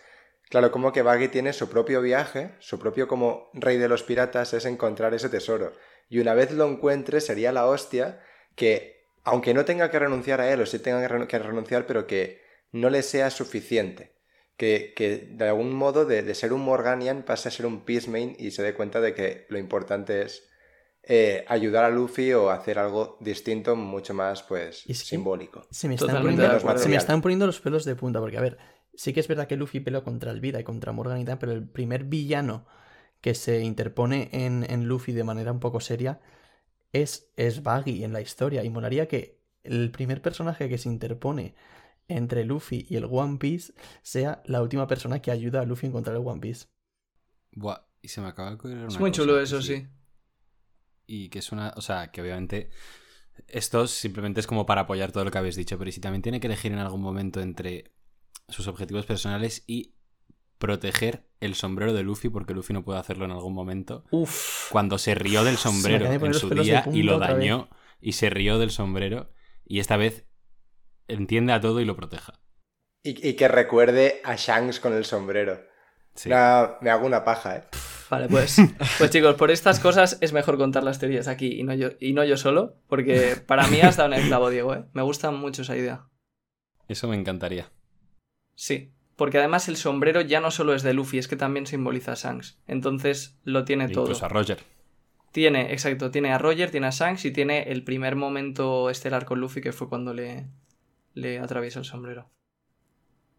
claro, 0.50 0.70
como 0.70 0.92
que 0.92 1.02
Baggy 1.02 1.28
tiene 1.28 1.52
su 1.54 1.68
propio 1.70 2.02
viaje, 2.02 2.54
su 2.60 2.78
propio 2.78 3.08
como 3.08 3.48
rey 3.54 3.78
de 3.78 3.88
los 3.88 4.02
piratas 4.02 4.52
es 4.52 4.66
encontrar 4.66 5.14
ese 5.14 5.28
tesoro. 5.30 5.72
Y 6.08 6.18
una 6.18 6.34
vez 6.34 6.52
lo 6.52 6.66
encuentre 6.68 7.20
sería 7.22 7.50
la 7.52 7.66
hostia 7.66 8.20
que, 8.54 9.06
aunque 9.24 9.54
no 9.54 9.64
tenga 9.64 9.90
que 9.90 9.98
renunciar 9.98 10.40
a 10.42 10.52
él, 10.52 10.60
o 10.60 10.66
sí 10.66 10.78
tenga 10.78 11.00
que 11.26 11.38
renunciar, 11.38 11.86
pero 11.86 12.06
que 12.06 12.42
no 12.72 12.90
le 12.90 13.02
sea 13.02 13.30
suficiente. 13.30 14.14
Que, 14.56 14.94
que 14.96 15.28
de 15.32 15.48
algún 15.48 15.74
modo 15.74 16.06
de, 16.06 16.22
de 16.22 16.34
ser 16.34 16.54
un 16.54 16.62
Morganian 16.62 17.24
pase 17.24 17.48
a 17.48 17.52
ser 17.52 17.66
un 17.66 17.84
Peacemain 17.84 18.34
y 18.38 18.52
se 18.52 18.62
dé 18.62 18.72
cuenta 18.72 19.02
de 19.02 19.12
que 19.12 19.44
lo 19.50 19.58
importante 19.58 20.22
es 20.22 20.48
eh, 21.02 21.44
ayudar 21.46 21.84
a 21.84 21.90
Luffy 21.90 22.32
o 22.32 22.48
hacer 22.50 22.78
algo 22.78 23.18
distinto, 23.20 23.76
mucho 23.76 24.14
más 24.14 24.42
pues 24.42 24.82
Y 24.86 24.92
es 24.92 25.00
que- 25.02 25.08
simbólico. 25.10 25.66
Se 25.70 25.88
me, 25.88 25.94
están 25.96 26.08
Totalmente 26.08 26.36
poniendo, 26.38 26.54
de 26.54 26.58
acuerdo. 26.60 26.82
se 26.82 26.88
me 26.88 26.96
están 26.96 27.20
poniendo 27.20 27.44
los 27.46 27.60
pelos 27.60 27.84
de 27.84 27.96
punta, 27.96 28.18
porque 28.18 28.38
a 28.38 28.40
ver, 28.40 28.56
sí 28.94 29.12
que 29.12 29.20
es 29.20 29.28
verdad 29.28 29.46
que 29.46 29.56
Luffy 29.56 29.80
peleó 29.80 30.02
contra 30.02 30.30
el 30.32 30.40
Vida 30.40 30.58
y 30.58 30.64
contra 30.64 30.90
Morgan 30.92 31.20
y 31.20 31.26
tal, 31.26 31.38
pero 31.38 31.52
el 31.52 31.68
primer 31.68 32.04
villano 32.04 32.66
que 33.20 33.34
se 33.34 33.60
interpone 33.60 34.30
en, 34.32 34.64
en 34.70 34.88
Luffy 34.88 35.12
de 35.12 35.22
manera 35.24 35.52
un 35.52 35.60
poco 35.60 35.80
seria 35.80 36.18
es, 36.92 37.30
es 37.36 37.62
Baggy 37.62 38.04
en 38.04 38.14
la 38.14 38.22
historia. 38.22 38.64
Y 38.64 38.70
molaría 38.70 39.06
que 39.06 39.38
el 39.64 39.90
primer 39.90 40.22
personaje 40.22 40.68
que 40.70 40.78
se 40.78 40.88
interpone 40.88 41.54
entre 42.08 42.44
Luffy 42.44 42.86
y 42.88 42.96
el 42.96 43.06
One 43.10 43.38
Piece 43.38 43.72
sea 44.02 44.42
la 44.46 44.62
última 44.62 44.86
persona 44.86 45.20
que 45.20 45.30
ayuda 45.30 45.60
a 45.60 45.64
Luffy 45.64 45.86
a 45.86 45.88
encontrar 45.90 46.16
el 46.16 46.22
One 46.26 46.40
Piece. 46.40 46.66
Buah, 47.52 47.80
y 48.02 48.08
se 48.08 48.20
me 48.20 48.28
acaba 48.28 48.50
de 48.50 48.54
ocurrir 48.56 48.76
una 48.78 48.88
Es 48.88 49.00
muy 49.00 49.10
cosa 49.10 49.22
chulo 49.22 49.40
eso, 49.40 49.62
sí. 49.62 49.86
Y 51.06 51.28
que 51.28 51.38
es 51.40 51.52
una. 51.52 51.72
O 51.76 51.80
sea, 51.80 52.10
que 52.10 52.22
obviamente. 52.22 52.70
Esto 53.48 53.86
simplemente 53.86 54.40
es 54.40 54.46
como 54.46 54.64
para 54.64 54.82
apoyar 54.82 55.12
todo 55.12 55.24
lo 55.24 55.30
que 55.30 55.38
habéis 55.38 55.56
dicho. 55.56 55.76
Pero 55.78 55.92
si 55.92 56.00
también 56.00 56.22
tiene 56.22 56.40
que 56.40 56.46
elegir 56.46 56.72
en 56.72 56.78
algún 56.78 57.02
momento 57.02 57.40
entre 57.40 57.92
sus 58.48 58.66
objetivos 58.66 59.06
personales 59.06 59.64
y 59.66 59.94
proteger 60.58 61.28
el 61.40 61.54
sombrero 61.54 61.92
de 61.92 62.02
Luffy, 62.02 62.28
porque 62.28 62.54
Luffy 62.54 62.72
no 62.72 62.84
puede 62.84 62.98
hacerlo 62.98 63.24
en 63.24 63.32
algún 63.32 63.54
momento. 63.54 64.04
Uf. 64.10 64.70
Cuando 64.70 64.98
se 64.98 65.14
rió 65.14 65.44
del 65.44 65.56
sombrero 65.56 66.06
en 66.06 66.34
su 66.34 66.48
día 66.50 66.84
y 66.92 67.02
lo 67.02 67.18
dañó. 67.18 67.68
Y 68.00 68.12
se 68.12 68.30
rió 68.30 68.58
del 68.58 68.70
sombrero. 68.70 69.32
Y 69.64 69.80
esta 69.80 69.96
vez 69.96 70.25
entiende 71.08 71.52
a 71.52 71.60
todo 71.60 71.80
y 71.80 71.84
lo 71.84 71.96
proteja. 71.96 72.34
Y, 73.02 73.28
y 73.28 73.34
que 73.34 73.48
recuerde 73.48 74.20
a 74.24 74.36
Shanks 74.36 74.80
con 74.80 74.92
el 74.92 75.04
sombrero. 75.04 75.60
Sí. 76.14 76.30
Me 76.30 76.90
hago 76.90 77.06
una 77.06 77.24
paja, 77.24 77.56
¿eh? 77.56 77.62
Vale, 78.08 78.28
pues, 78.28 78.56
pues 78.98 79.10
chicos, 79.10 79.34
por 79.34 79.50
estas 79.50 79.80
cosas 79.80 80.18
es 80.20 80.32
mejor 80.32 80.56
contar 80.56 80.82
las 80.82 80.98
teorías 80.98 81.28
aquí 81.28 81.58
y 81.58 81.62
no 81.64 81.74
yo, 81.74 81.90
y 82.00 82.12
no 82.12 82.24
yo 82.24 82.36
solo, 82.36 82.76
porque 82.88 83.36
para 83.46 83.66
mí 83.66 83.80
has 83.80 83.96
dado 83.96 84.14
el 84.14 84.26
clavo, 84.26 84.50
Diego, 84.50 84.74
¿eh? 84.74 84.84
Me 84.92 85.02
gusta 85.02 85.30
mucho 85.30 85.62
esa 85.62 85.76
idea. 85.76 86.06
Eso 86.88 87.08
me 87.08 87.16
encantaría. 87.16 87.70
Sí, 88.54 88.94
porque 89.16 89.38
además 89.38 89.68
el 89.68 89.76
sombrero 89.76 90.20
ya 90.20 90.40
no 90.40 90.50
solo 90.50 90.74
es 90.74 90.82
de 90.82 90.94
Luffy, 90.94 91.18
es 91.18 91.28
que 91.28 91.36
también 91.36 91.66
simboliza 91.66 92.12
a 92.12 92.16
Shanks. 92.16 92.58
Entonces 92.66 93.38
lo 93.44 93.64
tiene 93.64 93.88
todo. 93.88 94.04
Incluso 94.04 94.24
a 94.24 94.28
Roger. 94.28 94.58
Tiene, 95.32 95.72
exacto, 95.72 96.10
tiene 96.10 96.32
a 96.32 96.38
Roger, 96.38 96.70
tiene 96.70 96.86
a 96.86 96.90
Shanks 96.90 97.24
y 97.24 97.30
tiene 97.32 97.64
el 97.64 97.82
primer 97.82 98.16
momento 98.16 98.88
estelar 98.88 99.26
con 99.26 99.40
Luffy 99.40 99.60
que 99.60 99.72
fue 99.72 99.88
cuando 99.88 100.14
le, 100.14 100.46
le 101.16 101.38
atraviesa 101.40 101.80
el 101.80 101.84
sombrero. 101.84 102.30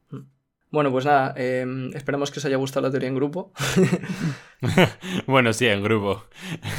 Mm. 0.09 0.23
Bueno, 0.71 0.91
pues 0.91 1.05
nada, 1.05 1.33
eh, 1.37 1.65
esperemos 1.93 2.29
que 2.31 2.39
os 2.39 2.45
haya 2.45 2.57
gustado 2.57 2.85
la 2.87 2.91
teoría 2.91 3.07
en 3.07 3.15
grupo. 3.15 3.53
bueno, 5.27 5.53
sí, 5.53 5.67
en 5.67 5.83
grupo. 5.83 6.25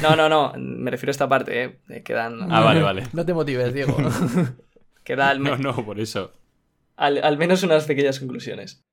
No, 0.01 0.15
no, 0.15 0.29
no, 0.29 0.53
me 0.57 0.91
refiero 0.91 1.09
a 1.09 1.11
esta 1.17 1.29
parte, 1.29 1.79
¿eh? 1.87 2.03
Quedan, 2.03 2.51
Ah, 2.51 2.61
vale, 2.61 2.81
vale. 2.81 3.03
No 3.13 3.25
te 3.25 3.33
motives, 3.33 3.73
Diego. 3.73 3.95
queda 5.03 5.29
al, 5.29 5.39
me- 5.39 5.51
No, 5.51 5.57
no, 5.57 5.85
por 5.85 5.99
eso. 5.99 6.31
al, 6.97 7.23
al 7.23 7.37
menos 7.37 7.63
unas 7.63 7.85
pequeñas 7.85 8.19
conclusiones. 8.19 8.83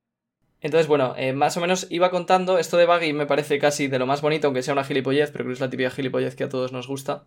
Entonces, 0.61 0.87
bueno, 0.87 1.13
eh, 1.17 1.33
más 1.33 1.55
o 1.57 1.61
menos 1.61 1.85
iba 1.91 2.09
contando, 2.09 2.57
esto 2.57 2.77
de 2.77 2.85
Baggy 2.87 3.13
me 3.13 3.27
parece 3.27 3.59
casi 3.59 3.87
de 3.87 3.99
lo 3.99 4.07
más 4.07 4.21
bonito, 4.21 4.47
aunque 4.47 4.63
sea 4.63 4.73
una 4.73 4.83
gilipollez, 4.83 5.29
pero 5.29 5.43
creo 5.43 5.49
que 5.49 5.53
es 5.53 5.59
la 5.59 5.69
típica 5.69 5.91
gilipollez 5.91 6.35
que 6.35 6.45
a 6.45 6.49
todos 6.49 6.71
nos 6.71 6.87
gusta. 6.87 7.25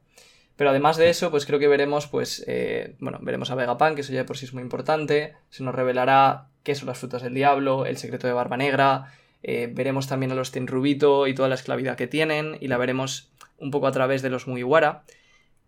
Pero 0.61 0.68
además 0.68 0.98
de 0.98 1.08
eso, 1.08 1.30
pues 1.30 1.46
creo 1.46 1.58
que 1.58 1.68
veremos, 1.68 2.06
pues, 2.06 2.44
eh, 2.46 2.94
bueno, 2.98 3.18
veremos 3.22 3.50
a 3.50 3.54
Vegapunk, 3.54 3.94
que 3.94 4.02
eso 4.02 4.12
ya 4.12 4.18
de 4.18 4.24
por 4.26 4.36
sí 4.36 4.44
es 4.44 4.52
muy 4.52 4.62
importante, 4.62 5.32
se 5.48 5.62
nos 5.62 5.74
revelará 5.74 6.48
qué 6.64 6.74
son 6.74 6.88
las 6.88 6.98
frutas 6.98 7.22
del 7.22 7.32
diablo, 7.32 7.86
el 7.86 7.96
secreto 7.96 8.26
de 8.26 8.34
Barba 8.34 8.58
Negra, 8.58 9.06
eh, 9.42 9.70
veremos 9.72 10.06
también 10.06 10.32
a 10.32 10.34
los 10.34 10.50
Tenrubito 10.50 11.26
y 11.26 11.34
toda 11.34 11.48
la 11.48 11.54
esclavidad 11.54 11.96
que 11.96 12.08
tienen, 12.08 12.58
y 12.61 12.68
la 12.68 12.76
veremos 12.76 13.32
un 13.56 13.70
poco 13.70 13.86
a 13.86 13.92
través 13.92 14.20
de 14.20 14.28
los 14.28 14.46
Mugiwara. 14.46 15.04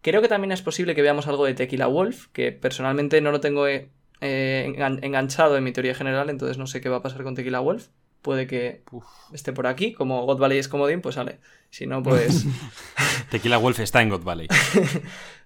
Creo 0.03 0.21
que 0.21 0.29
también 0.29 0.53
es 0.53 0.61
posible 0.61 0.95
que 0.95 1.01
veamos 1.01 1.27
algo 1.27 1.47
de 1.47 1.55
Tequila 1.55 1.87
Wolf, 1.87 2.27
que 2.35 2.53
personalmente 2.53 3.23
no 3.23 3.31
lo 3.31 3.41
tengo 3.41 3.67
eh, 3.67 3.89
engan- 4.21 4.99
enganchado 5.01 5.57
en 5.57 5.65
mi 5.65 5.73
teoría 5.73 5.95
general, 5.95 6.29
entonces 6.29 6.59
no 6.59 6.67
sé 6.67 6.83
qué 6.83 6.91
va 6.91 6.99
a 6.99 7.03
pasar 7.03 7.23
con 7.23 7.35
Tequila 7.35 7.61
Wolf. 7.61 7.89
Puede 8.23 8.47
que 8.47 8.83
Uf. 8.93 9.05
esté 9.33 9.53
por 9.53 9.67
aquí, 9.67 9.93
como 9.93 10.25
God 10.25 10.39
Valley 10.39 10.59
es 10.59 10.69
comodín, 10.69 11.01
pues 11.01 11.17
sale. 11.17 11.41
Si 11.71 11.87
no, 11.87 12.03
pues... 12.03 12.45
Tequila 13.31 13.59
Wolf 13.59 13.81
está 13.81 14.01
en 14.01 14.09
God 14.11 14.23
Valley. 14.23 14.49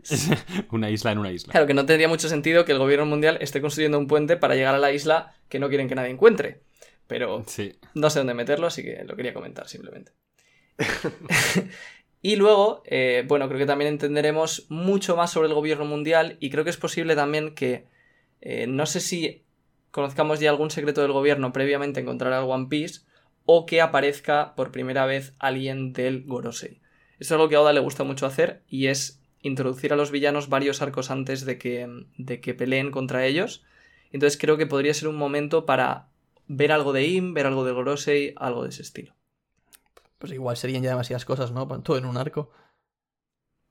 Es 0.09 0.29
una 0.70 0.89
isla 0.89 1.11
en 1.11 1.18
una 1.18 1.33
isla. 1.33 1.51
Claro 1.51 1.66
que 1.66 1.74
no 1.74 1.85
tendría 1.85 2.07
mucho 2.07 2.29
sentido 2.29 2.64
que 2.64 2.70
el 2.70 2.79
gobierno 2.79 3.07
mundial 3.07 3.39
esté 3.41 3.61
construyendo 3.61 3.99
un 3.99 4.07
puente 4.07 4.37
para 4.37 4.55
llegar 4.55 4.72
a 4.77 4.79
la 4.79 4.93
isla 4.93 5.35
que 5.49 5.59
no 5.59 5.68
quieren 5.68 5.89
que 5.89 5.97
nadie 5.97 6.11
encuentre. 6.11 6.61
Pero 7.09 7.43
Sí. 7.49 7.77
no 7.95 8.09
sé 8.09 8.20
dónde 8.20 8.35
meterlo, 8.35 8.68
así 8.68 8.85
que 8.85 9.03
lo 9.05 9.16
quería 9.16 9.35
comentar 9.35 9.66
simplemente. 9.68 10.12
y 12.22 12.37
luego, 12.37 12.83
eh, 12.87 13.24
bueno, 13.27 13.49
creo 13.49 13.59
que 13.59 13.66
también 13.66 13.89
entenderemos 13.91 14.66
mucho 14.68 15.16
más 15.16 15.31
sobre 15.33 15.49
el 15.49 15.55
gobierno 15.55 15.85
mundial 15.85 16.37
y 16.41 16.51
creo 16.51 16.64
que 16.64 16.70
es 16.70 16.77
posible 16.77 17.16
también 17.16 17.55
que, 17.55 17.87
eh, 18.41 18.66
no 18.68 18.87
sé 18.87 19.01
si 19.01 19.45
conozcamos 19.97 20.40
ya 20.40 20.51
algún 20.51 20.70
secreto 20.70 21.01
del 21.01 21.12
gobierno 21.12 21.55
previamente 21.55 22.01
encontrar 22.01 22.34
al 22.34 22.44
One 22.44 22.66
Piece 22.68 23.01
o 23.47 23.64
que 23.64 23.80
aparezca 23.80 24.55
por 24.55 24.70
primera 24.70 25.07
vez 25.07 25.32
alguien 25.38 25.94
del 25.94 26.24
Gorosei. 26.26 26.82
Esto 27.18 27.24
es 27.24 27.32
algo 27.32 27.49
que 27.49 27.57
a 27.57 27.62
Oda 27.62 27.72
le 27.72 27.80
gusta 27.80 28.05
mucho 28.05 28.26
hacer 28.26 28.62
y 28.68 28.88
es 28.88 29.22
introducir 29.40 29.94
a 29.94 29.97
los 29.97 30.11
villanos 30.11 30.51
varios 30.51 30.82
arcos 30.82 31.11
antes 31.11 31.47
de 31.47 31.57
que, 31.57 31.88
de 32.18 32.40
que 32.42 32.53
peleen 32.53 32.90
contra 32.90 33.24
ellos. 33.24 33.64
Entonces 34.12 34.38
creo 34.38 34.59
que 34.59 34.66
podría 34.66 34.92
ser 34.92 35.09
un 35.09 35.16
momento 35.16 35.64
para 35.64 36.09
ver 36.47 36.72
algo 36.72 36.92
de 36.92 37.07
Im, 37.07 37.32
ver 37.32 37.47
algo 37.47 37.64
de 37.64 37.72
Gorosei, 37.72 38.34
algo 38.36 38.64
de 38.64 38.68
ese 38.68 38.82
estilo. 38.82 39.14
Pues 40.18 40.32
igual 40.32 40.59
serían 40.59 40.82
ya 40.82 40.90
demasiadas 40.90 41.24
cosas, 41.24 41.53
¿no? 41.53 41.66
Todo 41.80 41.97
en 41.97 42.05
un 42.05 42.18
arco. 42.18 42.51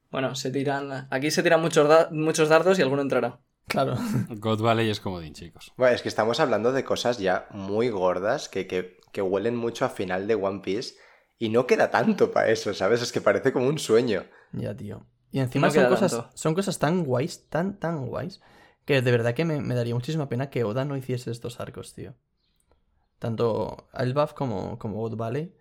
Bueno, 0.09 0.33
se 0.33 0.49
tiran. 0.49 1.07
Aquí 1.11 1.29
se 1.29 1.43
tiran 1.43 1.61
muchos, 1.61 1.87
da- 1.87 2.09
muchos 2.11 2.49
dardos 2.49 2.79
y 2.79 2.81
alguno 2.81 3.01
entrará. 3.03 3.39
Claro. 3.67 3.95
God 4.29 4.61
Valley 4.61 4.89
es 4.89 4.99
comodín, 4.99 5.33
chicos. 5.33 5.73
Bueno, 5.77 5.95
es 5.95 6.01
que 6.01 6.09
estamos 6.09 6.39
hablando 6.39 6.71
de 6.71 6.83
cosas 6.83 7.17
ya 7.17 7.47
muy 7.51 7.89
gordas 7.89 8.47
que, 8.49 8.67
que, 8.67 8.97
que 9.11 9.21
huelen 9.21 9.55
mucho 9.55 9.85
a 9.85 9.89
final 9.89 10.27
de 10.27 10.35
One 10.35 10.61
Piece 10.61 10.95
y 11.37 11.49
no 11.49 11.67
queda 11.67 11.91
tanto 11.91 12.31
para 12.31 12.49
eso, 12.49 12.73
¿sabes? 12.73 13.01
Es 13.01 13.11
que 13.11 13.21
parece 13.21 13.51
como 13.51 13.67
un 13.67 13.79
sueño. 13.79 14.25
Ya, 14.51 14.75
tío. 14.75 15.05
Y 15.31 15.39
encima 15.39 15.67
No 15.67 15.71
son 15.71 15.87
cosas, 15.87 16.11
tanto. 16.11 16.31
son 16.33 16.53
cosas 16.53 16.79
tan 16.79 17.03
guays, 17.03 17.49
tan, 17.49 17.77
tan 17.79 18.07
guays, 18.07 18.41
que 18.85 19.01
de 19.01 19.11
verdad 19.11 19.33
que 19.33 19.45
me, 19.45 19.59
me 19.61 19.75
daría 19.75 19.93
muchísima 19.95 20.29
pena 20.29 20.49
que 20.49 20.63
Oda 20.63 20.85
no 20.85 20.95
hiciese 20.95 21.31
estos 21.31 21.59
arcos, 21.59 21.93
tío. 21.93 22.13
Tanto 23.19 23.87
Elbaf 23.93 24.33
como, 24.33 24.77
como 24.79 24.97
God 24.97 25.15
Valley. 25.17 25.53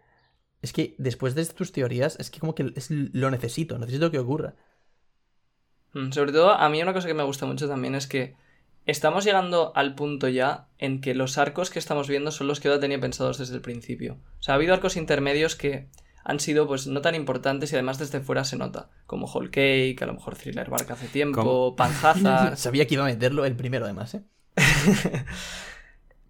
Es 0.62 0.72
que 0.72 0.94
después 0.98 1.34
de 1.34 1.44
tus 1.46 1.72
teorías, 1.72 2.16
es 2.20 2.30
que 2.30 2.40
como 2.40 2.54
que 2.54 2.72
es, 2.76 2.90
lo 2.90 3.30
necesito, 3.30 3.78
necesito 3.78 4.10
que 4.10 4.18
ocurra. 4.18 4.54
Mm, 5.94 6.10
Sobre 6.10 6.32
todo, 6.32 6.52
a 6.52 6.68
mí 6.68 6.82
una 6.82 6.92
cosa 6.92 7.08
que 7.08 7.14
me 7.14 7.22
gusta 7.22 7.46
mucho 7.46 7.68
también 7.68 7.94
es 7.94 8.06
que 8.06 8.34
estamos 8.86 9.24
llegando 9.24 9.72
al 9.74 9.94
punto 9.94 10.28
ya 10.28 10.68
en 10.78 11.00
que 11.00 11.14
los 11.14 11.38
arcos 11.38 11.70
que 11.70 11.78
estamos 11.78 12.08
viendo 12.08 12.30
son 12.30 12.48
los 12.48 12.60
que 12.60 12.68
Oda 12.68 12.80
tenía 12.80 13.00
pensados 13.00 13.38
desde 13.38 13.54
el 13.54 13.62
principio. 13.62 14.18
O 14.38 14.42
sea, 14.42 14.54
ha 14.54 14.56
habido 14.56 14.74
arcos 14.74 14.96
intermedios 14.96 15.56
que 15.56 15.88
han 16.24 16.40
sido 16.40 16.66
pues 16.66 16.86
no 16.86 17.00
tan 17.00 17.14
importantes 17.14 17.72
y 17.72 17.76
además 17.76 17.98
desde 17.98 18.20
fuera 18.20 18.44
se 18.44 18.56
nota. 18.56 18.90
Como 19.06 19.26
Whole 19.26 19.50
Cake, 19.50 20.02
a 20.02 20.06
lo 20.06 20.14
mejor 20.14 20.36
Thriller 20.36 20.70
Bark 20.70 20.90
hace 20.90 21.08
tiempo. 21.08 21.74
Panhazard. 21.76 22.56
Sabía 22.56 22.86
que 22.86 22.94
iba 22.94 23.04
a 23.04 23.08
meterlo 23.08 23.44
el 23.44 23.56
primero, 23.56 23.84
además, 23.84 24.14
¿eh? 24.14 24.24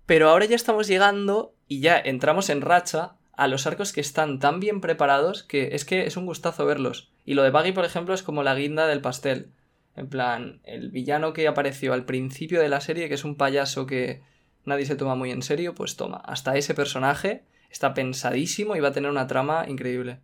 Pero 0.06 0.28
ahora 0.28 0.44
ya 0.44 0.56
estamos 0.56 0.86
llegando 0.86 1.54
y 1.66 1.80
ya 1.80 1.98
entramos 1.98 2.50
en 2.50 2.60
racha 2.60 3.16
a 3.36 3.48
los 3.48 3.66
arcos 3.66 3.92
que 3.92 4.00
están 4.00 4.38
tan 4.38 4.60
bien 4.60 4.80
preparados 4.80 5.42
que 5.42 5.74
es 5.74 5.84
que 5.84 6.06
es 6.06 6.16
un 6.16 6.26
gustazo 6.26 6.66
verlos. 6.66 7.12
Y 7.24 7.34
lo 7.34 7.42
de 7.42 7.50
Baggy, 7.50 7.72
por 7.72 7.84
ejemplo, 7.84 8.14
es 8.14 8.22
como 8.22 8.42
la 8.42 8.54
guinda 8.54 8.86
del 8.86 9.00
pastel. 9.00 9.52
En 9.96 10.08
plan, 10.08 10.60
el 10.64 10.90
villano 10.90 11.32
que 11.32 11.46
apareció 11.46 11.92
al 11.92 12.04
principio 12.04 12.60
de 12.60 12.68
la 12.68 12.80
serie, 12.80 13.08
que 13.08 13.14
es 13.14 13.24
un 13.24 13.36
payaso 13.36 13.86
que 13.86 14.22
nadie 14.64 14.86
se 14.86 14.96
toma 14.96 15.14
muy 15.14 15.30
en 15.30 15.42
serio, 15.42 15.74
pues 15.74 15.96
toma, 15.96 16.16
hasta 16.16 16.56
ese 16.56 16.74
personaje 16.74 17.44
está 17.70 17.94
pensadísimo 17.94 18.76
y 18.76 18.80
va 18.80 18.88
a 18.88 18.92
tener 18.92 19.10
una 19.10 19.26
trama 19.26 19.66
increíble. 19.68 20.20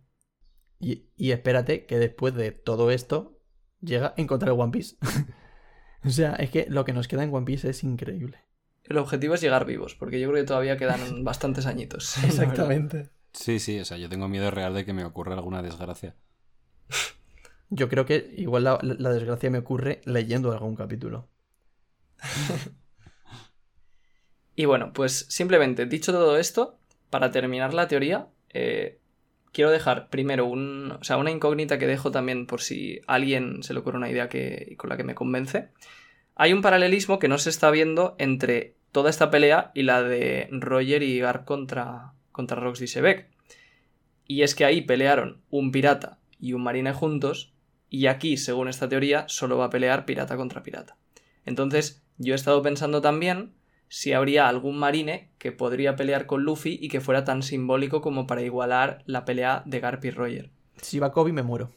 Y, 0.79 1.05
y 1.15 1.31
espérate 1.31 1.85
que 1.85 1.99
después 1.99 2.33
de 2.33 2.51
todo 2.51 2.91
esto 2.91 3.39
llega 3.81 4.07
a 4.07 4.13
encontrar 4.17 4.51
One 4.51 4.71
Piece. 4.71 4.97
o 6.03 6.09
sea, 6.09 6.33
es 6.33 6.49
que 6.49 6.65
lo 6.69 6.85
que 6.85 6.93
nos 6.93 7.07
queda 7.07 7.23
en 7.23 7.33
One 7.33 7.45
Piece 7.45 7.69
es 7.69 7.83
increíble. 7.83 8.39
El 8.83 8.97
objetivo 8.97 9.35
es 9.35 9.41
llegar 9.41 9.65
vivos, 9.65 9.95
porque 9.95 10.19
yo 10.19 10.29
creo 10.29 10.43
que 10.43 10.47
todavía 10.47 10.77
quedan 10.77 10.99
bastantes 11.23 11.65
añitos. 11.65 12.23
Exactamente. 12.23 13.09
Sí, 13.33 13.59
sí, 13.59 13.79
o 13.79 13.85
sea, 13.85 13.97
yo 13.97 14.09
tengo 14.09 14.27
miedo 14.27 14.51
real 14.51 14.73
de 14.73 14.85
que 14.85 14.93
me 14.93 15.05
ocurra 15.05 15.33
alguna 15.33 15.61
desgracia. 15.61 16.15
Yo 17.69 17.87
creo 17.87 18.05
que 18.05 18.33
igual 18.35 18.65
la, 18.65 18.79
la 18.81 19.09
desgracia 19.11 19.49
me 19.49 19.59
ocurre 19.59 20.01
leyendo 20.03 20.51
algún 20.51 20.75
capítulo. 20.75 21.29
Y 24.55 24.65
bueno, 24.65 24.91
pues 24.93 25.25
simplemente 25.29 25.85
dicho 25.85 26.11
todo 26.11 26.37
esto, 26.37 26.77
para 27.09 27.31
terminar 27.31 27.73
la 27.73 27.87
teoría, 27.87 28.27
eh, 28.49 28.99
quiero 29.51 29.71
dejar 29.71 30.09
primero 30.09 30.45
un, 30.45 30.91
o 30.99 31.03
sea, 31.03 31.17
una 31.17 31.31
incógnita 31.31 31.79
que 31.79 31.87
dejo 31.87 32.11
también 32.11 32.45
por 32.45 32.61
si 32.61 33.01
a 33.07 33.15
alguien 33.15 33.63
se 33.63 33.73
le 33.73 33.79
ocurre 33.79 33.97
una 33.97 34.09
idea 34.09 34.29
que, 34.29 34.75
con 34.77 34.89
la 34.89 34.97
que 34.97 35.03
me 35.03 35.15
convence. 35.15 35.69
Hay 36.35 36.53
un 36.53 36.61
paralelismo 36.61 37.19
que 37.19 37.27
no 37.27 37.37
se 37.37 37.49
está 37.49 37.71
viendo 37.71 38.15
entre 38.17 38.75
toda 38.91 39.09
esta 39.09 39.31
pelea 39.31 39.71
y 39.73 39.83
la 39.83 40.03
de 40.03 40.47
Roger 40.51 41.03
y 41.03 41.19
Garp 41.19 41.45
contra, 41.45 42.13
contra 42.31 42.59
Rox 42.59 42.81
y 42.81 42.87
Sebek. 42.87 43.29
Y 44.25 44.43
es 44.43 44.55
que 44.55 44.65
ahí 44.65 44.81
pelearon 44.81 45.41
un 45.49 45.71
pirata 45.71 46.19
y 46.39 46.53
un 46.53 46.63
marine 46.63 46.93
juntos, 46.93 47.53
y 47.89 48.07
aquí, 48.07 48.37
según 48.37 48.69
esta 48.69 48.87
teoría, 48.87 49.25
solo 49.27 49.57
va 49.57 49.65
a 49.65 49.69
pelear 49.69 50.05
pirata 50.05 50.37
contra 50.37 50.63
pirata. 50.63 50.97
Entonces, 51.45 52.01
yo 52.17 52.33
he 52.33 52.35
estado 52.35 52.61
pensando 52.61 53.01
también 53.01 53.53
si 53.89 54.13
habría 54.13 54.47
algún 54.47 54.77
marine 54.79 55.29
que 55.37 55.51
podría 55.51 55.97
pelear 55.97 56.25
con 56.25 56.43
Luffy 56.43 56.79
y 56.81 56.87
que 56.87 57.01
fuera 57.01 57.25
tan 57.25 57.43
simbólico 57.43 58.01
como 58.01 58.25
para 58.25 58.41
igualar 58.41 59.03
la 59.05 59.25
pelea 59.25 59.63
de 59.65 59.81
Garp 59.81 60.05
y 60.05 60.11
Roger. 60.11 60.49
Si 60.81 60.99
va 60.99 61.11
Kobe 61.11 61.33
me 61.33 61.43
muero. 61.43 61.71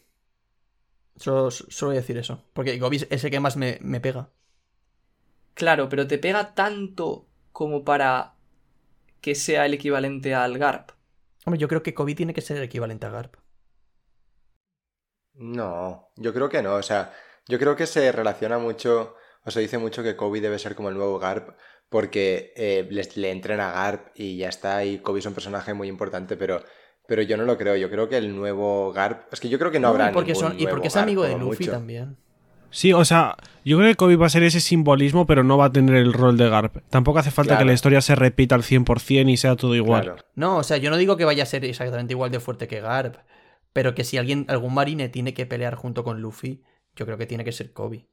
Solo, 1.16 1.50
solo 1.50 1.90
voy 1.90 1.96
a 1.96 2.00
decir 2.00 2.16
eso. 2.16 2.44
Porque 2.52 2.78
Kobe 2.78 3.06
es 3.10 3.24
el 3.24 3.30
que 3.30 3.40
más 3.40 3.56
me, 3.56 3.78
me 3.80 4.00
pega. 4.00 4.30
Claro, 5.54 5.88
pero 5.88 6.06
te 6.06 6.18
pega 6.18 6.54
tanto 6.54 7.26
como 7.52 7.84
para 7.84 8.34
que 9.20 9.34
sea 9.34 9.66
el 9.66 9.74
equivalente 9.74 10.34
al 10.34 10.58
Garp. 10.58 10.90
Hombre, 11.46 11.58
yo 11.60 11.68
creo 11.68 11.82
que 11.82 11.94
Kobe 11.94 12.14
tiene 12.14 12.34
que 12.34 12.40
ser 12.40 12.56
el 12.56 12.64
equivalente 12.64 13.06
a 13.06 13.10
Garp. 13.10 13.36
No, 15.34 16.10
yo 16.16 16.32
creo 16.32 16.48
que 16.48 16.62
no. 16.62 16.74
O 16.74 16.82
sea, 16.82 17.12
yo 17.46 17.58
creo 17.58 17.76
que 17.76 17.86
se 17.86 18.12
relaciona 18.12 18.58
mucho, 18.58 19.14
o 19.44 19.50
se 19.50 19.60
dice 19.60 19.78
mucho 19.78 20.02
que 20.02 20.16
Kobe 20.16 20.40
debe 20.40 20.58
ser 20.58 20.74
como 20.74 20.88
el 20.88 20.96
nuevo 20.96 21.18
Garp, 21.18 21.56
porque 21.88 22.52
eh, 22.56 22.86
les, 22.90 23.16
le 23.16 23.30
entrena 23.30 23.70
a 23.70 23.72
Garp 23.84 24.08
y 24.14 24.36
ya 24.38 24.48
está, 24.48 24.84
y 24.84 24.98
Kobe 24.98 25.20
es 25.20 25.26
un 25.26 25.34
personaje 25.34 25.74
muy 25.74 25.88
importante, 25.88 26.36
pero, 26.36 26.62
pero 27.06 27.22
yo 27.22 27.36
no 27.36 27.44
lo 27.44 27.56
creo. 27.58 27.76
Yo 27.76 27.90
creo 27.90 28.08
que 28.08 28.16
el 28.16 28.34
nuevo 28.34 28.92
Garp. 28.92 29.32
Es 29.32 29.40
que 29.40 29.48
yo 29.48 29.58
creo 29.58 29.70
que 29.70 29.80
no, 29.80 29.88
habrá. 29.88 30.10
y 30.10 30.12
porque, 30.12 30.32
ningún 30.32 30.50
son, 30.50 30.58
y 30.58 30.64
nuevo 30.64 30.70
porque 30.70 30.88
es 30.88 30.94
Garp, 30.94 31.04
amigo 31.04 31.24
de 31.24 31.36
Luffy 31.36 31.64
mucho. 31.64 31.72
también. 31.72 32.16
Sí, 32.74 32.92
o 32.92 33.04
sea, 33.04 33.36
yo 33.64 33.78
creo 33.78 33.88
que 33.88 33.94
Kobe 33.94 34.16
va 34.16 34.26
a 34.26 34.30
ser 34.30 34.42
ese 34.42 34.58
simbolismo, 34.58 35.28
pero 35.28 35.44
no 35.44 35.56
va 35.56 35.66
a 35.66 35.72
tener 35.72 35.94
el 35.94 36.12
rol 36.12 36.36
de 36.36 36.50
Garp. 36.50 36.78
Tampoco 36.90 37.20
hace 37.20 37.30
falta 37.30 37.56
que 37.56 37.64
la 37.64 37.72
historia 37.72 38.00
se 38.00 38.16
repita 38.16 38.56
al 38.56 38.64
100% 38.64 39.30
y 39.30 39.36
sea 39.36 39.54
todo 39.54 39.76
igual. 39.76 40.02
Claro. 40.02 40.18
No, 40.34 40.56
o 40.56 40.64
sea, 40.64 40.76
yo 40.78 40.90
no 40.90 40.96
digo 40.96 41.16
que 41.16 41.24
vaya 41.24 41.44
a 41.44 41.46
ser 41.46 41.64
exactamente 41.64 42.14
igual 42.14 42.32
de 42.32 42.40
fuerte 42.40 42.66
que 42.66 42.80
Garp. 42.80 43.14
Pero 43.72 43.94
que 43.94 44.02
si 44.02 44.18
alguien, 44.18 44.44
algún 44.48 44.74
marine 44.74 45.08
tiene 45.08 45.34
que 45.34 45.46
pelear 45.46 45.76
junto 45.76 46.02
con 46.02 46.20
Luffy, 46.20 46.64
yo 46.96 47.06
creo 47.06 47.16
que 47.16 47.26
tiene 47.26 47.44
que 47.44 47.52
ser 47.52 47.72
Kobe. 47.72 48.06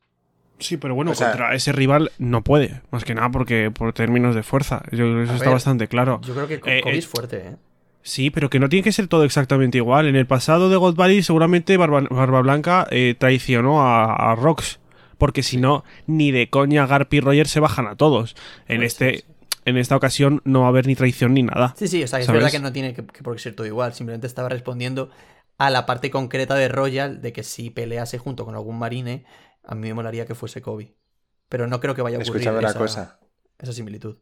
Sí, 0.60 0.78
pero 0.78 0.94
bueno, 0.94 1.10
O 1.12 1.16
sea- 1.16 1.30
contra 1.30 1.56
ese 1.56 1.72
rival 1.72 2.12
no 2.20 2.44
puede, 2.44 2.84
más 2.92 3.04
que 3.04 3.16
nada 3.16 3.30
porque 3.32 3.72
por 3.72 3.94
términos 3.94 4.36
de 4.36 4.44
fuerza. 4.44 4.84
Yo 4.92 5.06
creo 5.06 5.16
que 5.18 5.24
eso 5.24 5.34
está 5.34 5.46
ver, 5.46 5.54
bastante 5.54 5.88
claro. 5.88 6.22
Yo 6.24 6.36
creo 6.36 6.48
que 6.48 6.54
Eh, 6.64 6.82
Kobe 6.82 6.96
eh, 6.96 6.98
es 7.00 7.08
fuerte, 7.08 7.38
¿eh? 7.38 7.56
Sí, 8.04 8.30
pero 8.30 8.50
que 8.50 8.60
no 8.60 8.70
tiene 8.70 8.84
que 8.84 8.92
ser 8.92 9.08
todo 9.08 9.24
exactamente 9.24 9.78
igual. 9.78 10.08
En 10.08 10.16
el 10.16 10.26
pasado 10.26 10.70
de 10.70 10.76
God 10.78 10.96
Valley 10.96 11.24
seguramente 11.24 11.78
Barba, 11.78 12.02
Barba 12.10 12.42
Blanca 12.42 12.88
eh, 12.90 13.16
traicionó 13.18 13.82
a, 13.82 14.32
a 14.32 14.36
Rox. 14.36 14.80
Porque 15.18 15.44
si 15.44 15.58
no, 15.58 15.84
ni 16.08 16.32
de 16.32 16.50
coña 16.50 16.88
Garp 16.88 17.14
y 17.14 17.20
Roger 17.20 17.48
se 17.48 17.60
bajan 17.60 17.86
a 17.86 17.96
todos. 17.96 18.36
En, 18.68 18.78
Puede 18.78 18.88
este, 18.88 19.26
en 19.66 19.78
esta 19.78 19.96
ocasión 19.96 20.42
no 20.46 20.62
va 20.62 20.66
a 20.66 20.70
haber 20.70 20.88
ni 20.88 20.96
traición 20.96 21.36
ni 21.36 21.44
nada. 21.44 21.76
Sí, 21.78 21.88
sí, 21.88 22.04
o 22.04 22.08
sea, 22.08 22.20
es 22.20 22.26
¿sabes? 22.26 22.40
verdad 22.42 22.52
que 22.52 22.60
no 22.60 22.74
tiene 22.74 22.96
que, 22.96 23.06
que 23.06 23.22
por 23.22 23.36
qué 23.36 23.42
ser 23.42 23.54
todo 23.56 23.68
igual. 23.68 23.94
Simplemente 23.94 24.26
estaba 24.26 24.50
respondiendo 24.50 25.12
a 25.60 25.70
la 25.70 25.86
parte 25.86 26.10
concreta 26.10 26.56
de 26.56 26.70
Royal 26.70 27.22
de 27.22 27.34
que 27.34 27.44
si 27.44 27.70
pelease 27.70 28.18
junto 28.18 28.46
con 28.46 28.56
algún 28.56 28.80
marine, 28.80 29.26
a 29.64 29.76
mí 29.76 29.90
me 29.90 29.94
molaría 29.94 30.26
que 30.26 30.34
fuese 30.34 30.60
Kobe. 30.60 30.96
Pero 31.50 31.68
no 31.68 31.80
creo 31.80 31.94
que 31.94 32.02
vaya 32.02 32.18
a 32.18 32.22
ocurrir 32.22 32.42
Escúchame 32.42 32.58
una 32.58 32.70
esa, 32.70 32.80
cosa. 32.80 33.20
esa 33.60 33.74
similitud. 33.74 34.18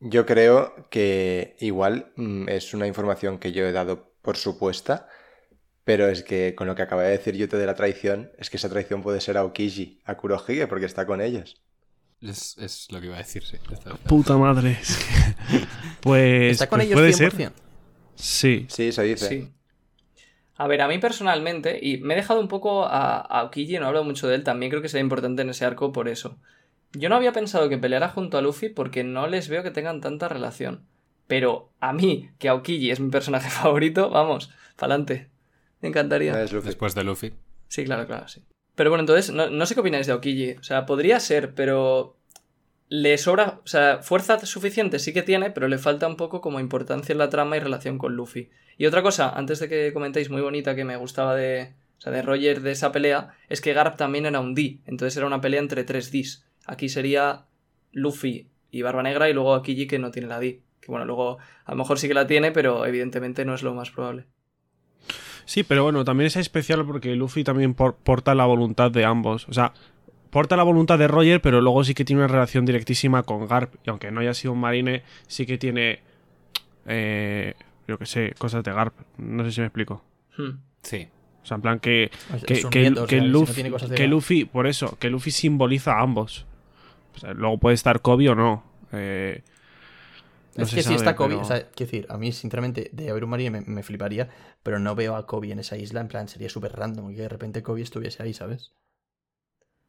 Yo 0.00 0.26
creo 0.26 0.88
que 0.90 1.56
igual 1.60 2.12
mm, 2.16 2.48
es 2.48 2.74
una 2.74 2.86
información 2.86 3.38
que 3.38 3.52
yo 3.52 3.64
he 3.66 3.72
dado 3.72 4.12
por 4.22 4.36
supuesta, 4.36 5.08
pero 5.84 6.08
es 6.08 6.22
que 6.22 6.54
con 6.54 6.66
lo 6.66 6.74
que 6.74 6.82
acaba 6.82 7.02
de 7.02 7.10
decir 7.10 7.34
Yute 7.36 7.56
de 7.56 7.66
la 7.66 7.74
traición, 7.74 8.30
es 8.38 8.50
que 8.50 8.56
esa 8.56 8.68
traición 8.68 9.02
puede 9.02 9.20
ser 9.20 9.36
a 9.36 9.44
Okiji, 9.44 10.00
a 10.04 10.16
Kurohige, 10.16 10.66
porque 10.66 10.86
está 10.86 11.06
con 11.06 11.20
ellos. 11.20 11.60
Es, 12.20 12.56
es 12.58 12.90
lo 12.90 13.00
que 13.00 13.06
iba 13.06 13.16
a 13.16 13.18
decir, 13.18 13.44
sí. 13.44 13.58
Puta 14.08 14.36
madre. 14.38 14.78
es 14.80 14.96
que- 15.50 15.66
pues, 16.00 16.52
¿Está 16.52 16.68
con 16.68 16.78
pues 16.78 16.88
ellos 16.88 16.98
puede 17.00 17.12
100%? 17.12 17.36
ser. 17.36 17.52
Sí. 18.14 18.66
Sí, 18.70 18.92
se 18.92 19.02
dice. 19.02 19.28
Sí. 19.28 19.50
A 20.56 20.66
ver, 20.68 20.80
a 20.82 20.88
mí 20.88 20.98
personalmente, 20.98 21.78
y 21.82 21.98
me 21.98 22.14
he 22.14 22.16
dejado 22.16 22.40
un 22.40 22.48
poco 22.48 22.84
a, 22.86 23.16
a 23.18 23.40
Aokiji, 23.40 23.74
no 23.78 23.84
he 23.84 23.88
hablado 23.88 24.04
mucho 24.04 24.28
de 24.28 24.36
él, 24.36 24.44
también 24.44 24.70
creo 24.70 24.80
que 24.80 24.88
sería 24.88 25.02
importante 25.02 25.42
en 25.42 25.50
ese 25.50 25.64
arco 25.64 25.92
por 25.92 26.08
eso. 26.08 26.38
Yo 26.94 27.08
no 27.08 27.16
había 27.16 27.32
pensado 27.32 27.68
que 27.68 27.78
peleara 27.78 28.08
junto 28.08 28.38
a 28.38 28.42
Luffy 28.42 28.68
porque 28.68 29.04
no 29.04 29.26
les 29.26 29.48
veo 29.48 29.62
que 29.62 29.70
tengan 29.70 30.00
tanta 30.00 30.28
relación. 30.28 30.86
Pero 31.26 31.72
a 31.80 31.92
mí, 31.92 32.30
que 32.38 32.48
Aokiji 32.48 32.90
es 32.90 33.00
mi 33.00 33.10
personaje 33.10 33.50
favorito, 33.50 34.10
vamos, 34.10 34.50
pa'lante. 34.76 35.30
Me 35.80 35.88
encantaría. 35.88 36.40
Es 36.42 36.52
Luffy. 36.52 36.66
Después 36.66 36.94
de 36.94 37.04
Luffy. 37.04 37.34
Sí, 37.68 37.84
claro, 37.84 38.06
claro, 38.06 38.28
sí. 38.28 38.42
Pero 38.74 38.90
bueno, 38.90 39.02
entonces, 39.02 39.32
no, 39.32 39.50
no 39.50 39.66
sé 39.66 39.74
qué 39.74 39.80
opináis 39.80 40.06
de 40.06 40.12
Aokiji. 40.12 40.52
O 40.52 40.62
sea, 40.62 40.86
podría 40.86 41.20
ser, 41.20 41.54
pero 41.54 42.16
le 42.88 43.18
sobra, 43.18 43.60
o 43.64 43.66
sea, 43.66 43.98
fuerza 44.02 44.38
suficiente 44.44 44.98
sí 44.98 45.12
que 45.12 45.22
tiene, 45.22 45.50
pero 45.50 45.68
le 45.68 45.78
falta 45.78 46.06
un 46.06 46.16
poco 46.16 46.40
como 46.40 46.60
importancia 46.60 47.12
en 47.12 47.18
la 47.18 47.30
trama 47.30 47.56
y 47.56 47.60
relación 47.60 47.98
con 47.98 48.14
Luffy. 48.14 48.50
Y 48.76 48.86
otra 48.86 49.02
cosa, 49.02 49.30
antes 49.30 49.60
de 49.60 49.68
que 49.68 49.92
comentéis, 49.92 50.30
muy 50.30 50.42
bonita 50.42 50.74
que 50.74 50.84
me 50.84 50.96
gustaba 50.96 51.34
de, 51.34 51.74
o 51.98 52.00
sea, 52.00 52.12
de 52.12 52.22
Roger 52.22 52.60
de 52.60 52.72
esa 52.72 52.92
pelea, 52.92 53.34
es 53.48 53.60
que 53.60 53.72
Garp 53.72 53.96
también 53.96 54.26
era 54.26 54.40
un 54.40 54.54
D, 54.54 54.80
entonces 54.86 55.16
era 55.16 55.26
una 55.26 55.40
pelea 55.40 55.60
entre 55.60 55.84
tres 55.84 56.10
Ds. 56.10 56.44
Aquí 56.66 56.88
sería 56.88 57.46
Luffy 57.92 58.48
y 58.70 58.82
Barba 58.82 59.02
Negra 59.02 59.28
y 59.28 59.32
luego 59.34 59.54
Aokiji 59.54 59.86
que 59.86 59.98
no 59.98 60.10
tiene 60.10 60.28
la 60.28 60.40
D. 60.40 60.60
Que 60.80 60.88
bueno, 60.90 61.04
luego 61.06 61.38
a 61.64 61.70
lo 61.72 61.76
mejor 61.76 61.98
sí 61.98 62.08
que 62.08 62.14
la 62.14 62.26
tiene, 62.26 62.52
pero 62.52 62.84
evidentemente 62.86 63.44
no 63.44 63.54
es 63.54 63.62
lo 63.62 63.74
más 63.74 63.90
probable. 63.90 64.26
Sí, 65.46 65.62
pero 65.62 65.82
bueno, 65.84 66.04
también 66.04 66.26
es 66.26 66.36
especial 66.36 66.84
porque 66.86 67.14
Luffy 67.16 67.44
también 67.44 67.74
por- 67.74 67.96
porta 67.96 68.34
la 68.34 68.46
voluntad 68.46 68.90
de 68.90 69.04
ambos. 69.04 69.46
O 69.48 69.52
sea, 69.52 69.72
porta 70.30 70.56
la 70.56 70.62
voluntad 70.62 70.98
de 70.98 71.06
Roger, 71.08 71.40
pero 71.42 71.60
luego 71.60 71.84
sí 71.84 71.92
que 71.94 72.04
tiene 72.04 72.22
una 72.22 72.28
relación 72.32 72.64
directísima 72.64 73.22
con 73.22 73.46
Garp. 73.46 73.74
Y 73.86 73.90
aunque 73.90 74.10
no 74.10 74.20
haya 74.20 74.32
sido 74.34 74.52
un 74.52 74.60
marine, 74.60 75.02
sí 75.26 75.44
que 75.46 75.58
tiene. 75.58 76.00
Eh, 76.86 77.54
yo 77.86 77.98
qué 77.98 78.06
sé, 78.06 78.34
cosas 78.38 78.64
de 78.64 78.72
Garp. 78.72 78.94
No 79.18 79.44
sé 79.44 79.52
si 79.52 79.60
me 79.60 79.66
explico. 79.66 80.02
Hmm. 80.36 80.58
Sí. 80.82 81.08
O 81.42 81.46
sea, 81.46 81.56
en 81.56 81.60
plan 81.62 81.80
que. 81.80 82.10
Que, 82.46 82.62
que- 82.70 82.80
nieto, 82.80 83.04
o 83.04 83.06
que 83.06 83.16
sea, 83.16 83.24
si 83.24 83.30
no 83.30 83.38
Luffy, 83.38 83.94
que. 83.94 84.08
Luffy, 84.08 84.44
por 84.46 84.66
eso, 84.66 84.96
que 84.98 85.10
Luffy 85.10 85.30
simboliza 85.30 85.98
a 85.98 86.00
ambos. 86.02 86.46
O 87.16 87.18
sea, 87.18 87.32
luego 87.34 87.58
puede 87.58 87.74
estar 87.74 88.00
Kobe 88.02 88.28
o 88.28 88.34
no. 88.34 88.64
Eh, 88.92 89.42
no 90.56 90.64
es 90.64 90.74
que 90.74 90.82
si 90.82 90.94
está 90.94 91.16
Kobe, 91.16 91.30
pero- 91.30 91.42
o 91.42 91.44
sea, 91.44 91.68
quiero 91.70 91.90
decir, 91.90 92.06
a 92.08 92.16
mí 92.16 92.32
sinceramente 92.32 92.90
de 92.92 93.10
haber 93.10 93.24
un 93.24 93.30
marine 93.30 93.50
me, 93.50 93.60
me 93.62 93.82
fliparía, 93.82 94.28
pero 94.62 94.78
no 94.78 94.94
veo 94.94 95.16
a 95.16 95.26
Kobe 95.26 95.50
en 95.52 95.58
esa 95.58 95.76
isla, 95.76 96.00
en 96.00 96.08
plan 96.08 96.28
sería 96.28 96.48
súper 96.48 96.72
random 96.72 97.14
que 97.14 97.22
de 97.22 97.28
repente 97.28 97.62
Kobe 97.62 97.82
estuviese 97.82 98.22
ahí, 98.22 98.34
¿sabes? 98.34 98.72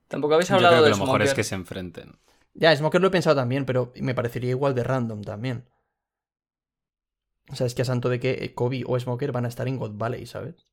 Tampoco 0.07 0.35
habéis 0.35 0.49
Yo 0.49 0.55
hablado 0.55 0.75
creo 0.75 0.83
que 0.83 0.89
de 0.91 0.97
lo 0.97 1.05
mejor 1.05 1.21
es 1.23 1.33
que 1.33 1.43
se 1.43 1.55
enfrenten. 1.55 2.17
Ya, 2.53 2.75
Smoker 2.75 3.01
lo 3.01 3.07
he 3.07 3.11
pensado 3.11 3.35
también, 3.35 3.65
pero 3.65 3.91
me 3.95 4.15
parecería 4.15 4.51
igual 4.51 4.73
de 4.75 4.83
random 4.83 5.21
también. 5.23 5.65
O 7.51 7.55
sea, 7.55 7.67
es 7.67 7.75
que 7.75 7.81
a 7.83 7.85
santo 7.85 8.09
de 8.09 8.19
que 8.19 8.31
eh, 8.43 8.53
Kobe 8.55 8.83
o 8.87 8.99
Smoker 8.99 9.31
van 9.31 9.45
a 9.45 9.49
estar 9.49 9.67
en 9.67 9.77
God 9.77 9.93
Valley, 9.97 10.25
¿sabes? 10.25 10.65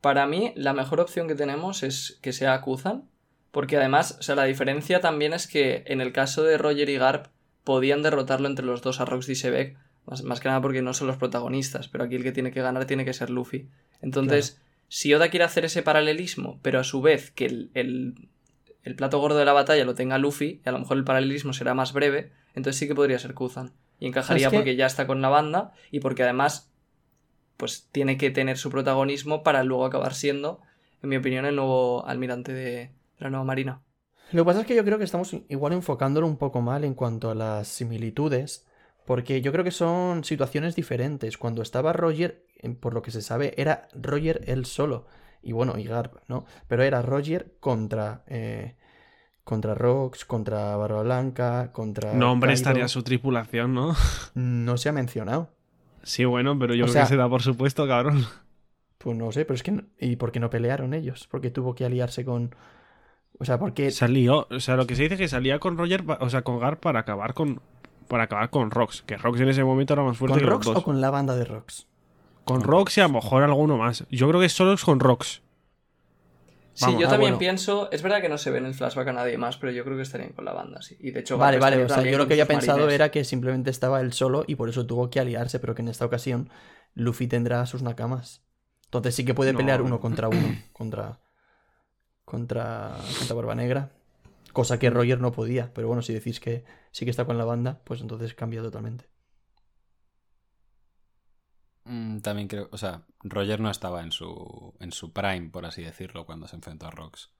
Para 0.00 0.26
mí, 0.26 0.52
la 0.56 0.72
mejor 0.72 1.00
opción 1.00 1.26
que 1.26 1.34
tenemos 1.34 1.82
es 1.82 2.18
que 2.22 2.32
sea 2.32 2.60
Kuzan. 2.60 3.10
Porque 3.54 3.76
además, 3.78 4.16
o 4.20 4.22
sea, 4.22 4.34
la 4.34 4.44
diferencia 4.44 5.00
también 5.00 5.32
es 5.32 5.46
que 5.46 5.84
en 5.86 6.00
el 6.02 6.12
caso 6.12 6.42
de 6.42 6.58
Roger 6.58 6.88
y 6.90 6.98
Garp 6.98 7.28
podían 7.62 8.02
derrotarlo 8.02 8.48
entre 8.48 8.66
los 8.66 8.82
dos 8.82 9.00
a 9.00 9.04
Rox 9.06 9.28
y 9.30 9.36
Sebek. 9.36 9.78
Más, 10.06 10.22
más 10.24 10.40
que 10.40 10.48
nada 10.48 10.60
porque 10.60 10.82
no 10.82 10.92
son 10.92 11.06
los 11.06 11.16
protagonistas. 11.16 11.88
Pero 11.88 12.04
aquí 12.04 12.16
el 12.16 12.24
que 12.24 12.32
tiene 12.32 12.50
que 12.50 12.60
ganar 12.60 12.84
tiene 12.84 13.04
que 13.06 13.14
ser 13.14 13.30
Luffy. 13.30 13.68
Entonces, 14.02 14.60
si 14.88 15.14
Oda 15.14 15.28
quiere 15.30 15.44
hacer 15.44 15.64
ese 15.64 15.82
paralelismo, 15.82 16.58
pero 16.62 16.80
a 16.80 16.84
su 16.84 17.00
vez 17.00 17.30
que 17.30 17.46
el, 17.46 17.70
el- 17.74 18.28
el 18.82 18.96
plato 18.96 19.18
gordo 19.18 19.38
de 19.38 19.46
la 19.46 19.54
batalla 19.54 19.84
lo 19.86 19.94
tenga 19.94 20.18
Luffy, 20.18 20.60
y 20.62 20.68
a 20.68 20.72
lo 20.72 20.78
mejor 20.80 20.98
el 20.98 21.04
paralelismo 21.04 21.54
será 21.54 21.72
más 21.72 21.94
breve, 21.94 22.32
entonces 22.54 22.78
sí 22.78 22.86
que 22.86 22.94
podría 22.94 23.18
ser 23.18 23.32
Kuzan. 23.32 23.72
Y 23.98 24.08
encajaría 24.08 24.48
Es 24.48 24.50
que- 24.50 24.56
porque 24.58 24.76
ya 24.76 24.84
está 24.84 25.06
con 25.06 25.22
la 25.22 25.30
banda 25.30 25.72
y 25.90 26.00
porque 26.00 26.22
además 26.24 26.70
pues 27.56 27.88
tiene 27.92 28.18
que 28.18 28.30
tener 28.30 28.58
su 28.58 28.68
protagonismo 28.70 29.42
para 29.44 29.62
luego 29.64 29.86
acabar 29.86 30.12
siendo, 30.12 30.60
en 31.02 31.08
mi 31.08 31.16
opinión, 31.16 31.46
el 31.46 31.54
nuevo 31.56 32.04
almirante 32.06 32.52
de, 32.52 32.90
la 33.18 33.30
nueva 33.30 33.44
marina. 33.44 33.82
Lo 34.32 34.42
que 34.42 34.46
pasa 34.46 34.60
es 34.62 34.66
que 34.66 34.74
yo 34.74 34.84
creo 34.84 34.98
que 34.98 35.04
estamos 35.04 35.34
igual 35.48 35.72
enfocándolo 35.74 36.26
un 36.26 36.36
poco 36.38 36.60
mal 36.60 36.84
en 36.84 36.94
cuanto 36.94 37.30
a 37.30 37.34
las 37.34 37.68
similitudes, 37.68 38.66
porque 39.06 39.42
yo 39.42 39.52
creo 39.52 39.64
que 39.64 39.70
son 39.70 40.24
situaciones 40.24 40.74
diferentes. 40.74 41.36
Cuando 41.38 41.62
estaba 41.62 41.92
Roger, 41.92 42.46
eh, 42.56 42.70
por 42.70 42.94
lo 42.94 43.02
que 43.02 43.10
se 43.10 43.20
sabe, 43.22 43.54
era 43.60 43.88
Roger 43.94 44.42
él 44.46 44.64
solo. 44.64 45.06
Y 45.42 45.52
bueno, 45.52 45.76
y 45.78 45.84
Garp, 45.84 46.16
¿no? 46.28 46.46
Pero 46.68 46.82
era 46.82 47.02
Roger 47.02 47.54
contra. 47.60 48.24
eh, 48.26 48.76
contra 49.44 49.74
Rox, 49.74 50.24
contra 50.24 50.74
Barba 50.76 51.02
Blanca, 51.02 51.70
contra. 51.70 52.14
No, 52.14 52.32
hombre, 52.32 52.48
Kaido. 52.48 52.54
estaría 52.56 52.88
su 52.88 53.02
tripulación, 53.02 53.74
¿no? 53.74 53.94
No 54.34 54.78
se 54.78 54.88
ha 54.88 54.92
mencionado. 54.92 55.50
Sí, 56.02 56.24
bueno, 56.24 56.58
pero 56.58 56.74
yo 56.74 56.84
O 56.84 56.86
creo 56.86 56.92
sea- 56.94 57.02
que 57.02 57.08
se 57.08 57.16
da 57.16 57.28
por 57.28 57.42
supuesto, 57.42 57.86
cabrón. 57.86 58.24
Pues 58.96 59.14
no 59.18 59.30
sé, 59.32 59.44
pero 59.44 59.54
es 59.56 59.62
que. 59.62 59.72
no- 59.72 59.82
¿Y 60.00 60.16
por 60.16 60.32
qué 60.32 60.40
no 60.40 60.48
pelearon 60.48 60.94
ellos? 60.94 61.28
Porque 61.30 61.50
tuvo 61.50 61.74
que 61.74 61.84
aliarse 61.84 62.24
con. 62.24 62.54
O 63.38 63.44
sea, 63.44 63.58
porque. 63.58 63.90
Salió, 63.90 64.46
o 64.50 64.60
sea, 64.60 64.76
lo 64.76 64.86
que 64.86 64.96
se 64.96 65.02
dice 65.02 65.14
es 65.14 65.20
que 65.20 65.28
salía 65.28 65.58
con 65.58 65.76
Roger, 65.76 66.04
o 66.20 66.30
sea, 66.30 66.42
con 66.42 66.58
Gar 66.60 66.78
para 66.80 67.00
acabar 67.00 67.34
con 67.34 67.60
para 68.08 68.24
acabar 68.24 68.50
con 68.50 68.70
Rox. 68.70 69.02
Que 69.02 69.16
Rox 69.16 69.40
en 69.40 69.48
ese 69.48 69.64
momento 69.64 69.94
era 69.94 70.02
más 70.02 70.16
fuerte 70.16 70.34
¿Con 70.34 70.40
que 70.44 70.50
Rox 70.50 70.66
los 70.66 70.74
dos. 70.74 70.82
o 70.82 70.84
con 70.84 71.00
la 71.00 71.10
banda 71.10 71.34
de 71.36 71.44
Rox? 71.44 71.86
Con 72.44 72.60
Rox 72.62 72.98
y 72.98 73.00
a 73.00 73.04
lo 73.04 73.14
mejor 73.14 73.42
alguno 73.42 73.76
más. 73.78 74.04
Yo 74.10 74.28
creo 74.28 74.40
que 74.40 74.48
solo 74.50 74.74
es 74.74 74.84
con 74.84 75.00
Rox. 75.00 75.42
Sí, 76.74 76.86
Vamos. 76.86 77.00
yo 77.00 77.06
Ah, 77.06 77.10
también 77.10 77.30
bueno. 77.32 77.38
pienso, 77.38 77.88
es 77.92 78.02
verdad 78.02 78.20
que 78.20 78.28
no 78.28 78.36
se 78.36 78.50
ve 78.50 78.58
en 78.58 78.66
el 78.66 78.74
flashback 78.74 79.06
a 79.08 79.12
nadie 79.12 79.38
más, 79.38 79.56
pero 79.56 79.70
yo 79.72 79.84
creo 79.84 79.96
que 79.96 80.02
estarían 80.02 80.30
con 80.32 80.44
la 80.44 80.52
banda, 80.52 80.82
sí. 80.82 80.96
Y 81.00 81.12
de 81.12 81.20
hecho, 81.20 81.38
Vale, 81.38 81.58
vale, 81.58 81.82
o 81.84 81.88
sea, 81.88 82.02
yo 82.02 82.18
lo 82.18 82.26
que 82.26 82.34
había 82.34 82.46
pensado 82.46 82.78
marines. 82.78 82.94
era 82.96 83.10
que 83.10 83.22
simplemente 83.24 83.70
estaba 83.70 84.00
él 84.00 84.12
solo 84.12 84.44
y 84.46 84.56
por 84.56 84.68
eso 84.68 84.84
tuvo 84.84 85.08
que 85.08 85.20
aliarse, 85.20 85.60
pero 85.60 85.74
que 85.76 85.82
en 85.82 85.88
esta 85.88 86.04
ocasión 86.04 86.50
Luffy 86.94 87.28
tendrá 87.28 87.60
a 87.60 87.66
sus 87.66 87.82
nakamas. 87.82 88.42
Entonces 88.86 89.14
sí 89.14 89.24
que 89.24 89.34
puede 89.34 89.52
No. 89.52 89.58
pelear 89.58 89.82
uno 89.82 90.00
contra 90.00 90.28
uno, 90.28 90.56
contra 90.72 91.20
contra 92.34 92.96
contra 93.18 93.36
Barba 93.36 93.54
Negra, 93.54 93.82
cosa 94.52 94.78
que 94.78 94.90
Roger 94.90 95.20
no 95.20 95.32
podía, 95.32 95.72
pero 95.74 95.88
bueno, 95.88 96.02
si 96.02 96.12
decís 96.14 96.40
que 96.40 96.64
sí 96.92 97.04
que 97.04 97.10
está 97.12 97.24
con 97.26 97.38
la 97.38 97.44
banda, 97.52 97.80
pues 97.84 98.00
entonces 98.00 98.34
cambia 98.34 98.62
totalmente. 98.62 99.06
Mm, 101.84 102.20
También 102.20 102.48
creo, 102.48 102.68
o 102.72 102.78
sea, 102.78 103.02
Roger 103.22 103.60
no 103.60 103.70
estaba 103.70 104.02
en 104.02 104.12
su, 104.12 104.74
en 104.80 104.92
su 104.92 105.12
prime, 105.12 105.50
por 105.50 105.66
así 105.66 105.82
decirlo, 105.82 106.24
cuando 106.26 106.48
se 106.48 106.56
enfrentó 106.56 106.86
a 106.86 106.90
Rox. 106.90 107.30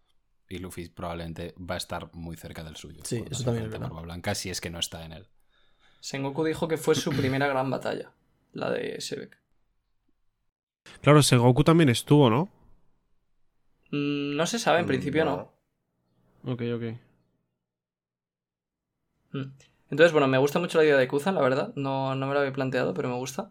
Y 0.48 0.58
Luffy 0.58 0.88
probablemente 0.90 1.54
va 1.58 1.74
a 1.74 1.78
estar 1.78 2.10
muy 2.14 2.36
cerca 2.36 2.62
del 2.62 2.76
suyo. 2.76 3.02
Sí, 3.04 3.24
eso 3.30 3.44
también 3.44 3.66
es 3.66 3.72
verdad. 3.72 3.88
Barba 3.88 4.02
Blanca, 4.02 4.34
si 4.34 4.50
es 4.50 4.60
que 4.60 4.70
no 4.70 4.78
está 4.78 5.04
en 5.04 5.12
él. 5.12 5.28
Sengoku 6.00 6.44
dijo 6.44 6.68
que 6.68 6.76
fue 6.76 6.94
su 6.94 7.10
primera 7.10 7.48
gran 7.48 7.70
batalla, 7.70 8.12
la 8.52 8.70
de 8.70 9.00
Sebek. 9.00 9.38
Claro, 11.02 11.22
Sengoku 11.22 11.64
también 11.64 11.88
estuvo, 11.88 12.30
¿no? 12.30 12.48
Mm, 13.90 14.36
No 14.36 14.46
se 14.46 14.58
sabe, 14.58 14.80
en 14.80 14.86
principio 14.86 15.24
no. 15.24 15.52
Ok, 16.44 16.62
ok. 16.74 16.84
Mm. 19.32 19.44
Entonces, 19.90 20.12
bueno, 20.12 20.28
me 20.28 20.38
gusta 20.38 20.58
mucho 20.58 20.78
la 20.78 20.84
idea 20.84 20.96
de 20.96 21.08
Kuzan, 21.08 21.34
la 21.34 21.42
verdad. 21.42 21.72
No, 21.76 22.14
no 22.14 22.26
me 22.26 22.34
lo 22.34 22.40
había 22.40 22.52
planteado, 22.52 22.94
pero 22.94 23.08
me 23.08 23.16
gusta. 23.16 23.50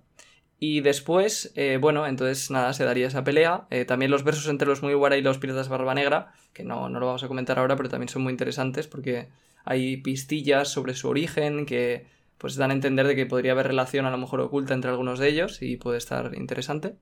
Y 0.60 0.81
después, 0.81 1.51
eh, 1.55 1.77
bueno, 1.80 2.07
entonces 2.07 2.51
nada, 2.51 2.73
se 2.73 2.85
daría 2.85 3.07
esa 3.07 3.23
pelea. 3.23 3.68
Eh, 3.69 3.85
también 3.85 4.11
los 4.11 4.23
versos 4.23 4.47
entre 4.49 4.68
los 4.68 4.81
Mugiwara 4.84 5.18
y 5.18 5.22
los 5.22 5.38
Piratas 5.38 5.69
Barba 5.69 5.93
Negra, 5.93 6.34
que 6.53 6.64
no, 6.64 6.89
no 6.89 6.99
lo 6.99 7.07
vamos 7.07 7.23
a 7.23 7.27
comentar 7.27 7.60
ahora, 7.60 7.76
pero 7.76 7.89
también 7.89 8.10
son 8.10 8.23
muy 8.23 8.31
interesantes 8.31 8.88
porque 8.88 9.30
hay 9.65 9.97
pistillas 9.97 10.69
sobre 10.69 10.95
su 10.95 11.10
origen 11.10 11.65
que 11.65 12.07
pues 12.38 12.55
dan 12.55 12.72
a 12.72 12.73
entender 12.73 13.07
de 13.07 13.15
que 13.15 13.26
podría 13.26 13.53
haber 13.53 13.68
relación 13.68 14.05
a 14.05 14.11
lo 14.11 14.18
mejor 14.18 14.41
oculta 14.41 14.73
entre 14.73 14.91
algunos 14.91 15.19
de 15.19 15.30
ellos 15.30 15.61
y 15.61 15.77
puede 15.77 15.97
estar 15.97 16.34
interesante. 16.35 16.97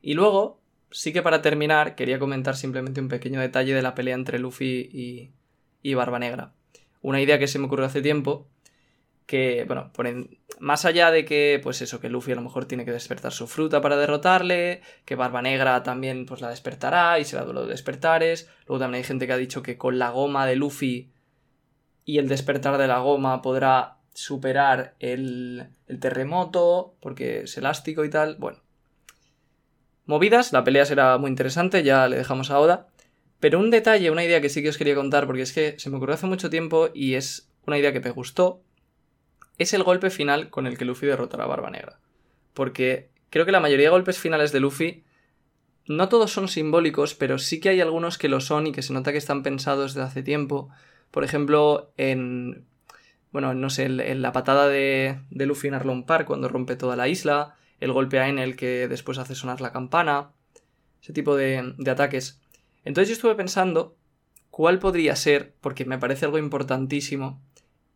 Y 0.00 0.14
luego, 0.14 0.62
sí 0.90 1.12
que 1.12 1.22
para 1.22 1.42
terminar, 1.42 1.94
quería 1.94 2.18
comentar 2.18 2.56
simplemente 2.56 3.00
un 3.00 3.08
pequeño 3.08 3.40
detalle 3.40 3.74
de 3.74 3.82
la 3.82 3.94
pelea 3.94 4.14
entre 4.14 4.38
Luffy 4.38 4.88
y, 4.92 5.32
y 5.82 5.94
Barba 5.94 6.18
Negra 6.18 6.52
una 7.06 7.20
idea 7.20 7.38
que 7.38 7.46
se 7.46 7.60
me 7.60 7.66
ocurrió 7.66 7.86
hace 7.86 8.02
tiempo, 8.02 8.48
que, 9.26 9.64
bueno, 9.64 9.92
más 10.58 10.84
allá 10.84 11.12
de 11.12 11.24
que, 11.24 11.60
pues 11.62 11.80
eso, 11.80 12.00
que 12.00 12.08
Luffy 12.08 12.32
a 12.32 12.34
lo 12.34 12.42
mejor 12.42 12.64
tiene 12.64 12.84
que 12.84 12.90
despertar 12.90 13.30
su 13.30 13.46
fruta 13.46 13.80
para 13.80 13.96
derrotarle, 13.96 14.82
que 15.04 15.14
Barba 15.14 15.40
Negra 15.40 15.84
también 15.84 16.26
pues 16.26 16.40
la 16.40 16.50
despertará 16.50 17.20
y 17.20 17.24
será 17.24 17.44
duelo 17.44 17.62
de 17.62 17.70
despertares, 17.70 18.50
luego 18.66 18.80
también 18.80 19.02
hay 19.02 19.06
gente 19.06 19.28
que 19.28 19.34
ha 19.34 19.36
dicho 19.36 19.62
que 19.62 19.78
con 19.78 20.00
la 20.00 20.10
goma 20.10 20.46
de 20.46 20.56
Luffy 20.56 21.12
y 22.04 22.18
el 22.18 22.26
despertar 22.26 22.76
de 22.76 22.88
la 22.88 22.98
goma 22.98 23.40
podrá 23.40 23.98
superar 24.12 24.96
el 24.98 25.68
terremoto, 26.00 26.96
porque 26.98 27.42
es 27.42 27.56
elástico 27.56 28.04
y 28.04 28.10
tal, 28.10 28.34
bueno. 28.36 28.65
Movidas, 30.06 30.52
la 30.52 30.64
pelea 30.64 30.84
será 30.84 31.18
muy 31.18 31.30
interesante, 31.30 31.82
ya 31.82 32.08
le 32.08 32.16
dejamos 32.16 32.50
a 32.50 32.58
Oda. 32.60 32.88
Pero 33.40 33.58
un 33.58 33.70
detalle, 33.70 34.10
una 34.10 34.24
idea 34.24 34.40
que 34.40 34.48
sí 34.48 34.62
que 34.62 34.70
os 34.70 34.78
quería 34.78 34.94
contar, 34.94 35.26
porque 35.26 35.42
es 35.42 35.52
que 35.52 35.74
se 35.78 35.90
me 35.90 35.96
ocurrió 35.96 36.14
hace 36.14 36.26
mucho 36.26 36.48
tiempo 36.48 36.88
y 36.94 37.14
es 37.14 37.50
una 37.66 37.78
idea 37.78 37.92
que 37.92 38.00
me 38.00 38.10
gustó, 38.10 38.62
es 39.58 39.74
el 39.74 39.82
golpe 39.82 40.10
final 40.10 40.48
con 40.50 40.66
el 40.66 40.78
que 40.78 40.84
Luffy 40.84 41.06
derrotará 41.06 41.44
a 41.44 41.48
Barba 41.48 41.70
Negra. 41.70 41.98
Porque 42.54 43.10
creo 43.30 43.44
que 43.44 43.52
la 43.52 43.60
mayoría 43.60 43.86
de 43.86 43.90
golpes 43.90 44.18
finales 44.18 44.52
de 44.52 44.60
Luffy, 44.60 45.04
no 45.86 46.08
todos 46.08 46.32
son 46.32 46.48
simbólicos, 46.48 47.14
pero 47.14 47.38
sí 47.38 47.60
que 47.60 47.68
hay 47.68 47.80
algunos 47.80 48.18
que 48.18 48.28
lo 48.28 48.40
son 48.40 48.66
y 48.66 48.72
que 48.72 48.82
se 48.82 48.92
nota 48.92 49.12
que 49.12 49.18
están 49.18 49.42
pensados 49.42 49.94
desde 49.94 50.06
hace 50.06 50.22
tiempo. 50.22 50.68
Por 51.10 51.24
ejemplo, 51.24 51.92
en... 51.96 52.64
Bueno, 53.32 53.54
no 53.54 53.70
sé, 53.70 53.84
en- 53.84 54.22
la 54.22 54.32
patada 54.32 54.68
de, 54.68 55.18
de 55.30 55.46
Luffy 55.46 55.68
en 55.68 55.74
Arlong 55.74 56.04
Park 56.06 56.26
cuando 56.26 56.48
rompe 56.48 56.76
toda 56.76 56.96
la 56.96 57.08
isla, 57.08 57.56
el 57.80 57.92
golpe 57.92 58.18
a 58.18 58.28
Enel 58.28 58.56
que 58.56 58.88
después 58.88 59.18
hace 59.18 59.34
sonar 59.34 59.60
la 59.60 59.72
campana, 59.72 60.30
ese 61.02 61.12
tipo 61.12 61.36
de, 61.36 61.74
ataques. 61.86 62.40
Entonces 62.84 63.08
yo 63.08 63.14
estuve 63.14 63.34
pensando 63.34 63.96
cuál 64.50 64.78
podría 64.78 65.16
ser, 65.16 65.54
porque 65.60 65.84
me 65.84 65.98
parece 65.98 66.24
algo 66.24 66.38
importantísimo, 66.38 67.42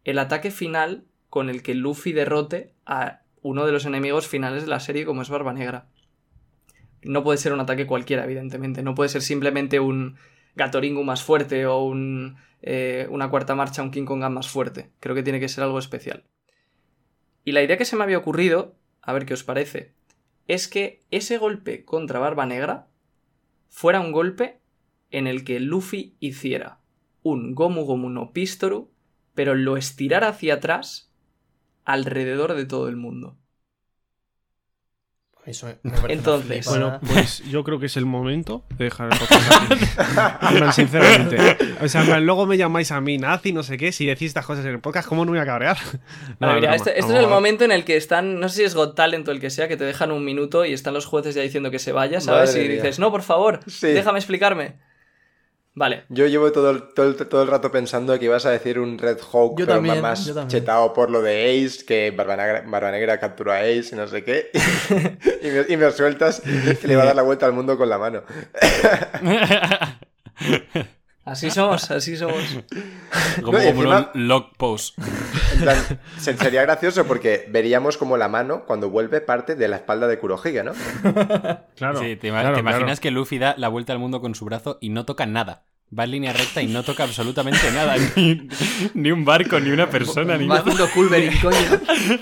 el 0.05 0.19
ataque 0.19 0.51
final 0.51 1.05
con 1.29 1.49
el 1.49 1.63
que 1.63 1.75
Luffy 1.75 2.13
derrote 2.13 2.75
a 2.87 3.23
uno 3.43 3.65
de 3.65 3.73
los 3.73 3.87
enemigos 3.87 4.27
finales 4.27 4.65
de 4.65 4.69
la 4.69 4.81
serie 4.81 5.05
como 5.05 5.23
es 5.23 5.31
Barba 5.31 5.53
Negra. 5.53 5.87
No 7.03 7.23
puede 7.23 7.39
ser 7.39 7.53
un 7.53 7.61
ataque 7.61 7.87
cualquiera, 7.87 8.25
evidentemente. 8.25 8.83
No 8.83 8.95
puede 8.95 9.09
ser 9.09 9.23
simplemente 9.23 9.81
un 9.81 10.17
Gatoringu 10.55 11.03
más 11.03 11.23
fuerte 11.23 11.67
o 11.67 11.83
un, 11.83 12.37
eh, 12.63 13.07
una 13.11 13.31
cuarta 13.31 13.55
marcha, 13.55 13.83
un 13.83 13.91
King 13.91 14.05
Kong 14.05 14.23
más 14.29 14.49
fuerte. 14.49 14.91
Creo 15.01 15.15
que 15.15 15.23
tiene 15.23 15.41
que 15.41 15.49
ser 15.49 15.65
algo 15.65 15.79
especial. 15.79 16.25
Y 17.45 17.53
la 17.53 17.63
idea 17.63 17.79
que 17.79 17.85
se 17.85 17.97
me 17.97 18.05
había 18.05 18.19
ocurrido, 18.19 18.75
a 19.03 19.13
ver 19.13 19.27
qué 19.27 19.35
os 19.35 19.45
parece, 19.45 19.95
es 20.47 20.69
que 20.69 21.03
ese 21.11 21.39
golpe 21.39 21.85
contra 21.85 22.19
Barba 22.19 22.47
Negra 22.47 22.89
fuera 23.69 24.01
un 24.01 24.13
golpe 24.13 24.61
en 25.11 25.27
el 25.27 25.45
que 25.45 25.61
Luffy 25.61 26.17
hiciera 26.21 26.81
un 27.23 27.55
Gomu 27.55 27.85
Gomu 27.85 28.09
no 28.09 28.33
Pistoru, 28.33 28.91
pero 29.35 29.55
lo 29.55 29.77
estirara 29.77 30.29
hacia 30.29 30.55
atrás 30.55 31.13
alrededor 31.85 32.55
de 32.55 32.67
todo 32.67 32.89
el 32.89 32.97
mundo. 32.97 33.37
Eso 35.47 35.67
me 35.83 35.91
Entonces-. 36.13 36.67
Bueno, 36.67 37.01
pues 37.07 37.43
yo 37.49 37.65
creo 37.65 37.81
que 37.81 37.87
es 37.87 37.97
el 37.97 38.05
momento 38.07 38.65
de 38.77 38.85
dejar 38.85 39.11
el 39.13 39.19
podcast 39.19 39.53
aquí. 39.73 40.73
Sinceramente. 40.73 41.57
O 41.83 41.89
sea, 41.89 42.21
luego 42.21 42.47
me 42.47 42.57
llamáis 42.57 42.93
a 42.93 43.01
mí 43.01 43.19
nazi, 43.19 43.53
no 43.53 43.63
sé 43.63 43.77
qué, 43.79 43.91
si 43.93 44.07
decís 44.07 44.29
estas 44.29 44.45
cosas 44.47 44.65
en 44.65 44.73
el 44.73 44.81
podcast, 44.81 45.09
¿cómo 45.09 45.25
no 45.25 45.33
voy 45.33 45.41
a 45.41 45.47
cabrear? 45.47 45.79
No, 46.41 46.49
mira, 46.49 46.61
broma. 46.61 46.77
este, 46.77 46.99
este 46.99 47.13
es 47.13 47.19
el 47.19 47.27
momento 47.29 47.65
en 47.65 47.73
el 47.73 47.85
que 47.85 47.97
están, 47.97 48.39
no 48.41 48.49
sé 48.49 48.57
si 48.57 48.63
es 48.65 48.75
Got 48.75 48.95
Talent 48.95 49.27
o 49.29 49.31
el 49.33 49.41
que 49.41 49.51
sea, 49.51 49.69
que 49.69 49.77
te 49.77 49.85
dejan 49.85 50.11
un 50.13 50.25
minuto 50.25 50.65
y 50.65 50.73
están 50.73 50.95
los 50.95 51.05
jueces 51.07 51.35
ya 51.35 51.43
diciendo 51.43 51.71
que 51.71 51.79
se 51.79 51.93
vaya, 51.93 52.21
¿sabes? 52.21 52.51
Madre 52.51 52.65
y 52.65 52.69
mía. 52.69 52.77
dices, 52.77 52.99
no, 52.99 53.11
por 53.11 53.23
favor, 53.23 53.61
Sí. 53.67 53.89
déjame 53.89 54.19
explicarme. 54.19 54.75
Vale, 55.73 56.05
Yo 56.09 56.27
llevo 56.27 56.51
todo 56.51 56.71
el, 56.71 56.93
todo, 56.95 57.07
el, 57.07 57.17
todo 57.17 57.43
el 57.43 57.49
rato 57.49 57.71
pensando 57.71 58.19
que 58.19 58.25
ibas 58.25 58.45
a 58.45 58.51
decir 58.51 58.81
un 58.81 58.99
Red 58.99 59.19
Hawk, 59.33 59.59
Yo 59.59 59.67
pero 59.67 59.77
también, 59.77 60.03
más 60.03 60.27
yo 60.27 60.49
chetado 60.49 60.93
por 60.93 61.11
lo 61.11 61.23
de 61.23 61.65
Ace, 61.65 61.85
que 61.85 62.11
Barba 62.11 62.37
Negra, 62.37 62.65
Barba 62.67 62.91
Negra 62.91 63.21
capturó 63.21 63.53
a 63.53 63.61
Ace 63.61 63.91
y 63.93 63.95
no 63.95 64.09
sé 64.09 64.25
qué. 64.25 64.51
y, 65.43 65.47
me, 65.47 65.65
y 65.69 65.77
me 65.77 65.91
sueltas 65.93 66.41
que 66.41 66.89
le 66.89 66.97
va 66.97 67.05
a 67.05 67.07
dar 67.07 67.17
la 67.17 67.23
vuelta 67.23 67.47
al 67.47 67.53
mundo 67.53 67.79
con 67.79 67.89
la 67.89 67.99
mano. 67.99 68.25
así 71.31 71.51
somos, 71.51 71.91
así 71.91 72.17
somos. 72.17 72.37
Como, 73.43 73.59
No, 73.59 73.65
como 73.65 73.83
encima- 73.85 74.11
un 74.15 74.29
log 74.29 74.57
post. 74.57 74.99
En 75.55 75.61
plan, 75.61 75.77
se- 76.19 76.37
sería 76.37 76.63
gracioso 76.63 77.05
porque 77.07 77.47
veríamos 77.51 77.97
como 77.97 78.17
la 78.17 78.29
mano, 78.29 78.65
cuando 78.67 78.91
vuelve, 78.91 79.21
parte 79.21 79.55
de 79.57 79.69
la 79.69 79.77
espalda 79.77 80.07
de 80.07 80.19
Kurohige, 80.19 80.63
¿no? 80.65 80.73
Claro. 81.77 81.99
Sí, 82.01 82.17
te, 82.17 82.29
ima- 82.29 82.41
claro, 82.41 82.55
te 82.55 82.61
imaginas 82.61 82.85
claro. 82.85 83.01
que 83.01 83.11
Luffy 83.11 83.39
da 83.39 83.55
la 83.57 83.69
vuelta 83.69 83.93
al 83.93 83.99
mundo 83.99 84.21
con 84.21 84.35
su 84.35 84.45
brazo 84.45 84.79
y 84.81 84.91
no 84.91 85.05
toca 85.07 85.27
nada. 85.27 85.65
Va 85.99 86.05
en 86.05 86.13
línea 86.13 86.33
recta 86.33 86.63
y 86.63 86.69
no 86.69 86.85
toca 86.85 87.03
absolutamente 87.03 87.69
nada. 87.75 87.97
Ni, 88.17 88.49
ni 88.95 89.11
un 89.11 89.25
barco, 89.25 89.59
ni 89.59 89.71
una 89.71 89.91
persona, 89.91 90.39
ni 90.39 90.47
Va 90.47 90.57
nada. 90.59 90.61
haciendo 90.61 90.89
Culverin, 90.93 91.33
coño. 91.43 91.57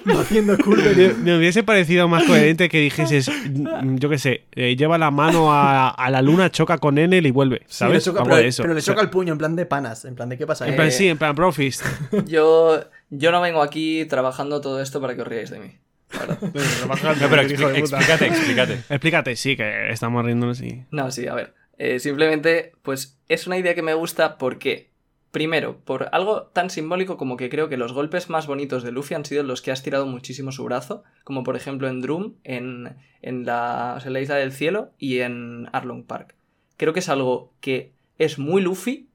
Va 0.16 0.20
haciendo 0.22 0.56
Culverin. 0.56 1.22
Me, 1.22 1.36
hubiese 1.36 1.62
parecido 1.62 2.08
más 2.08 2.24
coherente 2.24 2.70
que 2.70 2.80
dijeses, 2.80 3.28
mm, 3.28 3.96
yo 3.96 4.08
qué 4.08 4.16
sé, 4.18 4.44
eh, 4.52 4.74
lleva 4.74 4.96
la 4.96 5.10
mano 5.10 5.52
a, 5.52 5.90
a 5.90 6.10
la 6.10 6.22
luna, 6.22 6.50
choca 6.50 6.78
con 6.78 6.96
Enel 6.96 7.26
y 7.26 7.30
vuelve. 7.30 7.58
Sí, 7.66 7.84
le 7.84 7.90
¿Sabes? 8.00 8.04
choca- 8.06 8.22
pero, 8.24 8.36
de 8.36 8.46
eso. 8.48 8.62
pero 8.62 8.72
le 8.72 8.78
O 8.78 8.82
sea, 8.82 8.94
choca 8.94 9.02
el 9.04 9.10
puño 9.10 9.32
en 9.32 9.38
plan 9.38 9.54
de 9.54 9.66
panas. 9.66 10.06
En 10.06 10.14
plan 10.14 10.30
de 10.30 10.38
qué 10.38 10.46
pasa. 10.46 10.66
En 10.66 10.72
Eh, 10.72 10.76
plan, 10.76 10.90
sí, 10.90 11.08
en 11.08 11.18
plan 11.18 11.34
profist. 11.34 11.82
Yo, 12.26 12.80
yo 13.10 13.32
no 13.32 13.40
vengo 13.42 13.60
aquí 13.60 14.06
trabajando 14.06 14.62
todo 14.62 14.80
esto 14.80 14.98
para 15.00 15.14
que 15.14 15.20
os 15.20 15.28
riáis 15.28 15.50
de 15.50 15.58
mí. 15.60 15.72
la 16.14 16.20
verdad. 16.26 17.16
No, 17.20 17.28
pero 17.28 17.42
explícate, 17.42 18.26
explícate. 18.28 18.72
Explícate, 18.88 19.36
sí, 19.36 19.56
que 19.56 19.90
estamos 19.90 20.24
riéndonos 20.24 20.58
y... 20.62 20.84
No, 20.90 21.10
sí, 21.10 21.26
a 21.26 21.34
ver. 21.34 21.52
Eh, 21.78 22.00
simplemente, 22.00 22.72
pues 22.82 23.18
es 23.28 23.46
una 23.46 23.56
idea 23.56 23.74
que 23.74 23.82
me 23.82 23.94
gusta 23.94 24.36
porque, 24.36 24.90
primero, 25.30 25.78
por 25.78 26.08
algo 26.12 26.48
tan 26.48 26.70
simbólico 26.70 27.16
como 27.16 27.36
que 27.36 27.48
creo 27.48 27.68
que 27.68 27.76
los 27.76 27.92
golpes 27.92 28.28
más 28.28 28.48
bonitos 28.48 28.82
de 28.82 28.90
Luffy 28.90 29.14
han 29.14 29.24
sido 29.24 29.44
los 29.44 29.62
que 29.62 29.70
ha 29.70 29.74
estirado 29.74 30.04
muchísimo 30.04 30.50
su 30.50 30.64
brazo, 30.64 31.04
como 31.22 31.44
por 31.44 31.54
ejemplo 31.54 31.88
en 31.88 32.00
Drum, 32.00 32.34
en, 32.42 32.96
en, 33.22 33.46
la, 33.46 34.02
la 34.04 34.20
Isla 34.20 34.34
del 34.34 34.52
Cielo 34.52 34.90
y 34.98 35.20
en 35.20 35.68
Arlong 35.72 36.04
Park. 36.04 36.34
Creo 36.76 36.92
que 36.92 37.00
es 37.00 37.08
algo 37.08 37.52
que 37.60 37.92
es 38.18 38.38
muy 38.38 38.60
Luffy 38.60 39.08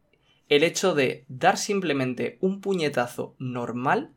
el 0.47 0.63
hecho 0.63 0.95
de 0.95 1.25
dar 1.27 1.57
simplemente 1.57 2.37
un 2.39 2.61
puñetazo 2.61 3.35
normal, 3.39 4.11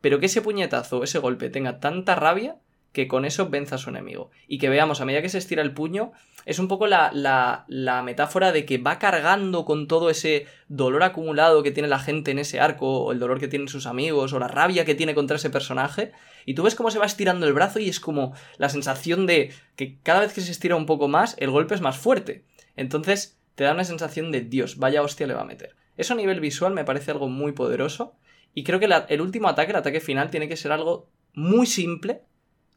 pero 0.00 0.20
que 0.20 0.26
ese 0.26 0.42
puñetazo, 0.42 1.02
ese 1.02 1.18
golpe 1.18 1.50
tenga 1.50 1.80
tanta 1.80 2.14
rabia 2.14 2.56
que 2.92 3.06
con 3.06 3.24
eso 3.24 3.48
venza 3.48 3.76
a 3.76 3.78
su 3.78 3.90
enemigo. 3.90 4.30
Y 4.48 4.58
que 4.58 4.68
veamos, 4.68 5.00
a 5.00 5.04
medida 5.04 5.22
que 5.22 5.28
se 5.28 5.38
estira 5.38 5.62
el 5.62 5.72
puño, 5.72 6.12
es 6.46 6.58
un 6.58 6.68
poco 6.68 6.86
la, 6.86 7.10
la, 7.12 8.02
metáfora 8.02 8.52
de 8.52 8.64
que 8.64 8.78
va 8.78 8.98
cargando 8.98 9.64
con 9.64 9.86
todo 9.86 10.10
ese 10.10 10.46
dolor 10.68 11.02
acumulado 11.02 11.62
que 11.62 11.70
tiene 11.70 11.88
la 11.88 11.98
gente 11.98 12.30
en 12.30 12.38
ese 12.38 12.60
arco, 12.60 13.04
o 13.04 13.12
el 13.12 13.18
dolor 13.18 13.38
que 13.38 13.48
tienen 13.48 13.68
sus 13.68 13.86
amigos, 13.86 14.32
o 14.32 14.38
la 14.38 14.48
rabia 14.48 14.84
que 14.84 14.94
tiene 14.94 15.14
contra 15.14 15.36
ese 15.36 15.50
personaje. 15.50 16.12
Y 16.46 16.54
tú 16.54 16.62
ves 16.62 16.74
cómo 16.74 16.90
se 16.90 16.98
va 16.98 17.06
estirando 17.06 17.46
el 17.46 17.52
brazo 17.52 17.78
y 17.78 17.88
es 17.88 18.00
como 18.00 18.34
la 18.58 18.68
sensación 18.68 19.26
de 19.26 19.52
que 19.76 19.98
cada 20.02 20.20
vez 20.20 20.32
que 20.32 20.40
se 20.40 20.50
estira 20.50 20.76
un 20.76 20.86
poco 20.86 21.08
más, 21.08 21.36
el 21.38 21.50
golpe 21.50 21.74
es 21.74 21.80
más 21.80 21.96
fuerte. 21.96 22.44
Entonces 22.76 23.38
te 23.54 23.64
da 23.64 23.74
una 23.74 23.84
sensación 23.84 24.32
de 24.32 24.40
Dios, 24.40 24.78
vaya 24.78 25.02
hostia 25.02 25.26
le 25.26 25.34
va 25.34 25.42
a 25.42 25.44
meter. 25.44 25.76
Eso 25.96 26.14
a 26.14 26.16
nivel 26.16 26.40
visual 26.40 26.72
me 26.72 26.84
parece 26.84 27.10
algo 27.10 27.28
muy 27.28 27.52
poderoso. 27.52 28.16
Y 28.54 28.64
creo 28.64 28.80
que 28.80 28.88
el 29.08 29.20
último 29.20 29.48
ataque, 29.48 29.70
el 29.70 29.76
ataque 29.76 30.00
final, 30.00 30.30
tiene 30.30 30.48
que 30.48 30.56
ser 30.56 30.72
algo 30.72 31.10
muy 31.34 31.66
simple, 31.66 32.22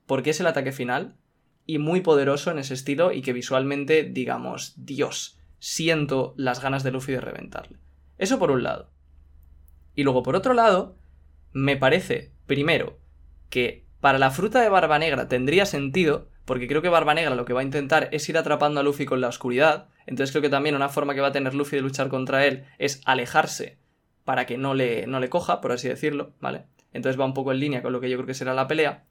porque 0.05 0.31
es 0.31 0.39
el 0.39 0.47
ataque 0.47 0.71
final, 0.71 1.15
y 1.65 1.77
muy 1.77 2.01
poderoso 2.01 2.51
en 2.51 2.59
ese 2.59 2.73
estilo, 2.73 3.11
y 3.11 3.21
que 3.21 3.33
visualmente 3.33 4.03
digamos, 4.03 4.73
Dios, 4.77 5.39
siento 5.59 6.33
las 6.37 6.61
ganas 6.61 6.83
de 6.83 6.91
Luffy 6.91 7.13
de 7.13 7.21
reventarle. 7.21 7.77
Eso 8.17 8.39
por 8.39 8.51
un 8.51 8.63
lado. 8.63 8.91
Y 9.95 10.03
luego 10.03 10.23
por 10.23 10.35
otro 10.35 10.53
lado, 10.53 10.97
me 11.51 11.77
parece, 11.77 12.31
primero, 12.45 12.99
que 13.49 13.85
para 14.01 14.19
la 14.19 14.31
fruta 14.31 14.61
de 14.61 14.69
Barba 14.69 14.99
Negra 14.99 15.27
tendría 15.27 15.65
sentido, 15.65 16.27
porque 16.45 16.67
creo 16.67 16.81
que 16.81 16.89
Barba 16.89 17.13
Negra 17.13 17.35
lo 17.35 17.45
que 17.45 17.53
va 17.53 17.61
a 17.61 17.63
intentar 17.63 18.09
es 18.11 18.27
ir 18.27 18.37
atrapando 18.37 18.79
a 18.79 18.83
Luffy 18.83 19.05
con 19.05 19.21
la 19.21 19.29
oscuridad, 19.29 19.87
entonces 20.05 20.31
creo 20.31 20.41
que 20.41 20.49
también 20.49 20.75
una 20.75 20.89
forma 20.89 21.13
que 21.13 21.21
va 21.21 21.27
a 21.27 21.31
tener 21.31 21.53
Luffy 21.53 21.77
de 21.77 21.81
luchar 21.81 22.09
contra 22.09 22.45
él 22.45 22.65
es 22.79 23.01
alejarse 23.05 23.77
para 24.25 24.45
que 24.45 24.57
no 24.57 24.73
le, 24.73 25.07
no 25.07 25.19
le 25.19 25.29
coja, 25.29 25.61
por 25.61 25.71
así 25.71 25.87
decirlo, 25.87 26.33
¿vale? 26.39 26.65
Entonces 26.91 27.19
va 27.19 27.25
un 27.25 27.33
poco 27.33 27.51
en 27.51 27.59
línea 27.59 27.81
con 27.81 27.93
lo 27.93 28.01
que 28.01 28.09
yo 28.09 28.17
creo 28.17 28.27
que 28.27 28.33
será 28.33 28.53
la 28.53 28.67
pelea. 28.67 29.05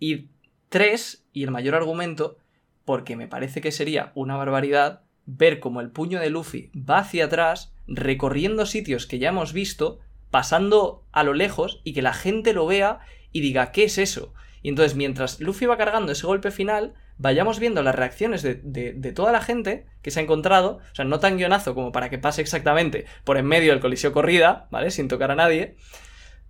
Y 0.00 0.30
tres, 0.68 1.24
y 1.32 1.44
el 1.44 1.52
mayor 1.52 1.76
argumento, 1.76 2.38
porque 2.84 3.14
me 3.14 3.28
parece 3.28 3.60
que 3.60 3.70
sería 3.70 4.10
una 4.16 4.36
barbaridad 4.36 5.02
ver 5.26 5.60
cómo 5.60 5.80
el 5.80 5.90
puño 5.90 6.18
de 6.18 6.30
Luffy 6.30 6.72
va 6.74 6.98
hacia 6.98 7.26
atrás, 7.26 7.72
recorriendo 7.86 8.66
sitios 8.66 9.06
que 9.06 9.20
ya 9.20 9.28
hemos 9.28 9.52
visto, 9.52 10.00
pasando 10.30 11.04
a 11.12 11.22
lo 11.22 11.34
lejos 11.34 11.80
y 11.84 11.92
que 11.92 12.02
la 12.02 12.14
gente 12.14 12.52
lo 12.52 12.66
vea 12.66 13.00
y 13.30 13.40
diga, 13.40 13.70
¿qué 13.72 13.84
es 13.84 13.98
eso? 13.98 14.32
Y 14.62 14.68
entonces 14.68 14.96
mientras 14.96 15.40
Luffy 15.40 15.66
va 15.66 15.76
cargando 15.76 16.12
ese 16.12 16.26
golpe 16.26 16.50
final, 16.50 16.94
vayamos 17.16 17.58
viendo 17.58 17.82
las 17.82 17.94
reacciones 17.94 18.42
de, 18.42 18.54
de, 18.54 19.12
toda 19.12 19.32
la 19.32 19.40
gente 19.40 19.86
que 20.02 20.10
se 20.10 20.20
ha 20.20 20.22
encontrado, 20.22 20.80
o 20.90 20.94
sea, 20.94 21.04
no 21.04 21.20
tan 21.20 21.36
guionazo 21.36 21.74
como 21.74 21.92
para 21.92 22.10
que 22.10 22.18
pase 22.18 22.40
exactamente 22.40 23.06
por 23.24 23.36
en 23.36 23.46
medio 23.46 23.72
del 23.72 23.80
coliseo 23.80 24.12
corrida, 24.12 24.68
¿vale? 24.70 24.90
Sin 24.90 25.08
tocar 25.08 25.30
a 25.30 25.36
nadie, 25.36 25.76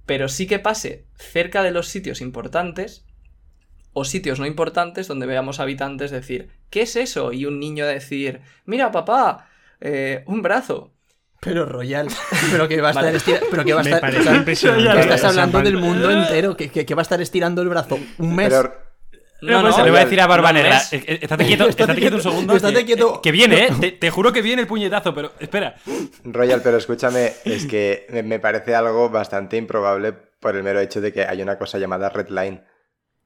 pero 0.07 0.29
sí 0.29 0.47
que 0.47 0.59
pase 0.59 1.07
cerca 1.15 1.63
de 1.63 1.73
los 1.73 1.89
sitios 1.89 2.21
importantes 2.21 3.05
o 3.93 4.05
sitios 4.05 4.39
no 4.39 4.47
importantes 4.47 5.09
donde 5.09 5.27
veamos 5.27 5.61
habitantes 5.61 6.11
decir, 6.11 6.49
¿qué 6.71 6.83
es 6.83 6.97
eso? 6.97 7.33
Y 7.33 7.47
un 7.47 7.59
niño 7.59 7.87
decir, 7.87 8.41
mira 8.65 8.91
papá, 8.93 9.49
eh, 9.81 10.23
un 10.27 10.43
brazo. 10.43 10.93
Pero 11.41 11.65
Royal, 11.65 12.09
pero 12.53 12.69
que 12.69 12.81
va 12.81 12.89
a 12.89 12.91
estar 12.91 13.05
Vale. 13.05 13.17
estirando. 13.17 13.47
Pero 13.51 13.65
que 13.65 13.73
va 13.73 13.81
a 13.81 13.85
Me 13.85 13.91
estar. 13.91 14.01
parece 14.03 14.45
que 14.45 15.01
estás 15.01 15.25
hablando 15.25 15.61
del 15.63 15.77
mundo 15.79 16.11
entero, 16.11 16.57
que, 16.57 16.71
que- 16.71 16.85
que 16.85 16.95
va 16.95 17.01
a 17.01 17.03
estar 17.03 17.21
estirando 17.21 17.63
el 17.63 17.69
brazo 17.69 17.99
un 18.19 18.37
mes. 18.37 18.49
Pero 18.51 19.63
No, 19.63 19.73
se 19.73 19.83
le 19.83 19.91
voy 19.91 20.01
a 20.01 20.05
decir 20.05 20.21
a 20.21 20.27
Barba 20.27 20.53
no 20.53 20.59
Negra. 20.59 20.77
es. 20.77 20.93
eh, 20.93 21.03
eh, 21.07 21.19
Estate 21.23 21.47
quieto, 21.47 21.65
Estate 21.67 21.83
estate 21.85 22.01
quieto 22.01 22.17
un 22.17 22.23
segundo. 22.23 22.55
estate 22.57 22.75
que, 22.81 22.85
quieto. 22.85 23.23
que 23.23 23.33
viene, 23.33 23.65
¿eh? 23.65 23.69
Te, 23.81 23.93
te 23.93 24.11
juro 24.11 24.35
que 24.35 24.43
viene 24.43 24.61
el 24.61 24.69
puñetazo, 24.69 25.15
pero 25.15 25.33
espera. 25.41 25.77
Royal, 26.25 26.61
pero 26.63 26.77
escúchame, 26.77 27.33
es 27.47 27.65
que 27.65 28.07
me- 28.11 28.23
me 28.23 28.39
parece 28.39 28.75
algo 28.75 29.09
bastante 29.09 29.57
improbable 29.57 30.13
por 30.13 30.57
el 30.57 30.63
mero 30.63 30.79
hecho 30.81 31.01
de 31.01 31.11
que 31.11 31.23
hay 31.25 31.41
una 31.41 31.57
cosa 31.57 31.79
llamada 31.79 32.11
Red 32.11 32.29
Line. 32.29 32.63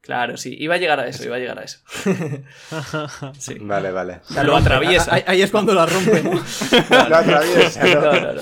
Claro, 0.05 0.37
sí, 0.37 0.55
iba 0.59 0.75
a 0.75 0.77
llegar 0.77 0.99
a 0.99 1.07
eso, 1.07 1.25
iba 1.25 1.35
a 1.35 1.39
llegar 1.39 1.57
a 1.59 1.63
eso. 1.63 1.79
sí. 3.39 3.55
Vale, 3.59 3.91
vale. 3.91 4.21
Lo 4.43 4.55
atraviesa. 4.55 5.15
Ahí, 5.15 5.23
ahí 5.25 5.41
es 5.41 5.49
cuando 5.51 5.73
la 5.73 5.85
rompe. 5.87 6.21
¿no? 6.21 6.31
Lo 7.09 7.15
atraviesa, 7.17 7.83
¿no? 7.83 8.01
No, 8.01 8.11
no, 8.13 8.33
no. 8.33 8.41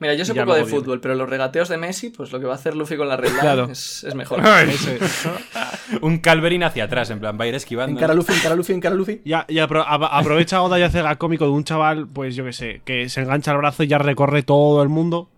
Mira, 0.00 0.14
yo 0.14 0.24
sé 0.24 0.34
Ya 0.34 0.44
poco 0.44 0.56
de 0.56 0.64
fútbol, 0.66 1.00
pero 1.00 1.14
los 1.14 1.28
regateos 1.28 1.68
de 1.68 1.76
Messi, 1.78 2.10
pues 2.10 2.32
lo 2.32 2.40
que 2.40 2.46
va 2.46 2.52
a 2.52 2.56
hacer 2.56 2.74
Luffy 2.74 2.96
con 2.96 3.08
la 3.08 3.16
red 3.16 3.28
line 3.28 3.40
Claro. 3.40 3.68
es, 3.70 4.04
es 4.04 4.14
mejor. 4.14 4.40
Eso 4.68 4.90
es. 4.90 5.28
Un 6.02 6.18
Calverin 6.18 6.64
hacia 6.64 6.84
atrás, 6.84 7.10
en 7.10 7.20
plan, 7.20 7.38
va 7.40 7.44
a 7.44 7.46
ir 7.48 7.54
esquivando. 7.54 7.92
En 7.92 8.00
cara 8.00 8.12
a 8.12 8.16
Luffy, 8.16 8.32
en 8.32 8.40
cara 8.40 8.54
a 8.54 8.56
Luffy, 8.56 8.72
en 8.72 8.80
cara 8.80 8.94
a 8.94 8.98
Luffy. 8.98 9.22
Ya, 9.24 9.46
y 9.48 9.56
apro- 9.56 9.84
a- 9.86 10.18
aprovecha 10.18 10.60
Oda 10.62 10.78
y 10.78 10.82
hace 10.82 10.98
el 11.00 11.18
cómico 11.18 11.44
de 11.44 11.50
un 11.52 11.64
chaval, 11.64 12.08
pues 12.08 12.34
yo 12.34 12.44
qué 12.44 12.52
sé, 12.52 12.82
que 12.84 13.08
se 13.08 13.20
engancha 13.20 13.52
el 13.52 13.58
brazo 13.58 13.82
y 13.84 13.86
ya 13.86 13.98
recorre 13.98 14.42
todo 14.42 14.82
el 14.82 14.88
mundo 14.88 15.28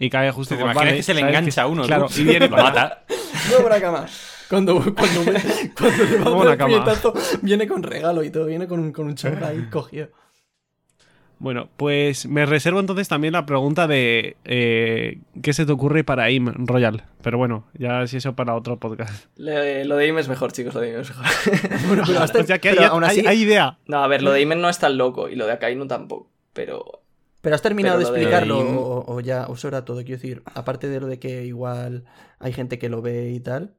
y 0.00 0.10
cae 0.10 0.32
justo 0.32 0.56
¿Te 0.56 0.62
imaginas 0.62 0.84
Vale, 0.84 0.96
que 0.96 1.02
se 1.04 1.14
le 1.14 1.20
engancha 1.20 1.62
a 1.62 1.66
uno? 1.68 1.84
Claro, 1.84 2.06
tú? 2.08 2.20
y 2.20 2.24
viene 2.24 2.48
lo 2.48 2.56
para- 2.56 2.62
mata. 2.64 3.04
No 3.52 3.62
por 3.62 3.72
acá 3.72 3.92
más. 3.92 4.36
Cuando, 4.48 4.74
cuando, 4.94 5.24
me- 5.32 5.40
cuando 5.76 6.40
le 6.40 6.46
va 6.46 6.52
a 6.54 6.56
cama. 6.56 6.70
puñetazo, 6.84 7.14
viene 7.42 7.68
con 7.68 7.84
regalo 7.84 8.24
y 8.24 8.30
todo, 8.30 8.46
viene 8.46 8.66
con, 8.66 8.80
un- 8.80 8.92
con 8.92 9.06
un 9.06 9.14
ahí 9.44 9.68
cogido. 9.70 10.08
Bueno, 11.38 11.70
pues 11.78 12.26
me 12.26 12.44
reservo 12.44 12.80
entonces 12.80 13.08
también 13.08 13.32
la 13.32 13.46
pregunta 13.46 13.86
de 13.86 14.36
eh, 14.44 15.20
¿qué 15.42 15.52
se 15.54 15.64
te 15.64 15.72
ocurre 15.72 16.04
para 16.04 16.30
Im 16.30 16.52
Royal? 16.66 17.04
Pero 17.22 17.38
bueno, 17.38 17.64
ya 17.72 18.06
si 18.06 18.18
eso 18.18 18.34
para 18.36 18.54
otro 18.54 18.78
podcast. 18.78 19.24
Le- 19.36 19.86
lo 19.86 19.96
de 19.96 20.06
Ime 20.08 20.20
es 20.20 20.28
mejor, 20.28 20.52
chicos, 20.52 20.74
lo 20.74 20.80
de 20.80 20.90
Ime 20.90 21.00
es 21.00 21.08
mejor. 21.08 21.26
Bueno, 21.88 22.02
pero, 22.06 22.20
hasta- 22.20 22.40
O 22.40 22.44
sea 22.44 22.58
que 22.58 22.70
pero 22.70 22.82
hay, 22.82 22.88
aún 22.88 23.04
así, 23.04 23.26
hay 23.26 23.40
idea. 23.42 23.78
No, 23.86 24.04
a 24.04 24.08
ver, 24.08 24.20
lo 24.22 24.32
de 24.32 24.42
Ime 24.42 24.56
no 24.56 24.68
es 24.68 24.78
tan 24.78 24.98
loco 24.98 25.28
y 25.30 25.36
lo 25.36 25.46
de 25.46 25.52
Akainu 25.52 25.86
tampoco, 25.86 26.28
pero... 26.52 26.99
pero 27.40 27.54
has 27.54 27.62
terminado 27.62 27.98
pero 27.98 28.10
de 28.10 28.10
lo 28.10 28.16
de- 28.16 28.22
explicarlo 28.22 28.80
o, 28.80 29.14
o 29.14 29.20
ya, 29.20 29.46
o 29.46 29.54
eso 29.54 29.68
era 29.68 29.84
todo. 29.84 29.98
Quiero 30.04 30.20
decir, 30.20 30.42
aparte 30.54 30.88
de 30.88 31.00
lo 31.00 31.06
de 31.06 31.18
que 31.18 31.44
igual 31.44 32.04
hay 32.38 32.52
gente 32.52 32.78
que 32.78 32.88
lo 32.88 33.02
ve 33.02 33.30
y 33.30 33.40
tal. 33.40 33.74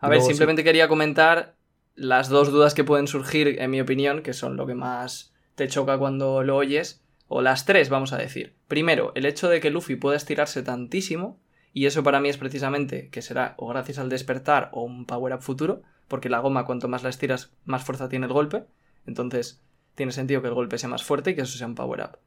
A 0.00 0.08
ver, 0.08 0.20
sí. 0.20 0.28
simplemente 0.28 0.64
quería 0.64 0.88
comentar 0.88 1.56
las 1.94 2.28
dos 2.28 2.52
dudas 2.52 2.74
que 2.74 2.84
pueden 2.84 3.08
surgir, 3.08 3.60
en 3.60 3.70
mi 3.70 3.80
opinión, 3.80 4.22
que 4.22 4.32
son 4.32 4.56
lo 4.56 4.66
que 4.66 4.74
más 4.74 5.32
te 5.56 5.66
choca 5.66 5.98
cuando 5.98 6.44
lo 6.44 6.56
oyes, 6.56 7.02
o 7.26 7.42
las 7.42 7.64
tres, 7.64 7.88
vamos 7.88 8.12
a 8.12 8.18
decir. 8.18 8.54
Primero, 8.68 9.10
el 9.16 9.26
hecho 9.26 9.48
de 9.48 9.60
que 9.60 9.70
Luffy 9.70 9.96
pueda 9.96 10.16
estirarse 10.16 10.62
tantísimo, 10.62 11.40
y 11.72 11.86
eso 11.86 12.02
para 12.04 12.20
mí 12.20 12.28
es 12.28 12.38
precisamente 12.38 13.08
que 13.10 13.22
será 13.22 13.54
o 13.58 13.66
gracias 13.68 13.98
al 13.98 14.08
despertar 14.08 14.70
o 14.72 14.82
un 14.84 15.04
power-up 15.04 15.42
futuro, 15.42 15.82
porque 16.06 16.28
la 16.28 16.38
goma 16.38 16.64
cuanto 16.64 16.86
más 16.88 17.02
la 17.02 17.08
estiras, 17.10 17.50
más 17.64 17.84
fuerza 17.84 18.08
tiene 18.08 18.26
el 18.26 18.32
golpe, 18.32 18.64
entonces 19.06 19.60
tiene 19.96 20.12
sentido 20.12 20.40
que 20.40 20.48
el 20.48 20.54
golpe 20.54 20.78
sea 20.78 20.88
más 20.88 21.02
fuerte 21.02 21.30
y 21.30 21.34
que 21.34 21.42
eso 21.42 21.58
sea 21.58 21.66
un 21.66 21.74
power-up. 21.74 22.18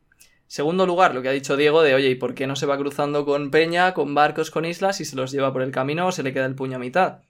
Segundo 0.51 0.85
lugar, 0.85 1.15
lo 1.15 1.21
que 1.21 1.29
ha 1.29 1.31
dicho 1.31 1.55
Diego 1.55 1.81
de, 1.81 1.95
oye, 1.95 2.09
¿y 2.09 2.15
por 2.15 2.33
qué 2.33 2.45
no 2.45 2.57
se 2.57 2.65
va 2.65 2.77
cruzando 2.77 3.23
con 3.23 3.51
peña, 3.51 3.93
con 3.93 4.13
barcos, 4.13 4.51
con 4.51 4.65
islas 4.65 4.99
y 4.99 5.05
se 5.05 5.15
los 5.15 5.31
lleva 5.31 5.53
por 5.53 5.61
el 5.61 5.71
camino 5.71 6.07
o 6.07 6.11
se 6.11 6.23
le 6.23 6.33
queda 6.33 6.45
el 6.45 6.55
puño 6.55 6.75
a 6.75 6.79
mitad? 6.79 7.21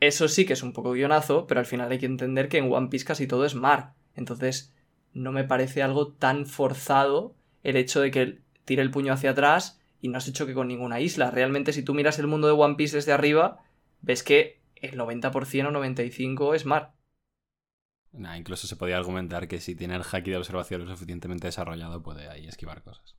Eso 0.00 0.28
sí 0.28 0.44
que 0.44 0.52
es 0.52 0.62
un 0.62 0.74
poco 0.74 0.92
guionazo, 0.92 1.46
pero 1.46 1.60
al 1.60 1.64
final 1.64 1.90
hay 1.90 1.98
que 1.98 2.04
entender 2.04 2.50
que 2.50 2.58
en 2.58 2.70
One 2.70 2.88
Piece 2.88 3.06
casi 3.06 3.26
todo 3.26 3.46
es 3.46 3.54
mar. 3.54 3.94
Entonces, 4.14 4.74
no 5.14 5.32
me 5.32 5.44
parece 5.44 5.82
algo 5.82 6.08
tan 6.08 6.44
forzado 6.44 7.34
el 7.62 7.76
hecho 7.76 8.02
de 8.02 8.10
que 8.10 8.40
tire 8.66 8.82
el 8.82 8.90
puño 8.90 9.14
hacia 9.14 9.30
atrás 9.30 9.80
y 10.02 10.08
no 10.08 10.18
has 10.18 10.28
hecho 10.28 10.44
que 10.44 10.52
con 10.52 10.68
ninguna 10.68 11.00
isla. 11.00 11.30
Realmente, 11.30 11.72
si 11.72 11.82
tú 11.82 11.94
miras 11.94 12.18
el 12.18 12.26
mundo 12.26 12.48
de 12.48 12.52
One 12.52 12.74
Piece 12.74 12.96
desde 12.96 13.12
arriba, 13.12 13.62
ves 14.02 14.22
que 14.22 14.60
el 14.76 14.98
90% 14.98 15.68
o 15.68 15.70
95% 15.70 16.54
es 16.54 16.66
mar. 16.66 16.92
Nah, 18.12 18.36
incluso 18.36 18.66
se 18.66 18.76
podía 18.76 18.96
argumentar 18.96 19.46
que 19.48 19.60
si 19.60 19.74
tiene 19.76 19.94
el 19.94 20.02
haki 20.02 20.30
de 20.30 20.36
observación 20.36 20.84
lo 20.84 20.90
suficientemente 20.90 21.46
desarrollado, 21.46 22.02
puede 22.02 22.28
ahí 22.28 22.46
esquivar 22.46 22.82
cosas. 22.82 23.14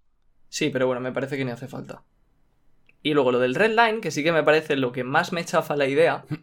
Sí, 0.50 0.70
pero 0.70 0.86
bueno, 0.88 1.00
me 1.02 1.12
parece 1.14 1.38
que 1.38 1.46
ni 1.46 1.52
hace 1.52 1.68
falta. 1.68 2.04
Y 3.04 3.14
luego 3.14 3.32
lo 3.32 3.40
del 3.40 3.56
Red 3.56 3.72
Line, 3.72 4.02
que 4.02 4.12
sí 4.12 4.22
que 4.24 4.32
me 4.34 4.44
parece 4.44 4.76
lo 4.76 4.92
que 4.92 5.04
más 5.04 5.32
me 5.32 5.44
chafa 5.46 5.76
la 5.76 5.88
idea. 5.88 6.26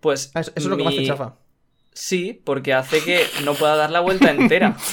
Pues. 0.00 0.30
Ah, 0.34 0.40
eso, 0.40 0.52
es 0.54 0.64
lo 0.66 0.76
que 0.76 0.84
más 0.84 0.94
te 0.94 1.06
chafa. 1.06 1.36
Sí, 1.92 2.40
porque 2.44 2.74
hace 2.74 3.02
que 3.02 3.24
no 3.44 3.54
pueda 3.54 3.74
dar 3.74 3.90
la 3.90 4.00
vuelta 4.00 4.30
entera. 4.30 4.76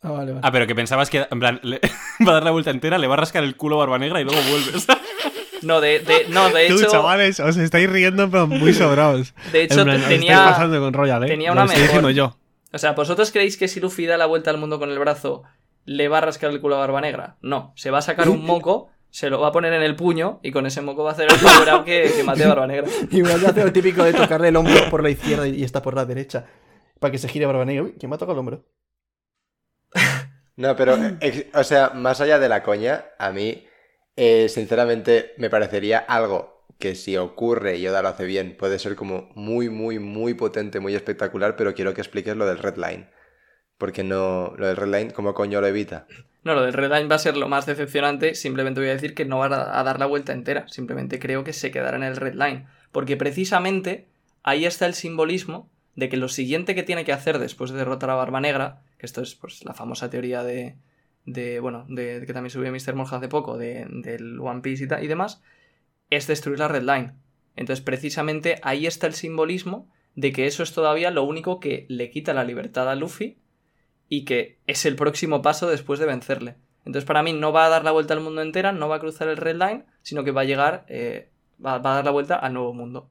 Ah, 0.00 0.12
vale, 0.12 0.30
vale. 0.30 0.40
Ah, 0.44 0.52
pero 0.52 0.64
que 0.68 0.76
pensabas 0.76 1.10
que, 1.10 1.26
en 1.28 1.40
plan, 1.40 1.58
le- 1.64 1.80
va 2.26 2.30
a 2.30 2.34
dar 2.34 2.44
la 2.44 2.52
vuelta 2.52 2.70
entera, 2.70 2.98
le 2.98 3.08
va 3.08 3.14
a 3.14 3.16
rascar 3.16 3.42
el 3.42 3.56
culo 3.56 3.78
Barba 3.78 3.98
Negra 3.98 4.20
y 4.20 4.24
luego 4.24 4.40
vuelves. 4.48 4.86
No, 5.62 5.80
de, 5.80 6.00
de- 6.00 6.26
no, 6.28 6.50
de 6.50 6.68
Tú, 6.68 6.76
hecho. 6.78 6.90
chavales, 6.90 7.40
os 7.40 7.56
estáis 7.56 7.88
riendo, 7.90 8.30
pero 8.30 8.46
muy 8.46 8.72
sobrados. 8.74 9.34
De 9.52 9.62
hecho, 9.62 9.76
plan, 9.84 9.88
os 9.90 9.94
estáis 10.02 10.20
tenía. 10.20 10.44
pasando 10.44 10.80
con 10.80 10.92
Royal, 10.92 11.24
¿eh? 11.24 11.26
tenía 11.28 11.48
Lo 11.48 11.54
una 11.54 11.64
estoy 11.64 11.82
mejor. 11.82 11.86
diciendo 12.02 12.10
yo. 12.10 12.38
O 12.72 12.78
sea, 12.78 12.92
¿vosotros 12.92 13.32
creéis 13.32 13.56
que 13.56 13.66
si 13.68 13.80
Luffy 13.80 14.06
da 14.06 14.16
la 14.16 14.26
vuelta 14.26 14.50
al 14.50 14.58
mundo 14.58 14.78
con 14.78 14.90
el 14.90 14.98
brazo, 14.98 15.42
le 15.84 16.08
va 16.08 16.18
a 16.18 16.20
rascar 16.20 16.50
el 16.50 16.60
culo 16.60 16.76
a 16.76 16.80
Barba 16.80 17.00
Negra? 17.00 17.36
No, 17.40 17.72
se 17.76 17.90
va 17.90 17.98
a 17.98 18.02
sacar 18.02 18.28
un 18.28 18.44
moco, 18.44 18.90
se 19.10 19.30
lo 19.30 19.40
va 19.40 19.48
a 19.48 19.52
poner 19.52 19.72
en 19.72 19.82
el 19.82 19.96
puño 19.96 20.38
y 20.42 20.52
con 20.52 20.66
ese 20.66 20.82
moco 20.82 21.02
va 21.02 21.10
a 21.10 21.12
hacer 21.14 21.28
el 21.32 21.38
power 21.38 21.84
que, 21.84 22.12
que 22.14 22.22
mate 22.24 22.44
a 22.44 22.48
Barba 22.48 22.66
Negra. 22.66 22.86
Igual 23.10 23.40
ya 23.40 23.48
hace 23.50 23.64
lo 23.64 23.72
típico 23.72 24.04
de 24.04 24.12
tocarle 24.12 24.48
el 24.48 24.56
hombro 24.56 24.90
por 24.90 25.02
la 25.02 25.10
izquierda 25.10 25.48
y 25.48 25.64
está 25.64 25.80
por 25.82 25.94
la 25.94 26.04
derecha. 26.04 26.44
Para 27.00 27.10
que 27.10 27.18
se 27.18 27.28
gire 27.28 27.46
Barba 27.46 27.64
Negra. 27.64 27.84
Uy, 27.84 27.94
¿quién 27.98 28.10
me 28.10 28.16
ha 28.16 28.18
tocado 28.18 28.34
el 28.34 28.40
hombro? 28.40 28.64
No, 30.56 30.74
pero, 30.74 30.96
ex- 31.20 31.46
o 31.54 31.62
sea, 31.62 31.90
más 31.90 32.20
allá 32.20 32.38
de 32.40 32.48
la 32.48 32.62
coña, 32.64 33.04
a 33.18 33.30
mí, 33.30 33.64
eh, 34.20 34.48
sinceramente, 34.48 35.32
me 35.36 35.48
parecería 35.48 35.98
algo 36.00 36.64
que 36.80 36.96
si 36.96 37.16
ocurre 37.16 37.76
y 37.76 37.86
Oda 37.86 38.02
lo 38.02 38.08
hace 38.08 38.24
bien, 38.24 38.56
puede 38.58 38.80
ser 38.80 38.96
como 38.96 39.30
muy, 39.36 39.68
muy, 39.68 40.00
muy 40.00 40.34
potente, 40.34 40.80
muy 40.80 40.96
espectacular, 40.96 41.54
pero 41.54 41.72
quiero 41.72 41.94
que 41.94 42.00
expliques 42.00 42.36
lo 42.36 42.44
del 42.44 42.58
Red 42.58 42.78
Line. 42.78 43.10
Porque 43.78 44.02
no. 44.02 44.54
Lo 44.56 44.66
del 44.66 44.76
Red 44.76 44.92
Line, 44.92 45.12
¿cómo 45.12 45.34
coño 45.34 45.60
lo 45.60 45.68
evita? 45.68 46.08
No, 46.42 46.54
lo 46.54 46.64
del 46.64 46.72
Red 46.72 46.92
Line 46.92 47.06
va 47.06 47.14
a 47.14 47.20
ser 47.20 47.36
lo 47.36 47.46
más 47.46 47.64
decepcionante. 47.66 48.34
Simplemente 48.34 48.80
voy 48.80 48.88
a 48.88 48.94
decir 48.94 49.14
que 49.14 49.24
no 49.24 49.38
va 49.38 49.46
a 49.46 49.84
dar 49.84 50.00
la 50.00 50.06
vuelta 50.06 50.32
entera. 50.32 50.66
Simplemente 50.66 51.20
creo 51.20 51.44
que 51.44 51.52
se 51.52 51.70
quedará 51.70 51.96
en 51.96 52.02
el 52.02 52.16
Red 52.16 52.34
Line. 52.34 52.66
Porque 52.90 53.16
precisamente 53.16 54.08
ahí 54.42 54.64
está 54.64 54.86
el 54.86 54.94
simbolismo 54.94 55.70
de 55.94 56.08
que 56.08 56.16
lo 56.16 56.28
siguiente 56.28 56.74
que 56.74 56.82
tiene 56.82 57.04
que 57.04 57.12
hacer 57.12 57.38
después 57.38 57.70
de 57.70 57.78
derrotar 57.78 58.10
a 58.10 58.16
Barba 58.16 58.40
Negra, 58.40 58.82
que 58.98 59.06
esto 59.06 59.22
es 59.22 59.36
pues 59.36 59.64
la 59.64 59.74
famosa 59.74 60.10
teoría 60.10 60.42
de, 60.42 60.74
de 61.24 61.60
bueno, 61.60 61.86
de, 61.88 62.24
que 62.26 62.32
también 62.32 62.50
subió 62.50 62.70
Mr. 62.72 62.94
Monja 62.94 63.16
hace 63.16 63.28
poco, 63.28 63.58
de, 63.58 63.86
del 63.88 64.40
One 64.40 64.60
Piece 64.60 64.84
y, 64.84 65.04
y 65.04 65.06
demás, 65.06 65.42
es 66.10 66.26
destruir 66.26 66.58
la 66.58 66.68
Red 66.68 66.82
Line. 66.82 67.14
Entonces, 67.56 67.84
precisamente 67.84 68.60
ahí 68.62 68.86
está 68.86 69.06
el 69.06 69.14
simbolismo 69.14 69.90
de 70.14 70.32
que 70.32 70.46
eso 70.46 70.62
es 70.62 70.72
todavía 70.72 71.10
lo 71.10 71.24
único 71.24 71.60
que 71.60 71.86
le 71.88 72.10
quita 72.10 72.34
la 72.34 72.44
libertad 72.44 72.88
a 72.88 72.94
Luffy 72.94 73.38
y 74.08 74.24
que 74.24 74.58
es 74.66 74.86
el 74.86 74.96
próximo 74.96 75.42
paso 75.42 75.68
después 75.68 76.00
de 76.00 76.06
vencerle. 76.06 76.56
Entonces, 76.84 77.04
para 77.04 77.22
mí, 77.22 77.32
no 77.32 77.52
va 77.52 77.66
a 77.66 77.68
dar 77.68 77.84
la 77.84 77.90
vuelta 77.90 78.14
al 78.14 78.20
mundo 78.20 78.40
entera, 78.40 78.72
no 78.72 78.88
va 78.88 78.96
a 78.96 79.00
cruzar 79.00 79.28
el 79.28 79.36
Red 79.36 79.56
Line, 79.56 79.84
sino 80.02 80.24
que 80.24 80.30
va 80.30 80.40
a 80.40 80.44
llegar, 80.44 80.86
eh, 80.88 81.30
va, 81.64 81.78
va 81.78 81.92
a 81.92 81.94
dar 81.96 82.04
la 82.04 82.10
vuelta 82.10 82.36
al 82.36 82.54
nuevo 82.54 82.72
mundo. 82.72 83.10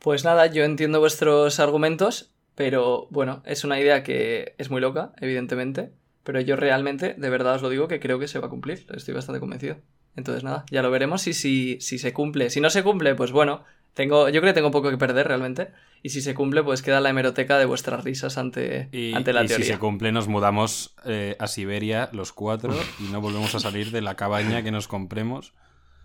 Pues 0.00 0.24
nada, 0.24 0.46
yo 0.46 0.64
entiendo 0.64 0.98
vuestros 0.98 1.60
argumentos, 1.60 2.32
pero 2.54 3.06
bueno, 3.10 3.42
es 3.46 3.64
una 3.64 3.78
idea 3.78 4.02
que 4.02 4.54
es 4.58 4.70
muy 4.70 4.80
loca, 4.80 5.12
evidentemente, 5.20 5.92
pero 6.24 6.40
yo 6.40 6.56
realmente, 6.56 7.14
de 7.16 7.30
verdad 7.30 7.54
os 7.56 7.62
lo 7.62 7.68
digo, 7.68 7.86
que 7.86 8.00
creo 8.00 8.18
que 8.18 8.28
se 8.28 8.38
va 8.38 8.46
a 8.46 8.50
cumplir, 8.50 8.86
estoy 8.94 9.14
bastante 9.14 9.40
convencido. 9.40 9.76
Entonces 10.16 10.42
nada, 10.42 10.64
ya 10.70 10.82
lo 10.82 10.90
veremos 10.90 11.26
y 11.26 11.34
si, 11.34 11.78
si 11.80 11.98
se 11.98 12.12
cumple. 12.12 12.50
Si 12.50 12.60
no 12.60 12.68
se 12.70 12.82
cumple, 12.82 13.14
pues 13.14 13.30
bueno, 13.30 13.64
tengo, 13.94 14.28
yo 14.28 14.40
creo 14.40 14.52
que 14.52 14.58
tengo 14.58 14.70
poco 14.70 14.90
que 14.90 14.98
perder 14.98 15.28
realmente. 15.28 15.68
Y 16.02 16.08
si 16.08 16.22
se 16.22 16.34
cumple, 16.34 16.62
pues 16.62 16.82
queda 16.82 17.00
la 17.00 17.10
hemeroteca 17.10 17.58
de 17.58 17.66
vuestras 17.66 18.02
risas 18.04 18.38
ante, 18.38 18.88
Y, 18.92 19.12
ante 19.14 19.32
la 19.32 19.44
y 19.44 19.48
teoría. 19.48 19.66
si 19.66 19.72
se 19.72 19.78
cumple, 19.78 20.12
nos 20.12 20.28
mudamos 20.28 20.94
eh, 21.04 21.36
a 21.38 21.46
Siberia 21.46 22.08
los 22.12 22.32
cuatro 22.32 22.74
y 22.98 23.12
no 23.12 23.20
volvemos 23.20 23.54
a 23.54 23.60
salir 23.60 23.90
de 23.90 24.00
la 24.00 24.16
cabaña 24.16 24.62
que 24.62 24.70
nos 24.70 24.88
compremos. 24.88 25.52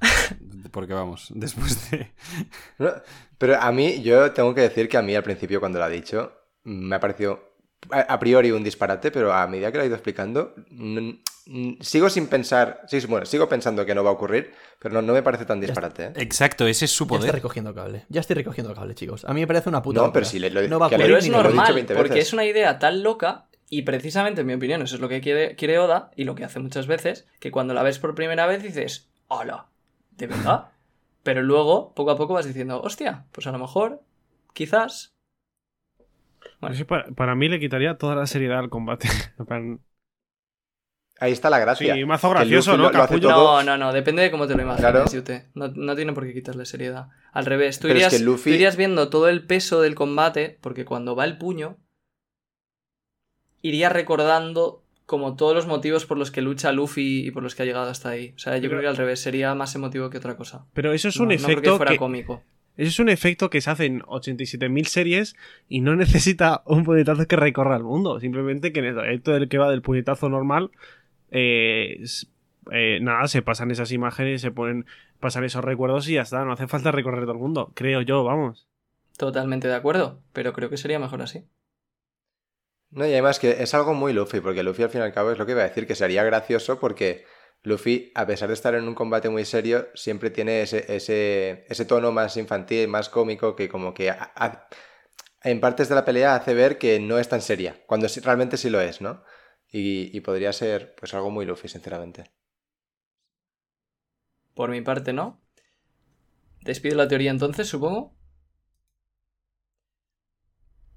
Porque 0.71 0.93
vamos, 0.93 1.27
después 1.35 1.89
de. 1.91 2.11
No, 2.79 2.91
Pero 3.37 3.59
a 3.61 3.71
mí, 3.71 4.01
yo 4.01 4.31
tengo 4.31 4.53
que 4.53 4.61
decir 4.61 4.89
que 4.89 4.97
a 4.97 5.01
mí 5.01 5.15
al 5.15 5.23
principio, 5.23 5.59
cuando 5.59 5.79
lo 5.79 5.85
ha 5.85 5.89
dicho, 5.89 6.33
me 6.63 6.95
ha 6.95 6.99
parecido 6.99 7.53
a, 7.91 8.01
a 8.01 8.19
priori 8.19 8.51
un 8.51 8.63
disparate, 8.63 9.11
pero 9.11 9.31
a 9.33 9.47
medida 9.47 9.71
que 9.71 9.77
lo 9.77 9.83
ha 9.83 9.87
ido 9.87 9.95
explicando, 9.95 10.53
sigo 11.81 12.09
sin 12.09 12.27
pensar. 12.27 12.81
Sí, 12.87 12.99
bueno, 13.07 13.25
sigo 13.25 13.47
pensando 13.47 13.85
que 13.85 13.93
no 13.95 14.03
va 14.03 14.09
a 14.09 14.13
ocurrir, 14.13 14.53
pero 14.79 14.95
no, 14.95 15.01
no 15.01 15.13
me 15.13 15.21
parece 15.23 15.45
tan 15.45 15.61
disparate. 15.61 16.05
¿eh? 16.05 16.13
Exacto, 16.17 16.65
ese 16.67 16.85
es 16.85 16.91
su 16.91 17.03
Ya 17.05 17.07
estoy 17.07 17.19
poder. 17.19 17.35
recogiendo 17.35 17.73
cable. 17.73 18.05
Ya 18.09 18.21
estoy 18.21 18.35
recogiendo 18.35 18.73
cable, 18.73 18.95
chicos. 18.95 19.25
A 19.25 19.33
mí 19.33 19.41
me 19.41 19.47
parece 19.47 19.69
una 19.69 19.81
puta. 19.81 19.99
No, 19.99 20.07
locura. 20.07 20.13
pero 20.13 20.25
si 20.25 20.39
le- 20.39 20.49
lo- 20.49 20.67
no 20.67 20.79
va 20.79 20.87
a 20.87 20.89
ocurrir 20.89 21.05
Pero 21.05 21.17
es 21.17 21.23
ni 21.25 21.29
lo 21.29 21.37
he 21.37 21.43
dicho 21.43 21.49
normal, 21.53 21.73
20 21.73 21.95
porque 21.95 22.09
veces. 22.15 22.27
es 22.27 22.33
una 22.33 22.45
idea 22.45 22.79
tan 22.79 23.03
loca 23.03 23.45
y 23.69 23.83
precisamente, 23.83 24.41
en 24.41 24.47
mi 24.47 24.53
opinión, 24.53 24.81
eso 24.81 24.95
es 24.95 25.01
lo 25.01 25.09
que 25.09 25.21
quiere, 25.21 25.55
quiere 25.55 25.77
Oda 25.79 26.11
y 26.15 26.23
lo 26.23 26.35
que 26.35 26.43
hace 26.45 26.59
muchas 26.59 26.87
veces, 26.87 27.27
que 27.39 27.51
cuando 27.51 27.73
la 27.73 27.83
ves 27.83 27.99
por 27.99 28.15
primera 28.15 28.45
vez 28.47 28.63
dices, 28.63 29.09
hola, 29.27 29.67
¿de 30.17 30.27
verdad? 30.27 30.69
Pero 31.23 31.41
luego, 31.41 31.93
poco 31.93 32.11
a 32.11 32.17
poco 32.17 32.33
vas 32.33 32.45
diciendo, 32.45 32.81
hostia, 32.81 33.25
pues 33.31 33.47
a 33.47 33.51
lo 33.51 33.59
mejor, 33.59 34.01
quizás... 34.53 35.13
Bueno. 36.61 36.85
Para, 36.87 37.05
para 37.11 37.35
mí 37.35 37.49
le 37.49 37.59
quitaría 37.59 37.97
toda 37.97 38.15
la 38.15 38.27
seriedad 38.27 38.59
al 38.59 38.69
combate. 38.69 39.07
Ahí 41.19 41.31
está 41.31 41.49
la 41.49 41.59
gracia. 41.59 41.95
Sí, 41.95 42.05
mazo 42.05 42.29
gracioso, 42.29 42.75
¿no? 42.77 42.91
Lo, 42.91 43.07
lo 43.07 43.29
No, 43.29 43.63
no, 43.63 43.77
no, 43.77 43.93
depende 43.93 44.21
de 44.21 44.31
cómo 44.31 44.47
te 44.47 44.55
lo 44.55 44.63
imagines, 44.63 44.91
Claro. 44.91 45.05
Yute. 45.09 45.49
No, 45.53 45.69
no 45.69 45.95
tiene 45.95 46.11
por 46.13 46.25
qué 46.25 46.33
quitarle 46.33 46.65
seriedad. 46.65 47.07
Al 47.31 47.45
revés, 47.45 47.79
tú 47.79 47.87
es 47.87 47.93
irías, 47.95 48.13
que 48.13 48.19
Luffy- 48.19 48.43
tú 48.43 48.49
irías 48.49 48.75
viendo 48.75 49.09
todo 49.09 49.29
el 49.29 49.45
peso 49.47 49.81
del 49.81 49.95
combate, 49.95 50.57
porque 50.61 50.83
cuando 50.83 51.15
va 51.15 51.23
el 51.23 51.37
puño, 51.37 51.77
iría 53.61 53.89
recordando 53.89 54.83
como 55.05 55.35
todos 55.35 55.53
los 55.53 55.67
motivos 55.67 56.05
por 56.05 56.17
los 56.17 56.31
que 56.31 56.41
lucha 56.41 56.71
Luffy 56.71 57.27
y 57.27 57.31
por 57.31 57.43
los 57.43 57.53
que 57.55 57.63
ha 57.63 57.65
llegado 57.65 57.89
hasta 57.89 58.09
ahí. 58.09 58.33
O 58.35 58.39
sea, 58.39 58.55
yo 58.57 58.61
Pero- 58.61 58.71
creo 58.71 58.81
que 58.81 58.87
al 58.87 58.97
revés, 58.97 59.19
sería 59.19 59.53
más 59.55 59.75
emotivo 59.75 60.09
que 60.09 60.17
otra 60.17 60.35
cosa. 60.35 60.65
Pero 60.73 60.93
eso 60.93 61.09
es 61.09 61.17
No- 61.17 61.23
un 61.23 61.29
no 61.29 61.35
creo 61.35 61.45
que 61.47 61.51
efecto 61.53 61.77
fuera 61.77 61.91
que, 61.91 61.97
cómico. 61.97 62.43
eso 62.77 62.89
es 62.89 62.99
un 62.99 63.09
efecto 63.09 63.49
que 63.49 63.61
se 63.61 63.69
hace 63.69 63.85
en 63.85 64.01
87.000 64.07 64.85
series 64.87 65.35
y 65.69 65.81
no 65.81 65.95
necesita 65.95 66.63
un 66.65 66.83
puñetazo 66.83 67.27
que 67.27 67.35
recorra 67.35 67.77
el 67.77 67.83
mundo. 67.83 68.19
Simplemente 68.19 68.73
que 68.73 68.79
en 68.79 68.85
el 68.85 68.95
trayecto 68.95 69.31
del 69.33 69.47
que 69.47 69.57
va 69.59 69.69
del 69.69 69.81
puñetazo 69.83 70.27
normal, 70.29 70.71
eh, 71.31 72.03
eh, 72.71 72.99
nada, 73.01 73.27
se 73.27 73.41
pasan 73.43 73.69
esas 73.71 73.91
imágenes, 73.91 74.41
se 74.41 74.49
ponen, 74.51 74.85
pasan 75.19 75.43
esos 75.43 75.63
recuerdos 75.63 76.09
y 76.09 76.13
ya 76.13 76.21
está. 76.23 76.43
No 76.45 76.53
hace 76.53 76.67
falta 76.67 76.91
recorrer 76.91 77.21
todo 77.23 77.33
el 77.33 77.37
mundo, 77.39 77.71
creo 77.75 78.01
yo, 78.01 78.23
vamos. 78.23 78.67
Totalmente 79.17 79.67
de 79.67 79.75
acuerdo, 79.75 80.19
pero 80.33 80.51
creo 80.53 80.69
que 80.69 80.77
sería 80.77 80.99
mejor 80.99 81.21
así. 81.21 81.43
No, 82.91 83.05
y 83.05 83.11
además 83.11 83.39
que 83.39 83.61
es 83.63 83.73
algo 83.73 83.93
muy 83.93 84.13
Luffy, 84.13 84.39
porque 84.39 84.63
Luffy 84.63 84.83
al 84.83 84.89
fin 84.89 85.01
y 85.01 85.03
al 85.03 85.13
cabo 85.13 85.31
es 85.31 85.37
lo 85.37 85.45
que 85.45 85.51
iba 85.51 85.61
a 85.61 85.67
decir, 85.67 85.85
que 85.85 85.95
sería 85.95 86.23
gracioso 86.23 86.79
porque 86.79 87.25
Luffy, 87.63 88.11
a 88.15 88.25
pesar 88.25 88.47
de 88.47 88.53
estar 88.53 88.73
en 88.75 88.87
un 88.87 88.95
combate 88.95 89.29
muy 89.29 89.43
serio, 89.45 89.87
siempre 89.95 90.29
tiene 90.29 90.61
ese, 90.61 90.85
ese, 90.95 91.65
ese 91.67 91.85
tono 91.85 92.11
más 92.11 92.37
infantil, 92.37 92.87
más 92.87 93.09
cómico, 93.09 93.55
que 93.55 93.67
como 93.67 93.93
que 93.93 94.13
en 95.43 95.59
partes 95.61 95.87
de 95.89 95.95
la 95.95 96.03
pelea 96.03 96.35
hace 96.35 96.53
ver 96.53 96.77
que 96.77 96.99
no 96.99 97.17
es 97.19 97.29
tan 97.29 97.41
seria, 97.41 97.81
cuando 97.87 98.07
realmente 98.23 98.57
sí 98.57 98.69
lo 98.69 98.81
es, 98.81 98.99
¿no? 99.01 99.23
Y, 99.71 100.15
y 100.15 100.21
podría 100.21 100.51
ser 100.53 100.93
pues 100.95 101.13
algo 101.13 101.31
muy 101.31 101.45
Luffy, 101.45 101.67
sinceramente. 101.69 102.31
Por 104.55 104.71
mi 104.71 104.81
parte, 104.81 105.13
¿no? 105.13 105.39
Despido 106.65 106.97
la 106.97 107.07
teoría 107.07 107.31
entonces, 107.31 107.69
supongo. 107.69 108.13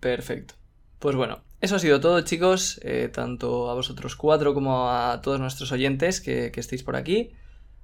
Perfecto. 0.00 0.54
Pues 0.98 1.14
bueno, 1.16 1.42
eso 1.60 1.76
ha 1.76 1.78
sido 1.78 2.00
todo, 2.00 2.20
chicos. 2.22 2.80
eh, 2.82 3.08
tanto 3.08 3.70
a 3.70 3.74
vosotros 3.74 4.16
cuatro 4.16 4.54
como 4.54 4.90
a 4.90 5.20
todos 5.20 5.38
nuestros 5.40 5.70
oyentes 5.72 6.20
que, 6.20 6.50
que 6.52 6.60
estéis 6.60 6.82
por 6.82 6.96
aquí. 6.96 7.32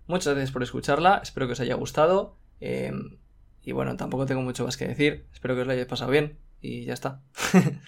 Muchas 0.07 0.35
gracias 0.35 0.51
por 0.53 0.63
escucharla. 0.63 1.21
Espero 1.23 1.47
que 1.47 1.53
os 1.53 1.61
haya 1.61 1.75
gustado. 1.77 2.37
eh, 2.61 2.93
y 3.67 3.73
bueno, 3.73 3.97
tampoco 3.97 4.27
tengo 4.27 4.43
mucho 4.43 4.65
más 4.65 4.77
que 4.77 4.87
decir. 4.87 5.27
Espero 5.33 5.55
que 5.55 5.63
os 5.63 5.67
lo 5.67 5.73
hayáis 5.73 5.87
pasado 5.89 6.11
bien. 6.11 6.39
Y 6.61 6.85
ya 6.85 6.93
está. 6.93 7.23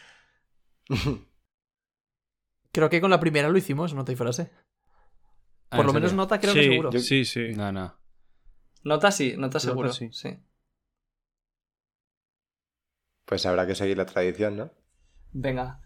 Creo 2.73 2.89
que 2.91 3.01
con 3.01 3.11
la 3.11 3.21
primera 3.21 3.49
lo 3.49 3.59
hicimos, 3.59 3.95
nota 3.95 4.13
y 4.13 4.17
frase. 4.17 4.51
Ah, 5.71 5.77
Por 5.77 5.81
¿en 5.81 5.87
lo 5.87 5.93
menos 5.93 6.11
serio? 6.11 6.23
nota 6.23 6.39
creo 6.41 6.53
sí, 6.53 6.61
que 6.61 6.65
seguro. 6.67 6.91
Yo- 6.91 7.01
sí, 7.01 7.25
sí. 7.25 7.53
No, 7.55 7.73
no. 7.73 7.95
Nota 8.85 9.11
sí, 9.11 9.35
nota 9.37 9.59
seguro. 9.61 9.93
sí. 9.93 10.09
sí. 10.13 10.39
Pues 13.25 13.45
habrá 13.47 13.67
que 13.67 13.75
seguir 13.75 13.97
la 13.97 14.07
tradición, 14.07 14.57
¿no? 14.57 14.71
Venga. 15.33 15.81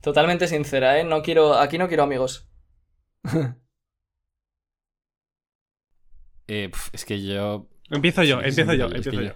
Totalmente 0.00 0.46
sincera, 0.48 0.98
¿eh? 0.98 1.04
No 1.04 1.22
quiero, 1.22 1.54
aquí 1.54 1.76
no 1.78 1.88
quiero 1.88 2.02
amigos. 2.04 2.48
Eh, 6.50 6.70
pf, 6.70 6.90
es 6.94 7.04
que 7.04 7.22
yo. 7.22 7.66
Empiezo 7.90 8.22
yo, 8.22 8.40
Sí, 8.40 8.48
empiezo 8.48 8.72
sí, 8.72 8.78
yo, 8.78 8.86
empiezo 8.86 9.10
yo- 9.12 9.20
yo. 9.22 9.32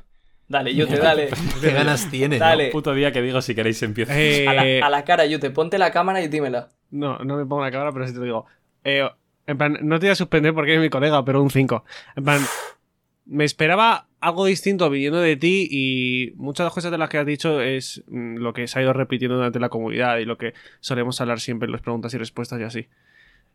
Dale, 0.48 0.74
Yute, 0.74 0.96
dale. 0.98 1.28
Qué 1.60 1.72
ganas 1.72 2.10
tiene. 2.10 2.38
¿no? 2.38 2.44
Dale. 2.44 2.70
Puto 2.70 2.92
día 2.94 3.12
que 3.12 3.22
digo 3.22 3.40
si 3.40 3.54
queréis 3.54 3.82
empiezo. 3.82 4.12
Eh, 4.14 4.46
A 4.48 4.52
la, 4.54 4.86
a 4.86 4.90
la 4.90 5.04
cara, 5.04 5.24
Yute, 5.24 5.50
ponte 5.50 5.78
la 5.78 5.90
cámara 5.90 6.20
y 6.22 6.28
dímela. 6.28 6.68
No, 6.90 7.18
no 7.18 7.36
me 7.36 7.46
pongo 7.46 7.62
la 7.62 7.70
cámara, 7.70 7.92
pero 7.92 8.06
sí 8.06 8.12
te 8.12 8.18
lo 8.18 8.24
digo. 8.24 8.46
Eh, 8.84 9.08
en 9.46 9.58
plan, 9.58 9.78
no 9.82 9.98
te 9.98 10.06
voy 10.06 10.12
a 10.12 10.16
suspender 10.16 10.52
porque 10.52 10.72
eres 10.72 10.82
mi 10.82 10.90
colega, 10.90 11.24
pero 11.24 11.42
un 11.42 11.50
5. 11.50 11.84
En 12.16 12.24
plan, 12.24 12.40
me 13.24 13.44
esperaba 13.44 14.08
algo 14.20 14.46
distinto 14.46 14.88
viniendo 14.90 15.20
de 15.20 15.36
ti 15.36 15.66
y 15.70 16.32
muchas 16.36 16.64
de 16.64 16.66
las 16.66 16.74
cosas 16.74 16.90
de 16.90 16.98
las 16.98 17.08
que 17.08 17.18
has 17.18 17.26
dicho 17.26 17.60
es 17.60 18.02
mm, 18.06 18.36
lo 18.36 18.52
que 18.52 18.66
se 18.68 18.78
ha 18.78 18.82
ido 18.82 18.92
repitiendo 18.92 19.36
durante 19.36 19.60
la 19.60 19.68
comunidad 19.68 20.18
y 20.18 20.24
lo 20.24 20.38
que 20.38 20.54
solemos 20.80 21.20
hablar 21.20 21.40
siempre 21.40 21.66
en 21.66 21.72
las 21.72 21.80
preguntas 21.82 22.12
y 22.14 22.18
respuestas 22.18 22.60
y 22.60 22.64
así. 22.64 22.88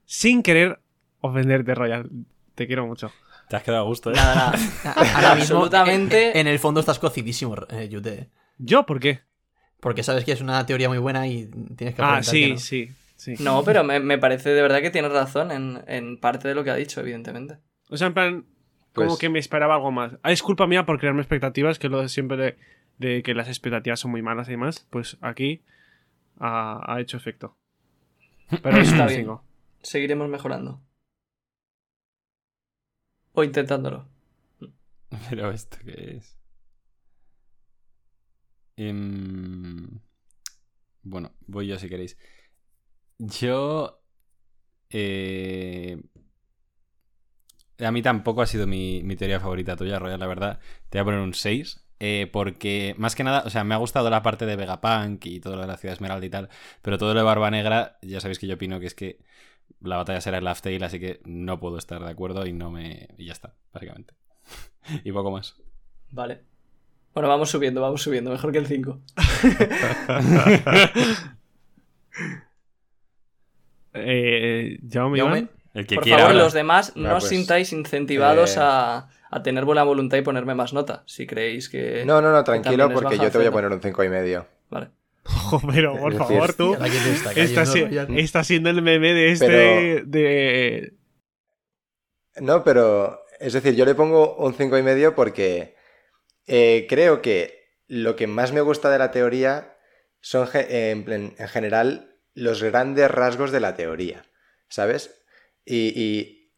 Sin 0.06 0.44
querer 0.44 0.80
ofenderte, 1.22 1.76
Royal. 1.76 2.10
Te 2.56 2.68
quiero 2.68 2.86
mucho. 2.88 3.12
Te 3.50 3.56
has 3.56 3.64
quedado 3.64 3.84
a 3.84 3.86
gusto, 3.86 4.12
¿eh? 4.12 4.16
Nada, 4.16 4.54
nada. 4.84 4.94
Ahora 5.16 5.36
mismo, 5.36 5.58
Absolutamente. 5.58 6.32
En, 6.32 6.48
en 6.48 6.48
el 6.48 6.60
fondo 6.60 6.80
estás 6.82 7.00
cocidísimo, 7.00 7.56
eh, 7.70 7.88
Yute. 7.90 8.30
¿Yo 8.58 8.86
por 8.86 9.00
qué? 9.00 9.22
Porque 9.80 10.04
sabes 10.04 10.26
que 10.26 10.32
es 10.34 10.42
una 10.42 10.66
teoría 10.66 10.90
muy 10.90 10.98
buena 10.98 11.28
y 11.28 11.50
tienes 11.76 11.96
que 11.96 12.02
Ah, 12.02 12.22
sí, 12.24 12.42
que 12.42 12.50
no. 12.54 12.58
sí, 12.60 12.90
sí. 13.16 13.36
No, 13.40 13.64
pero 13.64 13.84
me, 13.84 14.00
me 14.00 14.18
parece 14.18 14.50
de 14.50 14.62
verdad 14.62 14.82
que 14.82 14.90
tienes 14.90 15.12
razón 15.12 15.52
en, 15.52 15.82
en 15.88 16.20
parte 16.20 16.48
de 16.48 16.56
lo 16.56 16.64
que 16.64 16.72
ha 16.72 16.76
dicho, 16.76 17.00
evidentemente. 17.00 17.58
O 17.90 17.96
sea, 17.96 18.08
en 18.08 18.14
plan, 18.14 18.46
como 18.98 19.10
Pues- 19.12 19.20
que 19.20 19.30
me 19.30 19.40
esperaba 19.40 19.76
algo 19.76 19.92
más. 19.92 20.18
Ah, 20.24 20.32
es 20.34 20.42
culpa 20.44 20.68
mía 20.68 20.86
por 20.86 21.00
crearme 21.00 21.22
expectativas, 21.22 21.80
que 21.80 21.88
lo 21.90 22.02
de 22.02 22.10
siempre 22.10 22.36
de, 22.38 22.58
de 22.98 23.24
que 23.24 23.34
las 23.34 23.48
expectativas 23.48 24.00
son 24.02 24.12
muy 24.12 24.22
malas 24.22 24.48
y 24.50 24.52
demás. 24.52 24.86
Pues 24.90 25.18
aquí 25.22 25.64
ha, 26.40 26.82
ha 26.94 27.00
hecho 27.00 27.16
efecto. 27.18 27.56
Pero 28.62 28.78
es 28.82 28.90
Está 28.92 29.06
bien. 29.08 29.22
cinco. 29.22 29.44
Seguiremos 29.82 30.28
mejorando. 30.30 30.82
O 33.34 33.44
intentándolo. 33.44 34.08
Pero 35.30 35.52
esto 35.52 35.78
qué 35.86 36.18
es. 36.18 36.38
Em, 38.76 40.00
Bueno, 41.04 41.32
voy 41.48 41.68
yo 41.68 41.80
si 41.80 41.90
queréis. 41.90 42.18
Yo. 43.20 44.02
eh, 44.90 46.02
a 47.80 47.92
mí 47.92 48.02
tampoco 48.02 48.42
ha 48.42 48.46
sido 48.48 48.68
mi, 48.68 49.02
mi 49.04 49.16
teoría 49.16 49.40
favorita 49.40 49.76
tuya, 49.76 50.00
Royal, 50.00 50.20
la 50.20 50.28
verdad. 50.28 50.60
Te 50.90 50.98
voy 50.98 51.02
a 51.02 51.06
poner 51.06 51.20
un 51.22 51.34
6. 51.34 51.84
eh, 52.00 52.30
porque 52.32 52.96
más 52.98 53.16
que 53.16 53.24
nada, 53.24 53.44
o 53.46 53.50
sea, 53.50 53.64
me 53.64 53.74
ha 53.76 53.78
gustado 53.78 54.10
la 54.10 54.22
parte 54.22 54.46
de 54.46 54.56
Vegapunk 54.56 55.26
y 55.26 55.40
todo 55.40 55.56
lo 55.56 55.62
de 55.62 55.68
la 55.68 55.78
ciudad 55.78 55.94
esmeralda 55.94 56.26
y 56.26 56.30
tal, 56.30 56.50
pero 56.82 56.98
todo 56.98 57.14
lo 57.14 57.20
de 57.22 57.26
Barba 57.26 57.50
Negra, 57.52 57.98
ya 58.02 58.20
sabéis 58.22 58.40
que 58.40 58.48
yo 58.48 58.56
opino 58.56 58.80
que 58.80 58.86
es 58.88 58.94
que 58.96 59.20
la 59.82 59.98
batalla 59.98 60.22
será 60.22 60.38
en 60.40 60.46
Laugh 60.46 60.62
Tale, 60.62 60.86
así 60.86 61.00
que 61.00 61.22
no 61.26 61.60
puedo 61.60 61.78
estar 61.78 62.04
de 62.04 62.10
acuerdo 62.12 62.46
y 62.48 62.54
no 62.54 62.72
me. 62.72 63.10
y 63.18 63.26
ya 63.28 63.34
está, 63.34 63.56
básicamente. 63.74 64.14
y 65.04 65.12
poco 65.12 65.32
más. 65.32 65.56
Vale. 66.12 66.44
Bueno, 67.14 67.30
vamos 67.30 67.50
subiendo, 67.52 67.82
vamos 67.82 68.02
subiendo. 68.04 68.32
Mejor 68.32 68.52
que 68.52 68.60
el 68.60 68.68
5. 68.68 69.02
Eh, 73.94 74.80
Jaume, 74.90 75.18
Jaume, 75.18 75.18
Iván. 75.20 75.50
El 75.78 75.86
que 75.86 75.96
Por 75.96 76.04
quiera. 76.04 76.24
favor, 76.24 76.36
los 76.36 76.54
demás, 76.54 76.94
no 76.96 77.10
Ah, 77.12 77.16
os 77.18 77.24
pues, 77.24 77.30
sintáis 77.30 77.72
incentivados 77.72 78.58
eh, 78.58 78.60
a, 78.62 79.10
a 79.30 79.44
tener 79.44 79.64
buena 79.64 79.84
voluntad 79.84 80.18
y 80.18 80.22
ponerme 80.22 80.56
más 80.56 80.74
nota. 80.74 81.04
Si 81.06 81.28
creéis 81.28 81.70
que. 81.70 82.04
No, 82.06 82.22
no, 82.22 82.32
no, 82.32 82.44
tranquilo, 82.44 82.90
porque 82.92 83.18
yo 83.18 83.30
te 83.30 83.38
voy 83.38 83.48
a 83.48 83.52
poner 83.52 83.72
un 83.72 83.82
cinco 83.82 84.04
y 84.04 84.10
medio. 84.10 84.48
Vale. 84.70 84.90
Pero 85.72 85.98
por 85.98 86.14
Es 86.14 86.20
decir, 86.20 86.36
favor, 86.38 86.54
tú. 86.54 86.74
Está 86.74 86.88
Está, 86.88 87.64
cayendo, 87.64 88.44
siendo 88.44 88.70
el 88.72 88.82
meme 88.82 89.14
de 89.14 89.32
este. 89.32 89.46
Pero- 89.48 90.06
de. 90.08 90.94
No, 92.40 92.64
pero 92.64 93.22
es 93.40 93.54
decir, 93.54 93.76
yo 93.76 93.84
le 93.86 93.96
pongo 93.96 94.36
un 94.36 94.54
cinco 94.54 94.78
y 94.78 94.84
medio 94.84 95.16
porque 95.16 95.76
eh, 96.46 96.86
creo 96.88 97.22
que 97.22 97.74
lo 97.88 98.16
que 98.16 98.28
más 98.28 98.52
me 98.52 98.62
gusta 98.62 98.90
de 98.92 99.00
la 99.00 99.12
teoría 99.12 99.76
son 100.22 100.48
eh, 100.54 101.04
en 101.08 101.48
general 101.48 102.16
los 102.36 102.62
grandes 102.62 103.10
rasgos 103.10 103.52
de 103.52 103.60
la 103.60 103.76
teoría, 103.76 104.26
¿sabes? 104.70 105.17
Y, 105.68 106.52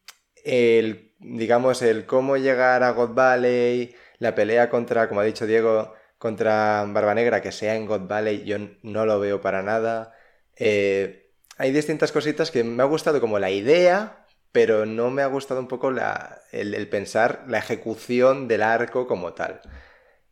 el, 0.44 1.14
digamos, 1.20 1.82
el 1.82 2.06
cómo 2.06 2.38
llegar 2.38 2.84
a 2.84 2.92
God 2.92 3.14
Valley, 3.14 3.96
la 4.20 4.36
pelea 4.36 4.70
contra, 4.70 5.08
como 5.10 5.22
ha 5.22 5.24
dicho 5.24 5.48
Diego, 5.48 5.94
contra 6.18 6.86
Barba 6.88 7.16
Negra, 7.16 7.42
que 7.42 7.52
sea 7.52 7.76
en 7.76 7.86
God 7.86 8.08
Valley, 8.08 8.44
yo 8.46 8.58
no 8.84 9.06
lo 9.06 9.20
veo 9.20 9.42
para 9.42 9.64
nada. 9.64 10.14
Eh, 10.56 11.32
hay 11.58 11.72
distintas 11.72 12.12
cositas 12.12 12.52
que 12.52 12.64
me 12.64 12.84
ha 12.84 12.86
gustado 12.86 13.20
como 13.20 13.40
la 13.40 13.52
idea, 13.52 14.26
pero 14.52 14.86
no 14.86 15.10
me 15.10 15.22
ha 15.22 15.28
gustado 15.28 15.60
un 15.60 15.68
poco 15.68 15.92
la, 15.92 16.42
el 16.52 16.88
pensar 16.90 17.46
la 17.48 17.60
ejecución 17.60 18.48
del 18.48 18.64
arco 18.64 19.08
como 19.08 19.34
tal. 19.34 19.62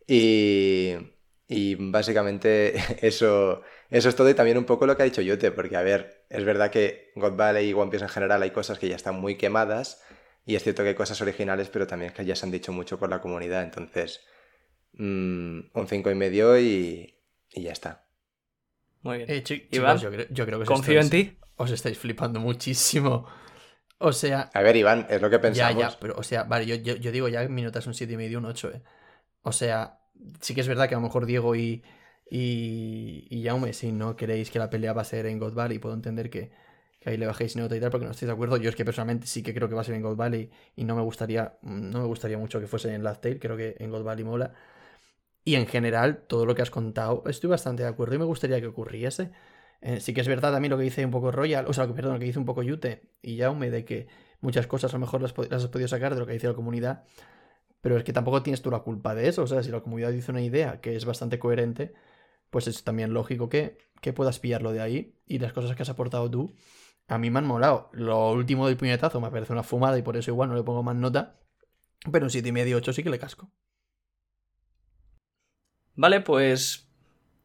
Y, 0.07 0.95
y 1.47 1.75
básicamente 1.75 2.75
eso, 3.05 3.61
eso 3.89 4.09
es 4.09 4.15
todo 4.15 4.29
y 4.29 4.33
también 4.33 4.57
un 4.57 4.65
poco 4.65 4.85
lo 4.87 4.95
que 4.97 5.03
ha 5.03 5.05
dicho 5.05 5.21
Yute, 5.21 5.51
porque 5.51 5.77
a 5.77 5.81
ver, 5.81 6.25
es 6.29 6.43
verdad 6.45 6.71
que 6.71 7.11
God 7.15 7.35
Valley 7.35 7.69
y 7.69 7.73
One 7.73 7.91
Piece 7.91 8.03
en 8.05 8.09
general 8.09 8.41
hay 8.43 8.51
cosas 8.51 8.79
que 8.79 8.89
ya 8.89 8.95
están 8.95 9.15
muy 9.19 9.35
quemadas 9.37 10.03
y 10.45 10.55
es 10.55 10.63
cierto 10.63 10.83
que 10.83 10.89
hay 10.89 10.95
cosas 10.95 11.21
originales, 11.21 11.69
pero 11.69 11.87
también 11.87 12.13
que 12.13 12.25
ya 12.25 12.35
se 12.35 12.45
han 12.45 12.51
dicho 12.51 12.71
mucho 12.71 12.99
por 12.99 13.09
la 13.09 13.21
comunidad, 13.21 13.63
entonces 13.63 14.21
mm, 14.93 15.59
un 15.73 15.87
cinco 15.87 16.11
y 16.11 16.15
medio 16.15 16.59
y, 16.59 17.19
y 17.51 17.63
ya 17.63 17.71
está. 17.73 18.07
Muy 19.01 19.17
bien. 19.19 19.29
Eh, 19.31 19.43
Iván, 19.71 19.99
chicos, 19.99 20.01
yo 20.01 20.11
creo, 20.11 20.25
yo 20.29 20.45
creo 20.45 20.59
que 20.59 20.63
os 20.63 20.69
Confío 20.69 20.99
en 21.01 21.09
estáis- 21.09 21.09
ti. 21.09 21.37
Os 21.55 21.71
estáis 21.71 21.97
flipando 21.97 22.39
muchísimo. 22.39 23.25
O 23.99 24.11
sea, 24.13 24.53
A 24.53 24.61
ver, 24.61 24.75
Iván, 24.75 25.07
es 25.09 25.21
lo 25.21 25.29
que 25.29 25.39
ya, 25.39 25.71
pensamos. 25.71 25.81
ya, 25.93 25.99
pero, 25.99 26.15
o 26.17 26.23
sea, 26.23 26.43
vale, 26.43 26.65
yo, 26.65 26.75
yo, 26.75 26.95
yo 26.95 27.11
digo 27.11 27.27
ya 27.29 27.47
mi 27.49 27.61
nota 27.63 27.79
es 27.79 27.87
un 27.87 27.93
7,5 27.93 28.13
y 28.13 28.17
medio, 28.17 28.39
un 28.39 28.45
8, 28.45 28.71
eh. 28.73 28.83
O 29.43 29.51
sea, 29.53 29.99
sí 30.41 30.53
que 30.55 30.61
es 30.61 30.67
verdad 30.67 30.87
que 30.89 30.95
a 30.95 30.97
lo 30.97 31.03
mejor 31.03 31.25
Diego 31.25 31.55
y, 31.55 31.83
y, 32.29 33.27
y 33.29 33.43
Jaume, 33.45 33.73
si 33.73 33.91
no 33.91 34.15
queréis 34.15 34.51
que 34.51 34.59
la 34.59 34.69
pelea 34.69 34.93
va 34.93 35.01
a 35.01 35.05
ser 35.05 35.25
en 35.27 35.39
God 35.39 35.53
Valley, 35.53 35.79
puedo 35.79 35.95
entender 35.95 36.29
que, 36.29 36.51
que 36.99 37.09
ahí 37.09 37.17
le 37.17 37.27
bajéis 37.27 37.55
nota 37.55 37.75
y 37.75 37.79
tal, 37.79 37.89
porque 37.91 38.05
no 38.05 38.11
estáis 38.11 38.27
de 38.27 38.33
acuerdo. 38.33 38.57
Yo 38.57 38.69
es 38.69 38.75
que 38.75 38.85
personalmente 38.85 39.27
sí 39.27 39.43
que 39.43 39.53
creo 39.53 39.69
que 39.69 39.75
va 39.75 39.81
a 39.81 39.83
ser 39.83 39.95
en 39.95 40.01
God 40.01 40.15
Valley 40.17 40.49
y 40.75 40.83
no 40.83 40.95
me 40.95 41.01
gustaría, 41.01 41.57
no 41.61 41.99
me 42.01 42.05
gustaría 42.07 42.37
mucho 42.37 42.59
que 42.59 42.67
fuese 42.67 42.93
en 42.93 43.03
Laugh 43.03 43.19
Tale, 43.21 43.39
creo 43.39 43.57
que 43.57 43.75
en 43.79 43.91
God 43.91 44.03
Valley 44.03 44.23
mola. 44.25 44.53
Y 45.45 45.55
en 45.55 45.65
general, 45.67 46.23
todo 46.27 46.45
lo 46.45 46.55
que 46.55 46.61
has 46.61 46.69
contado, 46.71 47.23
estoy 47.27 47.49
bastante 47.49 47.83
de 47.83 47.89
acuerdo 47.89 48.15
y 48.15 48.19
me 48.19 48.25
gustaría 48.25 48.59
que 48.59 48.67
ocurriese. 48.67 49.31
Eh, 49.81 49.99
sí 50.01 50.13
que 50.13 50.21
es 50.21 50.27
verdad 50.27 50.51
también 50.51 50.71
lo 50.71 50.77
que 50.77 50.83
dice 50.83 51.05
un 51.05 51.11
poco 51.11 51.31
Royal, 51.31 51.65
o 51.67 51.73
sea, 51.73 51.85
lo 51.85 51.89
que- 51.93 51.95
perdón, 51.95 52.13
lo 52.15 52.19
que 52.19 52.25
dice 52.25 52.39
un 52.39 52.45
poco 52.45 52.63
Yute 52.63 53.03
y 53.21 53.37
Jaume, 53.39 53.69
de 53.69 53.85
que 53.85 54.07
muchas 54.41 54.67
cosas 54.67 54.91
a 54.93 54.97
lo 54.97 55.01
mejor 55.01 55.21
las, 55.21 55.33
las 55.49 55.63
has 55.63 55.69
podido 55.69 55.87
sacar 55.87 56.13
de 56.15 56.19
lo 56.19 56.25
que 56.27 56.33
dice 56.33 56.47
la 56.47 56.53
comunidad, 56.53 57.03
pero 57.81 57.97
es 57.97 58.03
que 58.03 58.13
tampoco 58.13 58.43
tienes 58.43 58.61
tú 58.61 58.71
la 58.71 58.79
culpa 58.79 59.15
de 59.15 59.27
eso. 59.27 59.43
O 59.43 59.47
sea, 59.47 59.63
si 59.63 59.71
la 59.71 59.81
comunidad 59.81 60.11
dice 60.11 60.31
una 60.31 60.41
idea 60.41 60.81
que 60.81 60.95
es 60.95 61.05
bastante 61.05 61.39
coherente, 61.39 61.93
pues 62.49 62.67
es 62.67 62.83
también 62.83 63.13
lógico 63.13 63.49
que, 63.49 63.77
que 64.01 64.13
puedas 64.13 64.39
pillarlo 64.39 64.71
de 64.71 64.81
ahí. 64.81 65.15
Y 65.25 65.39
las 65.39 65.53
cosas 65.53 65.75
que 65.75 65.83
has 65.83 65.89
aportado 65.89 66.29
tú, 66.29 66.53
a 67.07 67.17
mí 67.17 67.29
me 67.29 67.39
han 67.39 67.45
molado. 67.45 67.89
Lo 67.93 68.31
último 68.31 68.67
del 68.67 68.77
puñetazo 68.77 69.21
me 69.21 69.31
parece 69.31 69.53
una 69.53 69.63
fumada 69.63 69.97
y 69.97 70.01
por 70.01 70.17
eso 70.17 70.31
igual 70.31 70.49
no 70.49 70.55
le 70.55 70.63
pongo 70.63 70.83
más 70.83 70.95
nota. 70.95 71.39
Pero 72.11 72.25
un 72.25 72.31
7,5 72.31 72.75
8 72.75 72.93
sí 72.93 73.03
que 73.03 73.09
le 73.09 73.19
casco. 73.19 73.51
Vale, 75.95 76.21
pues 76.21 76.89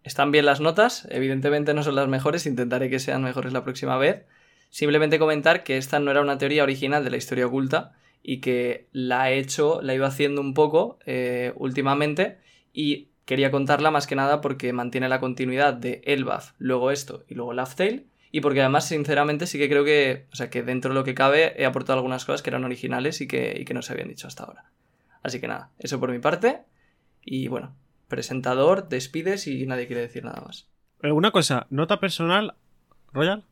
están 0.02 0.30
bien 0.30 0.46
las 0.46 0.60
notas. 0.60 1.06
Evidentemente 1.10 1.74
no 1.74 1.82
son 1.82 1.94
las 1.94 2.08
mejores. 2.08 2.46
Intentaré 2.46 2.90
que 2.90 2.98
sean 2.98 3.22
mejores 3.22 3.52
la 3.52 3.64
próxima 3.64 3.96
vez. 3.96 4.26
Simplemente 4.70 5.18
comentar 5.18 5.64
que 5.64 5.76
esta 5.76 6.00
no 6.00 6.10
era 6.10 6.20
una 6.20 6.38
teoría 6.38 6.62
original 6.62 7.04
de 7.04 7.10
la 7.10 7.16
historia 7.16 7.46
oculta 7.46 7.94
y 8.22 8.40
que 8.40 8.88
la 8.92 9.30
he 9.30 9.38
hecho, 9.38 9.80
la 9.82 9.94
ido 9.94 10.06
haciendo 10.06 10.40
un 10.40 10.54
poco 10.54 10.98
eh, 11.06 11.52
últimamente 11.56 12.38
y 12.72 13.08
quería 13.24 13.50
contarla 13.50 13.90
más 13.90 14.06
que 14.06 14.14
nada 14.14 14.40
porque 14.40 14.72
mantiene 14.72 15.08
la 15.08 15.20
continuidad 15.20 15.74
de 15.74 16.02
Elbaf, 16.04 16.52
luego 16.58 16.90
esto 16.90 17.24
y 17.28 17.34
luego 17.34 17.52
Laugh 17.52 17.74
Tale 17.74 18.06
y 18.30 18.40
porque 18.40 18.60
además 18.60 18.88
sinceramente 18.88 19.46
sí 19.46 19.58
que 19.58 19.68
creo 19.68 19.84
que, 19.84 20.26
o 20.32 20.36
sea, 20.36 20.48
que 20.50 20.62
dentro 20.62 20.90
de 20.90 20.94
lo 20.94 21.04
que 21.04 21.14
cabe 21.14 21.54
he 21.60 21.66
aportado 21.66 21.98
algunas 21.98 22.24
cosas 22.24 22.42
que 22.42 22.50
eran 22.50 22.64
originales 22.64 23.20
y 23.20 23.28
que, 23.28 23.56
y 23.58 23.64
que 23.64 23.74
no 23.74 23.82
se 23.82 23.92
habían 23.92 24.08
dicho 24.08 24.26
hasta 24.26 24.44
ahora. 24.44 24.70
Así 25.22 25.40
que 25.40 25.48
nada, 25.48 25.70
eso 25.78 26.00
por 26.00 26.10
mi 26.10 26.18
parte 26.18 26.62
y 27.24 27.48
bueno, 27.48 27.74
presentador, 28.08 28.88
despides 28.88 29.46
y 29.46 29.66
nadie 29.66 29.86
quiere 29.86 30.02
decir 30.02 30.24
nada 30.24 30.40
más. 30.40 30.68
Eh, 31.02 31.12
Una 31.12 31.30
cosa, 31.30 31.66
nota 31.70 32.00
personal, 32.00 32.54
Royal. 33.12 33.44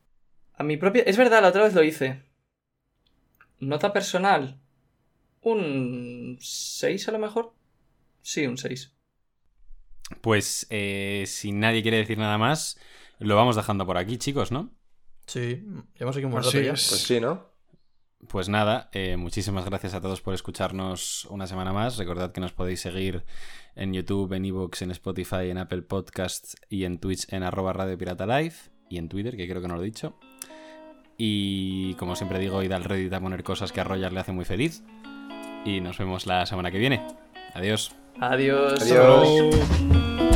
A 0.55 0.63
mi 0.63 0.77
propia... 0.77 1.03
Es 1.03 1.17
verdad, 1.17 1.41
la 1.41 1.49
otra 1.49 1.63
vez 1.63 1.73
lo 1.73 1.83
hice. 1.83 2.23
Nota 3.59 3.93
personal. 3.93 4.60
Un 5.41 6.37
6 6.39 7.07
a 7.07 7.11
lo 7.11 7.19
mejor. 7.19 7.53
Sí, 8.21 8.45
un 8.45 8.57
6. 8.57 8.93
Pues 10.21 10.67
eh, 10.69 11.23
si 11.27 11.51
nadie 11.51 11.81
quiere 11.81 11.97
decir 11.97 12.17
nada 12.17 12.37
más, 12.37 12.79
lo 13.19 13.35
vamos 13.35 13.55
dejando 13.55 13.85
por 13.85 13.97
aquí, 13.97 14.17
chicos, 14.17 14.51
¿no? 14.51 14.71
Sí, 15.25 15.63
llevamos 15.95 16.17
aquí 16.17 16.25
un 16.25 16.31
buen 16.31 16.43
rato 16.43 16.59
ya. 16.59 16.73
es. 16.73 16.87
Pues 16.89 17.01
sí, 17.01 17.19
¿no? 17.19 17.49
Pues 18.27 18.49
nada, 18.49 18.89
eh, 18.93 19.17
muchísimas 19.17 19.65
gracias 19.65 19.95
a 19.95 20.01
todos 20.01 20.21
por 20.21 20.35
escucharnos 20.35 21.25
una 21.25 21.47
semana 21.47 21.73
más. 21.73 21.97
Recordad 21.97 22.31
que 22.31 22.41
nos 22.41 22.51
podéis 22.51 22.81
seguir 22.81 23.23
en 23.75 23.93
YouTube, 23.93 24.33
en 24.33 24.45
Evox, 24.45 24.83
en 24.83 24.91
Spotify, 24.91 25.49
en 25.49 25.57
Apple 25.57 25.81
Podcasts 25.81 26.55
y 26.69 26.83
en 26.83 26.99
Twitch 26.99 27.31
en 27.33 27.41
arroba 27.41 27.73
Radio 27.73 27.97
Pirata 27.97 28.27
Live 28.27 28.55
y 28.89 28.97
en 28.97 29.09
Twitter, 29.09 29.35
que 29.35 29.47
creo 29.47 29.61
que 29.61 29.67
no 29.67 29.75
lo 29.75 29.81
he 29.81 29.85
dicho. 29.85 30.19
Y 31.17 31.95
como 31.95 32.15
siempre 32.15 32.39
digo, 32.39 32.61
id 32.61 32.71
al 32.71 32.83
Reddit 32.83 33.13
a 33.13 33.19
poner 33.19 33.43
cosas 33.43 33.71
que 33.71 33.81
a 33.81 33.83
Royal 33.83 34.13
le 34.13 34.19
hace 34.19 34.31
muy 34.31 34.45
feliz. 34.45 34.83
Y 35.65 35.81
nos 35.81 35.97
vemos 35.97 36.25
la 36.25 36.45
semana 36.45 36.71
que 36.71 36.77
viene. 36.77 37.01
Adiós. 37.53 37.91
Adiós. 38.19 38.81
Adiós. 38.81 40.30